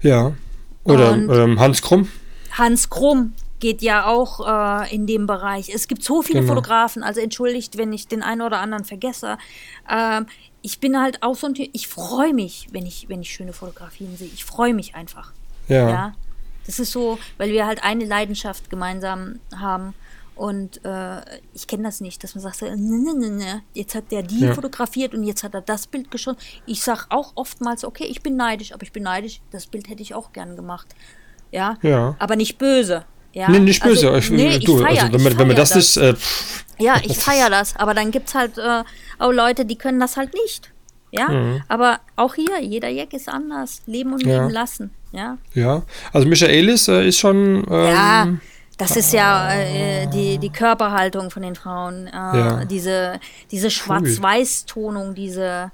Ja. 0.00 0.32
Oder 0.84 1.12
ähm, 1.14 1.60
Hans 1.60 1.82
Krumm. 1.82 2.08
Hans 2.52 2.88
Krumm 2.90 3.34
geht 3.60 3.80
ja 3.80 4.06
auch 4.06 4.40
äh, 4.84 4.94
in 4.94 5.06
dem 5.06 5.26
Bereich. 5.26 5.70
Es 5.72 5.86
gibt 5.86 6.02
so 6.02 6.20
viele 6.20 6.40
Genau. 6.40 6.54
Fotografen, 6.54 7.02
also 7.04 7.20
entschuldigt, 7.20 7.78
wenn 7.78 7.92
ich 7.92 8.08
den 8.08 8.22
einen 8.22 8.40
oder 8.42 8.58
anderen 8.58 8.84
vergesse. 8.84 9.38
Ähm, 9.88 10.26
ich 10.62 10.80
bin 10.80 11.00
halt 11.00 11.22
auch 11.22 11.34
so 11.36 11.46
ein 11.48 11.54
Typ, 11.54 11.68
ich 11.72 11.88
freue 11.88 12.32
mich, 12.32 12.68
wenn 12.72 12.86
ich, 12.86 13.08
wenn 13.08 13.20
ich 13.20 13.32
schöne 13.34 13.52
Fotografien 13.52 14.16
sehe. 14.16 14.28
Ich 14.28 14.44
freue 14.44 14.74
mich 14.74 14.94
einfach. 14.94 15.32
Ja. 15.68 15.88
Ja. 15.90 16.14
Das 16.66 16.78
ist 16.78 16.92
so, 16.92 17.18
weil 17.38 17.50
wir 17.50 17.66
halt 17.66 17.82
eine 17.82 18.04
Leidenschaft 18.04 18.70
gemeinsam 18.70 19.40
haben. 19.56 19.94
Und 20.34 20.82
äh, 20.84 21.20
ich 21.52 21.66
kenne 21.66 21.82
das 21.82 22.00
nicht, 22.00 22.24
dass 22.24 22.34
man 22.34 22.42
sagt, 22.42 22.62
ne, 22.62 22.76
ne, 22.76 23.14
ne, 23.14 23.30
ne, 23.30 23.62
jetzt 23.74 23.94
hat 23.94 24.10
der 24.10 24.22
die 24.22 24.40
Ja. 24.40 24.54
fotografiert 24.54 25.14
und 25.14 25.24
jetzt 25.24 25.42
hat 25.44 25.54
er 25.54 25.60
das 25.60 25.86
Bild 25.86 26.10
geschossen. 26.10 26.38
Ich 26.64 26.82
sag 26.82 27.06
auch 27.10 27.32
oftmals, 27.34 27.84
okay, 27.84 28.04
ich 28.04 28.22
bin 28.22 28.36
neidisch, 28.36 28.72
aber 28.72 28.82
ich 28.82 28.92
bin 28.92 29.02
neidisch, 29.02 29.40
das 29.50 29.66
Bild 29.66 29.88
hätte 29.90 30.00
ich 30.02 30.14
auch 30.14 30.32
gern 30.32 30.56
gemacht. 30.56 30.94
Ja. 31.50 31.76
Ja. 31.82 32.16
Aber 32.18 32.36
nicht 32.36 32.56
böse. 32.56 33.04
Ja. 33.32 33.48
Nee, 33.48 33.60
nicht 33.60 33.82
böse. 33.82 34.10
Also, 34.10 34.18
ich, 34.18 34.30
nee, 34.30 34.56
ich 34.56 34.64
du, 34.64 34.78
feier, 34.78 35.04
also, 35.04 35.12
wenn, 35.12 35.20
ich 35.20 35.38
wenn 35.38 35.46
man 35.48 35.56
feier 35.56 35.64
das, 35.66 35.74
nicht. 35.74 35.96
Äh, 35.96 36.14
ja, 36.78 36.96
ich 37.02 37.16
feiere 37.16 37.50
das, 37.50 37.76
aber 37.76 37.94
dann 37.94 38.10
gibt's 38.10 38.34
halt 38.34 38.58
äh, 38.58 38.82
auch 39.18 39.32
Leute, 39.32 39.64
die 39.64 39.76
können 39.76 40.00
das 40.00 40.16
halt 40.16 40.34
nicht. 40.34 40.70
Ja, 41.14 41.28
Mhm. 41.28 41.62
aber 41.68 42.00
auch 42.16 42.34
hier, 42.34 42.60
jeder 42.60 42.88
Jack 42.88 43.12
ist 43.12 43.28
anders. 43.28 43.82
Leben 43.86 44.12
und 44.14 44.24
Ja. 44.24 44.40
leben 44.42 44.50
lassen. 44.50 44.90
Ja, 45.12 45.36
ja. 45.54 45.82
Also 46.12 46.26
Michaelis 46.26 46.88
äh, 46.88 47.06
ist 47.06 47.18
schon. 47.18 47.66
Ähm, 47.70 47.86
ja 47.86 48.28
das 48.78 48.96
ist 48.96 49.12
ja 49.12 49.52
äh, 49.52 50.06
die, 50.08 50.38
die 50.38 50.48
Körperhaltung 50.50 51.30
von 51.30 51.42
den 51.42 51.54
Frauen. 51.54 52.06
Äh, 52.08 52.10
Ja. 52.12 52.64
Diese, 52.64 53.20
diese 53.50 53.70
Schwarz-Weiß-Tonung, 53.70 55.14
diese. 55.14 55.70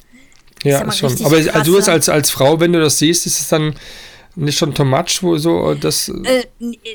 Ja, 0.65 0.91
schon. 0.91 1.15
Aber 1.25 1.37
also 1.55 1.91
als, 1.91 2.09
als 2.09 2.31
Frau, 2.31 2.59
wenn 2.61 2.73
du 2.73 2.81
das 2.81 2.99
siehst, 2.99 3.25
ist 3.27 3.41
es 3.41 3.49
dann 3.49 3.75
nicht 4.39 4.59
schon 4.59 4.75
too 4.75 4.85
much, 4.85 5.23
wo 5.23 5.37
so 5.37 5.73
äh, 5.73 5.77
das. 5.77 6.09
Äh, 6.09 6.45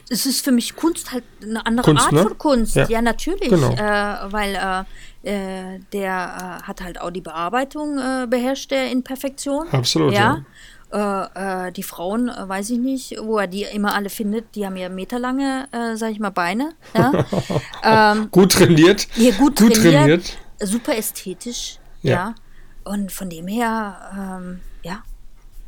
es 0.09 0.25
ist 0.25 0.43
für 0.43 0.51
mich 0.51 0.75
Kunst 0.75 1.11
halt 1.11 1.23
eine 1.41 1.65
andere 1.65 1.85
Kunst, 1.85 2.03
Art 2.05 2.11
ne? 2.13 2.23
von 2.23 2.37
Kunst. 2.37 2.75
Ja. 2.75 2.87
Ja, 2.87 3.01
natürlich. 3.01 3.49
Genau. 3.49 3.71
Äh, 3.73 4.31
weil 4.31 4.55
äh, 4.55 4.83
äh, 5.75 5.79
der 5.91 6.59
äh, 6.61 6.67
hat 6.67 6.81
halt 6.81 6.99
auch 6.99 7.11
die 7.11 7.21
Bearbeitung 7.21 7.97
äh, 7.97 8.27
beherrscht 8.27 8.71
er 8.71 8.91
in 8.91 9.03
Perfektion. 9.03 9.67
Absolut, 9.69 10.13
Ja. 10.13 10.43
Äh, 10.91 11.67
äh, 11.67 11.71
die 11.71 11.81
Frauen, 11.81 12.29
äh, 12.29 12.47
weiß 12.47 12.69
ich 12.69 12.77
nicht, 12.77 13.15
wo 13.19 13.39
er 13.39 13.47
die 13.47 13.63
immer 13.63 13.95
alle 13.95 14.09
findet, 14.09 14.53
die 14.55 14.63
haben 14.63 14.75
ja 14.75 14.89
meterlange, 14.89 15.67
äh, 15.71 15.95
sag 15.95 16.11
ich 16.11 16.19
mal, 16.19 16.29
Beine. 16.29 16.73
Ja? 16.93 17.25
ähm, 18.13 18.29
gut 18.29 18.51
trainiert. 18.51 19.07
hier 19.13 19.33
gut, 19.33 19.57
Gut 19.57 19.73
trainiert, 19.73 19.93
trainiert. 19.93 20.37
super 20.61 20.95
ästhetisch. 20.95 21.79
Ja. 22.03 22.11
Ja. 22.11 22.35
Und 22.83 23.11
von 23.11 23.27
dem 23.29 23.47
her, 23.47 23.95
ähm, 24.15 24.59
ja, 24.59 24.72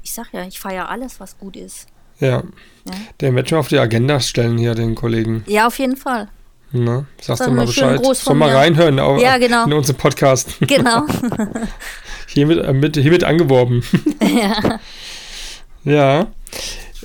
ich 0.05 0.13
sag 0.13 0.31
ja, 0.33 0.45
ich 0.45 0.59
feiere 0.59 0.89
alles, 0.89 1.19
was 1.19 1.37
gut 1.37 1.57
ist. 1.57 1.87
Ja. 2.19 2.43
Ja. 2.87 2.93
Den 3.19 3.35
werden 3.35 3.49
wir 3.49 3.59
auf 3.59 3.67
die 3.67 3.79
Agenda 3.79 4.19
stellen 4.19 4.57
hier, 4.57 4.75
den 4.75 4.93
Kollegen. 4.93 5.43
Ja, 5.47 5.65
auf 5.65 5.79
jeden 5.79 5.97
Fall. 5.97 6.29
Ne? 6.71 7.07
Sagst 7.19 7.39
Sag 7.39 7.47
du 7.47 7.51
mal 7.53 7.61
mal 7.61 7.65
Bescheid. 7.65 8.05
Soll 8.15 8.35
mal 8.35 8.55
reinhören 8.55 8.99
auch 8.99 9.19
Ja, 9.19 9.37
genau. 9.39 9.65
in 9.65 9.73
unseren 9.73 9.97
Podcast. 9.97 10.57
Genau. 10.67 11.05
hiermit, 12.27 12.59
äh, 12.63 12.73
mit, 12.73 12.95
hiermit 12.97 13.23
angeworben. 13.23 13.83
ja. 14.21 14.79
Ja. 15.83 16.27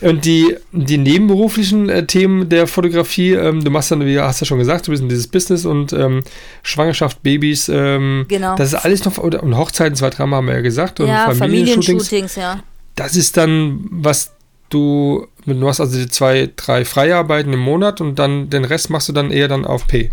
Und 0.03 0.24
die, 0.24 0.57
die 0.72 0.98
nebenberuflichen 0.98 1.88
äh, 1.88 2.07
Themen 2.07 2.48
der 2.51 2.66
Fotografie, 2.66 3.32
ähm, 3.32 3.64
du 3.64 3.70
machst 3.70 3.90
dann, 3.90 4.05
wie 4.05 4.18
hast 4.18 4.40
du 4.40 4.44
ja 4.44 4.46
schon 4.46 4.59
gesagt, 4.59 4.86
du 4.86 4.90
bist 4.90 5.03
in 5.03 5.09
dieses 5.09 5.28
Business 5.28 5.64
und 5.64 5.92
ähm, 5.94 6.22
Schwangerschaft, 6.62 7.22
Babys, 7.22 7.68
ähm, 7.70 8.26
Genau. 8.28 8.57
das 8.57 8.72
ist 8.72 8.84
alles 8.84 9.05
noch, 9.05 9.18
und 9.18 9.57
Hochzeiten, 9.57 9.96
zwei, 9.96 10.11
dreimal 10.11 10.38
haben 10.38 10.46
wir 10.46 10.55
ja 10.55 10.61
gesagt, 10.61 11.01
und 11.01 11.09
ja, 11.09 11.30
Familienshootings. 11.34 12.09
Familienshootings, 12.09 12.36
ja. 12.36 12.61
Das 12.97 13.16
ist 13.16 13.36
dann, 13.36 13.86
was 13.91 14.32
du, 14.68 15.26
du 15.47 15.68
hast 15.68 15.80
also 15.80 15.99
die 15.99 16.09
zwei, 16.09 16.51
drei 16.57 16.84
Freiarbeiten 16.84 17.53
im 17.53 17.61
Monat 17.61 18.01
und 18.01 18.18
dann 18.18 18.51
den 18.51 18.64
Rest 18.64 18.91
machst 18.91 19.09
du 19.09 19.12
dann 19.12 19.30
eher 19.30 19.49
dann 19.49 19.64
auf 19.64 19.86
P. 19.86 20.11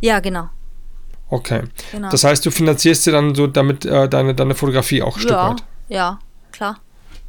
Ja, 0.00 0.20
genau. 0.20 0.48
Okay. 1.28 1.62
genau. 1.90 2.10
Das 2.10 2.24
heißt, 2.24 2.44
du 2.44 2.50
finanzierst 2.50 3.06
dir 3.06 3.12
dann 3.12 3.34
so 3.34 3.46
damit 3.46 3.86
äh, 3.86 4.08
deine, 4.08 4.34
deine 4.34 4.54
Fotografie 4.54 5.02
auch 5.02 5.16
ein 5.16 5.20
Stück 5.20 5.32
ja, 5.32 5.50
weit. 5.50 5.64
ja, 5.88 6.18
klar. 6.50 6.80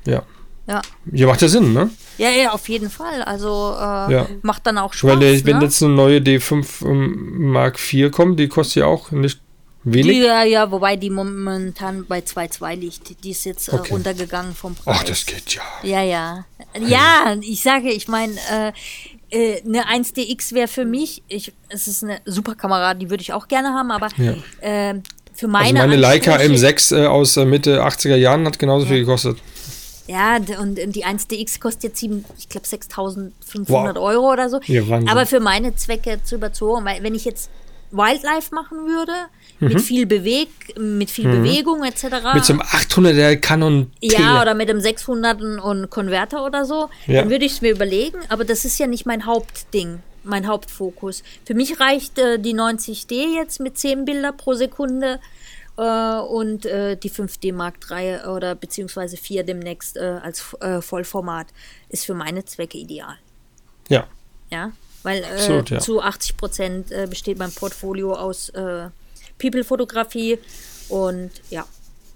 Ja. 0.06 0.24
Ja. 0.68 0.82
Ja, 1.12 1.28
macht 1.28 1.41
ja 1.41 1.48
Sinn, 1.50 1.74
ne? 1.74 1.89
Ja, 2.18 2.30
ja, 2.30 2.52
auf 2.52 2.70
jeden 2.70 2.89
Fall. 2.89 3.22
Also 3.24 3.76
äh, 3.78 4.14
Ja. 4.14 4.28
macht 4.41 4.66
dann 4.66 4.78
auch 4.78 4.94
Spaß. 4.94 5.12
Weil 5.12 5.20
der, 5.20 5.46
wenn 5.46 5.58
ne? 5.58 5.66
jetzt 5.66 5.84
eine 5.84 5.94
neue 5.94 6.20
D5 6.20 6.86
ähm, 6.86 7.52
Mark 7.52 7.78
IV 7.94 8.12
kommt, 8.12 8.39
die 8.39 8.48
kostet 8.48 8.76
ja 8.78 8.86
auch 8.86 9.12
nicht 9.12 9.41
wenig. 9.84 10.18
Ja, 10.24 10.44
ja, 10.44 10.72
wobei 10.72 10.96
die 10.96 11.10
momentan 11.10 12.06
bei 12.08 12.20
2,2 12.20 12.76
liegt. 12.76 13.24
Die 13.24 13.32
ist 13.32 13.44
jetzt 13.46 13.70
äh, 13.70 13.76
Okay. 13.76 13.94
runtergegangen 13.94 14.54
vom 14.56 14.76
Preis. 14.76 14.98
Ach, 15.00 15.04
das 15.04 15.26
geht 15.26 15.56
ja. 15.56 15.62
Ja, 15.84 16.02
ja. 16.02 16.46
Ja, 16.80 17.36
ich 17.42 17.62
sage, 17.62 17.92
ich 17.92 18.08
meine, 18.08 18.34
äh, 18.52 18.72
äh, 19.30 19.62
eine 19.66 19.86
1DX 19.88 20.54
wäre 20.54 20.68
für 20.68 20.86
mich, 20.86 21.24
ich, 21.28 21.52
es 21.70 21.88
ist 21.88 22.04
eine 22.04 22.20
super 22.26 22.56
Kamera, 22.56 22.94
die 22.94 23.10
würde 23.10 23.22
ich 23.22 23.34
auch 23.34 23.48
gerne 23.48 23.70
haben, 23.70 23.92
aber 23.92 24.10
Ja. 24.18 24.34
äh, 24.62 24.96
für 25.36 25.48
meine 25.48 25.66
Also 25.80 25.90
meine 25.90 25.96
Leica 25.96 26.36
Ansprüche- 26.36 26.68
M6 26.68 26.96
äh, 27.04 27.06
aus 27.08 27.38
äh, 27.38 27.46
Mitte 27.46 27.84
80er 27.84 28.16
Jahren 28.16 28.46
hat 28.46 28.60
genauso 28.60 28.86
viel 28.86 29.00
gekostet. 29.00 29.38
Ja, 30.06 30.36
und 30.36 30.80
und 30.80 30.96
die 30.96 31.06
1DX 31.06 31.60
kostet 31.62 31.84
jetzt, 31.84 32.00
sieben, 32.00 32.26
ich 32.38 32.50
glaube, 32.50 32.68
6.500 32.68 33.32
Wow. 33.70 33.96
Euro 33.98 34.32
oder 34.34 34.50
so. 34.50 34.60
Ja, 34.66 34.88
Wahnsinn. 34.90 35.10
Aber 35.10 35.26
für 35.26 35.40
meine 35.40 35.76
Zwecke 35.76 36.20
zu 36.24 36.36
überzogen, 36.36 36.84
weil 36.86 37.02
wenn 37.04 37.16
ich 37.16 37.24
jetzt 37.26 37.50
Wildlife 37.94 38.54
machen 38.54 38.86
würde, 38.88 39.14
mit 39.60 39.80
viel 39.80 40.06
Beweg, 40.06 40.50
mit 40.78 41.10
viel 41.10 41.30
Bewegung 41.30 41.84
etc. 41.84 42.04
Mhm. 42.04 42.10
Mit 42.34 42.44
so 42.46 42.54
einem 42.54 42.62
800er 42.64 43.38
Canon 43.38 43.91
ja, 44.02 44.41
oder 44.41 44.54
mit 44.56 44.70
einem 44.70 44.82
600 44.82 45.41
und 45.41 45.89
Konverter 45.89 46.44
oder 46.46 46.66
so, 46.66 46.89
Ja. 47.08 47.22
dann 47.22 47.30
würde 47.30 47.46
ich 47.46 47.54
es 47.54 47.62
mir 47.62 47.72
überlegen, 47.72 48.18
aber 48.30 48.44
das 48.46 48.66
ist 48.66 48.78
ja 48.80 48.88
nicht 48.88 49.06
mein 49.06 49.26
Hauptding, 49.26 50.00
mein 50.24 50.48
Hauptfokus. 50.48 51.24
Für 51.46 51.54
mich 51.54 51.80
reicht 51.80 52.18
äh, 52.18 52.39
die 52.39 52.54
90D 52.56 53.36
jetzt 53.36 53.60
mit 53.60 53.78
10 53.78 54.06
Bilder 54.06 54.32
pro 54.34 54.54
Sekunde 54.54 55.20
äh, 55.78 56.18
und 56.20 56.66
äh, 56.66 56.98
die 56.98 57.10
5D 57.12 57.54
Mark 57.54 57.76
III 57.89 58.26
oder 58.28 58.56
beziehungsweise 58.56 59.18
4 59.18 59.44
demnächst 59.44 59.98
äh, 59.98 60.20
als 60.22 60.44
äh, 60.62 60.82
Vollformat 60.82 61.48
ist 61.89 62.06
für 62.06 62.16
meine 62.16 62.44
Zwecke 62.44 62.78
ideal. 62.78 63.16
ja. 63.88 64.08
Ja, 64.52 64.72
weil 65.04 65.22
äh, 65.24 65.26
Absolut, 65.26 65.70
ja. 65.70 65.80
zu 65.80 66.01
80 66.01 66.38
Prozent 66.38 66.91
äh, 66.91 67.08
besteht 67.10 67.38
mein 67.38 67.51
Portfolio 67.51 68.14
aus 68.14 68.49
äh, 68.49 68.88
People-Fotografie 69.38 70.39
und 70.89 71.32
ja, 71.49 71.66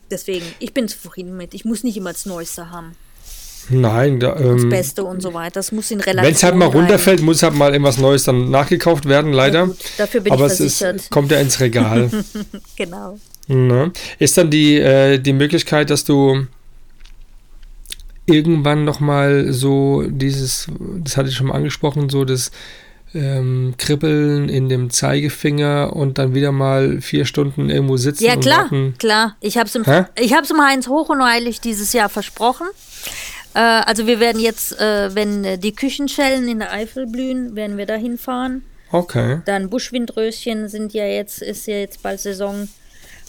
deswegen, 0.09 0.45
ich 0.59 0.73
bin 0.73 0.87
zufrieden 0.87 1.37
mit. 1.37 1.53
Ich 1.53 1.65
muss 1.65 1.83
nicht 1.83 1.97
immer 1.97 2.13
das 2.13 2.25
Neueste 2.25 2.71
haben, 2.71 2.95
Nein, 3.69 4.19
da, 4.19 4.31
das 4.33 4.63
ähm, 4.63 4.69
Beste 4.69 5.03
und 5.03 5.21
so 5.21 5.33
weiter. 5.33 5.55
Das 5.55 5.71
muss 5.71 5.91
in 5.91 5.99
Relation 5.99 6.25
wenn 6.25 6.33
es 6.33 6.43
halt 6.43 6.55
mal 6.55 6.67
runterfällt, 6.67 7.21
muss 7.21 7.43
halt 7.43 7.53
mal 7.53 7.71
irgendwas 7.71 7.97
Neues 7.97 8.23
dann 8.23 8.49
nachgekauft 8.49 9.07
werden, 9.07 9.33
leider. 9.33 9.67
gut, 9.67 9.77
dafür 9.97 10.21
bin 10.21 10.33
Aber 10.33 10.47
ich 10.47 10.53
es 10.53 10.59
ist, 10.59 10.77
versichert. 10.77 11.11
kommt 11.11 11.31
ja 11.31 11.39
ins 11.39 11.59
Regal. 11.59 12.09
Genau. 12.75 13.19
Ne? 13.47 13.91
Ist 14.19 14.37
dann 14.37 14.49
die, 14.49 14.77
äh, 14.77 15.17
die 15.19 15.33
Möglichkeit, 15.33 15.89
dass 15.89 16.03
du 16.03 16.47
irgendwann 18.27 18.85
nochmal 18.85 19.51
so 19.51 20.03
dieses, 20.07 20.67
das 20.99 21.17
hatte 21.17 21.29
ich 21.29 21.35
schon 21.35 21.47
mal 21.47 21.55
angesprochen, 21.55 22.09
so 22.09 22.25
das 22.25 22.51
ähm, 23.13 23.73
Kribbeln 23.77 24.49
in 24.49 24.69
dem 24.69 24.89
Zeigefinger 24.89 25.95
und 25.95 26.17
dann 26.17 26.35
wieder 26.35 26.51
mal 26.51 27.01
vier 27.01 27.25
Stunden 27.25 27.69
irgendwo 27.69 27.97
sitzen 27.97 28.25
Ja, 28.25 28.35
klar, 28.35 28.63
warten. 28.63 28.95
klar. 28.99 29.35
Ich 29.39 29.57
habe 29.57 29.67
es 29.67 29.87
Hä? 29.87 30.05
ich 30.19 30.33
hab's 30.33 30.51
im 30.51 30.61
Heinz 30.61 30.87
Hoch 30.87 31.09
und 31.09 31.23
Heilig 31.23 31.61
dieses 31.61 31.93
Jahr 31.93 32.09
versprochen. 32.09 32.67
Äh, 33.53 33.59
also 33.59 34.07
wir 34.07 34.19
werden 34.19 34.41
jetzt, 34.41 34.79
äh, 34.79 35.15
wenn 35.15 35.43
äh, 35.45 35.57
die 35.57 35.73
Küchenschellen 35.73 36.47
in 36.47 36.59
der 36.59 36.71
Eifel 36.73 37.07
blühen, 37.07 37.55
werden 37.55 37.77
wir 37.77 37.85
da 37.85 37.95
hinfahren. 37.95 38.63
Okay. 38.91 39.41
Dann 39.45 39.69
Buschwindröschen 39.69 40.69
sind 40.69 40.93
ja 40.93 41.05
jetzt, 41.05 41.41
ist 41.41 41.65
ja 41.67 41.75
jetzt 41.75 42.03
bald 42.03 42.19
Saison. 42.19 42.67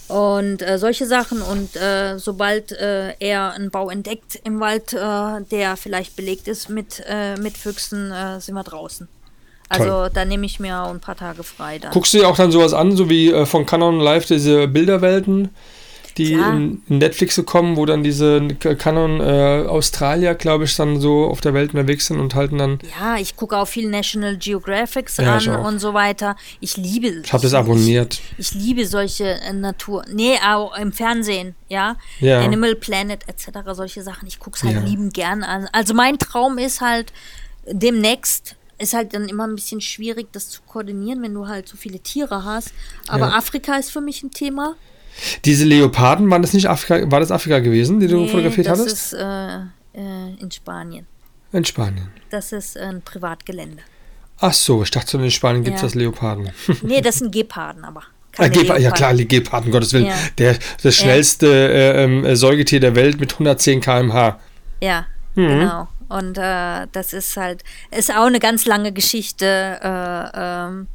Und 0.09 0.63
äh, 0.63 0.79
solche 0.79 1.07
Sachen. 1.07 1.43
Und 1.43 1.77
äh, 1.77 2.19
sobald 2.19 2.73
äh, 2.73 3.15
er 3.19 3.53
einen 3.53 3.71
Bau 3.71 3.91
entdeckt 3.91 4.41
im 4.45 4.61
Wald, 4.61 4.93
äh, 4.93 5.43
der 5.51 5.77
vielleicht 5.77 6.17
belegt 6.17 6.49
ist 6.49 6.71
mit, 6.71 7.03
äh, 7.07 7.37
mit 7.37 7.57
Füchsen, 7.57 8.11
äh, 8.11 8.41
sind 8.41 8.55
wir 8.55 8.65
draußen. 8.65 9.09
Also 9.69 10.09
da 10.09 10.25
nehme 10.25 10.47
ich 10.47 10.61
mir 10.61 10.83
auch 10.83 10.91
ein 10.91 11.01
paar 11.01 11.17
Tage 11.17 11.43
frei 11.43 11.79
dann. 11.79 11.93
Guckst 11.93 12.15
du 12.15 12.19
dir 12.19 12.29
auch 12.29 12.37
dann 12.37 12.51
sowas 12.51 12.73
an, 12.73 12.97
so 12.97 13.11
wie 13.11 13.31
äh, 13.31 13.45
von 13.45 13.67
Canon 13.67 14.01
Live 14.01 14.25
diese 14.25 14.67
Bilderwelten, 14.67 15.51
die 16.19 16.35
Klar. 16.35 16.53
in, 16.55 16.83
in 16.89 16.99
Netflix 16.99 17.35
so 17.37 17.43
kommen, 17.45 17.77
wo 17.77 17.87
dann 17.87 18.03
diese 18.03 18.47
Canon 18.59 19.21
äh, 19.21 19.65
Australier, 19.69 20.35
glaube 20.35 20.65
ich, 20.65 20.77
dann 20.77 21.01
so 21.01 21.25
auf 21.27 21.41
der 21.41 21.55
Welt 21.55 21.73
unterwegs 21.73 22.07
sind 22.07 22.19
und 22.21 22.35
halten 22.35 22.59
dann. 22.59 22.79
Ja, 23.01 23.17
ich 23.17 23.37
gucke 23.37 23.57
auch 23.57 23.67
viel 23.69 23.89
National 23.89 24.37
Geographics 24.37 25.17
Ja, 25.19 25.37
an 25.37 25.49
und 25.65 25.79
so 25.79 25.95
weiter. 25.95 26.37
Ich 26.61 26.77
liebe 26.77 27.23
Ich 27.25 27.33
habe 27.33 27.43
das 27.43 27.55
abonniert. 27.55 28.21
Ich, 28.37 28.55
ich 28.55 28.55
liebe 28.55 28.87
solche 28.87 29.41
äh, 29.41 29.53
Natur. 29.53 30.05
Nee, 30.13 30.35
auch 30.47 30.77
im 30.77 30.93
Fernsehen, 30.93 31.55
ja. 31.69 31.97
Ja. 32.21 32.41
Animal 32.41 32.75
Planet 32.75 33.21
etc. 33.29 33.49
solche 33.73 34.03
Sachen. 34.03 34.27
Ich 34.29 34.39
gucke 34.39 34.57
es 34.57 34.63
halt 34.65 34.75
Ja. 34.77 34.81
liebend 34.83 35.15
gern 35.15 35.43
an. 35.45 35.69
Also 35.73 35.95
mein 35.95 36.19
Traum 36.19 36.59
ist 36.59 36.81
halt 36.81 37.13
demnächst 37.71 38.57
ist 38.81 38.95
halt 38.95 39.13
dann 39.13 39.29
immer 39.29 39.45
ein 39.45 39.57
bisschen 39.57 39.81
schwierig, 39.81 40.29
das 40.33 40.51
zu 40.51 40.61
koordinieren, 40.63 41.21
wenn 41.23 41.35
du 41.35 41.49
halt 41.49 41.67
so 41.67 41.77
viele 41.77 41.99
Tiere 41.99 42.45
hast. 42.45 42.73
Aber 43.09 43.27
Ja. 43.31 43.37
Afrika 43.37 43.75
ist 43.77 43.91
für 43.91 44.01
mich 44.01 44.23
ein 44.23 44.31
Thema. 44.31 44.77
Diese 45.45 45.65
Leoparden, 45.65 46.31
waren 46.31 46.43
das 46.43 46.53
nicht 46.53 46.67
Afrika, 46.69 47.11
war 47.11 47.21
das 47.21 47.31
Afrika 47.31 47.59
gewesen, 47.61 48.01
die 48.01 48.07
du 48.07 48.21
Nee, 48.21 48.29
fotografiert 48.29 48.67
das 48.69 48.81
hattest? 48.81 49.13
ist 49.13 49.13
äh, 49.15 49.57
äh, 49.95 50.35
in 50.41 50.51
Spanien. 50.51 51.07
In 51.53 51.65
Spanien. 51.65 52.09
Das 52.31 52.53
ist 52.53 52.77
ein 52.77 53.03
Privatgelände. 53.03 53.83
Ach 54.41 54.53
so, 54.53 54.83
ich 54.83 54.91
dachte, 54.91 55.17
in 55.17 55.31
Spanien 55.31 55.65
gibt 55.65 55.77
es 55.77 55.83
Ja. 55.83 55.87
das 55.89 55.95
Leoparden. 55.95 56.51
Nee, 56.83 57.01
das 57.01 57.17
sind 57.19 57.33
Geparden, 57.33 57.85
aber. 57.85 58.03
Ah, 58.37 58.49
keine 58.49 58.55
ja 58.55 58.61
Leoparden. 58.63 58.93
klar, 58.93 59.15
die 59.15 59.27
Geparden, 59.29 59.73
Gottes 59.73 59.93
Willen. 59.93 60.07
Ja. 60.07 60.15
Der, 60.39 60.57
das 60.83 60.95
schnellste 60.97 61.47
äh, 61.49 62.05
ähm, 62.05 62.37
Säugetier 62.37 62.79
der 62.81 62.95
Welt 62.95 63.19
mit 63.19 63.33
110 63.33 63.81
km/h. 63.81 64.39
Ja, 64.81 65.07
Mhm. 65.35 65.49
genau. 65.49 65.89
Und 66.09 66.39
äh, 66.39 66.87
das 66.93 67.13
ist 67.13 67.37
halt, 67.37 67.63
ist 67.91 68.11
auch 68.11 68.27
eine 68.27 68.39
ganz 68.41 68.65
lange 68.67 68.93
Geschichte. 68.93 69.45
Äh, 69.83 70.31
ähm, 70.35 70.87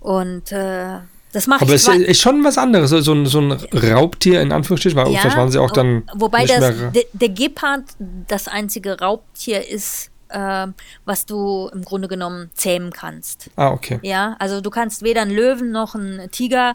und 0.00 0.50
äh, 0.52 0.98
das 1.32 1.46
macht 1.46 1.62
Aber 1.62 1.72
es 1.74 1.88
ist 1.88 2.20
schon 2.20 2.44
was 2.44 2.58
anderes, 2.58 2.90
so 2.90 3.00
so 3.00 3.12
ein, 3.14 3.26
so 3.26 3.40
ein 3.40 3.52
Raubtier 3.52 4.40
in 4.42 4.52
Anführungsstrichen, 4.52 4.96
weil 4.98 5.06
vielleicht 5.16 5.36
waren 5.36 5.50
sie 5.50 5.58
auch 5.58 5.70
dann 5.70 6.02
Wobei 6.14 6.44
das, 6.46 6.60
der, 6.92 7.04
der 7.12 7.28
Gepard 7.30 7.84
das 8.28 8.48
einzige 8.48 8.98
Raubtier 9.00 9.66
ist, 9.68 10.10
äh, 10.28 10.66
was 11.04 11.26
du 11.26 11.70
im 11.72 11.84
Grunde 11.84 12.08
genommen 12.08 12.50
zähmen 12.54 12.90
kannst. 12.92 13.50
Ah, 13.56 13.70
okay. 13.70 13.98
Ja, 14.02 14.36
also 14.38 14.60
du 14.60 14.70
kannst 14.70 15.02
weder 15.02 15.22
einen 15.22 15.30
Löwen 15.34 15.72
noch 15.72 15.94
einen 15.94 16.30
Tiger, 16.30 16.74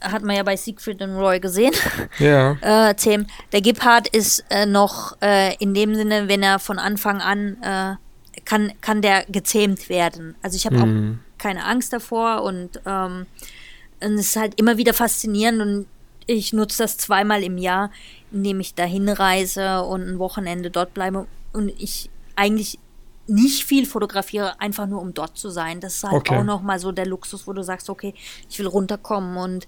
hat 0.00 0.22
man 0.22 0.36
ja 0.36 0.42
bei 0.42 0.56
Siegfried 0.56 1.00
und 1.00 1.16
Roy 1.16 1.40
gesehen, 1.40 1.72
Ja. 2.18 2.56
äh, 2.90 2.94
zähmen. 2.96 3.26
Der 3.52 3.62
Gepard 3.62 4.08
ist 4.08 4.44
äh, 4.50 4.66
noch 4.66 5.16
äh, 5.22 5.54
in 5.56 5.72
dem 5.72 5.94
Sinne, 5.94 6.28
wenn 6.28 6.42
er 6.42 6.58
von 6.58 6.78
Anfang 6.78 7.20
an 7.20 7.56
äh, 7.62 7.94
kann, 8.44 8.72
kann 8.82 9.00
der 9.00 9.24
gezähmt 9.26 9.88
werden. 9.88 10.34
Also 10.42 10.56
ich 10.56 10.66
habe 10.66 10.76
Mhm. 10.76 11.20
auch 11.20 11.38
keine 11.38 11.64
Angst 11.64 11.92
davor 11.92 12.42
und, 12.42 12.80
ähm, 12.86 13.26
und 14.04 14.14
es 14.14 14.28
ist 14.28 14.36
halt 14.36 14.58
immer 14.60 14.76
wieder 14.76 14.94
faszinierend 14.94 15.60
und 15.60 15.86
ich 16.26 16.52
nutze 16.52 16.82
das 16.82 16.96
zweimal 16.96 17.42
im 17.42 17.58
Jahr, 17.58 17.90
indem 18.32 18.60
ich 18.60 18.74
dahin 18.74 19.08
reise 19.08 19.82
und 19.82 20.02
ein 20.02 20.18
Wochenende 20.18 20.70
dort 20.70 20.94
bleibe 20.94 21.26
und 21.52 21.68
ich 21.78 22.08
eigentlich 22.36 22.78
nicht 23.26 23.64
viel 23.64 23.86
fotografiere, 23.86 24.60
einfach 24.60 24.86
nur 24.86 25.00
um 25.00 25.14
dort 25.14 25.36
zu 25.38 25.48
sein. 25.50 25.80
Das 25.80 25.94
ist 25.94 26.04
halt 26.04 26.14
Okay. 26.14 26.38
auch 26.38 26.44
nochmal 26.44 26.78
so 26.78 26.92
der 26.92 27.06
Luxus, 27.06 27.46
wo 27.46 27.52
du 27.52 27.62
sagst, 27.62 27.88
okay, 27.90 28.14
ich 28.50 28.58
will 28.58 28.66
runterkommen 28.66 29.36
und 29.36 29.66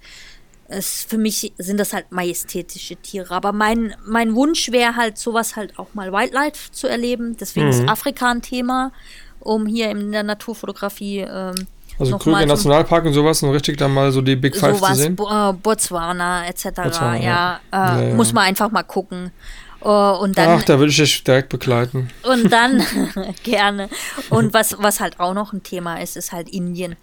es, 0.69 1.05
für 1.05 1.17
mich 1.19 1.53
sind 1.59 1.79
das 1.79 1.93
halt 1.93 2.11
majestätische 2.11 2.97
Tiere. 2.97 3.33
Aber 3.35 3.53
mein, 3.53 3.95
mein 4.05 4.35
Wunsch 4.35 4.73
wäre 4.73 4.97
halt, 4.97 5.17
sowas 5.17 5.57
halt 5.57 5.79
auch 5.79 5.95
mal 5.95 6.13
Wildlife 6.13 6.71
zu 6.73 6.87
erleben. 6.87 7.37
Deswegen 7.39 7.67
Mhm. 7.67 7.73
ist 7.73 7.89
Afrika 7.89 8.31
ein 8.31 8.43
Thema, 8.43 8.93
um 9.41 9.67
hier 9.67 9.91
in 9.91 10.11
der 10.13 10.23
Naturfotografie 10.25 11.21
ähm, 11.21 11.55
Also 11.99 12.19
Krüger 12.19 12.45
Nationalpark 12.47 13.05
und 13.07 13.13
sowas 13.15 13.43
und 13.43 13.51
richtig 13.51 13.79
dann 13.79 13.93
mal 13.93 14.13
so 14.13 14.21
die 14.21 14.37
Big 14.37 14.55
Five 14.57 14.75
zu 14.75 14.79
sowas, 14.85 14.99
sehen. 14.99 15.17
Bo 15.17 15.29
äh, 15.29 15.53
Botswana 15.53 16.47
etc. 16.47 16.65
Botswana, 16.83 17.17
ja, 17.17 17.61
ja. 17.73 17.99
Äh, 17.99 18.09
Ja, 18.11 18.15
muss 18.15 18.33
man 18.33 18.45
einfach 18.45 18.71
mal 18.71 18.83
gucken. 18.83 19.31
Äh, 19.83 19.89
und 19.89 20.37
dann 20.37 20.59
Ach, 20.59 20.63
da 20.63 20.79
würde 20.79 20.91
ich 20.91 20.97
dich 20.97 21.25
direkt 21.25 21.49
begleiten. 21.49 22.11
und 22.25 22.53
dann 22.53 22.83
gerne. 23.43 23.89
Und 24.31 24.53
was, 24.55 24.77
was 24.79 25.01
halt 25.01 25.21
auch 25.21 25.35
noch 25.35 25.53
ein 25.53 25.63
Thema 25.63 26.01
ist, 26.01 26.17
ist 26.17 26.33
halt 26.33 26.49
Indien. 26.49 26.97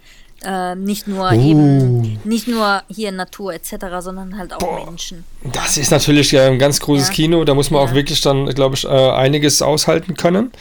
Äh, 0.44 0.74
nicht 0.76 1.08
nur 1.08 1.30
Uh. 1.30 1.34
eben, 1.34 2.20
nicht 2.24 2.46
nur 2.48 2.82
hier 2.88 3.12
Natur 3.12 3.54
etc., 3.54 3.76
sondern 4.00 4.36
halt 4.38 4.52
auch 4.52 4.84
Menschen. 4.86 5.24
Das 5.52 5.76
ist 5.76 5.90
natürlich 5.90 6.32
ja 6.32 6.46
ein 6.46 6.58
ganz 6.58 6.80
großes 6.80 7.08
Ja. 7.08 7.14
Kino. 7.14 7.44
Da 7.44 7.54
muss 7.54 7.70
man 7.70 7.82
Ja. 7.82 7.88
auch 7.88 7.94
wirklich 7.94 8.20
dann, 8.20 8.46
glaube 8.48 8.74
ich, 8.74 8.84
äh, 8.84 8.88
einiges 8.88 9.62
aushalten 9.62 10.14
können. 10.14 10.52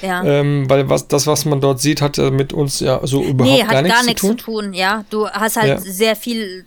Ja. 0.00 0.22
Ähm, 0.24 0.68
weil 0.68 0.88
was, 0.88 1.08
das, 1.08 1.26
was 1.26 1.44
man 1.44 1.60
dort 1.60 1.80
sieht, 1.80 2.02
hat 2.02 2.18
mit 2.18 2.52
uns 2.52 2.80
ja 2.80 3.00
so 3.06 3.22
überhaupt 3.22 3.56
nee, 3.56 3.62
gar 3.62 3.70
gar, 3.72 3.82
nichts 3.82 4.00
zu 4.00 4.06
nichts 4.06 4.20
tun. 4.20 4.38
zu 4.38 4.44
tun, 4.44 4.72
ja. 4.74 5.04
Du 5.10 5.28
hast 5.28 5.56
halt 5.56 5.80
sehr 5.80 6.16
viel 6.16 6.64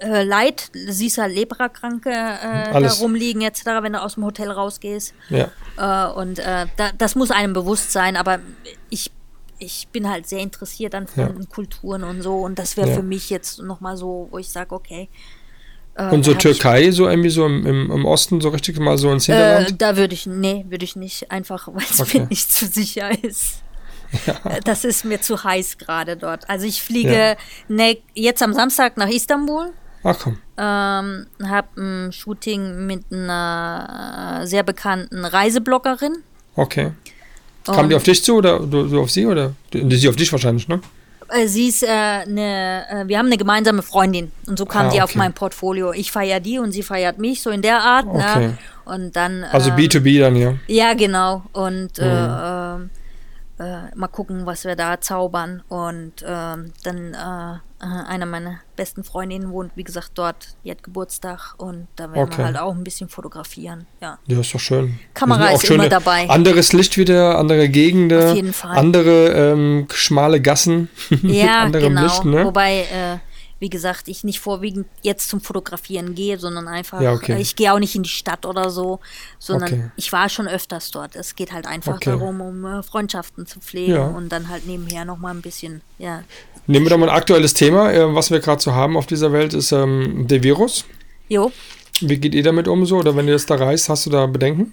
äh, 0.00 0.22
Leid, 0.22 0.70
siehst 0.72 1.18
halt 1.18 1.34
Leprakranke 1.34 2.10
äh, 2.10 2.80
da 2.80 2.92
rumliegen 3.00 3.42
etc., 3.42 3.64
wenn 3.82 3.92
du 3.92 4.00
aus 4.00 4.14
dem 4.14 4.24
Hotel 4.24 4.50
rausgehst. 4.50 5.12
Ja. 5.28 5.50
Äh, 5.76 6.12
und 6.12 6.38
äh, 6.38 6.66
da, 6.76 6.90
das 6.96 7.14
muss 7.16 7.30
einem 7.30 7.52
bewusst 7.52 7.92
sein, 7.92 8.16
aber 8.16 8.38
ich, 8.88 9.10
ich 9.60 9.88
bin 9.92 10.08
halt 10.08 10.26
sehr 10.28 10.40
interessiert 10.40 10.94
an 10.94 11.06
fremden 11.06 11.48
Kulturen 11.48 12.02
und 12.04 12.22
so 12.22 12.40
und 12.40 12.58
das 12.58 12.76
wäre 12.76 12.88
Ja. 12.88 12.94
für 12.94 13.02
mich 13.02 13.30
jetzt 13.30 13.60
nochmal 13.62 13.96
so, 13.96 14.28
wo 14.30 14.38
ich 14.38 14.48
sage, 14.50 14.74
okay. 14.74 15.08
äh, 15.94 16.08
Und 16.10 16.24
so 16.24 16.32
hab 16.32 16.38
Türkei, 16.40 16.90
so 16.90 17.08
irgendwie 17.08 17.30
so 17.30 17.46
im, 17.46 17.66
im, 17.66 17.90
im 17.90 18.04
Osten, 18.04 18.40
so 18.40 18.48
richtig 18.48 18.78
mal 18.78 18.96
so 18.98 19.12
ins 19.12 19.28
Äh, 19.28 19.32
Hinterland? 19.36 19.80
da 19.80 19.96
würde 19.96 20.14
ich, 20.14 20.26
nee, 20.26 20.64
würde 20.68 20.84
ich 20.84 20.96
nicht, 20.96 21.30
einfach 21.30 21.68
weil 21.68 21.84
es 21.88 22.00
Okay. 22.00 22.20
mir 22.20 22.26
nicht 22.26 22.52
zu 22.52 22.66
sicher 22.66 23.10
ist. 23.24 23.62
Äh, 24.44 24.60
Das 24.64 24.84
ist 24.84 25.04
mir 25.04 25.20
zu 25.20 25.44
heiß 25.44 25.78
gerade 25.78 26.16
dort. 26.16 26.48
Also 26.50 26.66
ich 26.66 26.82
fliege 26.82 27.14
Ja. 27.14 27.36
ne, 27.68 27.98
jetzt 28.14 28.42
am 28.42 28.52
Samstag 28.54 28.96
nach 28.96 29.08
Istanbul, 29.08 29.72
Ach 30.02 30.18
komm. 30.18 30.38
ähm, 30.56 31.26
habe 31.44 31.68
ein 31.80 32.12
Shooting 32.12 32.86
mit 32.86 33.04
einer 33.12 34.40
äh, 34.42 34.46
sehr 34.46 34.62
bekannten 34.64 35.24
Reisebloggerin. 35.24 36.24
Okay. 36.56 36.90
Kam 37.64 37.88
die 37.88 37.94
auf 37.94 38.02
dich 38.02 38.22
zu 38.24 38.36
oder 38.36 38.58
du, 38.60 38.86
du 38.88 39.00
auf 39.00 39.10
sie 39.10 39.26
oder? 39.26 39.52
Sie 39.72 40.08
auf 40.08 40.16
dich 40.16 40.30
wahrscheinlich, 40.32 40.66
ne? 40.68 40.80
Äh, 41.28 41.46
Sie 41.46 41.68
ist 41.68 41.82
äh, 41.84 41.86
eine, 41.88 42.84
äh, 42.90 43.06
wir 43.08 43.18
haben 43.18 43.26
eine 43.26 43.36
gemeinsame 43.36 43.82
Freundin 43.82 44.32
und 44.48 44.58
so 44.58 44.66
kam 44.66 44.86
Ah, 44.86 44.90
die 44.90 45.00
auf 45.02 45.10
okay. 45.10 45.18
mein 45.18 45.32
Portfolio. 45.32 45.92
Ich 45.92 46.10
feiere 46.10 46.40
die 46.40 46.58
und 46.58 46.72
sie 46.72 46.82
feiert 46.82 47.18
mich, 47.18 47.40
so 47.42 47.50
in 47.50 47.62
der 47.62 47.80
Art. 47.80 48.06
Okay. 48.06 48.48
Ne? 48.48 48.58
Und 48.84 49.14
dann. 49.14 49.44
Also 49.44 49.70
ähm, 49.70 49.76
B2B 49.76 50.20
dann, 50.20 50.34
ja. 50.36 50.54
Ja, 50.66 50.94
genau. 50.94 51.42
Und 51.52 51.98
Mhm. 51.98 52.04
äh, 52.04 52.74
ähm, 52.74 52.90
äh, 53.60 53.94
mal 53.94 54.08
gucken, 54.08 54.46
was 54.46 54.64
wir 54.64 54.74
da 54.74 55.00
zaubern. 55.00 55.62
Und 55.68 56.14
ähm, 56.26 56.72
dann 56.82 57.14
äh, 57.82 57.84
äh, 57.86 58.06
eine 58.08 58.26
meiner 58.26 58.60
besten 58.76 59.04
Freundinnen 59.04 59.50
wohnt, 59.50 59.72
wie 59.74 59.84
gesagt, 59.84 60.10
dort. 60.14 60.56
Die 60.64 60.70
hat 60.70 60.82
Geburtstag 60.82 61.54
und 61.58 61.86
da 61.96 62.04
werden 62.12 62.24
Okay. 62.24 62.38
wir 62.38 62.44
halt 62.46 62.58
auch 62.58 62.74
ein 62.74 62.84
bisschen 62.84 63.08
fotografieren. 63.08 63.86
Ja. 64.00 64.18
Ja, 64.26 64.40
ist 64.40 64.54
doch 64.54 64.60
schön. 64.60 64.98
Kamera 65.14 65.48
ist 65.50 65.64
immer 65.64 65.84
schöne- 65.84 65.88
dabei. 65.88 66.28
Anderes 66.28 66.72
Licht 66.72 66.96
wieder, 66.96 67.38
andere 67.38 67.68
Gegenden. 67.68 68.30
Auf 68.30 68.34
jeden 68.36 68.52
Fall. 68.52 68.76
Andere 68.76 69.28
ähm, 69.52 69.86
schmale 69.92 70.40
Gassen. 70.40 70.88
Ja, 71.22 71.68
genau. 71.68 72.02
Licht, 72.02 72.24
ne? 72.24 72.44
Wobei, 72.44 72.80
äh, 72.82 73.18
wie 73.60 73.70
gesagt, 73.70 74.08
ich 74.08 74.24
nicht 74.24 74.40
vorwiegend 74.40 74.86
jetzt 75.02 75.28
zum 75.28 75.40
Fotografieren 75.40 76.14
gehe, 76.14 76.38
sondern 76.38 76.66
einfach, 76.66 77.00
Ja, 77.00 77.12
okay. 77.12 77.34
äh, 77.34 77.40
ich 77.40 77.54
gehe 77.56 77.72
auch 77.72 77.78
nicht 77.78 77.94
in 77.94 78.02
die 78.02 78.08
Stadt 78.08 78.46
oder 78.46 78.70
so, 78.70 79.00
sondern 79.38 79.68
Okay. 79.72 79.90
ich 79.96 80.10
war 80.12 80.28
schon 80.28 80.48
öfters 80.48 80.90
dort. 80.90 81.14
Es 81.14 81.36
geht 81.36 81.52
halt 81.52 81.66
einfach 81.66 81.96
Okay. 81.96 82.10
darum, 82.10 82.40
um 82.40 82.64
äh, 82.64 82.82
Freundschaften 82.82 83.46
zu 83.46 83.60
pflegen 83.60 83.92
Ja. 83.94 84.06
und 84.06 84.30
dann 84.30 84.48
halt 84.48 84.66
nebenher 84.66 85.04
nochmal 85.04 85.34
ein 85.34 85.42
bisschen, 85.42 85.82
ja. 85.98 86.24
Nehmen 86.66 86.86
wir 86.86 86.90
doch 86.90 86.98
mal 86.98 87.08
ein 87.08 87.16
aktuelles 87.16 87.54
Thema, 87.54 87.92
äh, 87.92 88.14
was 88.14 88.30
wir 88.30 88.40
gerade 88.40 88.62
so 88.62 88.72
haben 88.74 88.96
auf 88.96 89.06
dieser 89.06 89.30
Welt, 89.32 89.52
ist 89.54 89.72
ähm, 89.72 90.26
der 90.26 90.42
Virus. 90.42 90.84
Jo, 91.28 91.52
Wie 92.00 92.16
geht 92.18 92.34
ihr 92.34 92.42
damit 92.42 92.66
um 92.66 92.86
so? 92.86 92.96
Oder 92.96 93.14
wenn 93.14 93.26
ihr 93.26 93.34
jetzt 93.34 93.50
da 93.50 93.56
reist, 93.56 93.88
hast 93.90 94.06
du 94.06 94.10
da 94.10 94.24
Bedenken? 94.26 94.72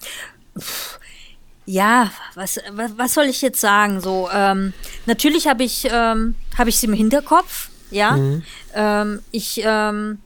Ja, 1.66 2.12
was, 2.36 2.60
was, 2.96 3.14
soll 3.14 3.26
ich 3.26 3.42
jetzt 3.42 3.60
sagen? 3.60 4.00
So, 4.00 4.30
ähm, 4.34 4.72
natürlich 5.06 5.48
habe 5.48 5.64
ich, 5.66 5.86
ähm, 5.92 6.36
habe 6.58 6.70
ich 6.70 6.78
sie 6.78 6.88
im 6.88 6.94
Hinterkopf, 6.94 7.70
ja. 7.92 8.18
Ähm, 8.74 9.22
ich, 9.32 9.62
ähm, 9.64 10.20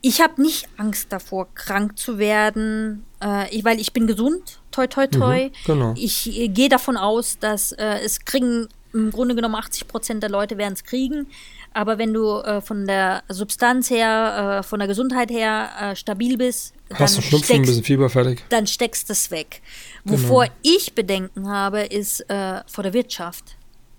ich 0.00 0.20
habe 0.20 0.40
nicht 0.40 0.68
Angst 0.76 1.06
davor, 1.10 1.48
krank 1.54 1.98
zu 1.98 2.18
werden, 2.18 3.04
äh, 3.22 3.54
ich, 3.54 3.64
weil 3.64 3.80
ich 3.80 3.92
bin 3.92 4.06
gesund, 4.06 4.60
toi, 4.70 4.86
toi, 4.86 5.06
toi. 5.06 5.50
genau. 5.64 5.94
Ich 5.96 6.38
äh, 6.38 6.48
gehe 6.48 6.68
davon 6.68 6.96
aus, 6.96 7.38
dass 7.38 7.72
äh, 7.72 8.00
es 8.04 8.24
kriegen 8.24 8.68
im 8.92 9.10
Grunde 9.10 9.34
genommen 9.34 9.54
80 9.54 9.88
Prozent 9.88 10.22
der 10.22 10.30
Leute 10.30 10.56
werden 10.58 10.72
es 10.72 10.84
kriegen. 10.84 11.26
Aber 11.74 11.98
wenn 11.98 12.14
du 12.14 12.38
äh, 12.38 12.62
von 12.62 12.86
der 12.86 13.22
Substanz 13.28 13.90
her, 13.90 14.60
äh, 14.60 14.62
von 14.62 14.78
der 14.78 14.88
Gesundheit 14.88 15.30
her 15.30 15.68
äh, 15.80 15.96
stabil 15.96 16.38
bist, 16.38 16.72
Hast 16.94 17.16
du 17.16 17.20
dann 17.20 17.28
Schnupfen, 17.28 17.36
ein 17.36 17.44
steckst, 17.44 17.66
bisschen 17.66 17.84
Fieber, 17.84 18.08
fertig? 18.08 18.44
dann 18.48 18.66
steckst 18.66 19.10
es 19.10 19.30
weg. 19.32 19.60
Wovor 20.04 20.46
ich 20.62 20.94
Bedenken 20.94 21.48
habe, 21.48 21.80
ist 21.80 22.24
vor 22.28 22.84
der 22.84 22.92
Wirtschaft. 22.92 23.55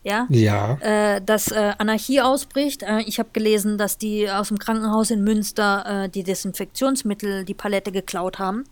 Ja, 0.08 0.26
Ja. 0.30 0.78
äh, 0.82 1.22
dass 1.22 1.52
äh, 1.52 1.74
Anarchie 1.78 2.22
ausbricht. 2.22 2.84
Äh, 2.84 3.02
ich 3.02 3.20
habe 3.20 3.30
gelesen, 3.34 3.78
dass 3.78 3.98
die 3.98 4.30
aus 4.30 4.48
dem 4.48 4.58
Krankenhaus 4.58 5.12
in 5.12 5.24
Münster 5.24 6.04
äh, 6.06 6.10
die 6.10 6.24
Desinfektionsmittel, 6.24 7.44
die 7.46 7.54
Palette 7.54 7.92
geklaut 7.92 8.40
haben. 8.40 8.64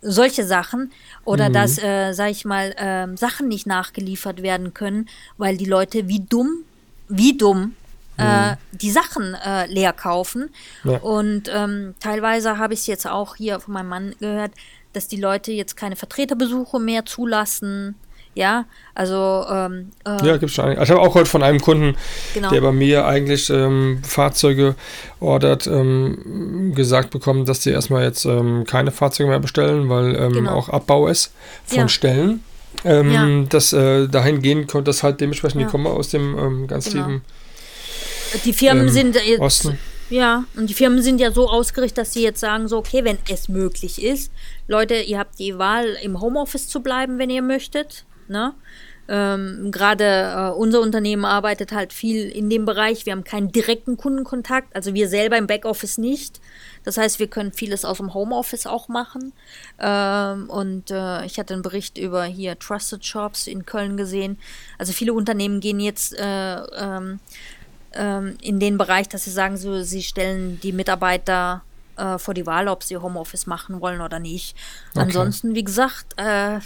Solche 0.00 0.44
Sachen. 0.44 0.92
Oder 1.24 1.50
dass, 1.50 1.78
äh, 1.78 2.12
sag 2.12 2.30
ich 2.30 2.44
mal, 2.44 2.74
ähm, 2.78 3.16
Sachen 3.16 3.48
nicht 3.48 3.66
nachgeliefert 3.66 4.42
werden 4.42 4.72
können, 4.72 5.08
weil 5.36 5.56
die 5.56 5.64
Leute 5.64 6.06
wie 6.08 6.20
dumm, 6.20 6.64
wie 7.08 7.36
dumm 7.36 7.74
äh, 8.18 8.56
die 8.72 8.90
Sachen 8.90 9.34
äh, 9.34 9.66
leer 9.66 9.92
kaufen. 9.92 10.50
Ja. 10.84 10.98
Und 10.98 11.48
ähm, 11.54 11.94
teilweise 12.00 12.58
habe 12.58 12.74
ich 12.74 12.80
es 12.80 12.86
jetzt 12.86 13.06
auch 13.06 13.36
hier 13.36 13.60
von 13.60 13.74
meinem 13.74 13.88
Mann 13.88 14.14
gehört, 14.18 14.52
dass 14.92 15.06
die 15.08 15.20
Leute 15.20 15.52
jetzt 15.52 15.76
keine 15.76 15.96
Vertreterbesuche 15.96 16.80
mehr 16.80 17.04
zulassen. 17.06 17.94
Ja, 18.38 18.66
also 18.94 19.44
ähm, 19.50 19.90
äh, 20.06 20.24
Ja, 20.24 20.36
gibt's 20.36 20.54
schon 20.54 20.66
einige. 20.66 20.80
Ich 20.84 20.90
habe 20.90 21.00
auch 21.00 21.16
heute 21.16 21.28
von 21.28 21.42
einem 21.42 21.58
Kunden, 21.60 21.96
Genau. 22.34 22.50
der 22.50 22.60
bei 22.60 22.70
mir 22.70 23.04
eigentlich 23.04 23.50
ähm, 23.50 24.00
Fahrzeuge 24.06 24.76
ordert, 25.18 25.66
ähm, 25.66 26.72
gesagt 26.72 27.10
bekommen, 27.10 27.46
dass 27.46 27.58
die 27.60 27.70
erstmal 27.70 28.04
jetzt 28.04 28.26
ähm, 28.26 28.62
keine 28.64 28.92
Fahrzeuge 28.92 29.28
mehr 29.28 29.40
bestellen, 29.40 29.88
weil 29.88 30.14
ähm, 30.14 30.32
Genau. 30.34 30.52
auch 30.52 30.68
Abbau 30.68 31.08
ist 31.08 31.32
von 31.66 31.78
Ja. 31.78 31.88
Stellen. 31.88 32.44
Ähm, 32.84 33.10
Ja. 33.10 33.26
Dass 33.48 33.72
äh, 33.72 34.06
dahin 34.06 34.40
gehen 34.40 34.68
konnte, 34.68 34.88
dass 34.90 35.02
halt 35.02 35.20
dementsprechend 35.20 35.60
Ja. 35.60 35.66
die 35.66 35.70
kommen 35.72 35.88
aus 35.88 36.10
dem 36.10 36.68
ganz 36.68 36.90
Genau. 36.92 37.06
tiefen 37.06 37.22
die 38.44 38.52
Firmen 38.52 38.88
sind 38.88 39.16
jetzt 39.16 39.40
Osten. 39.40 39.78
Ja, 40.10 40.44
und 40.56 40.70
die 40.70 40.74
Firmen 40.74 41.02
sind 41.02 41.20
ja 41.20 41.32
so 41.32 41.48
ausgerichtet, 41.50 41.98
dass 41.98 42.12
sie 42.12 42.22
jetzt 42.22 42.40
sagen, 42.40 42.68
so, 42.68 42.78
okay, 42.78 43.04
wenn 43.04 43.18
es 43.30 43.48
möglich 43.48 44.02
ist, 44.02 44.30
Leute, 44.66 44.94
ihr 44.94 45.18
habt 45.18 45.38
die 45.38 45.58
Wahl, 45.58 45.96
im 46.02 46.20
Homeoffice 46.20 46.68
zu 46.68 46.80
bleiben, 46.80 47.18
wenn 47.18 47.30
ihr 47.30 47.42
möchtet. 47.42 48.04
Ne? 48.28 48.54
Ähm, 49.10 49.70
Gerade 49.70 50.04
äh, 50.04 50.50
unser 50.50 50.80
Unternehmen 50.80 51.24
arbeitet 51.24 51.72
halt 51.72 51.94
viel 51.94 52.28
in 52.28 52.50
dem 52.50 52.66
Bereich. 52.66 53.06
Wir 53.06 53.12
haben 53.12 53.24
keinen 53.24 53.50
direkten 53.50 53.96
Kundenkontakt, 53.96 54.76
also 54.76 54.92
wir 54.92 55.08
selber 55.08 55.38
im 55.38 55.46
Backoffice 55.46 55.96
nicht. 55.96 56.40
Das 56.84 56.98
heißt, 56.98 57.18
wir 57.18 57.26
können 57.26 57.52
vieles 57.52 57.86
aus 57.86 57.96
dem 57.96 58.12
Homeoffice 58.12 58.66
auch 58.66 58.88
machen. 58.88 59.32
Ähm, 59.78 60.50
und 60.50 60.90
äh, 60.90 61.24
ich 61.24 61.38
hatte 61.38 61.54
einen 61.54 61.62
Bericht 61.62 61.96
über 61.96 62.24
hier 62.24 62.58
Trusted 62.58 63.04
Shops 63.04 63.46
in 63.46 63.64
Köln 63.64 63.96
gesehen. 63.96 64.38
Also 64.76 64.92
viele 64.92 65.14
Unternehmen 65.14 65.60
gehen 65.60 65.80
jetzt 65.80 66.14
äh, 66.18 66.56
ähm, 66.58 67.20
ähm, 67.94 68.36
in 68.42 68.60
den 68.60 68.76
Bereich, 68.76 69.08
dass 69.08 69.24
sie 69.24 69.30
sagen, 69.30 69.56
so, 69.56 69.82
sie 69.82 70.02
stellen 70.02 70.60
die 70.60 70.72
Mitarbeiter 70.72 71.62
äh, 71.96 72.18
vor 72.18 72.34
die 72.34 72.46
Wahl, 72.46 72.68
ob 72.68 72.82
sie 72.82 72.98
Homeoffice 72.98 73.46
machen 73.46 73.80
wollen 73.80 74.02
oder 74.02 74.18
nicht. 74.18 74.54
Okay. 74.90 75.00
Ansonsten, 75.00 75.54
wie 75.54 75.64
gesagt, 75.64 76.14
äh, 76.16 76.60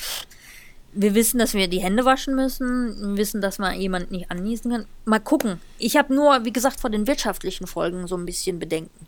wir 0.93 1.15
wissen, 1.15 1.39
dass 1.39 1.55
wir 1.55 1.69
die 1.69 1.81
Hände 1.81 2.05
waschen 2.05 2.35
müssen, 2.35 3.13
wir 3.13 3.17
wissen, 3.17 3.41
dass 3.41 3.59
man 3.59 3.79
jemanden 3.81 4.15
nicht 4.15 4.31
anniesen 4.31 4.71
kann. 4.71 4.85
Mal 5.05 5.21
gucken. 5.21 5.61
Ich 5.79 5.97
habe 5.97 6.15
nur, 6.15 6.45
wie 6.45 6.53
gesagt, 6.53 6.81
vor 6.81 6.91
den 6.91 7.07
wirtschaftlichen 7.07 7.67
Folgen 7.67 8.07
so 8.07 8.17
ein 8.17 8.27
bisschen 8.27 8.59
Bedenken. 8.59 9.07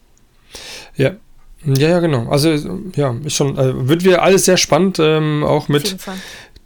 Ja. 0.97 1.17
Ja, 1.67 1.89
ja, 1.89 2.01
genau. 2.01 2.29
Also, 2.29 2.51
ja, 2.95 3.17
ist 3.25 3.35
schon, 3.35 3.57
äh, 3.57 3.89
wird 3.89 4.05
wieder 4.05 4.23
alles 4.23 4.45
sehr 4.45 4.59
spannend, 4.59 4.99
ähm, 4.99 5.43
auch 5.45 5.69
mit 5.69 5.97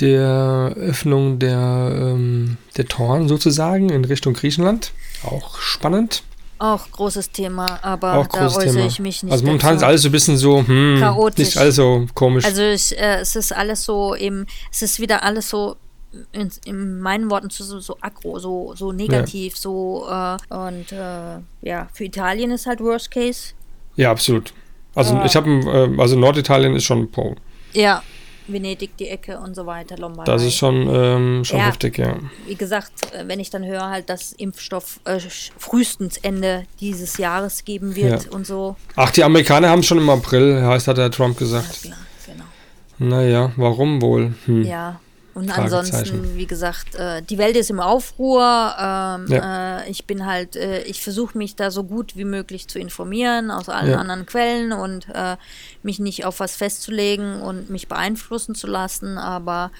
der 0.00 0.74
Öffnung 0.76 1.38
der, 1.38 1.92
ähm, 1.94 2.56
der 2.76 2.86
Toren 2.86 3.28
sozusagen 3.28 3.90
in 3.90 4.04
Richtung 4.04 4.34
Griechenland. 4.34 4.92
Auch 5.22 5.58
spannend. 5.58 6.24
Auch 6.60 6.90
großes 6.90 7.30
Thema, 7.30 7.78
aber 7.82 8.14
Auch 8.18 8.26
da 8.26 8.46
äußere 8.46 8.64
Thema. 8.72 8.86
ich 8.86 8.98
mich 8.98 9.22
nicht. 9.22 9.32
also 9.32 9.44
momentan 9.44 9.74
dazu. 9.74 9.76
ist 9.84 9.88
alles 9.88 10.02
so 10.02 10.08
ein 10.08 10.12
bisschen 10.12 10.36
so, 10.36 10.58
hm, 10.66 10.96
Chaotisch. 10.98 11.46
nicht 11.46 11.58
alles 11.58 11.76
so 11.76 12.06
komisch. 12.14 12.44
Also 12.44 12.62
ich, 12.62 12.98
äh, 12.98 13.20
es 13.20 13.36
ist 13.36 13.52
alles 13.52 13.84
so 13.84 14.14
im, 14.14 14.46
es 14.72 14.82
ist 14.82 14.98
wieder 14.98 15.22
alles 15.22 15.48
so 15.50 15.76
in, 16.32 16.50
in 16.64 17.00
meinen 17.00 17.30
Worten 17.30 17.50
so, 17.50 17.78
so, 17.80 17.96
aggro, 18.00 18.38
so, 18.38 18.74
so 18.74 18.92
negativ, 18.92 19.56
so 19.56 20.06
äh, 20.10 20.36
und 20.54 20.90
äh, 20.90 21.38
ja, 21.62 21.88
für 21.92 22.04
Italien 22.04 22.50
ist 22.50 22.66
halt 22.66 22.80
Worst 22.80 23.10
Case. 23.10 23.52
ja, 23.96 24.10
absolut. 24.10 24.52
Also 24.94 25.14
Ja. 25.14 25.24
ich 25.26 25.36
habe, 25.36 25.48
äh, 25.50 26.00
also 26.00 26.16
Norditalien 26.18 26.74
ist 26.74 26.84
schon 26.84 27.08
Pro. 27.10 27.36
Ja, 27.72 28.02
Venedig 28.48 28.96
die 28.96 29.08
Ecke 29.08 29.38
und 29.38 29.54
so 29.54 29.66
weiter, 29.66 29.96
Lombardei. 29.96 30.32
Das 30.32 30.42
ist 30.42 30.54
schon, 30.56 30.88
ähm, 30.92 31.44
schon 31.44 31.58
Ja. 31.58 31.66
heftig, 31.66 31.98
ja. 31.98 32.16
Wie 32.46 32.54
gesagt, 32.54 33.12
äh, 33.14 33.24
wenn 33.28 33.38
ich 33.40 33.50
dann 33.50 33.64
höre 33.64 33.88
halt, 33.88 34.08
dass 34.10 34.32
Impfstoff 34.32 35.00
äh, 35.04 35.20
frühestens 35.58 36.16
Ende 36.18 36.64
dieses 36.80 37.18
Jahres 37.18 37.64
geben 37.64 37.94
wird 37.94 38.24
Ja. 38.24 38.30
und 38.30 38.46
so. 38.46 38.76
Ach, 38.96 39.10
die 39.10 39.22
Amerikaner 39.22 39.68
haben 39.70 39.82
schon 39.82 39.98
im 39.98 40.10
April, 40.10 40.62
heißt, 40.64 40.88
hat 40.88 40.98
der 40.98 41.10
Trump 41.10 41.34
Ja, 41.36 41.46
gesagt. 41.46 41.82
klar, 41.82 41.96
genau. 42.26 42.44
Naja, 43.16 43.52
warum 43.56 44.02
wohl? 44.02 44.34
Hm. 44.46 44.64
Ja. 44.64 45.00
Und 45.38 45.56
ansonsten, 45.56 46.36
wie 46.36 46.46
gesagt, 46.46 46.96
äh, 46.96 47.22
die 47.22 47.38
Welt 47.38 47.56
ist 47.56 47.70
im 47.70 47.78
Aufruhr. 47.78 48.42
Ähm, 48.76 49.26
Ja. 49.28 49.78
äh, 49.78 49.88
ich 49.90 50.04
bin 50.04 50.26
halt, 50.26 50.56
äh, 50.56 50.82
ich 50.82 51.00
versuche 51.00 51.38
mich 51.38 51.54
da 51.54 51.70
so 51.70 51.84
gut 51.84 52.16
wie 52.16 52.24
möglich 52.24 52.66
zu 52.66 52.78
informieren 52.80 53.50
aus 53.52 53.68
allen 53.68 53.90
Ja. 53.92 53.98
anderen 53.98 54.26
Quellen 54.26 54.72
und 54.72 55.06
äh, 55.14 55.36
mich 55.84 56.00
nicht 56.00 56.24
auf 56.24 56.40
was 56.40 56.56
festzulegen 56.56 57.40
und 57.40 57.70
mich 57.70 57.86
beeinflussen 57.86 58.56
zu 58.56 58.66
lassen. 58.66 59.16
Aber 59.16 59.70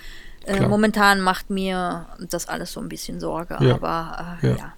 äh, 0.47 0.61
momentan 0.67 1.21
macht 1.21 1.51
mir 1.51 2.07
das 2.31 2.49
alles 2.49 2.73
so 2.73 2.81
ein 2.81 2.89
bisschen 2.89 3.19
Sorge. 3.19 3.57
Ja. 3.61 3.75
Aber 3.75 4.37
äh, 4.43 4.47
Ja. 4.51 4.57
ja. 4.57 4.73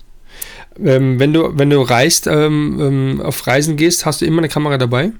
Ähm, 0.78 1.18
wenn 1.20 1.32
du, 1.34 1.58
wenn 1.58 1.68
du 1.68 1.82
reist, 1.82 2.26
ähm, 2.26 2.78
ähm, 2.80 3.20
auf 3.22 3.46
Reisen 3.46 3.76
gehst, 3.76 4.06
hast 4.06 4.20
du 4.22 4.24
immer 4.26 4.38
eine 4.38 4.48
Kamera 4.48 4.78
dabei? 4.78 5.12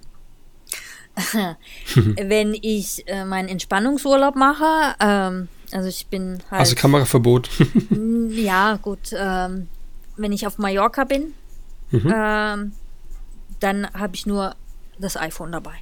Wenn 1.95 2.55
ich 2.55 3.07
äh, 3.09 3.25
meinen 3.25 3.49
Entspannungsurlaub 3.49 4.37
mache, 4.37 4.95
ähm, 5.01 5.49
also 5.73 5.89
ich 5.89 6.07
bin 6.07 6.39
halt. 6.51 6.61
Also 6.61 6.75
Kameraverbot. 6.75 7.49
Ja, 8.31 8.77
gut. 8.81 9.11
Ähm, 9.17 9.69
wenn 10.17 10.33
ich 10.33 10.47
auf 10.47 10.59
Mallorca 10.59 11.05
bin, 11.05 11.35
Mhm. 11.93 12.13
ähm, 12.15 12.73
dann 13.59 13.93
habe 13.95 14.15
ich 14.15 14.25
nur 14.25 14.55
das 14.99 15.17
iPhone 15.17 15.51
dabei. 15.53 15.75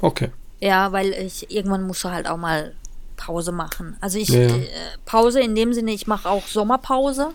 okay. 0.00 0.30
Ja, 0.60 0.90
weil 0.90 1.12
ich 1.12 1.52
irgendwann 1.52 1.86
muss 1.86 2.02
halt 2.04 2.26
auch 2.26 2.36
mal 2.36 2.74
Pause 3.16 3.52
machen. 3.52 3.96
Also 4.00 4.18
ich 4.18 4.28
Ja, 4.30 4.40
äh, 4.40 4.66
Pause 5.04 5.40
in 5.40 5.54
dem 5.54 5.72
Sinne, 5.72 5.92
ich 5.92 6.08
mache 6.08 6.28
auch 6.28 6.48
Sommerpause. 6.48 7.30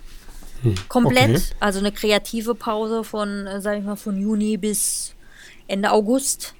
Komplett. 0.89 1.27
Hm, 1.29 1.35
okay. 1.35 1.43
Also 1.61 1.79
eine 1.79 1.93
kreative 1.93 2.53
Pause 2.55 3.05
von, 3.05 3.47
äh, 3.47 3.61
sag 3.61 3.77
ich 3.77 3.85
mal, 3.85 3.95
von 3.95 4.19
Juni 4.19 4.57
bis 4.57 5.13
Ende 5.67 5.91
August. 5.91 6.53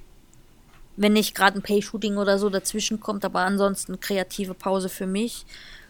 Wenn 0.96 1.12
nicht 1.14 1.34
gerade 1.34 1.58
ein 1.58 1.62
Pay-Shooting 1.62 2.16
oder 2.16 2.38
so 2.38 2.50
dazwischen 2.50 3.00
kommt, 3.00 3.24
aber 3.24 3.40
ansonsten 3.40 3.98
kreative 4.00 4.54
Pause 4.54 4.88
für 4.88 5.06
mich. 5.06 5.44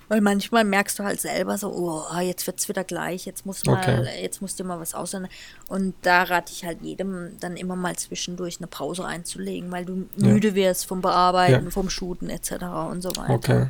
Weil 0.07 0.21
manchmal 0.21 0.65
merkst 0.65 0.99
du 0.99 1.03
halt 1.05 1.19
selber 1.19 1.57
so, 1.57 1.71
oh, 1.73 2.21
jetzt 2.21 2.47
wird's 2.47 2.69
wieder 2.69 2.85
gleich, 2.85 3.25
jetzt 3.25 3.47
muss 3.47 3.65
mal, 3.65 3.79
Okay. 3.79 4.23
jetzt 4.23 4.43
musst 4.43 4.61
du 4.61 4.65
mal 4.65 4.79
was 4.79 4.95
aussehen. 4.95 5.29
Und 5.69 5.95
da 6.03 6.25
rate 6.25 6.53
ich 6.53 6.63
halt 6.67 6.83
jedem, 6.83 7.31
dann 7.41 7.57
immer 7.57 7.75
mal 7.75 7.97
zwischendurch 7.97 8.59
eine 8.59 8.67
Pause 8.67 9.07
einzulegen, 9.07 9.73
weil 9.73 9.87
du 9.87 10.07
müde 10.17 10.55
wirst 10.55 10.85
vom 10.85 11.01
Bearbeiten, 11.01 11.65
Ja. 11.65 11.71
vom 11.71 11.89
Shooten 11.89 12.29
etc. 12.29 12.53
und 12.91 13.01
so 13.01 13.17
weiter. 13.17 13.31
Okay. 13.33 13.67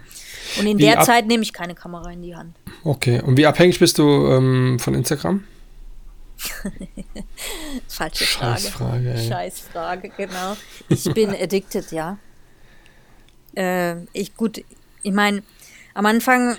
Und 0.59 0.67
in 0.67 0.79
Wie 0.79 0.83
der 0.83 1.03
Zeit 1.03 1.29
nehme 1.29 1.45
ich 1.45 1.53
keine 1.53 1.77
Kamera 1.77 2.11
in 2.11 2.23
die 2.23 2.35
Hand. 2.35 2.57
Okay. 2.83 3.21
Und 3.23 3.37
wie 3.37 3.47
abhängig 3.47 3.79
bist 3.79 3.99
du 3.99 4.03
ähm, 4.27 4.79
von 4.81 4.95
Instagram? 4.95 5.45
Falsche 7.89 8.25
Frage. 8.25 8.61
Scheißfrage, 8.61 9.15
ey. 9.15 9.29
Scheißfrage, 9.29 10.09
genau. 10.11 10.57
Ich 10.89 11.05
bin 11.15 11.31
addicted, 11.41 11.91
ja. 11.93 12.19
Äh, 13.57 14.03
ich 14.13 14.35
gut, 14.37 14.65
ich 15.03 15.13
meine, 15.13 15.43
am 15.95 16.07
Anfang, 16.07 16.57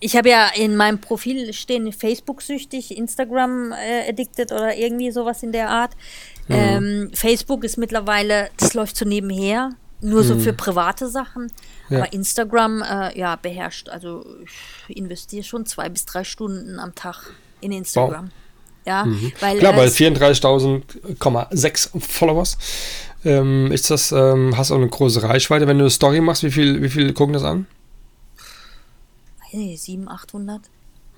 ich 0.00 0.16
habe 0.16 0.30
ja 0.30 0.48
in 0.54 0.76
meinem 0.76 1.00
Profil 1.00 1.52
stehen 1.52 1.92
Facebook-süchtig, 1.92 2.96
Instagram 2.96 3.72
äh, 3.72 4.08
addicted 4.08 4.50
oder 4.50 4.76
irgendwie 4.76 5.10
sowas 5.12 5.42
in 5.42 5.52
der 5.52 5.70
Art. 5.70 5.92
Mhm. 6.48 6.54
Ähm, 6.54 7.10
Facebook 7.14 7.62
ist 7.64 7.76
mittlerweile, 7.78 8.50
das 8.56 8.74
läuft 8.74 8.96
so 8.96 9.04
nebenher, 9.04 9.70
nur 10.00 10.24
so 10.24 10.36
für 10.38 10.52
private 10.52 11.08
Sachen. 11.08 11.44
Mhm. 11.44 11.50
Ja. 11.88 11.98
Aber 11.98 12.12
Instagram, 12.12 12.82
äh, 12.82 13.18
ja, 13.18 13.36
beherrscht. 13.36 13.88
Also 13.88 14.24
ich 14.88 14.96
investiere 14.96 15.44
schon 15.44 15.66
zwei 15.66 15.88
bis 15.88 16.04
drei 16.04 16.24
Stunden 16.24 16.80
am 16.80 16.94
Tag 16.96 17.30
in 17.60 17.70
Instagram. 17.70 18.30
Ja, 18.84 19.04
weil, 19.40 19.54
Mhm. 19.54 19.58
Klar, 19.58 19.72
äh, 19.74 19.76
bei 19.76 19.84
es- 19.84 19.96
34.000,6 19.96 21.90
Followers 22.00 22.58
ähm, 23.24 23.70
ist 23.70 23.90
das, 23.90 24.10
ähm, 24.12 24.56
hast 24.56 24.70
auch 24.72 24.76
eine 24.76 24.88
große 24.88 25.22
Reichweite. 25.22 25.66
Wenn 25.68 25.78
du 25.78 25.84
eine 25.84 25.90
Story 25.90 26.20
machst, 26.20 26.42
wie 26.42 26.50
viel, 26.50 26.82
wie 26.82 26.88
viel 26.88 27.12
gucken 27.12 27.32
das 27.34 27.44
an? 27.44 27.66
weiß 29.44 29.52
nicht, 29.54 29.80
700, 29.82 30.14
800. 30.14 30.60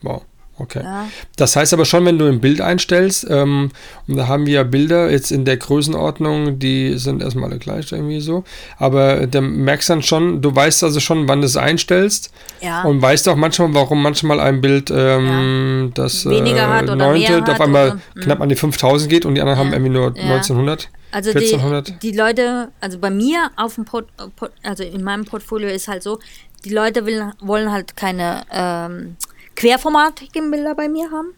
Wow, 0.02 0.22
okay. 0.58 0.80
Ja. 0.82 1.06
Das 1.36 1.56
heißt 1.56 1.72
aber 1.74 1.84
schon, 1.84 2.04
wenn 2.04 2.18
du 2.18 2.26
ein 2.26 2.40
Bild 2.40 2.60
einstellst, 2.60 3.26
ähm, 3.30 3.70
und 4.06 4.16
da 4.16 4.28
haben 4.28 4.46
wir 4.46 4.54
ja 4.54 4.62
Bilder 4.62 5.10
jetzt 5.10 5.30
in 5.32 5.44
der 5.44 5.56
Größenordnung, 5.56 6.58
die 6.58 6.98
sind 6.98 7.22
erstmal 7.22 7.50
alle 7.50 7.58
gleich 7.58 7.90
irgendwie 7.92 8.20
so, 8.20 8.44
aber 8.78 9.26
dann 9.26 9.56
merkst 9.64 9.90
dann 9.90 10.02
schon, 10.02 10.40
du 10.42 10.54
weißt 10.54 10.84
also 10.84 11.00
schon, 11.00 11.28
wann 11.28 11.40
du 11.40 11.46
es 11.46 11.56
einstellst 11.56 12.32
Ja. 12.60 12.82
und 12.82 13.00
weißt 13.02 13.28
auch 13.28 13.36
manchmal, 13.36 13.74
warum 13.74 14.02
manchmal 14.02 14.40
ein 14.40 14.60
Bild 14.60 14.90
ähm, 14.94 15.92
das 15.94 16.26
Weniger 16.26 16.68
hat 16.68 16.84
oder 16.84 16.96
neunte 16.96 17.30
mehr 17.32 17.42
auf 17.42 17.48
hat 17.48 17.60
einmal 17.60 17.88
oder- 18.14 18.22
knapp 18.22 18.40
an 18.40 18.48
die 18.48 18.56
5000 18.56 19.10
geht 19.10 19.24
und 19.26 19.34
die 19.34 19.40
anderen 19.40 19.58
haben 19.58 19.72
irgendwie 19.72 19.92
nur 19.92 20.14
Ja. 20.16 20.34
1900. 20.34 20.88
Also 21.10 21.30
die, 21.32 21.38
1400. 21.38 22.02
die 22.02 22.10
Leute, 22.12 22.68
also 22.80 22.98
bei 22.98 23.10
mir 23.10 23.50
auf 23.56 23.76
dem 23.76 23.84
Port, 23.84 24.06
Port, 24.34 24.50
also 24.64 24.82
in 24.82 25.04
meinem 25.04 25.24
Portfolio 25.24 25.68
ist 25.68 25.86
halt 25.86 26.02
so, 26.02 26.18
die 26.64 26.70
Leute 26.70 27.06
will, 27.06 27.30
wollen 27.40 27.70
halt 27.70 27.96
keine, 27.96 28.42
ähm, 28.50 29.16
querformatige 29.56 30.42
Bilder 30.50 30.74
bei 30.74 30.88
mir 30.88 31.10
haben. 31.10 31.34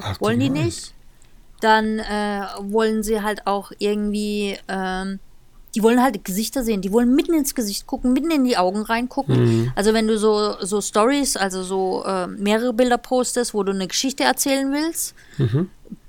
Ach, 0.00 0.20
Wollen 0.20 0.40
die 0.40 0.50
nicht? 0.50 0.94
Dann 1.60 1.98
äh, 1.98 2.42
wollen 2.60 3.02
sie 3.02 3.20
halt 3.22 3.46
auch 3.46 3.70
irgendwie, 3.78 4.56
ähm, 4.68 5.18
die 5.74 5.82
wollen 5.82 6.02
halt 6.02 6.24
Gesichter 6.24 6.64
sehen, 6.64 6.80
die 6.80 6.90
wollen 6.90 7.14
mitten 7.14 7.34
ins 7.34 7.54
Gesicht 7.54 7.86
gucken, 7.86 8.12
mitten 8.14 8.30
in 8.30 8.44
die 8.44 8.56
Augen 8.56 8.80
reingucken. 8.82 9.44
Mhm. 9.64 9.72
Also 9.76 9.92
wenn 9.92 10.06
du 10.08 10.18
so, 10.18 10.56
so 10.60 10.80
Stories, 10.80 11.36
also 11.36 11.62
so 11.62 12.02
äh, 12.04 12.26
mehrere 12.28 12.72
Bilder 12.72 12.96
postest, 12.98 13.52
wo 13.52 13.62
du 13.62 13.72
eine 13.72 13.86
Geschichte 13.88 14.24
erzählen 14.24 14.72
willst, 14.72 15.14
Mhm. 15.38 15.68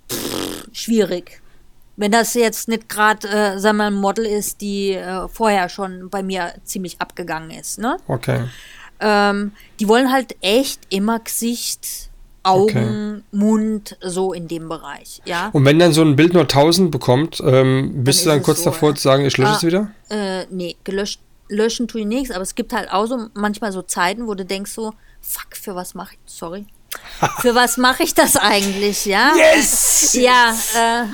pff, 0.09 0.67
schwierig. 0.71 1.41
Wenn 1.97 2.11
das 2.13 2.33
jetzt 2.33 2.69
nicht 2.69 2.87
gerade, 2.87 3.27
äh, 3.27 3.59
sagen 3.59 3.77
wir 3.77 3.83
mal, 3.83 3.87
ein 3.87 3.93
Model 3.99 4.25
ist, 4.25 4.61
die 4.61 4.91
äh, 4.93 5.27
vorher 5.27 5.67
schon 5.67 6.09
bei 6.09 6.23
mir 6.23 6.53
ziemlich 6.63 6.99
abgegangen 7.01 7.51
ist, 7.51 7.77
ne? 7.77 7.97
Okay. 8.07 8.45
Ähm, 9.01 9.51
die 9.79 9.87
wollen 9.87 10.11
halt 10.11 10.35
echt 10.41 10.81
immer 10.89 11.19
Gesicht, 11.19 12.09
Augen, 12.43 13.23
Mund, 13.31 13.97
so 14.01 14.33
in 14.33 14.47
dem 14.47 14.67
Bereich, 14.69 15.21
ja. 15.25 15.49
Und 15.53 15.65
wenn 15.65 15.77
dann 15.77 15.93
so 15.93 16.01
ein 16.01 16.15
Bild 16.15 16.33
nur 16.33 16.43
1000 16.43 16.89
bekommt, 16.89 17.41
ähm, 17.45 18.03
bist 18.03 18.19
ist 18.19 18.25
du 18.25 18.29
dann 18.31 18.41
kurz 18.41 18.59
so, 18.59 18.65
davor 18.65 18.89
ja. 18.89 18.95
zu 18.95 19.01
sagen, 19.03 19.25
ich 19.25 19.37
lösche 19.37 19.51
Ah, 19.51 19.57
es 19.57 19.63
wieder? 19.63 19.91
Äh, 20.09 20.45
nee, 20.49 20.75
gelöscht, 20.83 21.19
löschen 21.49 21.87
tue 21.87 22.01
ich 22.01 22.07
nichts, 22.07 22.31
aber 22.31 22.41
es 22.41 22.55
gibt 22.55 22.73
halt 22.73 22.91
auch 22.91 23.05
so 23.05 23.27
manchmal 23.33 23.71
so 23.71 23.81
Zeiten, 23.83 24.27
wo 24.27 24.33
du 24.33 24.45
denkst 24.45 24.71
so, 24.71 24.93
fuck, 25.21 25.55
für 25.55 25.75
was 25.75 25.93
mache 25.93 26.13
ich, 26.13 26.19
sorry, 26.25 26.65
für 27.41 27.53
was 27.53 27.77
mache 27.77 28.03
ich 28.03 28.15
das 28.15 28.35
eigentlich, 28.37 29.05
ja? 29.05 29.33
Yes! 29.35 30.13
Ja, 30.13 30.55
äh. 30.75 31.05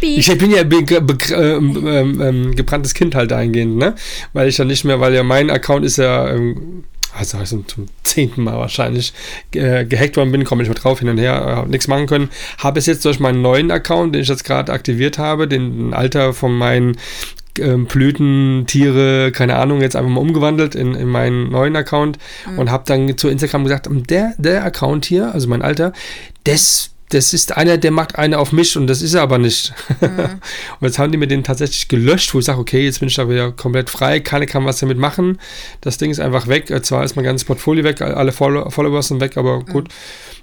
Ich 0.00 0.38
bin 0.38 0.50
ja 0.50 0.64
be 0.64 0.82
be 0.82 1.18
ähm, 1.34 1.86
ähm, 1.86 2.20
ähm, 2.20 2.56
gebranntes 2.56 2.94
Kind 2.94 3.14
halt 3.14 3.32
eingehend, 3.32 3.76
ne? 3.76 3.94
Weil 4.32 4.48
ich 4.48 4.58
ja 4.58 4.64
nicht 4.64 4.84
mehr, 4.84 5.00
weil 5.00 5.14
ja 5.14 5.22
mein 5.22 5.50
Account 5.50 5.84
ist 5.84 5.98
ja, 5.98 6.30
ähm, 6.30 6.84
also 7.16 7.38
zum 7.66 7.86
zehnten 8.02 8.42
Mal 8.42 8.58
wahrscheinlich 8.58 9.12
äh, 9.54 9.84
gehackt 9.84 10.16
worden 10.16 10.32
bin, 10.32 10.44
komme 10.44 10.62
ich 10.62 10.68
mal 10.68 10.74
drauf 10.74 11.00
hin 11.00 11.08
und 11.08 11.18
her, 11.18 11.64
äh, 11.64 11.68
nichts 11.68 11.88
machen 11.88 12.06
können. 12.06 12.30
Habe 12.58 12.78
es 12.78 12.86
jetzt 12.86 13.04
durch 13.04 13.20
meinen 13.20 13.42
neuen 13.42 13.70
Account, 13.70 14.14
den 14.14 14.22
ich 14.22 14.28
jetzt 14.28 14.44
gerade 14.44 14.72
aktiviert 14.72 15.18
habe, 15.18 15.46
den 15.46 15.94
Alter 15.94 16.32
von 16.32 16.56
meinen 16.56 16.96
ähm, 17.58 17.86
Blüten, 17.86 18.66
Tiere, 18.66 19.30
keine 19.32 19.56
Ahnung, 19.56 19.80
jetzt 19.80 19.94
einfach 19.94 20.10
mal 20.10 20.20
umgewandelt 20.20 20.74
in, 20.74 20.94
in 20.94 21.08
meinen 21.08 21.50
neuen 21.50 21.76
Account 21.76 22.18
und 22.56 22.70
habe 22.70 22.84
dann 22.86 23.16
zu 23.16 23.28
Instagram 23.28 23.64
gesagt, 23.64 23.88
der, 23.90 24.34
der 24.38 24.64
Account 24.64 25.04
hier, 25.04 25.32
also 25.32 25.48
mein 25.48 25.62
Alter, 25.62 25.92
das, 26.44 26.90
das 27.10 27.32
ist 27.32 27.56
einer, 27.56 27.76
der 27.76 27.90
macht 27.90 28.16
eine 28.16 28.38
auf 28.38 28.52
mich 28.52 28.76
und 28.76 28.86
das 28.86 29.02
ist 29.02 29.14
er 29.14 29.22
aber 29.22 29.38
nicht. 29.38 29.72
und 30.00 30.40
jetzt 30.80 30.98
haben 30.98 31.12
die 31.12 31.18
mir 31.18 31.26
den 31.26 31.44
tatsächlich 31.44 31.88
gelöscht, 31.88 32.34
wo 32.34 32.38
ich 32.38 32.46
sage, 32.46 32.58
okay, 32.58 32.84
jetzt 32.84 33.00
bin 33.00 33.08
ich 33.08 33.14
da 33.14 33.28
wieder 33.28 33.52
komplett 33.52 33.90
frei, 33.90 34.20
keiner 34.20 34.46
kann 34.46 34.64
was 34.64 34.80
damit 34.80 34.98
machen. 34.98 35.38
Das 35.80 35.98
Ding 35.98 36.10
ist 36.10 36.20
einfach 36.20 36.48
weg. 36.48 36.70
Äh, 36.70 36.82
Zwar 36.82 37.04
ist 37.04 37.16
mein 37.16 37.24
ganzes 37.24 37.44
Portfolio 37.44 37.84
weg, 37.84 38.00
alle 38.00 38.32
Follow 38.32 38.70
Follower 38.70 39.02
sind 39.02 39.20
weg, 39.20 39.36
aber 39.36 39.60
gut. 39.64 39.88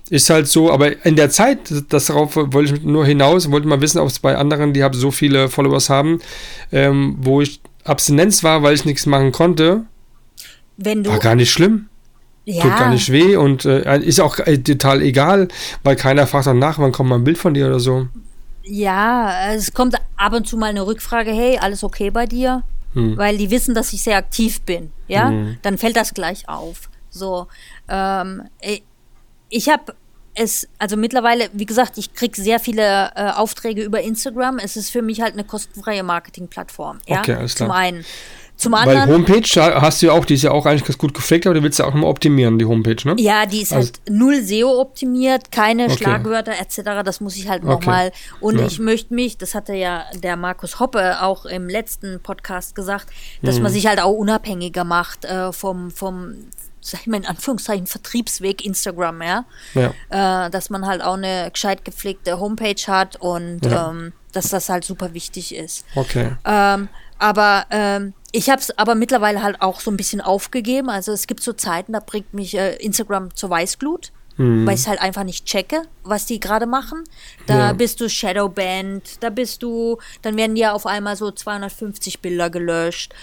Ist 0.10 0.30
halt 0.30 0.48
so, 0.48 0.72
aber 0.72 1.06
in 1.06 1.16
der 1.16 1.30
Zeit, 1.30 1.60
das 1.90 2.08
darauf 2.08 2.36
wollte 2.36 2.76
ich 2.76 2.84
nur 2.84 3.06
hinaus, 3.06 3.50
wollte 3.50 3.68
mal 3.68 3.80
wissen, 3.82 4.00
ob 4.00 4.10
es 4.10 4.20
bei 4.20 4.36
anderen, 4.36 4.74
die 4.74 4.84
haben 4.84 4.94
so 4.94 5.10
viele 5.10 5.48
Followers 5.48 5.90
haben, 5.90 6.20
ähm, 6.72 7.16
wo 7.20 7.42
ich 7.42 7.62
Abstinenz 7.86 8.44
war, 8.44 8.62
weil 8.62 8.76
ich 8.76 8.86
nichts 8.86 9.06
machen 9.06 9.32
konnte, 9.32 9.86
wenn 10.78 11.04
du, 11.04 11.12
war 11.12 11.20
gar 11.20 11.36
nicht 11.36 11.52
schlimm. 11.52 11.88
Ja, 12.46 12.64
Tut 12.64 12.78
gar 12.78 12.90
nicht 12.90 13.12
weh 13.12 13.36
und 13.36 13.66
äh, 13.66 14.00
ist 14.00 14.20
auch 14.20 14.40
äh, 14.40 14.58
total 14.58 15.02
egal, 15.02 15.48
weil 15.84 15.96
keiner 15.96 16.26
fragt 16.28 16.48
danach, 16.48 16.80
wann 16.80 16.92
kommt 16.92 17.10
mal 17.10 17.16
ein 17.18 17.24
Bild 17.24 17.38
von 17.38 17.54
dir 17.54 17.68
oder 17.68 17.80
so. 17.80 18.08
Ja, 18.64 19.52
es 19.54 19.74
kommt 19.74 19.96
ab 20.18 20.34
und 20.34 20.48
zu 20.48 20.58
mal 20.58 20.68
eine 20.70 20.86
Rückfrage, 20.86 21.32
hey, 21.32 21.58
alles 21.60 21.84
okay 21.84 22.10
bei 22.12 22.26
dir? 22.26 22.64
Hm. 22.94 23.18
Weil 23.18 23.38
die 23.38 23.50
wissen, 23.52 23.74
dass 23.74 23.94
ich 23.94 24.02
sehr 24.04 24.18
aktiv 24.18 24.62
bin, 24.62 24.92
ja? 25.08 25.32
Dann 25.62 25.78
fällt 25.78 25.96
das 25.96 26.14
gleich 26.14 26.48
auf. 26.50 26.90
So, 27.10 27.48
ähm, 27.90 28.44
ich- 28.62 28.84
ich 29.50 29.70
habe 29.70 29.94
es, 30.34 30.68
also 30.78 30.96
mittlerweile, 30.96 31.50
wie 31.54 31.66
gesagt, 31.66 31.98
ich 31.98 32.14
kriege 32.14 32.42
sehr 32.42 32.60
viele 32.60 33.12
äh, 33.16 33.32
Aufträge 33.32 33.84
über 33.84 34.02
Instagram. 34.02 34.60
Es 34.60 34.78
ist 34.78 34.90
für 34.90 35.02
mich 35.02 35.22
halt 35.22 35.34
eine 35.34 35.44
kostenfreie 35.44 36.04
Marketingplattform, 36.04 37.00
ja? 37.08 37.20
Okay, 37.20 37.34
alles 37.36 37.56
klar. 37.56 37.68
Zum 37.70 37.76
einen. 37.76 38.06
Zum 38.62 38.74
Weil 38.74 38.96
anderen, 38.98 39.10
Homepage 39.10 39.42
da 39.56 39.82
hast 39.82 40.02
du 40.02 40.06
ja 40.08 40.12
auch, 40.12 40.24
die 40.24 40.36
ist 40.36 40.44
ja 40.44 40.52
auch 40.52 40.66
eigentlich 40.66 40.84
ganz 40.84 40.98
gut 40.98 41.14
gepflegt, 41.14 41.48
aber 41.48 41.56
du 41.56 41.64
willst 41.64 41.80
ja 41.80 41.86
auch 41.86 41.96
immer 41.96 42.08
optimieren, 42.08 42.60
die 42.60 42.66
Homepage, 42.66 42.96
ne? 43.06 43.16
Ja, 43.18 43.46
die 43.46 43.62
ist 43.62 43.74
Also- 43.74 43.88
halt 43.94 44.02
null 44.10 44.42
SEO 44.44 44.80
optimiert, 44.80 45.52
keine 45.52 45.86
Okay. 45.86 45.98
Schlagwörter 45.98 46.54
etc. 46.60 47.04
Das 47.04 47.22
muss 47.22 47.36
ich 47.36 47.50
halt 47.50 47.64
Okay. 47.64 47.72
nochmal. 47.72 48.12
Und 48.40 48.60
Ja. 48.60 48.66
ich 48.68 48.78
möchte 48.80 49.14
mich, 49.14 49.38
das 49.38 49.56
hatte 49.56 49.74
ja 49.74 50.04
der 50.14 50.36
Markus 50.36 50.80
Hoppe 50.80 51.22
auch 51.22 51.46
im 51.46 51.68
letzten 51.70 52.20
Podcast 52.22 52.76
gesagt, 52.76 53.08
dass 53.42 53.56
Mhm. 53.58 53.64
man 53.64 53.72
sich 53.72 53.88
halt 53.88 54.00
auch 54.00 54.12
unabhängiger 54.14 54.84
macht 54.84 55.26
äh, 55.26 55.52
vom, 55.52 55.90
vom, 55.90 56.36
sag 56.82 57.02
ich 57.02 57.08
mal 57.08 57.18
in 57.18 57.26
Anführungszeichen, 57.26 57.88
Vertriebsweg 57.88 58.64
Instagram, 58.66 59.22
ja. 59.24 59.46
Ja. 59.74 60.46
Äh, 60.46 60.50
dass 60.52 60.70
man 60.70 60.86
halt 60.86 61.02
auch 61.02 61.16
eine 61.16 61.50
gescheit 61.52 61.84
gepflegte 61.86 62.40
Homepage 62.40 62.82
hat 62.88 63.16
und 63.16 63.66
Ja. 63.66 63.90
ähm, 63.90 64.14
dass 64.34 64.50
das 64.50 64.70
halt 64.70 64.84
super 64.86 65.14
wichtig 65.14 65.56
ist. 65.56 65.84
Okay. 65.96 66.32
Ähm, 66.46 66.90
aber 67.20 67.66
ähm, 67.70 68.14
ich 68.32 68.50
habe 68.50 68.62
es 68.62 68.78
aber 68.78 68.96
mittlerweile 68.96 69.42
halt 69.44 69.62
auch 69.62 69.80
so 69.80 69.92
ein 69.92 69.98
bisschen 69.98 70.22
aufgegeben. 70.22 70.90
Also 70.90 71.12
es 71.12 71.28
gibt 71.28 71.42
so 71.44 71.54
Zeiten, 71.54 71.94
da 71.94 72.00
bringt 72.00 72.34
mich 72.34 72.56
äh, 72.58 72.76
Instagram 72.78 73.36
zur 73.36 73.50
Weißglut, 73.50 74.12
weil 74.38 74.74
ich 74.74 74.80
es 74.82 74.88
halt 74.88 75.02
einfach 75.02 75.24
nicht 75.24 75.46
checke, 75.46 75.84
was 76.04 76.26
die 76.26 76.40
gerade 76.40 76.66
machen. 76.66 77.04
Da 77.46 77.58
Ja. 77.68 77.74
bist 77.74 78.00
du 78.02 78.10
Shadowband, 78.10 79.22
da 79.22 79.30
bist 79.30 79.62
du, 79.62 79.98
dann 80.24 80.36
werden 80.38 80.56
dir 80.56 80.74
auf 80.74 80.86
einmal 80.88 81.16
so 81.16 81.30
250 81.32 82.22
Bilder 82.22 82.50
gelöscht. 82.50 83.14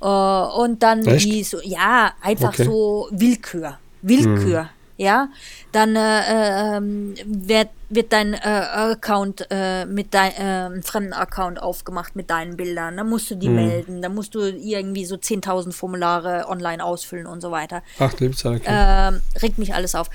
Äh, 0.00 0.04
und 0.06 0.82
dann 0.84 1.04
Echt? 1.04 1.24
die 1.26 1.42
so, 1.42 1.58
ja, 1.64 2.12
einfach 2.22 2.50
Okay. 2.50 2.64
so 2.64 3.08
Willkür. 3.10 3.78
Willkür. 4.02 4.68
Ja, 5.00 5.28
dann 5.70 5.94
äh, 5.94 6.76
ähm, 6.76 7.14
wird, 7.24 7.68
wird 7.88 8.12
dein 8.12 8.34
äh, 8.34 8.38
Account 8.38 9.46
äh, 9.48 9.86
mit 9.86 10.12
deinem 10.12 10.80
äh, 10.80 10.82
fremden 10.82 11.12
Account 11.12 11.62
aufgemacht 11.62 12.16
mit 12.16 12.30
deinen 12.30 12.56
Bildern. 12.56 12.96
Dann 12.96 13.08
musst 13.08 13.30
du 13.30 13.36
die 13.36 13.48
melden, 13.48 14.02
dann 14.02 14.12
musst 14.12 14.34
du 14.34 14.40
irgendwie 14.40 15.04
so 15.04 15.14
10.000 15.14 15.72
Formulare 15.72 16.46
online 16.48 16.84
ausfüllen 16.84 17.26
und 17.26 17.40
so 17.40 17.52
weiter. 17.52 17.84
Ach, 18.00 18.12
liebst 18.18 18.44
okay. 18.44 18.60
Ähm, 18.66 19.22
regt 19.40 19.58
mich 19.58 19.72
alles 19.72 19.94
auf. 19.94 20.10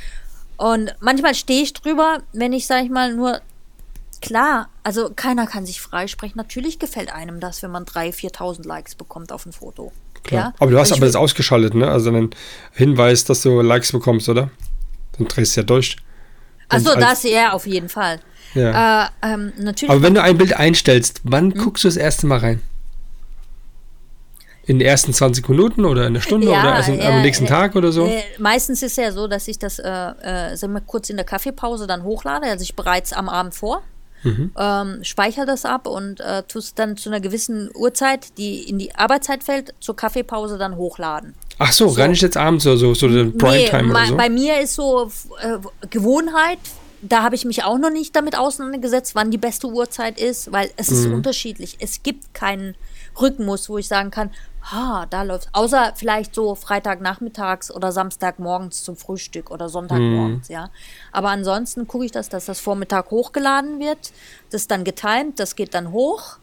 Und 0.57 0.93
manchmal 0.99 1.33
stehe 1.33 1.63
ich 1.63 1.71
drüber, 1.71 2.19
wenn 2.33 2.51
ich, 2.51 2.67
sag 2.67 2.83
ich 2.83 2.89
mal, 2.89 3.13
nur 3.13 3.39
klar, 4.21 4.67
also 4.83 5.11
keiner 5.15 5.47
kann 5.47 5.65
sich 5.65 5.79
freisprechen. 5.79 6.35
Natürlich 6.35 6.77
gefällt 6.77 7.13
einem 7.13 7.39
das, 7.39 7.63
wenn 7.63 7.71
man 7.71 7.85
3.000, 7.85 8.35
4.000 8.35 8.67
Likes 8.67 8.95
bekommt 8.95 9.31
auf 9.31 9.45
ein 9.45 9.53
Foto. 9.53 9.93
Klar. 10.23 10.41
Ja? 10.41 10.53
Aber 10.59 10.71
du 10.71 10.79
hast 10.79 10.91
aber 10.91 11.05
das 11.05 11.15
ausgeschaltet, 11.15 11.73
ne? 11.73 11.89
Also 11.89 12.09
einen 12.09 12.31
Hinweis, 12.71 13.25
dass 13.25 13.41
du 13.41 13.61
Likes 13.61 13.91
bekommst, 13.91 14.29
oder? 14.29 14.49
Dann 15.17 15.27
drehst 15.27 15.55
du 15.55 15.61
ja 15.61 15.65
durch. 15.65 15.97
Achso, 16.69 16.95
das 16.95 17.23
ja, 17.23 17.51
auf 17.53 17.67
jeden 17.67 17.89
Fall. 17.89 18.19
Ja. 18.53 19.05
Äh, 19.05 19.09
ähm, 19.23 19.53
natürlich. 19.57 19.91
Aber 19.91 20.01
wenn 20.01 20.13
du 20.13 20.21
ein 20.21 20.37
Bild 20.37 20.53
einstellst, 20.53 21.21
wann 21.23 21.53
Hm? 21.53 21.59
guckst 21.61 21.83
du 21.83 21.87
das 21.87 21.97
erste 21.97 22.27
Mal 22.27 22.39
rein? 22.39 22.61
In 24.65 24.79
den 24.79 24.87
ersten 24.87 25.13
20 25.13 25.47
Minuten 25.49 25.83
oder 25.83 26.07
in 26.07 26.13
der 26.13 26.21
Stunde 26.21 26.49
Ja, 26.49 26.61
oder 26.61 26.75
am 26.87 26.97
ja, 26.97 27.21
nächsten 27.21 27.45
äh, 27.45 27.49
Tag 27.49 27.75
oder 27.75 27.91
so? 27.91 28.09
Meistens 28.37 28.81
ist 28.81 28.95
ja 28.97 29.11
so, 29.11 29.27
dass 29.27 29.47
ich 29.49 29.59
das, 29.59 29.77
äh, 29.79 29.89
äh, 29.89 30.81
kurz 30.87 31.09
in 31.09 31.17
der 31.17 31.25
Kaffeepause 31.25 31.85
dann 31.85 32.03
hochlade, 32.03 32.47
also 32.47 32.63
ich 32.63 32.73
bereits 32.75 33.11
am 33.11 33.27
Abend 33.27 33.53
vor, 33.53 33.81
Mhm. 34.23 34.51
ähm, 34.57 35.03
speichere 35.03 35.45
das 35.45 35.65
ab 35.65 35.85
und 35.85 36.21
äh, 36.21 36.43
tue 36.43 36.59
es 36.61 36.73
dann 36.73 36.95
zu 36.95 37.09
einer 37.09 37.19
gewissen 37.19 37.69
Uhrzeit, 37.75 38.37
die 38.37 38.69
in 38.69 38.79
die 38.79 38.95
Arbeitszeit 38.95 39.43
fällt, 39.43 39.73
zur 39.81 39.97
Kaffeepause 39.97 40.57
dann 40.57 40.77
hochladen. 40.77 41.33
Ach 41.59 41.71
so, 41.71 41.93
gar 41.93 42.07
nicht 42.07 42.21
jetzt 42.21 42.37
abends 42.37 42.65
oder 42.65 42.77
so, 42.77 42.93
so 42.93 43.07
Primetime 43.07 43.83
ma- 43.83 43.99
oder 43.99 44.07
so? 44.07 44.17
bei 44.17 44.29
mir 44.29 44.59
ist 44.59 44.73
so 44.75 45.11
äh, 45.41 45.57
Gewohnheit, 45.89 46.59
da 47.01 47.21
habe 47.23 47.35
ich 47.35 47.45
mich 47.45 47.63
auch 47.63 47.77
noch 47.77 47.89
nicht 47.91 48.15
damit 48.15 48.37
auseinandergesetzt, 48.37 49.13
wann 49.15 49.29
die 49.29 49.37
beste 49.37 49.67
Uhrzeit 49.67 50.19
ist, 50.19 50.51
weil 50.51 50.71
es 50.77 50.89
Mhm. 50.89 50.97
ist 50.97 51.05
unterschiedlich. 51.07 51.77
Es 51.79 52.01
gibt 52.01 52.33
keinen 52.33 52.75
Rhythmus, 53.19 53.69
wo 53.69 53.77
ich 53.77 53.87
sagen 53.87 54.09
kann, 54.09 54.31
ha, 54.71 55.05
da 55.09 55.23
läuft 55.23 55.49
Außer 55.51 55.93
vielleicht 55.97 56.33
so 56.33 56.55
Freitagnachmittags 56.55 57.69
oder 57.71 57.91
Samstagmorgens 57.91 58.83
zum 58.83 58.95
Frühstück 58.95 59.51
oder 59.51 59.67
Sonntagmorgens, 59.69 60.47
Mhm. 60.49 60.53
ja. 60.55 60.69
Aber 61.11 61.29
ansonsten 61.29 61.87
gucke 61.87 62.05
ich, 62.05 62.11
dass, 62.11 62.29
dass 62.29 62.45
das 62.45 62.59
Vormittag 62.61 63.11
hochgeladen 63.11 63.79
wird. 63.79 64.11
Das 64.49 64.61
ist 64.61 64.71
dann 64.71 64.83
getimt, 64.85 65.39
das 65.39 65.55
geht 65.55 65.73
dann 65.73 65.91
hoch. 65.91 66.37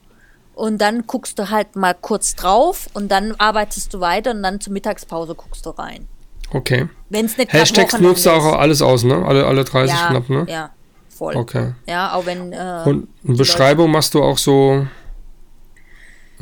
Und 0.60 0.76
dann 0.82 1.06
guckst 1.06 1.38
du 1.38 1.48
halt 1.48 1.74
mal 1.74 1.94
kurz 1.94 2.34
drauf 2.34 2.86
und 2.92 3.10
dann 3.10 3.34
arbeitest 3.38 3.94
du 3.94 4.00
weiter 4.00 4.32
und 4.32 4.42
dann 4.42 4.60
zur 4.60 4.74
Mittagspause 4.74 5.34
guckst 5.34 5.64
du 5.64 5.70
rein. 5.70 6.06
Okay. 6.52 6.86
Wenn 7.08 7.24
es 7.24 7.38
nicht 7.38 7.50
Hashtags 7.50 7.98
nutzt 7.98 8.26
du 8.26 8.30
auch 8.30 8.58
alles 8.58 8.82
aus, 8.82 9.02
ne? 9.02 9.24
Alle, 9.24 9.46
alle 9.46 9.64
30 9.64 9.96
ja, 9.96 10.08
knapp, 10.08 10.28
ne? 10.28 10.44
Ja, 10.50 10.70
voll. 11.08 11.34
Okay. 11.34 11.72
Ja, 11.86 12.12
auch 12.12 12.26
wenn. 12.26 12.52
Äh, 12.52 12.82
Und 12.84 13.08
eine 13.26 13.36
Beschreibung 13.38 13.90
machst 13.90 14.12
du 14.12 14.22
auch 14.22 14.36
so 14.36 14.86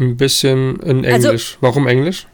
ein 0.01 0.17
bisschen 0.17 0.81
in 0.81 1.07
Also- 1.07 1.29
Englisch. 1.29 1.57
Warum 1.61 1.87
Englisch? 1.87 2.27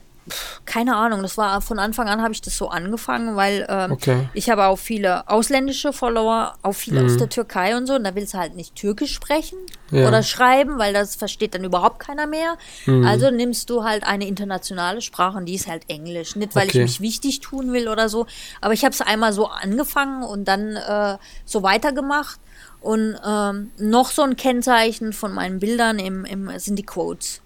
Keine 0.64 0.96
Ahnung, 0.96 1.22
das 1.22 1.36
war 1.36 1.60
von 1.60 1.78
Anfang 1.78 2.08
an 2.08 2.22
habe 2.22 2.32
ich 2.32 2.40
das 2.40 2.56
so 2.56 2.68
angefangen, 2.68 3.36
weil 3.36 3.66
ähm, 3.68 3.92
Okay. 3.92 4.28
ich 4.32 4.48
habe 4.48 4.64
auch 4.66 4.78
viele 4.78 5.28
ausländische 5.28 5.92
Follower, 5.92 6.54
auch 6.62 6.72
viele 6.72 7.00
Mhm. 7.00 7.06
aus 7.06 7.16
der 7.18 7.28
Türkei 7.28 7.76
und 7.76 7.86
so, 7.86 7.94
und 7.94 8.04
da 8.04 8.14
willst 8.14 8.32
du 8.34 8.38
halt 8.38 8.56
nicht 8.56 8.74
Türkisch 8.74 9.12
sprechen. 9.12 9.58
Ja. 9.90 10.08
oder 10.08 10.24
schreiben, 10.24 10.78
weil 10.78 10.92
das 10.92 11.14
versteht 11.14 11.54
dann 11.54 11.62
überhaupt 11.62 12.00
keiner 12.00 12.26
mehr. 12.26 12.56
Mhm. 12.86 13.06
Also 13.06 13.30
nimmst 13.30 13.70
du 13.70 13.84
halt 13.84 14.02
eine 14.04 14.26
internationale 14.26 15.00
Sprache 15.02 15.36
und 15.38 15.46
die 15.46 15.54
ist 15.54 15.68
halt 15.68 15.84
Englisch. 15.88 16.34
Nicht, 16.34 16.56
weil 16.56 16.66
Okay. 16.68 16.78
ich 16.78 16.82
mich 16.82 17.00
wichtig 17.00 17.40
tun 17.40 17.72
will 17.72 17.86
oder 17.86 18.08
so, 18.08 18.26
aber 18.60 18.72
ich 18.72 18.84
habe 18.84 18.92
es 18.92 19.00
einmal 19.02 19.32
so 19.32 19.46
angefangen 19.46 20.24
und 20.24 20.46
dann 20.48 20.74
äh, 20.76 21.16
so 21.44 21.62
weitergemacht. 21.62 22.40
Und 22.80 23.16
ähm, 23.24 23.70
noch 23.78 24.10
so 24.10 24.22
ein 24.22 24.36
Kennzeichen 24.36 25.12
von 25.12 25.32
meinen 25.32 25.60
Bildern 25.60 25.98
im, 25.98 26.24
im, 26.24 26.50
sind 26.58 26.76
die 26.76 26.82
Quotes. 26.84 27.40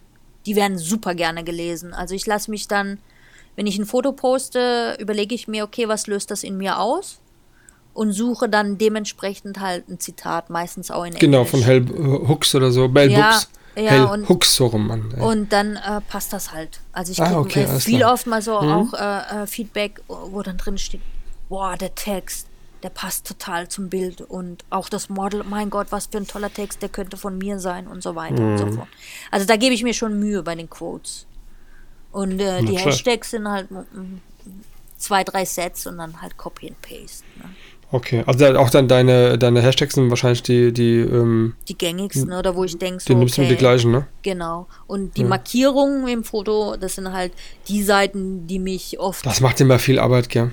Die 0.48 0.56
werden 0.56 0.78
super 0.78 1.14
gerne 1.14 1.44
gelesen. 1.44 1.92
Also 1.94 2.14
ich 2.14 2.26
lasse 2.26 2.50
mich 2.50 2.66
dann, 2.68 2.98
wenn 3.54 3.66
ich 3.66 3.78
ein 3.78 3.84
Foto 3.86 4.12
poste, 4.12 4.96
überlege 4.98 5.34
ich 5.34 5.46
mir, 5.46 5.62
okay, 5.64 5.86
was 5.88 6.06
löst 6.06 6.30
das 6.30 6.42
in 6.42 6.56
mir 6.56 6.80
aus? 6.80 7.20
Und 7.94 8.12
suche 8.12 8.48
dann 8.48 8.78
dementsprechend 8.78 9.60
halt 9.60 9.88
ein 9.88 9.98
Zitat, 10.00 10.50
meistens 10.50 10.90
auch 10.90 11.04
in 11.04 11.14
Genau, 11.14 11.38
Englisch. 11.38 11.50
von 11.50 11.62
Hell 11.62 11.86
Hooks 12.28 12.54
oder 12.54 12.70
so. 12.70 12.88
Bell 12.88 13.10
Ja, 13.10 13.34
Hooks. 13.34 13.48
ja, 13.76 13.82
Hell 13.90 14.04
und- 14.04 14.28
Hooks, 14.28 14.54
so 14.54 14.66
rum, 14.66 14.86
Mann. 14.86 15.12
Und 15.20 15.52
dann 15.52 15.76
äh, 15.76 16.00
passt 16.08 16.32
das 16.32 16.52
halt. 16.52 16.80
Also 16.92 17.12
ich 17.12 17.20
Ah, 17.20 17.26
kriege 17.26 17.38
okay, 17.40 17.62
äh, 17.64 17.80
viel 17.80 17.98
klar. 17.98 18.10
Mhm. 18.10 18.14
oft 18.14 18.26
mal 18.26 18.42
so 18.42 18.52
auch 18.56 18.94
äh, 18.94 19.42
äh, 19.42 19.46
Feedback, 19.46 20.00
wo 20.08 20.42
dann 20.42 20.56
drin 20.58 20.78
steht, 20.78 21.00
boah, 21.48 21.76
der 21.76 21.94
Text, 21.94 22.46
der 22.82 22.90
passt 22.90 23.26
total 23.26 23.68
zum 23.68 23.88
Bild 23.88 24.20
und 24.20 24.64
auch 24.70 24.88
das 24.88 25.08
Model, 25.08 25.42
mein 25.48 25.70
Gott, 25.70 25.88
was 25.90 26.06
für 26.06 26.18
ein 26.18 26.26
toller 26.26 26.52
Text, 26.52 26.80
der 26.82 26.88
könnte 26.88 27.16
von 27.16 27.36
mir 27.38 27.58
sein 27.58 27.86
und 27.86 28.02
so 28.02 28.14
weiter 28.14 28.36
und 28.42 28.52
Mhm. 28.54 28.58
so 28.58 28.72
fort. 28.72 28.88
Also 29.30 29.46
da 29.46 29.56
gebe 29.56 29.74
ich 29.74 29.82
mir 29.82 29.94
schon 29.94 30.18
Mühe 30.18 30.42
bei 30.42 30.54
den 30.54 30.70
Quotes. 30.70 31.26
Und 32.12 32.40
äh, 32.40 32.62
die. 32.62 32.78
Hashtags 32.78 33.30
sind 33.30 33.48
halt 33.48 33.70
mm, 33.70 33.82
zwei, 34.96 35.24
drei 35.24 35.44
Sets 35.44 35.86
und 35.86 35.98
dann 35.98 36.22
halt 36.22 36.36
Copy 36.36 36.68
and 36.68 36.80
Paste. 36.82 37.24
Ne? 37.36 37.44
Okay, 37.90 38.22
also 38.26 38.44
auch 38.58 38.68
dann 38.70 38.86
deine, 38.86 39.38
deine 39.38 39.62
Hashtags 39.62 39.94
sind 39.94 40.10
wahrscheinlich 40.10 40.42
die, 40.42 40.72
die, 40.72 40.98
ähm, 40.98 41.54
Die 41.68 41.76
gängigsten 41.76 42.32
oder 42.32 42.54
wo 42.54 42.64
ich 42.64 42.76
denke, 42.76 43.00
so, 43.00 43.06
die 43.08 43.14
nimmst 43.14 43.38
du 43.38 43.42
okay, 43.42 43.50
die 43.50 43.56
gleichen, 43.56 43.90
ne? 43.92 44.06
Genau. 44.22 44.66
Und 44.86 45.16
die 45.16 45.24
Markierungen 45.24 46.06
im 46.06 46.22
Foto, 46.22 46.76
das 46.76 46.96
sind 46.96 47.10
halt 47.12 47.32
die 47.68 47.82
Seiten, 47.82 48.46
die 48.46 48.58
mich 48.58 48.98
oft, 49.00 49.24
Das 49.24 49.40
macht 49.40 49.60
immer 49.62 49.78
viel 49.78 49.98
Arbeit, 49.98 50.28
gell? 50.28 50.50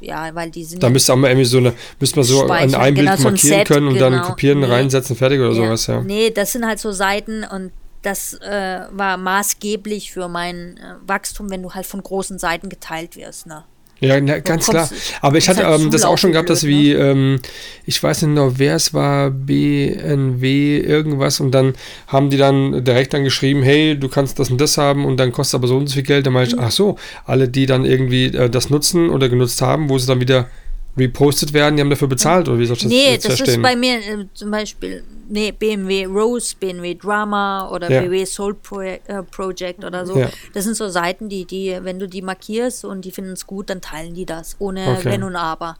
Ja, 0.00 0.34
weil 0.34 0.50
die 0.50 0.64
sind 0.64 0.82
Da 0.82 0.86
ja 0.88 0.92
müsst 0.92 1.08
ihr 1.10 1.12
auch 1.14 1.16
mal 1.18 1.28
irgendwie 1.28 1.44
so 1.46 1.58
eine, 1.58 1.72
müsst 2.00 2.16
man 2.16 2.24
so 2.24 2.40
an 2.42 2.46
Speichern, 2.48 2.80
ein 2.80 2.94
Bild 2.94 3.06
genau, 3.06 3.16
so 3.16 3.28
ein 3.28 3.34
markieren 3.34 3.58
Set, 3.58 3.68
können 3.68 3.88
und 3.88 3.98
dann 4.00 4.12
genau. 4.12 4.26
kopieren, 4.26 4.60
Nee. 4.60 4.66
reinsetzen, 4.66 5.16
fertig 5.16 5.40
oder 5.40 5.48
Ja. 5.50 5.54
sowas, 5.54 5.86
ja. 5.86 6.00
Nee, 6.02 6.30
das 6.30 6.52
sind 6.52 6.66
halt 6.66 6.78
so 6.78 6.92
Seiten 6.92 7.44
und 7.44 7.72
das 8.02 8.34
äh, 8.34 8.80
war 8.92 9.16
maßgeblich 9.16 10.12
für 10.12 10.28
mein 10.28 10.76
äh, 10.76 10.94
Wachstum, 11.08 11.50
wenn 11.50 11.62
du 11.62 11.72
halt 11.74 11.86
von 11.86 12.02
großen 12.02 12.38
Seiten 12.38 12.68
geteilt 12.68 13.16
wirst. 13.16 13.46
Ne? 13.46 13.64
Ja, 14.00 14.20
na, 14.20 14.38
ganz 14.40 14.66
klar. 14.68 14.90
Aber 15.22 15.38
ich 15.38 15.48
hatte 15.48 15.66
halt 15.66 15.80
ähm, 15.80 15.90
das 15.90 16.04
auch 16.04 16.18
schon 16.18 16.32
gehabt, 16.32 16.50
dass 16.50 16.64
wie, 16.66 16.92
ähm, 16.92 17.40
ich 17.86 18.02
weiß 18.02 18.22
nicht 18.22 18.34
noch, 18.34 18.52
wer 18.56 18.76
es 18.76 18.92
war, 18.92 19.30
BNW 19.30 20.78
irgendwas 20.78 21.40
und 21.40 21.52
dann 21.52 21.74
haben 22.08 22.28
die 22.30 22.36
dann 22.36 22.84
direkt 22.84 23.14
dann 23.14 23.24
geschrieben, 23.24 23.62
hey, 23.62 23.98
du 23.98 24.08
kannst 24.08 24.38
das 24.38 24.50
und 24.50 24.60
das 24.60 24.76
haben 24.76 25.04
und 25.06 25.16
dann 25.18 25.32
kostet 25.32 25.58
aber 25.60 25.68
so 25.68 25.76
und 25.76 25.86
so 25.86 25.94
viel 25.94 26.02
Geld. 26.02 26.26
Dann 26.26 26.34
meinte 26.34 26.56
Mhm. 26.56 26.60
ich, 26.62 26.66
ach 26.66 26.70
so, 26.72 26.96
alle, 27.24 27.48
die 27.48 27.66
dann 27.66 27.84
irgendwie 27.84 28.26
äh, 28.26 28.50
das 28.50 28.68
nutzen 28.70 29.08
oder 29.10 29.28
genutzt 29.28 29.62
haben, 29.62 29.88
wo 29.88 29.98
sie 29.98 30.06
dann 30.06 30.20
wieder 30.20 30.48
repostet 30.96 31.52
werden, 31.52 31.76
die 31.76 31.82
haben 31.82 31.90
dafür 31.90 32.08
bezahlt 32.08 32.48
oder 32.48 32.58
wie 32.58 32.66
soll 32.66 32.76
ich 32.76 32.82
das 32.82 32.90
nee, 32.90 33.10
jetzt 33.12 33.24
das 33.26 33.36
verstehen? 33.36 33.56
ist 33.56 33.62
bei 33.62 33.76
mir 33.76 33.98
äh, 33.98 34.26
zum 34.34 34.50
Beispiel 34.50 35.04
nee, 35.28 35.52
BMW 35.52 36.06
Rose, 36.06 36.54
BMW 36.58 36.94
Drama 36.94 37.68
oder 37.70 37.90
Ja. 37.90 38.00
BMW 38.00 38.24
Soul 38.24 38.54
Pro 38.54 38.80
äh, 38.80 38.98
Project 39.30 39.84
oder 39.84 40.06
so. 40.06 40.18
Ja. 40.18 40.28
Das 40.54 40.64
sind 40.64 40.76
so 40.76 40.88
Seiten, 40.88 41.28
die, 41.28 41.44
die, 41.44 41.76
wenn 41.82 41.98
du 41.98 42.08
die 42.08 42.22
markierst 42.22 42.84
und 42.84 43.04
die 43.04 43.10
finden 43.10 43.32
es 43.32 43.46
gut, 43.46 43.68
dann 43.70 43.80
teilen 43.80 44.14
die 44.14 44.24
das, 44.26 44.56
ohne 44.58 44.96
Okay. 44.98 45.04
Wenn 45.10 45.22
und 45.22 45.36
Aber. 45.36 45.76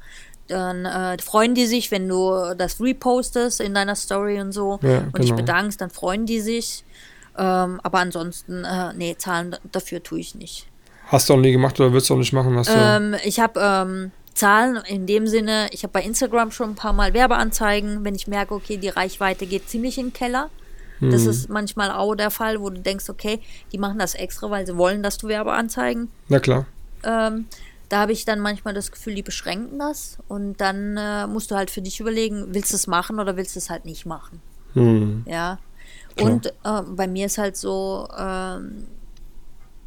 Dann 0.48 0.84
äh, 0.84 1.16
freuen 1.20 1.55
die 1.56 1.66
sich, 1.66 1.90
wenn 1.90 2.09
du 2.09 2.55
das 2.56 2.80
repostest 2.80 3.60
in 3.60 3.74
deiner 3.74 3.97
Story 3.97 4.40
und 4.40 4.52
so 4.52 4.78
Ja, 4.82 4.98
und 4.98 5.18
dich 5.18 5.26
genau. 5.30 5.36
bedankst, 5.36 5.80
dann 5.80 5.90
freuen 5.90 6.24
die 6.26 6.40
sich. 6.40 6.84
Ähm, 7.38 7.80
aber 7.82 7.98
ansonsten, 7.98 8.64
äh, 8.64 8.93
nee, 8.97 9.14
zahlen 9.18 9.56
dafür 9.72 10.02
tue 10.02 10.20
ich 10.20 10.34
nicht. 10.36 10.66
Hast 11.09 11.28
du 11.28 11.34
auch 11.34 11.38
nie 11.38 11.52
gemacht 11.52 11.78
oder 11.80 11.93
willst 11.93 12.10
du 12.10 12.14
auch 12.14 12.18
nicht 12.18 12.32
machen? 12.32 12.56
Hast 12.56 12.68
du, 12.70 12.74
Ähm, 12.74 13.16
ich 13.24 13.40
habe 13.40 13.60
ähm, 13.60 14.10
Zahlen 14.37 14.77
in 14.87 15.07
dem 15.07 15.27
Sinne, 15.27 15.69
ich 15.73 15.83
habe 15.83 15.93
bei 15.93 16.03
Instagram 16.03 16.51
schon 16.53 16.71
ein 16.71 16.75
paar 16.77 16.93
Mal 16.93 17.15
Werbeanzeigen, 17.15 18.05
wenn 18.05 18.15
ich 18.15 18.27
merke, 18.29 18.55
okay, 18.55 18.77
die 18.77 18.89
Reichweite 18.91 19.47
geht 19.47 19.69
ziemlich 19.69 19.99
in 19.99 20.07
den 20.09 20.13
Keller. 20.13 20.51
Das 21.01 21.25
Mhm. 21.25 21.31
ist 21.31 21.49
manchmal 21.51 21.91
auch 21.91 22.15
der 22.15 22.31
Fall, 22.31 22.61
wo 22.61 22.71
du 22.71 22.81
denkst, 22.81 23.09
okay, 23.11 23.41
die 23.73 23.79
machen 23.79 23.99
das 23.99 24.15
extra, 24.15 24.51
weil 24.51 24.67
sie 24.67 24.77
wollen, 24.77 25.03
dass 25.03 25.19
du 25.19 25.29
Werbeanzeigen. 25.29 26.11
na 26.29 26.39
klar. 26.39 26.67
Ähm, 27.05 27.47
da 27.89 28.01
habe 28.01 28.13
ich 28.13 28.25
dann 28.25 28.41
manchmal 28.41 28.75
das 28.75 28.91
Gefühl, 28.91 29.15
die 29.15 29.23
beschränken 29.23 29.79
das 29.79 30.19
und 30.29 30.61
dann 30.61 30.97
äh, 30.97 31.27
musst 31.27 31.51
du 31.51 31.55
halt 31.55 31.71
für 31.71 31.83
dich 31.83 32.01
überlegen, 32.01 32.47
willst 32.51 32.73
du 32.73 32.77
es 32.77 32.87
machen 32.87 33.21
oder 33.21 33.37
willst 33.37 33.55
du 33.55 33.59
es 33.59 33.71
halt 33.71 33.85
nicht 33.85 34.07
machen. 34.07 34.41
Hm. 34.75 35.25
Ja. 35.29 35.59
Klar. 36.17 36.31
Und 36.33 36.47
äh, 36.47 36.83
bei 36.97 37.07
mir 37.07 37.27
ist 37.27 37.39
halt 37.39 37.57
so, 37.57 38.09
ähm, 38.19 38.87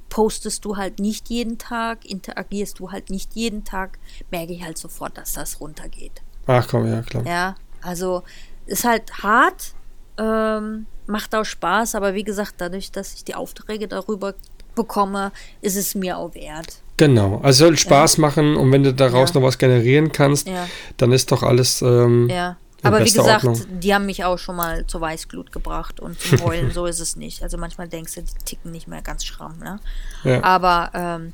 postest 0.09 0.65
du 0.65 0.77
halt 0.77 0.99
nicht 0.99 1.29
jeden 1.29 1.57
Tag, 1.57 2.05
interagierst 2.05 2.79
du 2.79 2.91
halt 2.91 3.09
nicht 3.09 3.33
jeden 3.35 3.63
Tag, 3.63 3.99
merke 4.31 4.53
ich 4.53 4.63
halt 4.63 4.77
sofort, 4.77 5.17
dass 5.17 5.33
das 5.33 5.59
runtergeht. 5.61 6.21
Ach 6.47 6.67
komm, 6.67 6.87
ja 6.91 7.01
klar. 7.01 7.25
Ja, 7.25 7.55
also 7.81 8.23
ist 8.65 8.83
halt 8.85 9.11
hart, 9.23 9.73
ähm, 10.17 10.85
macht 11.07 11.33
auch 11.35 11.45
Spaß, 11.45 11.95
aber 11.95 12.13
wie 12.13 12.23
gesagt, 12.23 12.55
dadurch, 12.57 12.91
dass 12.91 13.13
ich 13.13 13.23
die 13.23 13.35
Aufträge 13.35 13.87
darüber 13.87 14.33
bekomme, 14.75 15.31
ist 15.61 15.75
es 15.75 15.95
mir 15.95 16.17
auch 16.17 16.33
wert. 16.35 16.81
Genau, 16.97 17.39
also 17.43 17.65
soll 17.65 17.77
Spaß 17.77 18.17
machen 18.17 18.55
und 18.57 18.71
wenn 18.71 18.83
du 18.83 18.93
daraus 18.93 19.29
Ja. 19.33 19.39
noch 19.39 19.47
was 19.47 19.57
generieren 19.57 20.11
kannst, 20.11 20.47
Ja. 20.47 20.67
dann 20.97 21.11
ist 21.11 21.31
doch 21.31 21.43
alles 21.43 21.81
ähm, 21.81 22.27
Ja. 22.29 22.57
Aber 22.83 22.99
wie 22.99 23.11
gesagt, 23.11 23.45
Ordnung. 23.45 23.79
die 23.79 23.93
haben 23.93 24.05
mich 24.05 24.23
auch 24.23 24.37
schon 24.37 24.55
mal 24.55 24.85
zur 24.87 25.01
Weißglut 25.01 25.51
gebracht 25.51 25.99
und 25.99 26.19
zum 26.19 26.41
Heulen, 26.43 26.71
so 26.73 26.85
ist 26.85 26.99
es 26.99 27.15
nicht. 27.15 27.43
Also 27.43 27.57
manchmal 27.57 27.87
denkst 27.87 28.15
du, 28.15 28.21
die 28.23 28.33
ticken 28.45 28.71
nicht 28.71 28.87
mehr 28.87 29.01
ganz 29.01 29.25
schramm, 29.25 29.57
ne? 29.59 29.79
Ja. 30.23 30.43
Aber 30.43 30.91
ähm, 30.93 31.33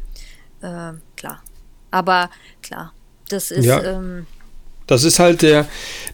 ähm, 0.63 1.01
klar. 1.15 1.41
Aber 1.91 2.29
klar, 2.61 2.93
das 3.29 3.51
ist 3.51 3.65
Ja. 3.65 3.83
ähm, 3.83 4.27
Das 4.87 5.03
ist 5.03 5.17
halt 5.17 5.41
der, 5.41 5.67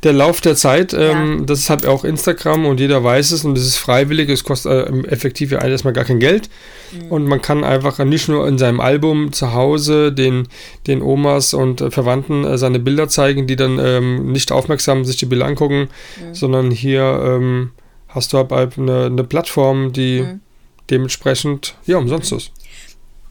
der 0.04 0.14
Lauf 0.14 0.40
der 0.40 0.56
Zeit. 0.56 0.94
Ähm, 0.94 1.46
Das 1.46 1.60
ist 1.60 1.70
halt 1.70 1.86
auch 1.86 2.06
Instagram 2.06 2.66
und 2.66 2.80
jeder 2.80 3.04
weiß 3.04 3.32
es 3.32 3.44
und 3.44 3.58
es 3.58 3.66
ist 3.68 3.78
freiwillig. 3.78 4.30
Es 4.30 4.44
kostet 4.46 4.72
äh, 4.90 5.08
effektiv 5.10 5.52
ja 5.52 5.62
erstmal 5.64 5.94
gar 5.94 6.06
kein 6.06 6.20
Geld. 6.20 6.50
Mhm. 6.94 7.12
Und 7.12 7.26
man 7.28 7.42
kann 7.42 7.64
einfach 7.66 8.00
nicht 8.06 8.30
nur 8.30 8.48
in 8.48 8.58
seinem 8.58 8.80
Album 8.80 9.34
zu 9.34 9.54
Hause 9.54 10.14
den, 10.14 10.48
den 10.88 11.02
Omas 11.02 11.54
und 11.54 11.82
äh, 11.82 11.92
Verwandten 11.92 12.46
äh, 12.46 12.58
seine 12.58 12.80
Bilder 12.80 13.10
zeigen, 13.10 13.46
die 13.46 13.58
dann 13.58 13.78
ähm, 13.80 14.32
nicht 14.32 14.52
aufmerksam 14.54 15.04
sich 15.04 15.18
die 15.18 15.26
Bilder 15.26 15.46
angucken, 15.48 15.90
Mhm. 16.22 16.34
sondern 16.36 16.72
hier 16.72 17.02
ähm, 17.26 17.72
hast 18.08 18.32
du 18.34 18.38
halt 18.38 18.78
eine, 18.78 19.06
eine 19.08 19.24
Plattform, 19.26 19.92
die 19.92 20.22
Mhm. 20.22 20.40
dementsprechend 20.90 21.76
ja 21.86 21.98
umsonst 21.98 22.32
ist. 22.32 22.52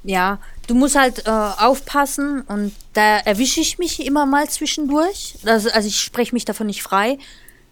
ja, 0.05 0.39
du 0.71 0.77
musst 0.77 0.95
halt 0.95 1.27
äh, 1.27 1.31
aufpassen 1.31 2.43
und 2.43 2.73
da 2.93 3.19
erwische 3.19 3.61
ich 3.61 3.79
mich 3.79 4.07
immer 4.07 4.25
mal 4.25 4.49
zwischendurch. 4.49 5.35
Das, 5.43 5.67
also 5.67 5.89
ich 5.89 6.01
spreche 6.01 6.33
mich 6.33 6.45
davon 6.45 6.69
nicht 6.69 6.85
frei, 6.85 7.19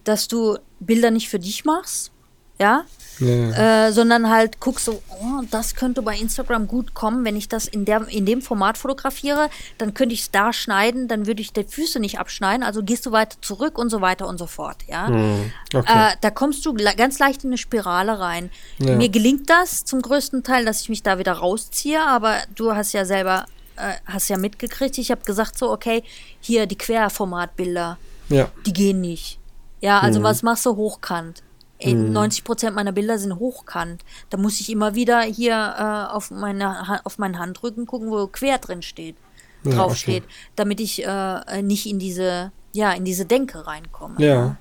dass 0.03 0.27
du 0.27 0.59
Bilder 0.81 1.13
nicht 1.13 1.29
für 1.29 1.39
dich 1.39 1.65
machst, 1.65 2.11
ja, 2.59 2.85
Ja. 3.21 3.87
äh, 3.87 3.93
sondern 3.93 4.31
halt 4.31 4.61
guckst 4.61 4.85
so, 4.85 5.03
oh, 5.09 5.43
das 5.51 5.75
könnte 5.75 6.03
bei 6.03 6.17
Instagram 6.17 6.69
gut 6.69 6.95
kommen, 6.95 7.25
wenn 7.25 7.37
ich 7.37 7.49
das 7.49 7.67
in, 7.67 7.85
der, 7.85 8.07
in 8.09 8.27
dem 8.27 8.43
Format 8.43 8.79
fotografiere, 8.79 9.51
dann 9.79 9.95
könnte 9.95 10.15
ich 10.15 10.23
es 10.23 10.31
da 10.31 10.53
schneiden, 10.53 11.09
dann 11.09 11.27
würde 11.27 11.41
ich 11.41 11.53
die 11.53 11.65
Füße 11.65 12.01
nicht 12.01 12.19
abschneiden, 12.19 12.63
also 12.63 12.83
gehst 12.83 13.07
du 13.07 13.13
weiter 13.13 13.37
zurück 13.41 13.79
und 13.79 13.91
so 13.91 14.01
weiter 14.01 14.29
und 14.29 14.39
so 14.39 14.47
fort, 14.47 14.79
ja. 14.87 15.09
Hm, 15.09 15.53
okay. 15.75 16.11
Äh, 16.13 16.17
da 16.21 16.31
kommst 16.31 16.65
du 16.65 16.75
ganz 16.75 17.19
leicht 17.19 17.45
in 17.45 17.51
eine 17.51 17.59
Spirale 17.59 18.19
rein. 18.19 18.51
Ja. 18.79 18.97
Mir 18.97 19.09
gelingt 19.09 19.51
das 19.51 19.85
zum 19.85 20.03
größten 20.03 20.43
Teil, 20.43 20.65
dass 20.65 20.83
ich 20.83 20.89
mich 20.89 21.03
da 21.03 21.19
wieder 21.19 21.33
rausziehe, 21.33 22.01
aber 22.01 22.37
du 22.55 22.75
hast 22.75 22.93
ja 22.93 23.05
selber, 23.05 23.47
äh, 23.77 23.95
hast 24.07 24.29
ja 24.29 24.39
mitgekriegt, 24.39 24.99
ich 24.99 25.11
habe 25.11 25.23
gesagt 25.25 25.59
so, 25.59 25.71
okay, 25.71 26.05
hier 26.41 26.67
die 26.67 26.79
Querformatbilder, 26.79 27.99
ja. 28.29 28.49
die 28.67 28.73
gehen 28.73 29.01
nicht. 29.01 29.39
Ja, 29.81 30.01
also 30.01 30.23
was 30.23 30.43
machst 30.43 30.67
du 30.67 30.75
hochkant? 30.75 31.43
Ey, 31.81 31.95
90 31.95 32.45
Prozent 32.45 32.75
meiner 32.75 32.93
Bilder 32.93 33.19
sind 33.19 33.37
hochkant. 33.39 34.03
Da 34.31 34.37
muss 34.39 34.61
ich 34.61 34.71
immer 34.71 34.95
wieder 34.95 35.21
hier 35.23 35.53
äh, 35.55 36.13
auf, 36.15 36.31
meine, 36.31 37.01
auf 37.05 37.19
meinen 37.19 37.39
Handrücken 37.39 37.87
gucken, 37.87 38.11
wo 38.11 38.27
quer 38.27 38.59
drin 38.59 38.83
steht, 38.83 39.17
Ja, 39.65 39.73
drauf 39.73 39.93
okay. 39.93 39.99
steht, 40.01 40.25
damit 40.57 40.81
ich 40.81 41.05
äh, 41.07 41.63
nicht 41.63 41.87
in 41.87 41.99
diese, 41.99 42.51
ja, 42.73 42.93
in 42.93 43.05
diese 43.05 43.25
Denke 43.27 43.67
reinkomme. 43.67 44.17
Ja. 44.19 44.57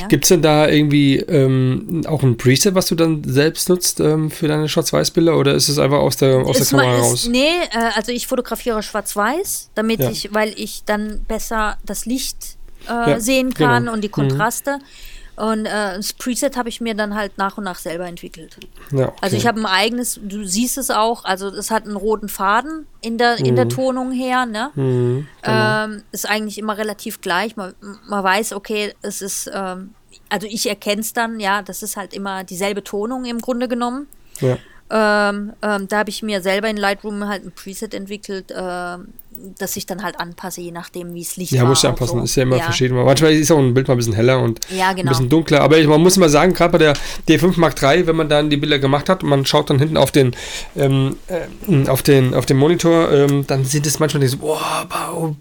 Ja. 0.00 0.08
Gibt 0.08 0.24
es 0.24 0.30
denn 0.30 0.42
da 0.42 0.66
irgendwie 0.66 1.18
ähm, 1.18 2.02
auch 2.08 2.24
ein 2.24 2.36
Preset, 2.36 2.74
was 2.74 2.86
du 2.86 2.96
dann 2.96 3.22
selbst 3.22 3.68
nutzt 3.68 4.00
ähm, 4.00 4.28
für 4.32 4.48
deine 4.48 4.68
Schwarz-Weiß-Bilder 4.68 5.38
oder 5.38 5.54
ist 5.54 5.68
es 5.68 5.78
einfach 5.78 5.98
aus 5.98 6.16
der, 6.16 6.38
aus 6.38 6.54
der 6.56 6.62
Ist 6.62 6.70
Kamera 6.70 6.88
mal- 6.88 6.98
ist- 6.98 7.04
raus? 7.04 7.28
Nee, 7.30 7.52
äh, 7.70 7.90
also 7.94 8.10
ich 8.10 8.26
fotografiere 8.26 8.82
schwarz-weiß, 8.82 9.70
damit 9.76 10.00
ich, 10.00 10.34
weil 10.34 10.52
ich 10.58 10.82
dann 10.86 11.24
besser 11.28 11.78
das 11.86 12.04
Licht 12.04 12.56
äh, 12.88 13.20
sehen 13.20 13.54
kann 13.54 13.84
genau. 13.84 13.92
und 13.92 14.00
die 14.02 14.08
Mhm. 14.08 14.12
Und 15.36 15.66
äh, 15.66 15.96
das 15.96 16.12
Preset 16.12 16.56
habe 16.56 16.68
ich 16.68 16.80
mir 16.80 16.94
dann 16.94 17.14
halt 17.14 17.38
nach 17.38 17.56
und 17.58 17.64
nach 17.64 17.78
selber 17.78 18.06
entwickelt. 18.06 18.56
Ja, 18.92 19.08
okay. 19.08 19.16
Also 19.20 19.36
ich 19.36 19.46
habe 19.46 19.60
ein 19.60 19.66
eigenes, 19.66 20.20
du 20.22 20.44
siehst 20.44 20.76
es 20.78 20.90
auch, 20.90 21.24
also 21.24 21.48
es 21.48 21.70
hat 21.70 21.86
einen 21.86 21.96
roten 21.96 22.28
Faden 22.28 22.86
in 23.00 23.16
der, 23.16 23.38
in 23.38 23.56
der 23.56 23.68
Tonung 23.68 24.12
her, 24.12 24.46
ne? 24.46 24.70
Mhm, 24.74 25.26
Ähm, 25.42 26.02
ist 26.12 26.28
eigentlich 26.28 26.58
immer 26.58 26.76
relativ 26.76 27.20
gleich. 27.20 27.56
Man, 27.56 27.74
man 28.08 28.22
weiß, 28.22 28.52
okay, 28.52 28.94
es 29.02 29.22
ist 29.22 29.50
ähm, 29.52 29.94
also 30.28 30.46
ich 30.46 30.68
erkenne 30.68 31.00
es 31.00 31.12
dann, 31.12 31.40
ja, 31.40 31.62
das 31.62 31.82
ist 31.82 31.96
halt 31.96 32.14
immer 32.14 32.44
dieselbe 32.44 32.82
Tonung 32.82 33.24
im 33.24 33.40
Grunde 33.40 33.68
genommen. 33.68 34.06
Ja. 34.40 34.56
Ähm, 34.90 35.52
ähm, 35.62 35.88
da 35.88 35.98
habe 35.98 36.10
ich 36.10 36.22
mir 36.22 36.42
selber 36.42 36.68
in 36.68 36.76
Lightroom 36.76 37.28
halt 37.28 37.44
ein 37.44 37.52
Preset 37.52 37.94
entwickelt, 37.94 38.52
ähm, 38.56 39.08
dass 39.58 39.76
ich 39.76 39.86
dann 39.86 40.02
halt 40.02 40.18
anpasse, 40.18 40.60
je 40.60 40.72
nachdem, 40.72 41.14
wie 41.14 41.22
es 41.22 41.36
Licht 41.36 41.52
Ja, 41.52 41.64
muss 41.64 41.84
und 41.84 41.90
anpassen, 41.90 42.18
so. 42.18 42.24
ist 42.24 42.34
ja 42.34 42.42
immer 42.42 42.56
ja. 42.56 42.64
verschieden. 42.64 42.96
Manchmal 42.96 43.32
ist 43.32 43.50
auch 43.52 43.58
ein 43.58 43.72
Bild 43.72 43.86
mal 43.86 43.94
ein 43.94 43.98
bisschen 43.98 44.14
heller 44.14 44.40
und 44.40 44.60
Ja, 44.68 44.88
ein 44.88 44.96
genau. 44.96 45.10
bisschen 45.10 45.28
dunkler. 45.28 45.60
Aber 45.60 45.78
ich, 45.78 45.86
man 45.86 46.00
muss 46.00 46.16
mal 46.16 46.28
sagen, 46.28 46.52
gerade 46.52 46.72
bei 46.72 46.78
der 46.78 46.94
D5 47.28 47.58
Mark 47.60 47.80
III, 47.80 48.06
wenn 48.08 48.16
man 48.16 48.28
dann 48.28 48.50
die 48.50 48.56
Bilder 48.56 48.80
gemacht 48.80 49.08
hat 49.08 49.22
und 49.22 49.28
man 49.28 49.46
schaut 49.46 49.70
dann 49.70 49.78
hinten 49.78 49.96
auf 49.96 50.10
den, 50.10 50.34
ähm, 50.76 51.16
äh, 51.28 51.88
auf 51.88 52.02
den, 52.02 52.34
auf 52.34 52.46
den 52.46 52.56
Monitor, 52.56 53.12
ähm, 53.12 53.46
dann 53.46 53.64
sind 53.64 53.86
es 53.86 54.00
manchmal 54.00 54.26
so, 54.26 54.38
boah, 54.38 54.86
wow, 54.88 55.36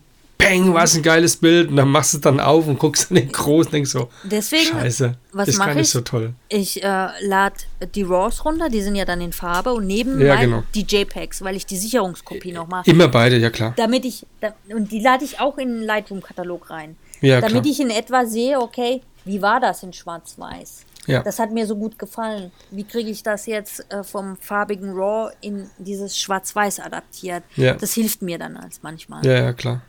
bang, 0.49 0.73
was 0.73 0.95
ein 0.95 1.03
geiles 1.03 1.37
Bild. 1.37 1.69
Und 1.69 1.75
dann 1.75 1.89
machst 1.89 2.13
du 2.13 2.17
es 2.17 2.21
dann 2.21 2.39
auf 2.39 2.67
und 2.67 2.79
guckst 2.79 3.09
dann 3.09 3.15
den 3.15 3.31
groß 3.31 3.67
und 3.67 3.73
denkst 3.73 3.91
so, 3.91 4.09
Deswegen, 4.23 4.65
scheiße, 4.65 5.15
was 5.33 5.47
ist 5.47 5.57
gar 5.57 5.67
mache 5.67 5.77
nicht 5.77 5.87
ich? 5.87 5.91
so 5.91 6.01
toll. 6.01 6.33
Ich 6.49 6.83
äh, 6.83 7.07
lade 7.21 7.55
die 7.95 8.03
RAWs 8.03 8.45
runter, 8.45 8.69
die 8.69 8.81
sind 8.81 8.95
ja 8.95 9.05
dann 9.05 9.21
in 9.21 9.33
Farbe 9.33 9.73
und 9.73 9.87
neben 9.87 10.19
Ja, 10.19 10.35
genau. 10.35 10.63
die 10.75 10.85
JPEGs, 10.87 11.41
weil 11.43 11.55
ich 11.55 11.65
die 11.65 11.77
Sicherungskopie 11.77 12.51
noch 12.51 12.67
mache. 12.67 12.89
Immer 12.89 13.07
beide, 13.07 13.37
ja 13.37 13.49
klar. 13.49 13.73
Damit 13.77 14.05
ich, 14.05 14.25
da, 14.41 14.53
und 14.73 14.91
die 14.91 14.99
lade 14.99 15.23
ich 15.23 15.39
auch 15.39 15.57
in 15.57 15.69
den 15.69 15.83
Lightroom-Katalog 15.83 16.69
rein. 16.69 16.95
Ja, 17.21 17.41
damit 17.41 17.63
klar. 17.63 17.71
ich 17.71 17.79
in 17.79 17.89
etwa 17.89 18.25
sehe, 18.25 18.59
okay, 18.59 19.01
wie 19.25 19.41
war 19.41 19.59
das 19.59 19.83
in 19.83 19.93
Schwarz-Weiß? 19.93 20.85
Ja. 21.07 21.23
Das 21.23 21.39
hat 21.39 21.51
mir 21.51 21.65
so 21.65 21.75
gut 21.75 21.97
gefallen. 21.97 22.51
Wie 22.69 22.83
kriege 22.83 23.09
ich 23.09 23.23
das 23.23 23.47
jetzt 23.47 23.83
äh, 23.91 24.03
vom 24.03 24.37
farbigen 24.37 24.91
RAW 24.93 25.31
in 25.41 25.67
dieses 25.79 26.17
Schwarz-Weiß 26.17 26.79
adaptiert? 26.79 27.43
Ja. 27.55 27.73
Das 27.73 27.93
hilft 27.93 28.21
mir 28.21 28.37
dann 28.37 28.57
als 28.57 28.83
manchmal. 28.83 29.25
Ja, 29.25 29.33
ja, 29.33 29.53
klar. 29.53 29.81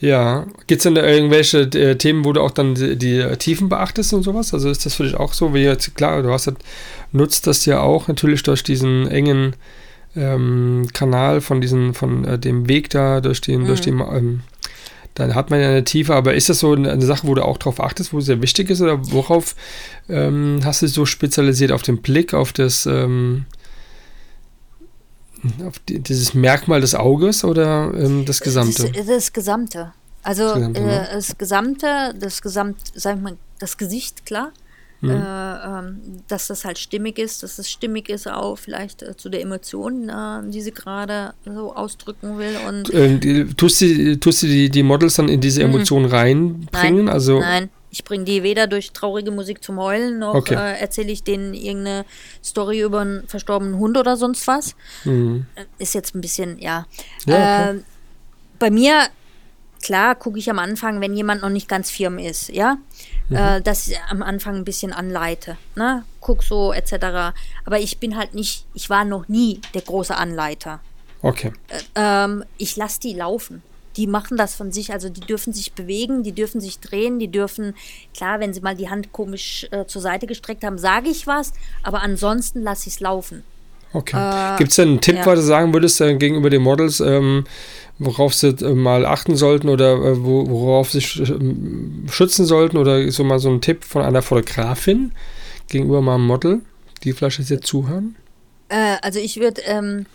Ja, 0.00 0.46
gibt 0.66 0.80
es 0.80 0.82
denn 0.84 0.94
da 0.94 1.04
irgendwelche 1.04 1.60
äh, 1.62 1.96
Themen, 1.96 2.24
wo 2.24 2.32
du 2.32 2.40
auch 2.40 2.50
dann 2.50 2.74
die, 2.74 2.96
die 2.96 3.24
Tiefen 3.38 3.68
beachtest 3.68 4.12
und 4.14 4.22
sowas? 4.22 4.54
Also 4.54 4.70
ist 4.70 4.86
das 4.86 4.94
für 4.94 5.04
dich 5.04 5.16
auch 5.16 5.32
so, 5.32 5.54
wie 5.54 5.60
jetzt, 5.60 5.94
klar, 5.94 6.22
du 6.22 6.30
hast 6.30 6.46
das, 6.46 6.54
nutzt 7.12 7.46
das 7.46 7.64
ja 7.66 7.80
auch 7.80 8.08
natürlich 8.08 8.42
durch 8.42 8.62
diesen 8.62 9.08
engen 9.08 9.56
ähm, 10.16 10.88
Kanal 10.92 11.40
von 11.40 11.60
diesen, 11.60 11.94
von 11.94 12.24
äh, 12.24 12.38
dem 12.38 12.68
Weg 12.68 12.90
da, 12.90 13.20
durch 13.20 13.40
den, 13.40 13.66
durch 13.66 13.80
den, 13.80 14.00
ähm, 14.00 14.40
dann 15.14 15.34
hat 15.34 15.50
man 15.50 15.60
ja 15.60 15.68
eine 15.68 15.84
Tiefe, 15.84 16.14
aber 16.14 16.34
ist 16.34 16.48
das 16.48 16.60
so 16.60 16.72
eine, 16.72 17.02
Sache, 17.02 17.26
wo 17.26 17.34
du 17.34 17.44
auch 17.44 17.58
drauf 17.58 17.80
achtest, 17.80 18.12
wo 18.12 18.20
sehr 18.20 18.40
wichtig 18.40 18.70
ist, 18.70 18.80
oder 18.80 18.98
worauf 19.10 19.56
ähm, 20.08 20.60
hast 20.64 20.82
du 20.82 20.86
dich 20.86 20.94
so 20.94 21.06
spezialisiert? 21.06 21.72
Auf 21.72 21.82
den 21.82 21.98
Blick, 21.98 22.34
auf 22.34 22.52
das, 22.52 22.86
ähm, 22.86 23.44
auf 25.66 25.78
die, 25.80 26.00
dieses 26.00 26.34
Merkmal 26.34 26.80
des 26.80 26.94
Auges 26.94 27.44
oder 27.44 27.92
ähm, 27.94 28.24
das 28.24 28.40
Gesamte? 28.40 28.90
Das, 28.90 29.06
das 29.06 29.32
Gesamte. 29.32 29.92
Also 30.22 30.44
Das 30.44 30.54
Gesamte, 30.54 30.80
äh, 30.80 30.84
ne? 30.84 31.08
das 31.12 31.38
Gesamte, 31.38 32.14
das 32.18 32.42
Gesamt, 32.42 32.76
sag 32.94 33.16
ich 33.16 33.22
mal, 33.22 33.36
das 33.58 33.76
Gesicht, 33.76 34.26
klar. 34.26 34.52
Mhm. 35.00 35.10
Äh, 35.10 35.14
ähm, 35.14 36.00
dass 36.26 36.48
das 36.48 36.64
halt 36.64 36.76
stimmig 36.76 37.20
ist, 37.20 37.44
dass 37.44 37.60
es 37.60 37.70
stimmig 37.70 38.08
ist 38.08 38.26
auch 38.28 38.58
vielleicht 38.58 39.02
äh, 39.02 39.16
zu 39.16 39.28
der 39.28 39.42
Emotion, 39.42 40.08
äh, 40.08 40.50
die 40.50 40.60
sie 40.60 40.72
gerade 40.72 41.34
so 41.44 41.72
ausdrücken 41.72 42.36
will. 42.36 42.56
Und 42.66 42.92
die, 43.22 43.44
tust 43.54 43.80
du, 43.80 44.18
tust 44.18 44.42
du 44.42 44.48
die, 44.48 44.68
die 44.68 44.82
Models 44.82 45.14
dann 45.14 45.28
in 45.28 45.40
diese 45.40 45.62
Emotionen 45.62 46.06
reinbringen? 46.06 47.04
nein, 47.04 47.08
also, 47.08 47.38
nein, 47.38 47.70
ich 47.90 48.04
bringe 48.04 48.24
die 48.24 48.42
weder 48.42 48.66
durch 48.66 48.92
traurige 48.92 49.30
Musik 49.30 49.62
zum 49.64 49.78
Heulen, 49.78 50.18
noch 50.18 50.34
Okay. 50.34 50.54
äh, 50.54 50.78
erzähle 50.80 51.10
ich 51.12 51.22
denen 51.24 51.54
irgendeine 51.54 52.04
Story 52.44 52.82
über 52.82 53.00
einen 53.00 53.26
verstorbenen 53.28 53.78
Hund 53.78 53.96
oder 53.96 54.16
sonst 54.16 54.46
was. 54.46 54.74
Mhm. 55.04 55.46
Äh, 55.54 55.64
Ist 55.78 55.94
jetzt 55.94 56.14
ein 56.14 56.20
bisschen, 56.20 56.58
ja. 56.58 56.86
Ja, 57.26 57.70
äh, 57.70 57.74
bei 58.58 58.70
mir, 58.70 59.06
klar, 59.82 60.14
gucke 60.16 60.38
ich 60.38 60.50
am 60.50 60.58
Anfang, 60.58 61.00
wenn 61.00 61.14
jemand 61.14 61.42
noch 61.42 61.48
nicht 61.50 61.68
ganz 61.68 61.90
firm 61.90 62.18
ist, 62.18 62.48
ja, 62.50 62.76
Mhm. 63.28 63.36
äh, 63.36 63.60
dass 63.62 63.88
ich 63.88 63.98
am 64.08 64.22
Anfang 64.22 64.56
ein 64.56 64.64
bisschen 64.64 64.92
anleite, 64.92 65.56
ne, 65.76 66.04
guck 66.20 66.42
so 66.42 66.72
etc. 66.72 67.32
Aber 67.64 67.78
ich 67.78 67.98
bin 67.98 68.16
halt 68.16 68.34
nicht, 68.34 68.66
ich 68.74 68.90
war 68.90 69.04
noch 69.04 69.28
nie 69.28 69.60
der 69.74 69.82
große 69.82 70.16
Anleiter. 70.16 70.80
okay. 71.22 71.52
Ähm, 71.94 72.44
ich 72.58 72.76
lasse 72.76 73.00
die 73.00 73.12
laufen. 73.14 73.62
Die 73.98 74.06
machen 74.06 74.36
das 74.36 74.54
von 74.54 74.72
sich, 74.72 74.92
also 74.92 75.08
die 75.08 75.20
dürfen 75.20 75.52
sich 75.52 75.72
bewegen, 75.72 76.22
die 76.22 76.32
dürfen 76.32 76.60
sich 76.60 76.78
drehen, 76.78 77.18
die 77.18 77.28
dürfen, 77.28 77.74
klar, 78.14 78.40
wenn 78.40 78.54
sie 78.54 78.60
mal 78.60 78.76
die 78.76 78.88
Hand 78.88 79.12
komisch 79.12 79.66
äh, 79.72 79.86
zur 79.86 80.00
Seite 80.00 80.26
gestreckt 80.26 80.64
haben, 80.64 80.78
sage 80.78 81.10
ich 81.10 81.26
was, 81.26 81.52
aber 81.82 82.00
ansonsten 82.00 82.62
lasse 82.62 82.88
ich 82.88 82.94
es 82.94 83.00
laufen. 83.00 83.42
okay. 83.92 84.56
Gibt 84.56 84.70
es 84.70 84.76
denn 84.76 84.88
einen 84.88 85.00
Tipp, 85.00 85.16
ja. 85.16 85.26
was 85.26 85.40
du 85.40 85.44
sagen 85.44 85.74
würdest 85.74 86.00
äh, 86.00 86.14
gegenüber 86.14 86.48
den 86.48 86.62
Models, 86.62 87.00
ähm, 87.00 87.44
worauf 87.98 88.34
sie 88.34 88.50
äh, 88.50 88.72
mal 88.72 89.04
achten 89.04 89.34
sollten 89.36 89.68
oder 89.68 89.94
äh, 89.94 90.24
wo, 90.24 90.48
worauf 90.48 90.92
sie 90.92 91.00
sch 91.00 91.18
ähm, 91.18 92.06
schützen 92.08 92.46
sollten 92.46 92.76
oder 92.76 93.10
so 93.10 93.24
mal 93.24 93.40
so 93.40 93.50
ein 93.50 93.60
Tipp 93.60 93.84
von 93.84 94.02
einer 94.02 94.22
Fotografin 94.22 95.12
gegenüber 95.68 96.00
mal 96.00 96.14
einem 96.14 96.26
Model, 96.26 96.60
die 97.02 97.12
vielleicht 97.12 97.40
jetzt 97.40 97.66
zuhören? 97.66 98.14
Äh, 98.68 98.96
also 99.02 99.18
ich 99.18 99.40
würde, 99.40 99.62
ähm, 99.62 100.06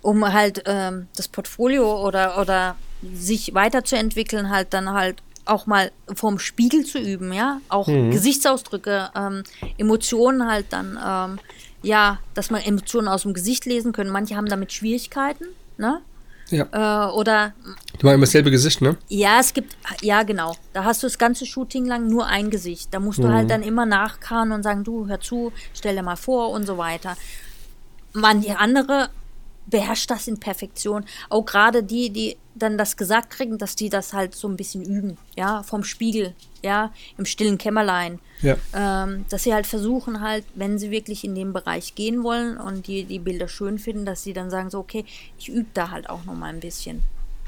um 0.00 0.32
halt 0.32 0.62
ähm, 0.66 1.08
das 1.16 1.26
Portfolio 1.28 2.06
oder, 2.06 2.40
oder 2.40 2.76
sich 3.14 3.54
weiterzuentwickeln, 3.54 4.50
halt 4.50 4.72
dann 4.74 4.92
halt 4.92 5.22
auch 5.44 5.66
mal 5.66 5.90
vorm 6.14 6.38
Spiegel 6.38 6.84
zu 6.84 6.98
üben, 6.98 7.32
ja, 7.32 7.60
auch 7.68 7.86
Gesichtsausdrücke, 7.86 9.10
ähm, 9.16 9.42
Emotionen 9.76 10.48
halt 10.48 10.66
dann, 10.70 10.98
ähm, 11.04 11.38
ja, 11.82 12.20
dass 12.34 12.50
man 12.50 12.62
Emotionen 12.62 13.08
aus 13.08 13.22
dem 13.22 13.34
Gesicht 13.34 13.66
lesen 13.66 13.92
können. 13.92 14.10
Manche 14.10 14.36
haben 14.36 14.46
damit 14.46 14.72
Schwierigkeiten, 14.72 15.46
ne? 15.78 16.00
Ja. 16.50 17.08
Äh, 17.08 17.12
oder 17.12 17.54
Die 17.98 18.04
machen 18.04 18.16
immer 18.16 18.26
dasselbe 18.26 18.50
Gesicht, 18.50 18.82
ne? 18.82 18.96
ja, 19.08 19.40
es 19.40 19.54
gibt, 19.54 19.74
ja 20.02 20.22
genau. 20.22 20.54
Da 20.74 20.84
hast 20.84 21.02
du 21.02 21.06
das 21.06 21.18
ganze 21.18 21.46
Shooting 21.46 21.86
lang 21.86 22.08
nur 22.08 22.26
ein 22.26 22.50
Gesicht. 22.50 22.92
Da 22.92 23.00
musst 23.00 23.20
du 23.20 23.28
halt 23.28 23.50
dann 23.50 23.62
immer 23.62 23.86
nachkarren 23.86 24.52
und 24.52 24.62
sagen, 24.62 24.84
du, 24.84 25.08
hör 25.08 25.18
zu, 25.18 25.50
stell 25.72 25.96
dir 25.96 26.02
mal 26.02 26.16
vor 26.16 26.50
und 26.50 26.66
so 26.66 26.76
weiter. 26.76 27.16
Manche 28.12 28.58
andere 28.58 29.08
beherrscht 29.66 30.10
das 30.10 30.28
in 30.28 30.38
Perfektion. 30.40 31.04
Auch 31.30 31.44
gerade 31.44 31.82
die, 31.82 32.10
die 32.10 32.36
dann 32.54 32.76
das 32.76 32.96
gesagt 32.96 33.30
kriegen, 33.30 33.56
dass 33.58 33.76
die 33.76 33.88
das 33.88 34.12
halt 34.12 34.34
so 34.34 34.46
ein 34.48 34.56
bisschen 34.56 34.82
üben, 34.84 35.16
ja, 35.36 35.62
vom 35.62 35.84
Spiegel, 35.84 36.34
ja, 36.62 36.92
im 37.16 37.24
stillen 37.24 37.56
Kämmerlein. 37.58 38.18
Ja. 38.42 38.56
Ähm, 38.74 39.24
dass 39.30 39.44
sie 39.44 39.54
halt 39.54 39.66
versuchen 39.66 40.20
halt, 40.20 40.44
wenn 40.54 40.78
sie 40.78 40.90
wirklich 40.90 41.24
in 41.24 41.34
den 41.34 41.52
Bereich 41.52 41.94
gehen 41.94 42.22
wollen 42.22 42.58
und 42.58 42.86
die, 42.88 43.04
die 43.04 43.18
Bilder 43.20 43.48
schön 43.48 43.78
finden, 43.78 44.04
dass 44.04 44.22
sie 44.22 44.32
dann 44.34 44.50
sagen 44.50 44.68
so, 44.68 44.78
okay, 44.80 45.04
ich 45.38 45.48
übe 45.48 45.68
da 45.74 45.90
halt 45.90 46.10
auch 46.10 46.24
noch 46.24 46.34
mal 46.34 46.52
ein 46.52 46.60
bisschen. 46.60 47.02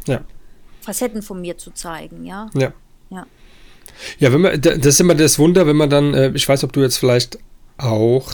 Ja. 0.07 0.23
Facetten 0.81 1.21
von 1.23 1.41
mir 1.41 1.59
zu 1.59 1.71
zeigen, 1.73 2.25
ja. 2.25 2.49
Ja. 2.55 2.73
Ja. 3.11 3.27
Ja, 4.19 4.33
wenn 4.33 4.41
man, 4.41 4.61
da- 4.61 4.77
das 4.77 4.87
ist 4.87 5.01
immer 5.01 5.15
das 5.15 5.39
Wunder, 5.39 5.67
wenn 5.67 5.77
man 5.77 5.91
dann, 5.91 6.15
äh, 6.15 6.31
ich 6.35 6.49
weiß, 6.49 6.65
ob 6.65 6.73
du 6.73 6.81
jetzt 6.81 6.97
vielleicht 6.97 7.39
auch 7.77 8.33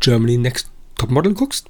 Germany 0.00 0.38
Next 0.38 0.70
Topmodel 0.96 1.34
guckst. 1.34 1.66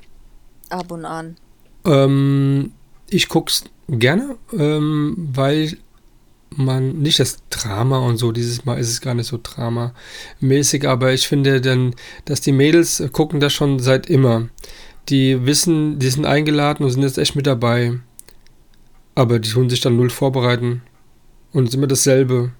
Ab 0.70 0.90
und 0.90 1.04
an. 1.04 1.36
Ähm, 1.84 2.72
ich 3.08 3.28
guck's 3.28 3.64
gerne, 3.88 4.36
ähm, 4.56 5.14
weil 5.32 5.76
man 6.56 6.98
nicht 6.98 7.20
das 7.20 7.38
Drama 7.50 7.98
und 7.98 8.16
so, 8.16 8.32
dieses 8.32 8.64
Mal 8.64 8.78
ist 8.78 8.90
es 8.90 9.00
gar 9.00 9.14
nicht 9.14 9.26
so 9.26 9.38
dramamäßig, 9.42 10.88
aber 10.88 11.12
ich 11.12 11.28
finde 11.28 11.60
dann, 11.60 11.94
dass 12.24 12.40
die 12.40 12.52
Mädels 12.52 13.00
äh, 13.00 13.08
gucken 13.08 13.40
das 13.40 13.52
schon 13.52 13.78
seit 13.78 14.08
immer. 14.08 14.48
Die 15.08 15.46
wissen, 15.46 15.98
die 15.98 16.08
sind 16.08 16.26
eingeladen 16.26 16.84
und 16.84 16.90
sind 16.90 17.02
jetzt 17.02 17.18
echt 17.18 17.36
mit 17.36 17.46
dabei. 17.46 17.98
Aber 19.14 19.38
die 19.38 19.50
tun 19.50 19.70
sich 19.70 19.80
dann 19.80 19.96
null 19.96 20.10
vorbereiten 20.10 20.82
und 21.52 21.64
es 21.64 21.70
ist 21.70 21.74
immer 21.74 21.86
dasselbe. 21.86 22.52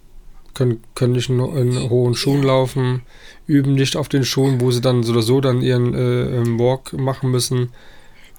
Können, 0.53 0.83
können 0.97 1.13
nicht 1.13 1.31
in, 1.31 1.39
in 1.39 1.91
hohen 1.91 2.15
Schuhen 2.15 2.43
laufen, 2.43 3.03
üben 3.47 3.75
nicht 3.75 3.97
auf 3.97 4.09
den 4.09 4.25
Schuhen, 4.25 4.61
wo 4.61 4.73
sie 4.73 4.81
dann 4.81 5.05
so 5.05 5.13
oder 5.13 5.23
so 5.23 5.41
dann 5.41 5.63
ihren 5.63 5.95
äh, 5.95 6.39
ähm, 6.39 6.59
Walk 6.59 6.93
machen 6.93 7.31
müssen. 7.31 7.71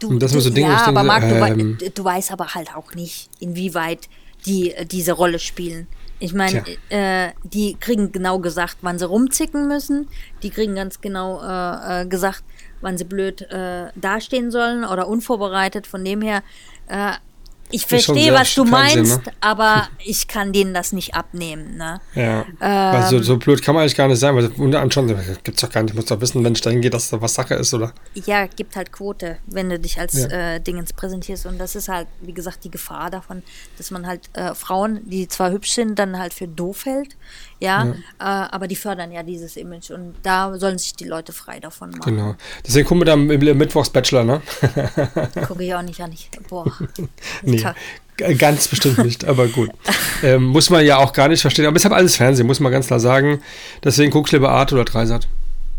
Du, 0.09 0.19
das 0.19 0.31
sind 0.31 0.39
du, 0.39 0.43
so 0.43 0.49
Dinge, 0.49 0.67
ja, 0.69 0.75
denke, 0.85 0.89
aber 0.99 1.03
Marc, 1.03 1.21
du, 1.21 1.35
ähm, 1.35 1.77
wei- 1.79 1.89
du 1.89 2.03
weißt 2.03 2.31
aber 2.31 2.53
halt 2.55 2.75
auch 2.75 2.93
nicht, 2.95 3.29
inwieweit 3.39 4.09
die 4.45 4.71
äh, 4.73 4.85
diese 4.85 5.13
Rolle 5.13 5.39
spielen. 5.39 5.87
Ich 6.19 6.33
meine, 6.33 6.63
äh, 6.89 7.31
die 7.43 7.75
kriegen 7.79 8.11
genau 8.11 8.37
gesagt, 8.39 8.77
wann 8.81 8.99
sie 8.99 9.07
rumzicken 9.07 9.67
müssen. 9.67 10.07
Die 10.43 10.49
kriegen 10.51 10.75
ganz 10.75 11.01
genau 11.01 11.41
äh, 11.41 12.01
äh, 12.01 12.05
gesagt, 12.05 12.43
wann 12.81 12.97
sie 12.97 13.05
blöd 13.05 13.41
äh, 13.51 13.87
dastehen 13.95 14.51
sollen 14.51 14.85
oder 14.85 15.07
unvorbereitet. 15.07 15.87
Von 15.87 16.05
dem 16.05 16.21
her, 16.21 16.43
äh, 16.87 17.13
ich 17.72 17.85
verstehe, 17.85 18.34
was 18.34 18.53
du 18.56 18.65
Fernsehen, 18.65 19.07
meinst, 19.07 19.26
ne? 19.26 19.34
aber 19.41 19.88
ich 20.03 20.27
kann 20.27 20.53
denen 20.53 20.73
das 20.73 20.91
nicht 20.93 21.15
abnehmen. 21.15 21.77
Ne? 21.77 21.99
Ja. 22.15 22.45
weil 22.60 23.07
so, 23.10 23.18
Ähm. 23.18 23.23
so 23.23 23.38
blöd 23.38 23.61
kann 23.61 23.76
man 23.76 23.81
eigentlich 23.84 23.95
gar 23.95 24.07
nicht 24.07 24.19
sein, 24.19 24.35
weil 24.35 24.48
unter 24.57 24.81
anderem 24.81 25.18
gibt's 25.43 25.61
doch 25.61 25.69
gar 25.69 25.84
nicht, 25.84 25.95
muss 25.95 26.06
doch 26.06 26.19
wissen, 26.22 26.43
wenn 26.43 26.53
ich 26.53 26.61
dahin 26.61 26.81
gehe, 26.81 26.89
dass 26.91 27.10
da 27.10 27.22
was 27.22 27.34
Sache 27.34 27.56
ist, 27.56 27.73
oder? 27.73 27.93
Ja, 28.14 28.45
gibt 28.48 28.76
halt 28.76 28.91
Quote, 28.91 29.38
wenn 29.48 29.69
du 29.69 29.80
dich 29.80 29.99
als 29.99 30.14
Ja. 30.14 30.27
äh, 30.56 30.60
Dingens 30.60 30.93
präsentierst. 30.93 31.45
Und 31.45 31.57
das 31.57 31.76
ist 31.76 31.88
halt, 31.89 32.07
wie 32.22 32.34
gesagt, 32.34 32.64
die 32.64 32.72
Gefahr 32.72 33.10
davon, 33.10 33.43
dass 33.77 33.91
man 33.91 34.06
halt 34.07 34.30
äh, 34.34 34.53
Frauen, 34.56 35.02
die 35.10 35.27
zwar 35.27 35.52
hübsch 35.52 35.72
sind, 35.72 35.98
dann 35.99 36.18
halt 36.19 36.34
für 36.34 36.48
doof 36.48 36.85
hält. 36.85 37.15
Ja, 37.61 37.85
Äh, 37.85 37.93
aber 38.23 38.67
die 38.67 38.75
fördern 38.75 39.11
ja 39.11 39.23
dieses 39.23 39.55
Image. 39.55 39.91
Und 39.91 40.15
da 40.23 40.57
sollen 40.57 40.77
sich 40.77 40.95
die 40.95 41.05
Leute 41.05 41.31
frei 41.31 41.59
davon 41.59 41.91
machen. 41.91 42.15
Genau. 42.17 42.35
Deswegen 42.65 42.88
gucken 42.88 43.01
wir 43.01 43.05
dann 43.05 43.29
im 43.29 43.57
Mittwochs 43.57 43.89
Bachelor, 43.89 44.23
ne? 44.23 44.41
Gucke 45.47 45.63
ich 45.63 45.73
auch 45.73 45.81
nicht 45.83 46.01
an. 46.01 46.11
Ich, 46.11 46.29
boah, 46.49 46.65
Nee, 47.43 47.63
Ganz 48.38 48.67
bestimmt 48.67 48.99
nicht, 48.99 49.25
aber 49.25 49.47
gut. 49.47 49.69
ähm, 50.21 50.43
muss 50.45 50.69
man 50.69 50.85
ja 50.85 50.97
auch 50.97 51.13
gar 51.13 51.27
nicht 51.27 51.41
verstehen. 51.41 51.65
Aber 51.65 51.77
es 51.77 51.85
hat 51.85 51.91
alles 51.93 52.17
Fernsehen, 52.17 52.45
muss 52.45 52.59
man 52.59 52.71
ganz 52.71 52.88
klar 52.88 52.99
sagen. 52.99 53.41
Deswegen 53.83 54.11
guckst 54.11 54.33
du 54.33 54.38
lieber 54.38 54.51
Art 54.51 54.73
oder 54.73 54.85
Dreisat. 54.85 55.27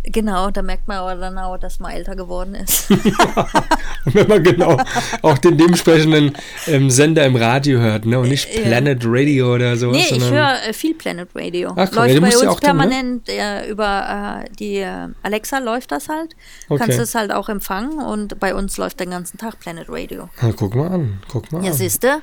Genau, 0.05 0.51
da 0.51 0.63
merkt 0.63 0.89
man 0.89 0.97
aber 0.99 1.15
dann 1.15 1.39
auch, 1.39 1.57
dass 1.59 1.79
man 1.79 1.93
älter 1.93 2.17
geworden 2.17 2.57
ist. 2.57 2.91
Wenn 4.05 4.27
man 4.29 4.43
genau 4.43 4.77
auch 5.23 5.39
den 5.39 5.57
dementsprechenden 5.57 6.37
ähm, 6.67 6.91
Sender 6.91 7.25
im 7.25 7.37
Radio 7.37 7.79
hört, 7.79 8.05
ne? 8.05 8.19
Und 8.19 8.29
nicht 8.29 8.53
Ja. 8.53 8.63
Planet 8.63 9.03
Radio 9.07 9.55
oder 9.55 9.77
sowas. 9.77 9.97
nee, 10.11 10.17
ich 10.17 10.31
höre 10.31 10.57
äh, 10.69 10.73
viel 10.73 10.95
Planet 10.95 11.29
Radio. 11.37 11.73
Ach, 11.77 11.89
komm, 11.89 11.99
läuft 11.99 12.15
ja, 12.15 12.21
bei 12.21 12.27
uns 12.27 12.43
ja 12.43 12.51
auch 12.51 12.61
dann, 12.61 12.77
ne? 12.79 12.83
permanent 12.83 13.29
äh, 13.29 13.69
über 13.71 14.43
äh, 14.45 14.51
die 14.59 14.79
äh, 14.79 15.09
Alexa 15.23 15.59
läuft 15.59 15.93
das 15.93 16.09
halt. 16.09 16.35
Okay. 16.69 16.79
Kannst 16.83 16.99
du 16.99 17.03
es 17.05 17.15
halt 17.15 17.33
auch 17.33 17.49
empfangen 17.49 18.01
und 18.01 18.41
bei 18.41 18.55
uns 18.57 18.77
läuft 18.79 18.99
den 18.99 19.11
ganzen 19.11 19.39
Tag 19.39 19.61
Planet 19.61 19.87
Radio. 19.89 20.29
Na, 20.41 20.51
guck 20.57 20.75
mal 20.75 20.89
an, 20.91 21.21
guck 21.29 21.53
mal 21.53 21.63
Ja, 21.65 21.71
an. 21.71 21.77
siehst 21.77 22.03
du? 22.03 22.21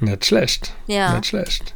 Nicht 0.00 0.26
schlecht. 0.26 0.74
Ja. 0.86 1.14
Nicht 1.14 1.26
schlecht. 1.26 1.74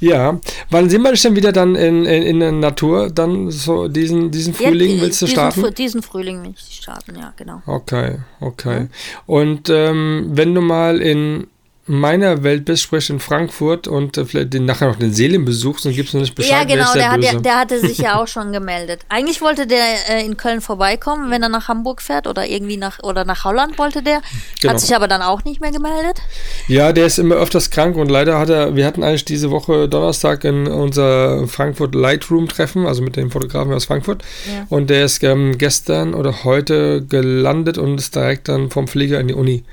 Ja, 0.00 0.40
wann 0.70 0.88
sehen 0.90 1.02
wir 1.02 1.12
denn 1.12 1.36
wieder 1.36 1.52
dann 1.52 1.74
in, 1.74 2.04
in, 2.04 2.22
in 2.22 2.40
der 2.40 2.52
Natur? 2.52 3.10
Dann 3.10 3.50
so 3.50 3.88
diesen, 3.88 4.30
diesen 4.30 4.54
Frühling 4.54 4.96
Ja, 4.96 5.02
willst 5.02 5.22
du 5.22 5.26
diesen, 5.26 5.34
starten? 5.36 5.64
Frü- 5.64 5.70
Diesen 5.74 6.02
Frühling 6.02 6.42
will 6.42 6.54
ich 6.56 6.74
starten, 6.76 7.16
ja, 7.16 7.32
genau. 7.36 7.62
Okay, 7.66 8.18
okay. 8.40 8.88
Und 9.26 9.68
ähm, 9.70 10.28
wenn 10.32 10.54
du 10.54 10.60
mal 10.60 11.00
in 11.00 11.46
meiner 11.88 12.42
Welt 12.42 12.64
bist, 12.64 12.82
sprich 12.82 13.10
in 13.10 13.20
Frankfurt 13.20 13.88
und 13.88 14.16
äh, 14.16 14.24
vielleicht 14.24 14.54
den, 14.54 14.64
nachher 14.64 14.88
noch 14.88 14.96
den 14.96 15.12
Seelen 15.12 15.44
besuchst, 15.44 15.84
dann 15.84 15.92
gibst 15.92 16.14
du 16.14 16.18
nicht 16.18 16.34
Bescheid. 16.34 16.68
ja, 16.68 16.76
genau, 16.76 16.92
der, 16.94 17.12
hat, 17.12 17.22
der, 17.22 17.40
der 17.40 17.58
hatte 17.58 17.80
sich 17.80 17.98
ja 17.98 18.16
auch 18.20 18.28
schon 18.28 18.52
gemeldet. 18.52 19.00
Eigentlich 19.08 19.40
wollte 19.40 19.66
der 19.66 19.84
äh, 20.10 20.24
in 20.24 20.36
Köln 20.36 20.60
vorbeikommen, 20.60 21.30
wenn 21.30 21.42
er 21.42 21.48
nach 21.48 21.68
Hamburg 21.68 22.02
fährt 22.02 22.26
oder 22.26 22.46
irgendwie 22.46 22.76
nach 22.76 22.98
oder 23.02 23.24
nach 23.24 23.44
Holland 23.44 23.78
wollte 23.78 24.02
der. 24.02 24.20
Genau. 24.60 24.72
Hat 24.72 24.80
sich 24.80 24.94
aber 24.94 25.08
dann 25.08 25.22
auch 25.22 25.44
nicht 25.44 25.60
mehr 25.60 25.72
gemeldet. 25.72 26.20
Ja, 26.66 26.92
der 26.92 27.06
ist 27.06 27.18
immer 27.18 27.36
öfters 27.36 27.70
krank 27.70 27.96
und 27.96 28.10
leider 28.10 28.38
hat 28.38 28.50
er, 28.50 28.76
wir 28.76 28.86
hatten 28.86 29.02
eigentlich 29.02 29.24
diese 29.24 29.50
Woche 29.50 29.88
Donnerstag 29.88 30.44
in 30.44 30.66
unser 30.66 31.46
Frankfurt 31.48 31.94
Lightroom 31.94 32.48
Treffen, 32.48 32.86
also 32.86 33.02
mit 33.02 33.16
dem 33.16 33.30
Fotografen 33.30 33.72
aus 33.72 33.86
Frankfurt. 33.86 34.22
Ja. 34.46 34.66
Und 34.68 34.90
der 34.90 35.04
ist 35.04 35.22
ähm, 35.22 35.58
gestern 35.58 36.14
oder 36.14 36.44
heute 36.44 37.02
gelandet 37.02 37.78
und 37.78 37.98
ist 37.98 38.14
direkt 38.14 38.48
dann 38.48 38.70
vom 38.70 38.88
Flieger 38.88 39.20
in 39.20 39.28
die 39.28 39.34
Uni. 39.34 39.64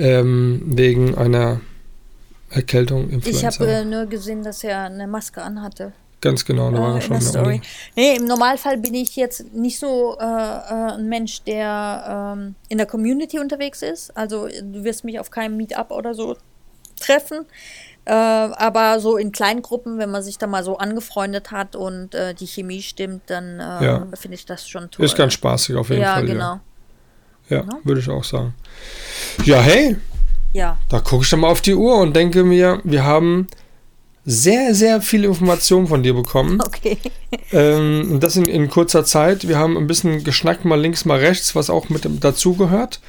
Ähm, 0.00 0.62
wegen 0.64 1.14
einer 1.16 1.60
Erkältung, 2.50 3.08
Ich 3.08 3.12
Influenza. 3.14 3.46
habe 3.60 3.70
äh, 3.70 3.84
nur 3.84 4.06
gesehen, 4.06 4.42
dass 4.42 4.64
er 4.64 4.84
eine 4.84 5.06
Maske 5.06 5.42
anhatte. 5.42 5.92
Ganz 6.20 6.44
genau, 6.44 6.70
da 6.70 6.78
war 6.78 6.88
äh, 6.88 6.90
er 6.90 6.94
in 6.96 7.00
schon 7.02 7.16
in 7.16 7.22
der 7.22 7.28
Story. 7.30 7.46
Uni. 7.54 7.60
Nee, 7.96 8.16
im 8.16 8.24
Normalfall 8.26 8.76
bin 8.78 8.94
ich 8.94 9.16
jetzt 9.16 9.54
nicht 9.54 9.78
so 9.78 10.18
äh, 10.20 10.24
äh, 10.24 10.92
ein 10.94 11.08
Mensch, 11.08 11.42
der 11.44 12.34
ähm, 12.36 12.54
in 12.68 12.78
der 12.78 12.86
Community 12.86 13.38
unterwegs 13.38 13.82
ist. 13.82 14.14
Also 14.16 14.46
du 14.48 14.84
wirst 14.84 15.04
mich 15.04 15.18
auf 15.18 15.30
keinem 15.30 15.56
Meetup 15.56 15.90
oder 15.90 16.12
so 16.14 16.36
treffen. 16.98 17.46
Äh, 18.04 18.12
aber 18.12 19.00
so 19.00 19.16
in 19.16 19.32
kleinen 19.32 19.62
Gruppen, 19.62 19.98
wenn 19.98 20.10
man 20.10 20.22
sich 20.22 20.36
da 20.38 20.46
mal 20.46 20.64
so 20.64 20.76
angefreundet 20.78 21.50
hat 21.52 21.76
und 21.76 22.14
äh, 22.14 22.34
die 22.34 22.46
Chemie 22.46 22.82
stimmt, 22.82 23.22
dann 23.28 23.58
Ja. 23.58 24.06
finde 24.14 24.34
ich 24.34 24.44
das 24.46 24.68
schon 24.68 24.90
toll. 24.90 25.04
Ist 25.04 25.16
ganz 25.16 25.34
spaßig 25.34 25.76
auf 25.76 25.88
jeden 25.90 26.02
ja, 26.02 26.14
Fall. 26.14 26.26
genau. 26.26 26.54
Ja, 26.54 26.60
ja 27.50 27.64
würde 27.84 28.00
ich 28.00 28.08
auch 28.08 28.24
sagen. 28.24 28.54
Ja, 29.44 29.60
hey, 29.60 29.96
Ja, 30.52 30.78
Da 30.88 31.00
gucke 31.00 31.24
ich 31.24 31.30
dann 31.30 31.40
mal 31.40 31.48
auf 31.48 31.60
die 31.60 31.74
Uhr 31.74 31.98
und 31.98 32.14
denke 32.16 32.42
mir, 32.42 32.80
wir 32.84 33.04
haben 33.04 33.46
sehr, 34.30 34.74
sehr 34.74 35.00
viele 35.00 35.26
Informationen 35.26 35.86
von 35.88 36.02
dir 36.02 36.14
bekommen. 36.14 36.60
okay. 36.64 36.98
Ähm, 37.52 38.18
das 38.20 38.36
in, 38.36 38.46
in 38.46 38.68
kurzer 38.68 39.04
Zeit. 39.04 39.46
Wir 39.46 39.58
haben 39.58 39.76
ein 39.76 39.86
bisschen 39.86 40.24
geschnackt, 40.24 40.64
mal 40.64 40.80
links, 40.80 41.04
mal 41.04 41.18
rechts, 41.18 41.54
was 41.54 41.70
auch 41.70 41.88
mit 41.88 42.02
dazugehört. 42.22 43.00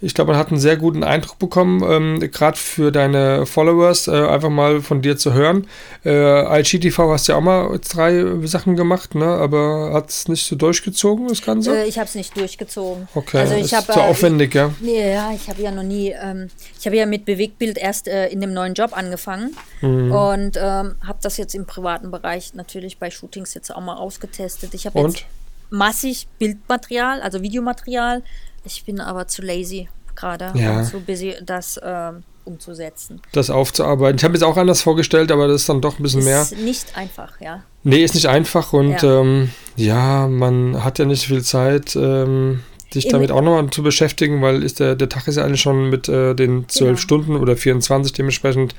Ich 0.00 0.14
glaube, 0.14 0.32
man 0.32 0.40
hat 0.40 0.48
einen 0.48 0.58
sehr 0.60 0.76
guten 0.76 1.04
Eindruck 1.04 1.38
bekommen, 1.38 1.82
ähm, 1.86 2.30
gerade 2.32 2.56
für 2.56 2.90
deine 2.90 3.44
Followers, 3.44 4.08
äh, 4.08 4.12
einfach 4.12 4.48
mal 4.48 4.80
von 4.80 5.02
dir 5.02 5.18
zu 5.18 5.34
hören. 5.34 5.66
Äh, 6.04 6.60
IGTV 6.60 7.10
hast 7.10 7.28
ja 7.28 7.36
auch 7.36 7.42
mal 7.42 7.78
drei 7.86 8.24
Sachen 8.44 8.76
gemacht, 8.76 9.14
ne? 9.14 9.26
aber 9.26 9.90
hat 9.92 10.08
es 10.08 10.28
nicht 10.28 10.46
so 10.46 10.56
durchgezogen, 10.56 11.28
das 11.28 11.42
Ganze? 11.42 11.76
Äh, 11.82 11.88
ich 11.88 11.98
habe 11.98 12.08
es 12.08 12.14
nicht 12.14 12.34
durchgezogen. 12.38 13.08
okay, 13.14 13.38
also 13.38 13.54
ich 13.54 13.72
ist 13.72 13.86
zu 13.86 13.92
äh, 13.92 14.02
aufwendig, 14.02 14.54
ja. 14.54 14.70
Nee, 14.80 15.12
ja, 15.12 15.30
ich 15.34 15.48
habe 15.50 15.60
ja 15.60 15.70
noch 15.70 15.82
nie, 15.82 16.14
ähm, 16.22 16.48
ich 16.78 16.86
habe 16.86 16.96
ja 16.96 17.04
mit 17.04 17.26
Bewegtbild 17.26 17.76
erst 17.76 18.08
äh, 18.08 18.28
in 18.28 18.40
dem 18.40 18.54
neuen 18.54 18.72
Job 18.72 18.96
angefangen 18.96 19.54
Mhm. 19.82 20.12
und 20.12 20.49
ähm, 20.56 20.96
habe 21.06 21.18
das 21.22 21.36
jetzt 21.36 21.54
im 21.54 21.66
privaten 21.66 22.10
Bereich 22.10 22.54
natürlich 22.54 22.98
bei 22.98 23.10
Shootings 23.10 23.54
jetzt 23.54 23.74
auch 23.74 23.80
mal 23.80 23.96
ausgetestet. 23.96 24.74
Ich 24.74 24.86
habe 24.86 24.98
Und? 24.98 25.12
jetzt 25.18 25.26
massig 25.70 26.26
Bildmaterial, 26.38 27.20
also 27.20 27.42
Videomaterial. 27.42 28.22
Ich 28.64 28.84
bin 28.84 29.00
aber 29.00 29.26
zu 29.28 29.42
lazy 29.42 29.88
gerade 30.16 30.52
Ja. 30.54 30.78
und 30.78 30.84
zu 30.84 31.00
busy, 31.00 31.34
das 31.44 31.80
ähm, 31.82 32.24
umzusetzen. 32.44 33.22
Das 33.32 33.48
aufzuarbeiten. 33.50 34.16
Ich 34.18 34.24
habe 34.24 34.36
es 34.36 34.42
auch 34.42 34.56
anders 34.56 34.82
vorgestellt, 34.82 35.30
aber 35.30 35.46
das 35.46 35.62
ist 35.62 35.68
dann 35.68 35.80
doch 35.80 35.98
ein 35.98 36.02
bisschen 36.02 36.24
mehr. 36.24 36.42
Ist 36.42 36.58
nicht 36.58 36.96
einfach, 36.96 37.40
ja. 37.40 37.62
Nee, 37.84 38.02
ist 38.02 38.14
nicht 38.14 38.26
einfach 38.26 38.72
und 38.72 39.00
Ja. 39.02 39.20
ähm, 39.20 39.50
ja, 39.76 40.26
man 40.26 40.82
hat 40.84 40.98
ja 40.98 41.04
nicht 41.04 41.26
viel 41.26 41.42
Zeit, 41.42 41.94
ähm, 41.96 42.62
sich 42.92 43.06
Im- 43.06 43.12
damit 43.12 43.30
auch 43.30 43.40
nochmal 43.40 43.70
zu 43.70 43.82
beschäftigen, 43.82 44.42
weil 44.42 44.62
ist 44.64 44.80
der, 44.80 44.96
der 44.96 45.08
Tag 45.08 45.28
ist 45.28 45.36
ja 45.36 45.44
eigentlich 45.44 45.60
schon 45.60 45.88
mit 45.90 46.08
äh, 46.08 46.34
den 46.34 46.68
zwölf 46.68 46.88
Genau. 46.96 47.00
Stunden 47.00 47.36
oder 47.36 47.56
24 47.56 48.12
dementsprechend 48.12 48.74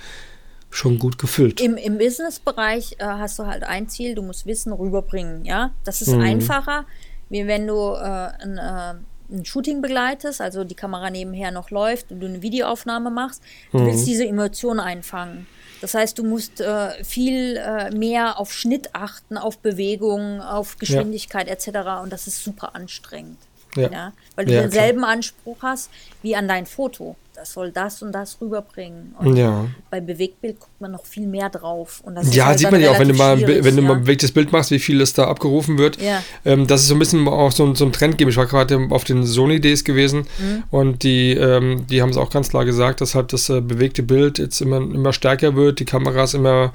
schon 0.71 0.97
gut 0.99 1.17
gefüllt. 1.19 1.59
Im, 1.61 1.77
im 1.77 1.97
Business-Bereich 1.97 2.95
äh, 2.99 3.03
hast 3.05 3.37
du 3.39 3.45
halt 3.45 3.63
ein 3.63 3.87
Ziel, 3.89 4.15
du 4.15 4.21
musst 4.21 4.45
Wissen 4.45 4.71
rüberbringen, 4.73 5.45
ja. 5.45 5.71
Das 5.83 6.01
ist 6.01 6.09
Mhm. 6.09 6.21
einfacher, 6.21 6.85
wie 7.29 7.45
wenn 7.47 7.67
du 7.67 7.75
äh, 7.93 7.99
ein, 8.41 8.57
äh, 8.57 8.93
ein 9.33 9.45
Shooting 9.45 9.81
begleitest, 9.81 10.41
also 10.41 10.63
die 10.63 10.75
Kamera 10.75 11.09
nebenher 11.09 11.51
noch 11.51 11.69
läuft 11.71 12.11
und 12.11 12.19
du 12.19 12.27
eine 12.27 12.41
Videoaufnahme 12.41 13.09
machst. 13.11 13.41
Du 13.71 13.79
Mhm. 13.79 13.85
willst 13.87 14.07
diese 14.07 14.25
Emotion 14.27 14.79
einfangen. 14.79 15.47
Das 15.81 15.93
heißt, 15.93 16.17
du 16.19 16.23
musst 16.23 16.61
äh, 16.61 17.03
viel 17.03 17.57
äh, 17.57 17.89
mehr 17.95 18.39
auf 18.39 18.53
Schnitt 18.53 18.93
achten, 18.93 19.37
auf 19.37 19.57
Bewegung, 19.59 20.39
auf 20.41 20.77
Geschwindigkeit 20.77 21.47
etc. 21.47 22.01
Und 22.03 22.11
das 22.13 22.27
ist 22.27 22.43
super 22.43 22.75
anstrengend. 22.75 23.37
Ja. 23.75 23.89
Ja. 23.89 24.13
Weil 24.35 24.45
du 24.45 24.53
Ja, 24.53 24.61
denselben 24.61 25.03
Anspruch 25.05 25.57
hast 25.61 25.89
wie 26.21 26.35
an 26.35 26.47
dein 26.47 26.65
Foto. 26.65 27.15
Das 27.41 27.53
soll 27.53 27.71
das 27.71 28.03
und 28.03 28.11
das 28.11 28.37
rüberbringen. 28.39 29.15
Und 29.17 29.35
Ja. 29.35 29.65
bei 29.89 29.99
Bewegtbild 29.99 30.59
guckt 30.59 30.79
man 30.79 30.91
noch 30.91 31.07
viel 31.07 31.25
mehr 31.25 31.49
drauf. 31.49 31.99
Und 32.05 32.13
das 32.13 32.35
Ja, 32.35 32.45
halt 32.45 32.59
sieht 32.59 32.69
man 32.69 32.79
ja 32.79 32.91
auch, 32.91 32.99
wenn 32.99 33.07
du 33.07 33.15
mal, 33.15 33.41
wenn 33.41 33.75
du 33.75 33.81
mal 33.81 33.93
ja. 33.93 33.97
ein 33.97 34.01
bewegtes 34.03 34.31
Bild 34.31 34.51
machst, 34.51 34.69
wie 34.69 34.77
viel 34.77 35.01
es 35.01 35.13
da 35.13 35.23
abgerufen 35.27 35.79
wird. 35.79 35.99
Ja. 35.99 36.21
Ähm, 36.45 36.67
das 36.67 36.81
ist 36.81 36.89
so 36.89 36.93
ein 36.95 36.99
bisschen 36.99 37.27
auch 37.27 37.51
so, 37.51 37.65
ein- 37.65 37.73
so 37.73 37.83
ein 37.83 37.91
Trend 37.93 38.19
geben. 38.19 38.29
Ich 38.29 38.37
war 38.37 38.45
gerade 38.45 38.79
auf 38.91 39.05
den 39.05 39.25
Sony 39.25 39.59
Days 39.59 39.83
gewesen 39.83 40.27
Mhm. 40.37 40.63
und 40.69 41.01
die, 41.01 41.31
ähm, 41.31 41.87
die 41.89 42.03
haben 42.03 42.11
es 42.11 42.17
auch 42.17 42.29
ganz 42.29 42.49
klar 42.49 42.63
gesagt, 42.63 43.01
dass 43.01 43.15
halt 43.15 43.33
das 43.33 43.49
äh, 43.49 43.59
bewegte 43.59 44.03
Bild 44.03 44.37
jetzt 44.37 44.61
immer, 44.61 44.77
immer 44.77 45.11
stärker 45.11 45.55
wird, 45.55 45.79
die 45.79 45.85
Kameras 45.85 46.35
immer 46.35 46.73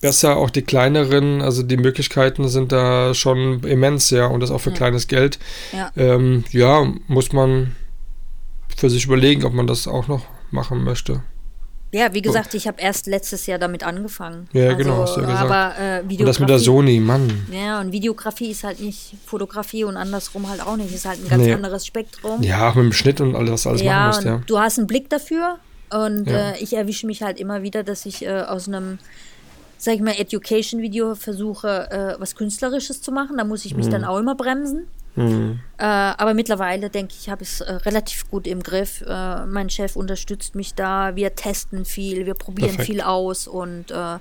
besser, 0.00 0.36
auch 0.36 0.50
die 0.50 0.62
kleineren, 0.62 1.42
also 1.42 1.62
die 1.62 1.76
Möglichkeiten 1.76 2.48
sind 2.48 2.72
da 2.72 3.14
schon 3.14 3.60
immens, 3.62 4.10
ja, 4.10 4.26
und 4.26 4.40
das 4.40 4.50
auch 4.50 4.60
für 4.60 4.72
kleines 4.72 5.06
Geld. 5.06 5.38
Ja. 5.72 5.92
Ähm, 5.96 6.42
ja, 6.50 6.92
muss 7.06 7.32
man 7.32 7.76
für 8.78 8.88
sich 8.90 9.04
überlegen, 9.06 9.44
ob 9.44 9.52
man 9.52 9.66
das 9.66 9.86
auch 9.88 10.08
noch 10.08 10.24
machen 10.50 10.84
möchte. 10.84 11.22
Ja, 11.90 12.12
wie 12.12 12.20
gesagt, 12.20 12.52
ich 12.52 12.68
habe 12.68 12.80
erst 12.82 13.06
letztes 13.06 13.46
Jahr 13.46 13.58
damit 13.58 13.82
angefangen. 13.82 14.46
Ja, 14.52 14.74
genau, 14.74 14.98
hast 14.98 15.16
du 15.16 15.22
ja 15.22 15.26
gesagt. 15.26 15.50
Aber 15.50 15.78
äh, 15.78 16.02
Videografie. 16.08 16.20
Und 16.20 16.26
das 16.26 16.38
mit 16.40 16.48
der 16.50 16.58
Sony, 16.58 17.00
Mann. 17.00 17.46
Ja, 17.50 17.80
und 17.80 17.92
Videografie 17.92 18.50
ist 18.50 18.62
halt 18.62 18.78
nicht 18.80 19.14
Fotografie 19.24 19.84
und 19.84 19.96
andersrum 19.96 20.50
halt 20.50 20.60
auch 20.60 20.76
nicht. 20.76 20.94
Ist 20.94 21.06
halt 21.06 21.18
ein 21.24 21.28
ganz 21.30 21.42
Nee. 21.44 21.54
anderes 21.54 21.86
Spektrum. 21.86 22.42
Ja, 22.42 22.68
mit 22.74 22.84
dem 22.84 22.92
Schnitt 22.92 23.22
und 23.22 23.34
alles, 23.34 23.50
was 23.52 23.66
alles 23.66 23.82
ja, 23.82 23.92
machen 23.94 24.06
musst, 24.08 24.24
ja. 24.26 24.42
du 24.46 24.58
hast 24.58 24.76
einen 24.78 24.86
Blick 24.86 25.08
dafür 25.08 25.58
und 25.90 26.28
Ja. 26.28 26.50
äh, 26.50 26.58
ich 26.62 26.74
erwische 26.76 27.06
mich 27.06 27.22
halt 27.22 27.40
immer 27.40 27.62
wieder, 27.62 27.82
dass 27.84 28.04
ich 28.04 28.22
äh, 28.26 28.42
aus 28.42 28.68
einem, 28.68 28.98
sag 29.78 29.94
ich 29.94 30.02
mal, 30.02 30.12
Education-Video 30.18 31.14
versuche, 31.14 31.90
äh, 31.90 32.20
was 32.20 32.34
Künstlerisches 32.36 33.00
zu 33.00 33.12
machen. 33.12 33.38
Da 33.38 33.44
muss 33.44 33.64
ich 33.64 33.74
mich 33.74 33.86
Mhm. 33.86 33.90
dann 33.92 34.04
auch 34.04 34.18
immer 34.18 34.34
bremsen. 34.34 34.88
Äh, 35.18 35.84
aber 35.84 36.34
mittlerweile 36.34 36.90
denke 36.90 37.14
ich, 37.18 37.28
habe 37.28 37.42
ich 37.42 37.48
es 37.50 37.60
äh, 37.60 37.72
relativ 37.72 38.30
gut 38.30 38.46
im 38.46 38.62
Griff. 38.62 39.02
Äh, 39.06 39.46
mein 39.46 39.70
Chef 39.70 39.96
unterstützt 39.96 40.54
mich 40.54 40.74
da. 40.74 41.16
Wir 41.16 41.34
testen 41.34 41.84
viel, 41.84 42.26
wir 42.26 42.34
probieren 42.34 42.70
Perfekt. 42.76 42.86
viel 42.86 43.00
aus 43.00 43.46
und 43.48 43.90
äh, 43.90 44.18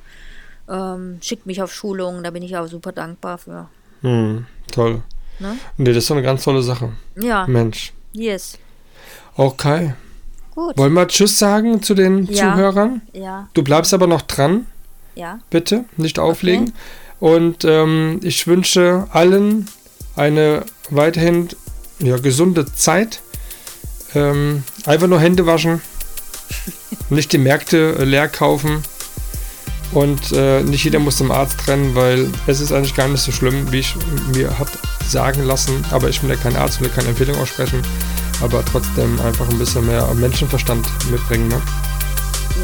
ähm, 0.70 1.18
schickt 1.22 1.46
mich 1.46 1.62
auf 1.62 1.74
Schulungen. 1.74 2.24
Da 2.24 2.32
bin 2.32 2.44
ich 2.44 2.56
auch 2.58 2.68
super 2.68 2.92
dankbar 2.92 3.38
für. 3.38 3.70
Hm, 4.02 4.46
toll. 4.72 5.02
Ne? 5.40 5.58
Nee, 5.78 5.86
das 5.90 5.98
ist 5.98 6.10
doch 6.10 6.16
eine 6.16 6.26
ganz 6.26 6.44
tolle 6.44 6.62
Sache. 6.64 6.92
Ja, 7.16 7.46
Mensch. 7.48 7.94
yes. 8.14 8.58
Okay. 9.36 9.94
Gut. 10.56 10.76
Wollen 10.78 10.94
wir 10.94 11.08
Tschüss 11.08 11.38
sagen 11.38 11.84
zu 11.84 11.94
den 11.94 12.26
Ja. 12.26 12.54
Zuhörern? 12.54 13.02
Ja, 13.14 13.48
Du 13.54 13.64
bleibst 13.64 13.94
aber 13.94 14.08
noch 14.08 14.24
dran, 14.24 14.66
ja. 15.14 15.40
bitte. 15.52 15.86
Nicht 15.98 16.18
auflegen. 16.18 16.74
Und 17.20 17.64
ähm, 17.66 18.20
ich 18.24 18.48
wünsche 18.48 19.06
allen 19.12 19.68
eine 20.18 20.66
weiterhin 20.90 21.50
ja, 22.00 22.18
gesunde 22.18 22.66
Zeit. 22.74 23.22
Ähm, 24.16 24.64
einfach 24.86 25.08
nur 25.08 25.20
Hände 25.20 25.46
waschen. 25.46 25.82
nicht 27.10 27.32
die 27.34 27.38
Märkte 27.38 27.96
äh, 28.00 28.04
leer 28.04 28.28
kaufen. 28.28 28.84
Und 29.94 30.34
äh, 30.34 30.62
nicht 30.64 30.84
jeder 30.84 31.00
muss 31.00 31.18
zum 31.18 31.32
Arzt 31.32 31.68
rennen, 31.68 31.96
weil 31.96 32.30
es 32.46 32.60
ist 32.60 32.74
eigentlich 32.74 32.96
gar 32.96 33.08
nicht 33.08 33.22
so 33.22 33.32
schlimm, 33.32 33.72
wie 33.72 33.80
ich 33.80 33.96
mir 34.36 34.58
hat 34.60 34.68
sagen 35.08 35.44
lassen. 35.44 35.86
Aber 35.92 36.10
ich 36.10 36.20
bin 36.20 36.30
ja 36.30 36.36
kein 36.36 36.58
Arzt, 36.58 36.82
will 36.82 36.90
keine 36.90 37.10
Empfehlung 37.10 37.38
aussprechen. 37.38 37.82
Aber 38.42 38.64
trotzdem 38.66 39.20
einfach 39.22 39.48
ein 39.50 39.58
bisschen 39.58 39.86
mehr 39.86 40.06
Menschenverstand 40.14 40.86
mitbringen. 41.10 41.48
Ne? 41.48 41.62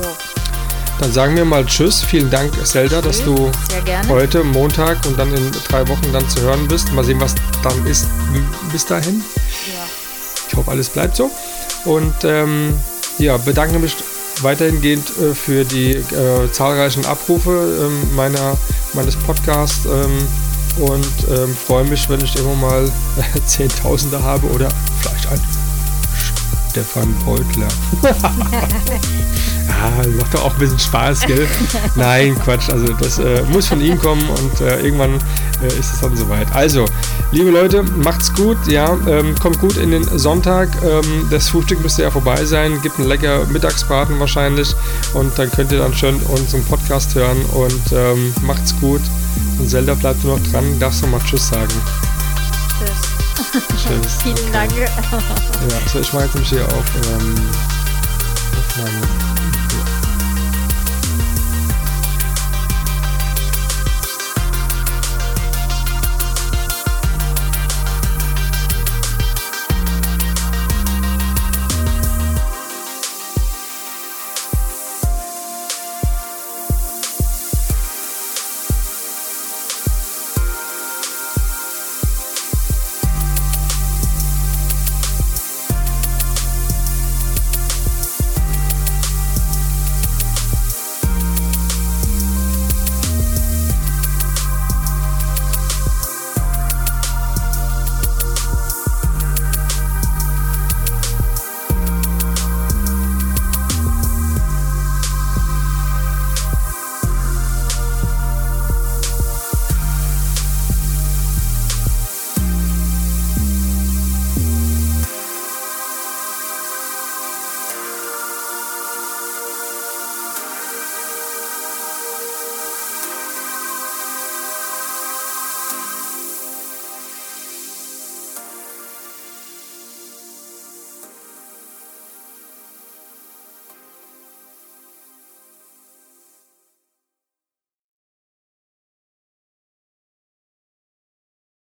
Jo. 0.01 0.22
Dann 0.99 1.11
sagen 1.11 1.35
wir 1.35 1.45
mal 1.45 1.65
Tschüss. 1.65 2.03
Vielen 2.03 2.29
Dank, 2.29 2.53
Zelda, 2.65 3.01
dass 3.01 3.17
Tschüss. 3.17 3.25
du 3.25 3.51
heute 4.09 4.43
Montag 4.43 5.05
und 5.05 5.17
dann 5.17 5.33
in 5.33 5.51
drei 5.67 5.87
Wochen 5.87 6.11
dann 6.13 6.27
zu 6.29 6.41
hören 6.41 6.67
bist. 6.67 6.91
Mal 6.93 7.03
sehen, 7.03 7.19
was 7.19 7.35
dann 7.61 7.85
ist 7.85 8.07
bis 8.71 8.85
dahin. 8.85 9.23
Ja. 9.73 9.85
Ich 10.49 10.55
hoffe, 10.55 10.71
alles 10.71 10.89
bleibt 10.89 11.15
so. 11.15 11.31
Und 11.85 12.13
ähm, 12.23 12.73
ja, 13.17 13.37
bedanke 13.37 13.79
mich 13.79 13.95
weiterhingehend 14.41 15.07
äh, 15.19 15.33
für 15.35 15.63
die 15.65 15.91
äh, 15.91 16.51
zahlreichen 16.51 17.05
Abrufe 17.05 17.51
ähm, 17.81 18.15
meiner, 18.15 18.57
meines 18.93 19.15
Podcasts 19.15 19.85
ähm, 19.85 20.83
und 20.83 21.13
ähm, 21.29 21.55
freue 21.55 21.83
mich, 21.83 22.09
wenn 22.09 22.21
ich 22.21 22.35
irgendwann 22.35 22.61
mal 22.61 22.91
Zehntausende 23.45 24.21
habe 24.23 24.47
oder 24.47 24.69
vielleicht 25.01 25.27
ein 25.27 25.62
Stefan 26.73 27.13
Beutler. 27.23 27.67
ah, 29.69 30.07
macht 30.19 30.33
doch 30.33 30.43
auch 30.43 30.53
ein 30.53 30.59
bisschen 30.59 30.79
Spaß, 30.79 31.21
gell? 31.27 31.47
Nein, 31.95 32.35
Quatsch. 32.43 32.67
Also 32.71 32.91
das 32.93 33.19
äh, 33.19 33.43
muss 33.51 33.67
von 33.67 33.79
ihm 33.79 33.99
kommen 33.99 34.27
und 34.27 34.59
äh, 34.59 34.81
irgendwann 34.81 35.19
äh, 35.61 35.67
ist 35.67 35.93
es 35.93 35.99
dann 36.01 36.17
soweit. 36.17 36.51
Also, 36.55 36.85
liebe 37.31 37.51
Leute, 37.51 37.83
macht's 37.83 38.33
gut, 38.33 38.57
ja, 38.65 38.97
ähm, 39.07 39.35
kommt 39.39 39.59
gut 39.59 39.77
in 39.77 39.91
den 39.91 40.03
Sonntag. 40.17 40.69
Ähm, 40.83 41.27
das 41.29 41.49
Frühstück 41.49 41.79
müsste 41.83 42.01
ja 42.01 42.09
vorbei 42.09 42.43
sein. 42.43 42.81
Gibt 42.81 42.97
einen 42.97 43.07
lecker 43.07 43.45
Mittagsbraten 43.45 44.19
wahrscheinlich 44.19 44.75
und 45.13 45.37
dann 45.37 45.51
könnt 45.51 45.71
ihr 45.71 45.77
dann 45.77 45.93
schön 45.93 46.15
unseren 46.23 46.63
Podcast 46.65 47.13
hören 47.13 47.39
und 47.53 47.91
ähm, 47.91 48.33
macht's 48.41 48.73
gut. 48.79 49.01
Und 49.59 49.69
Zelda 49.69 49.93
bleibt 49.93 50.23
nur 50.23 50.39
noch 50.39 50.47
dran. 50.47 50.79
Darfst 50.79 51.03
du 51.03 51.07
mal 51.07 51.21
Tschüss 51.23 51.49
sagen? 51.49 51.69
Tschüss. 52.79 53.12
Vielen 54.23 54.51
Dank. 54.51 54.71
Ja, 54.75 54.87
so 55.87 55.99
ich 55.99 56.11
mache 56.11 56.23
jetzt 56.23 56.33
nämlich 56.33 56.49
hier 56.49 56.65
auf 56.65 56.85
ähm, 57.11 57.35
Aufnahme. 58.57 59.32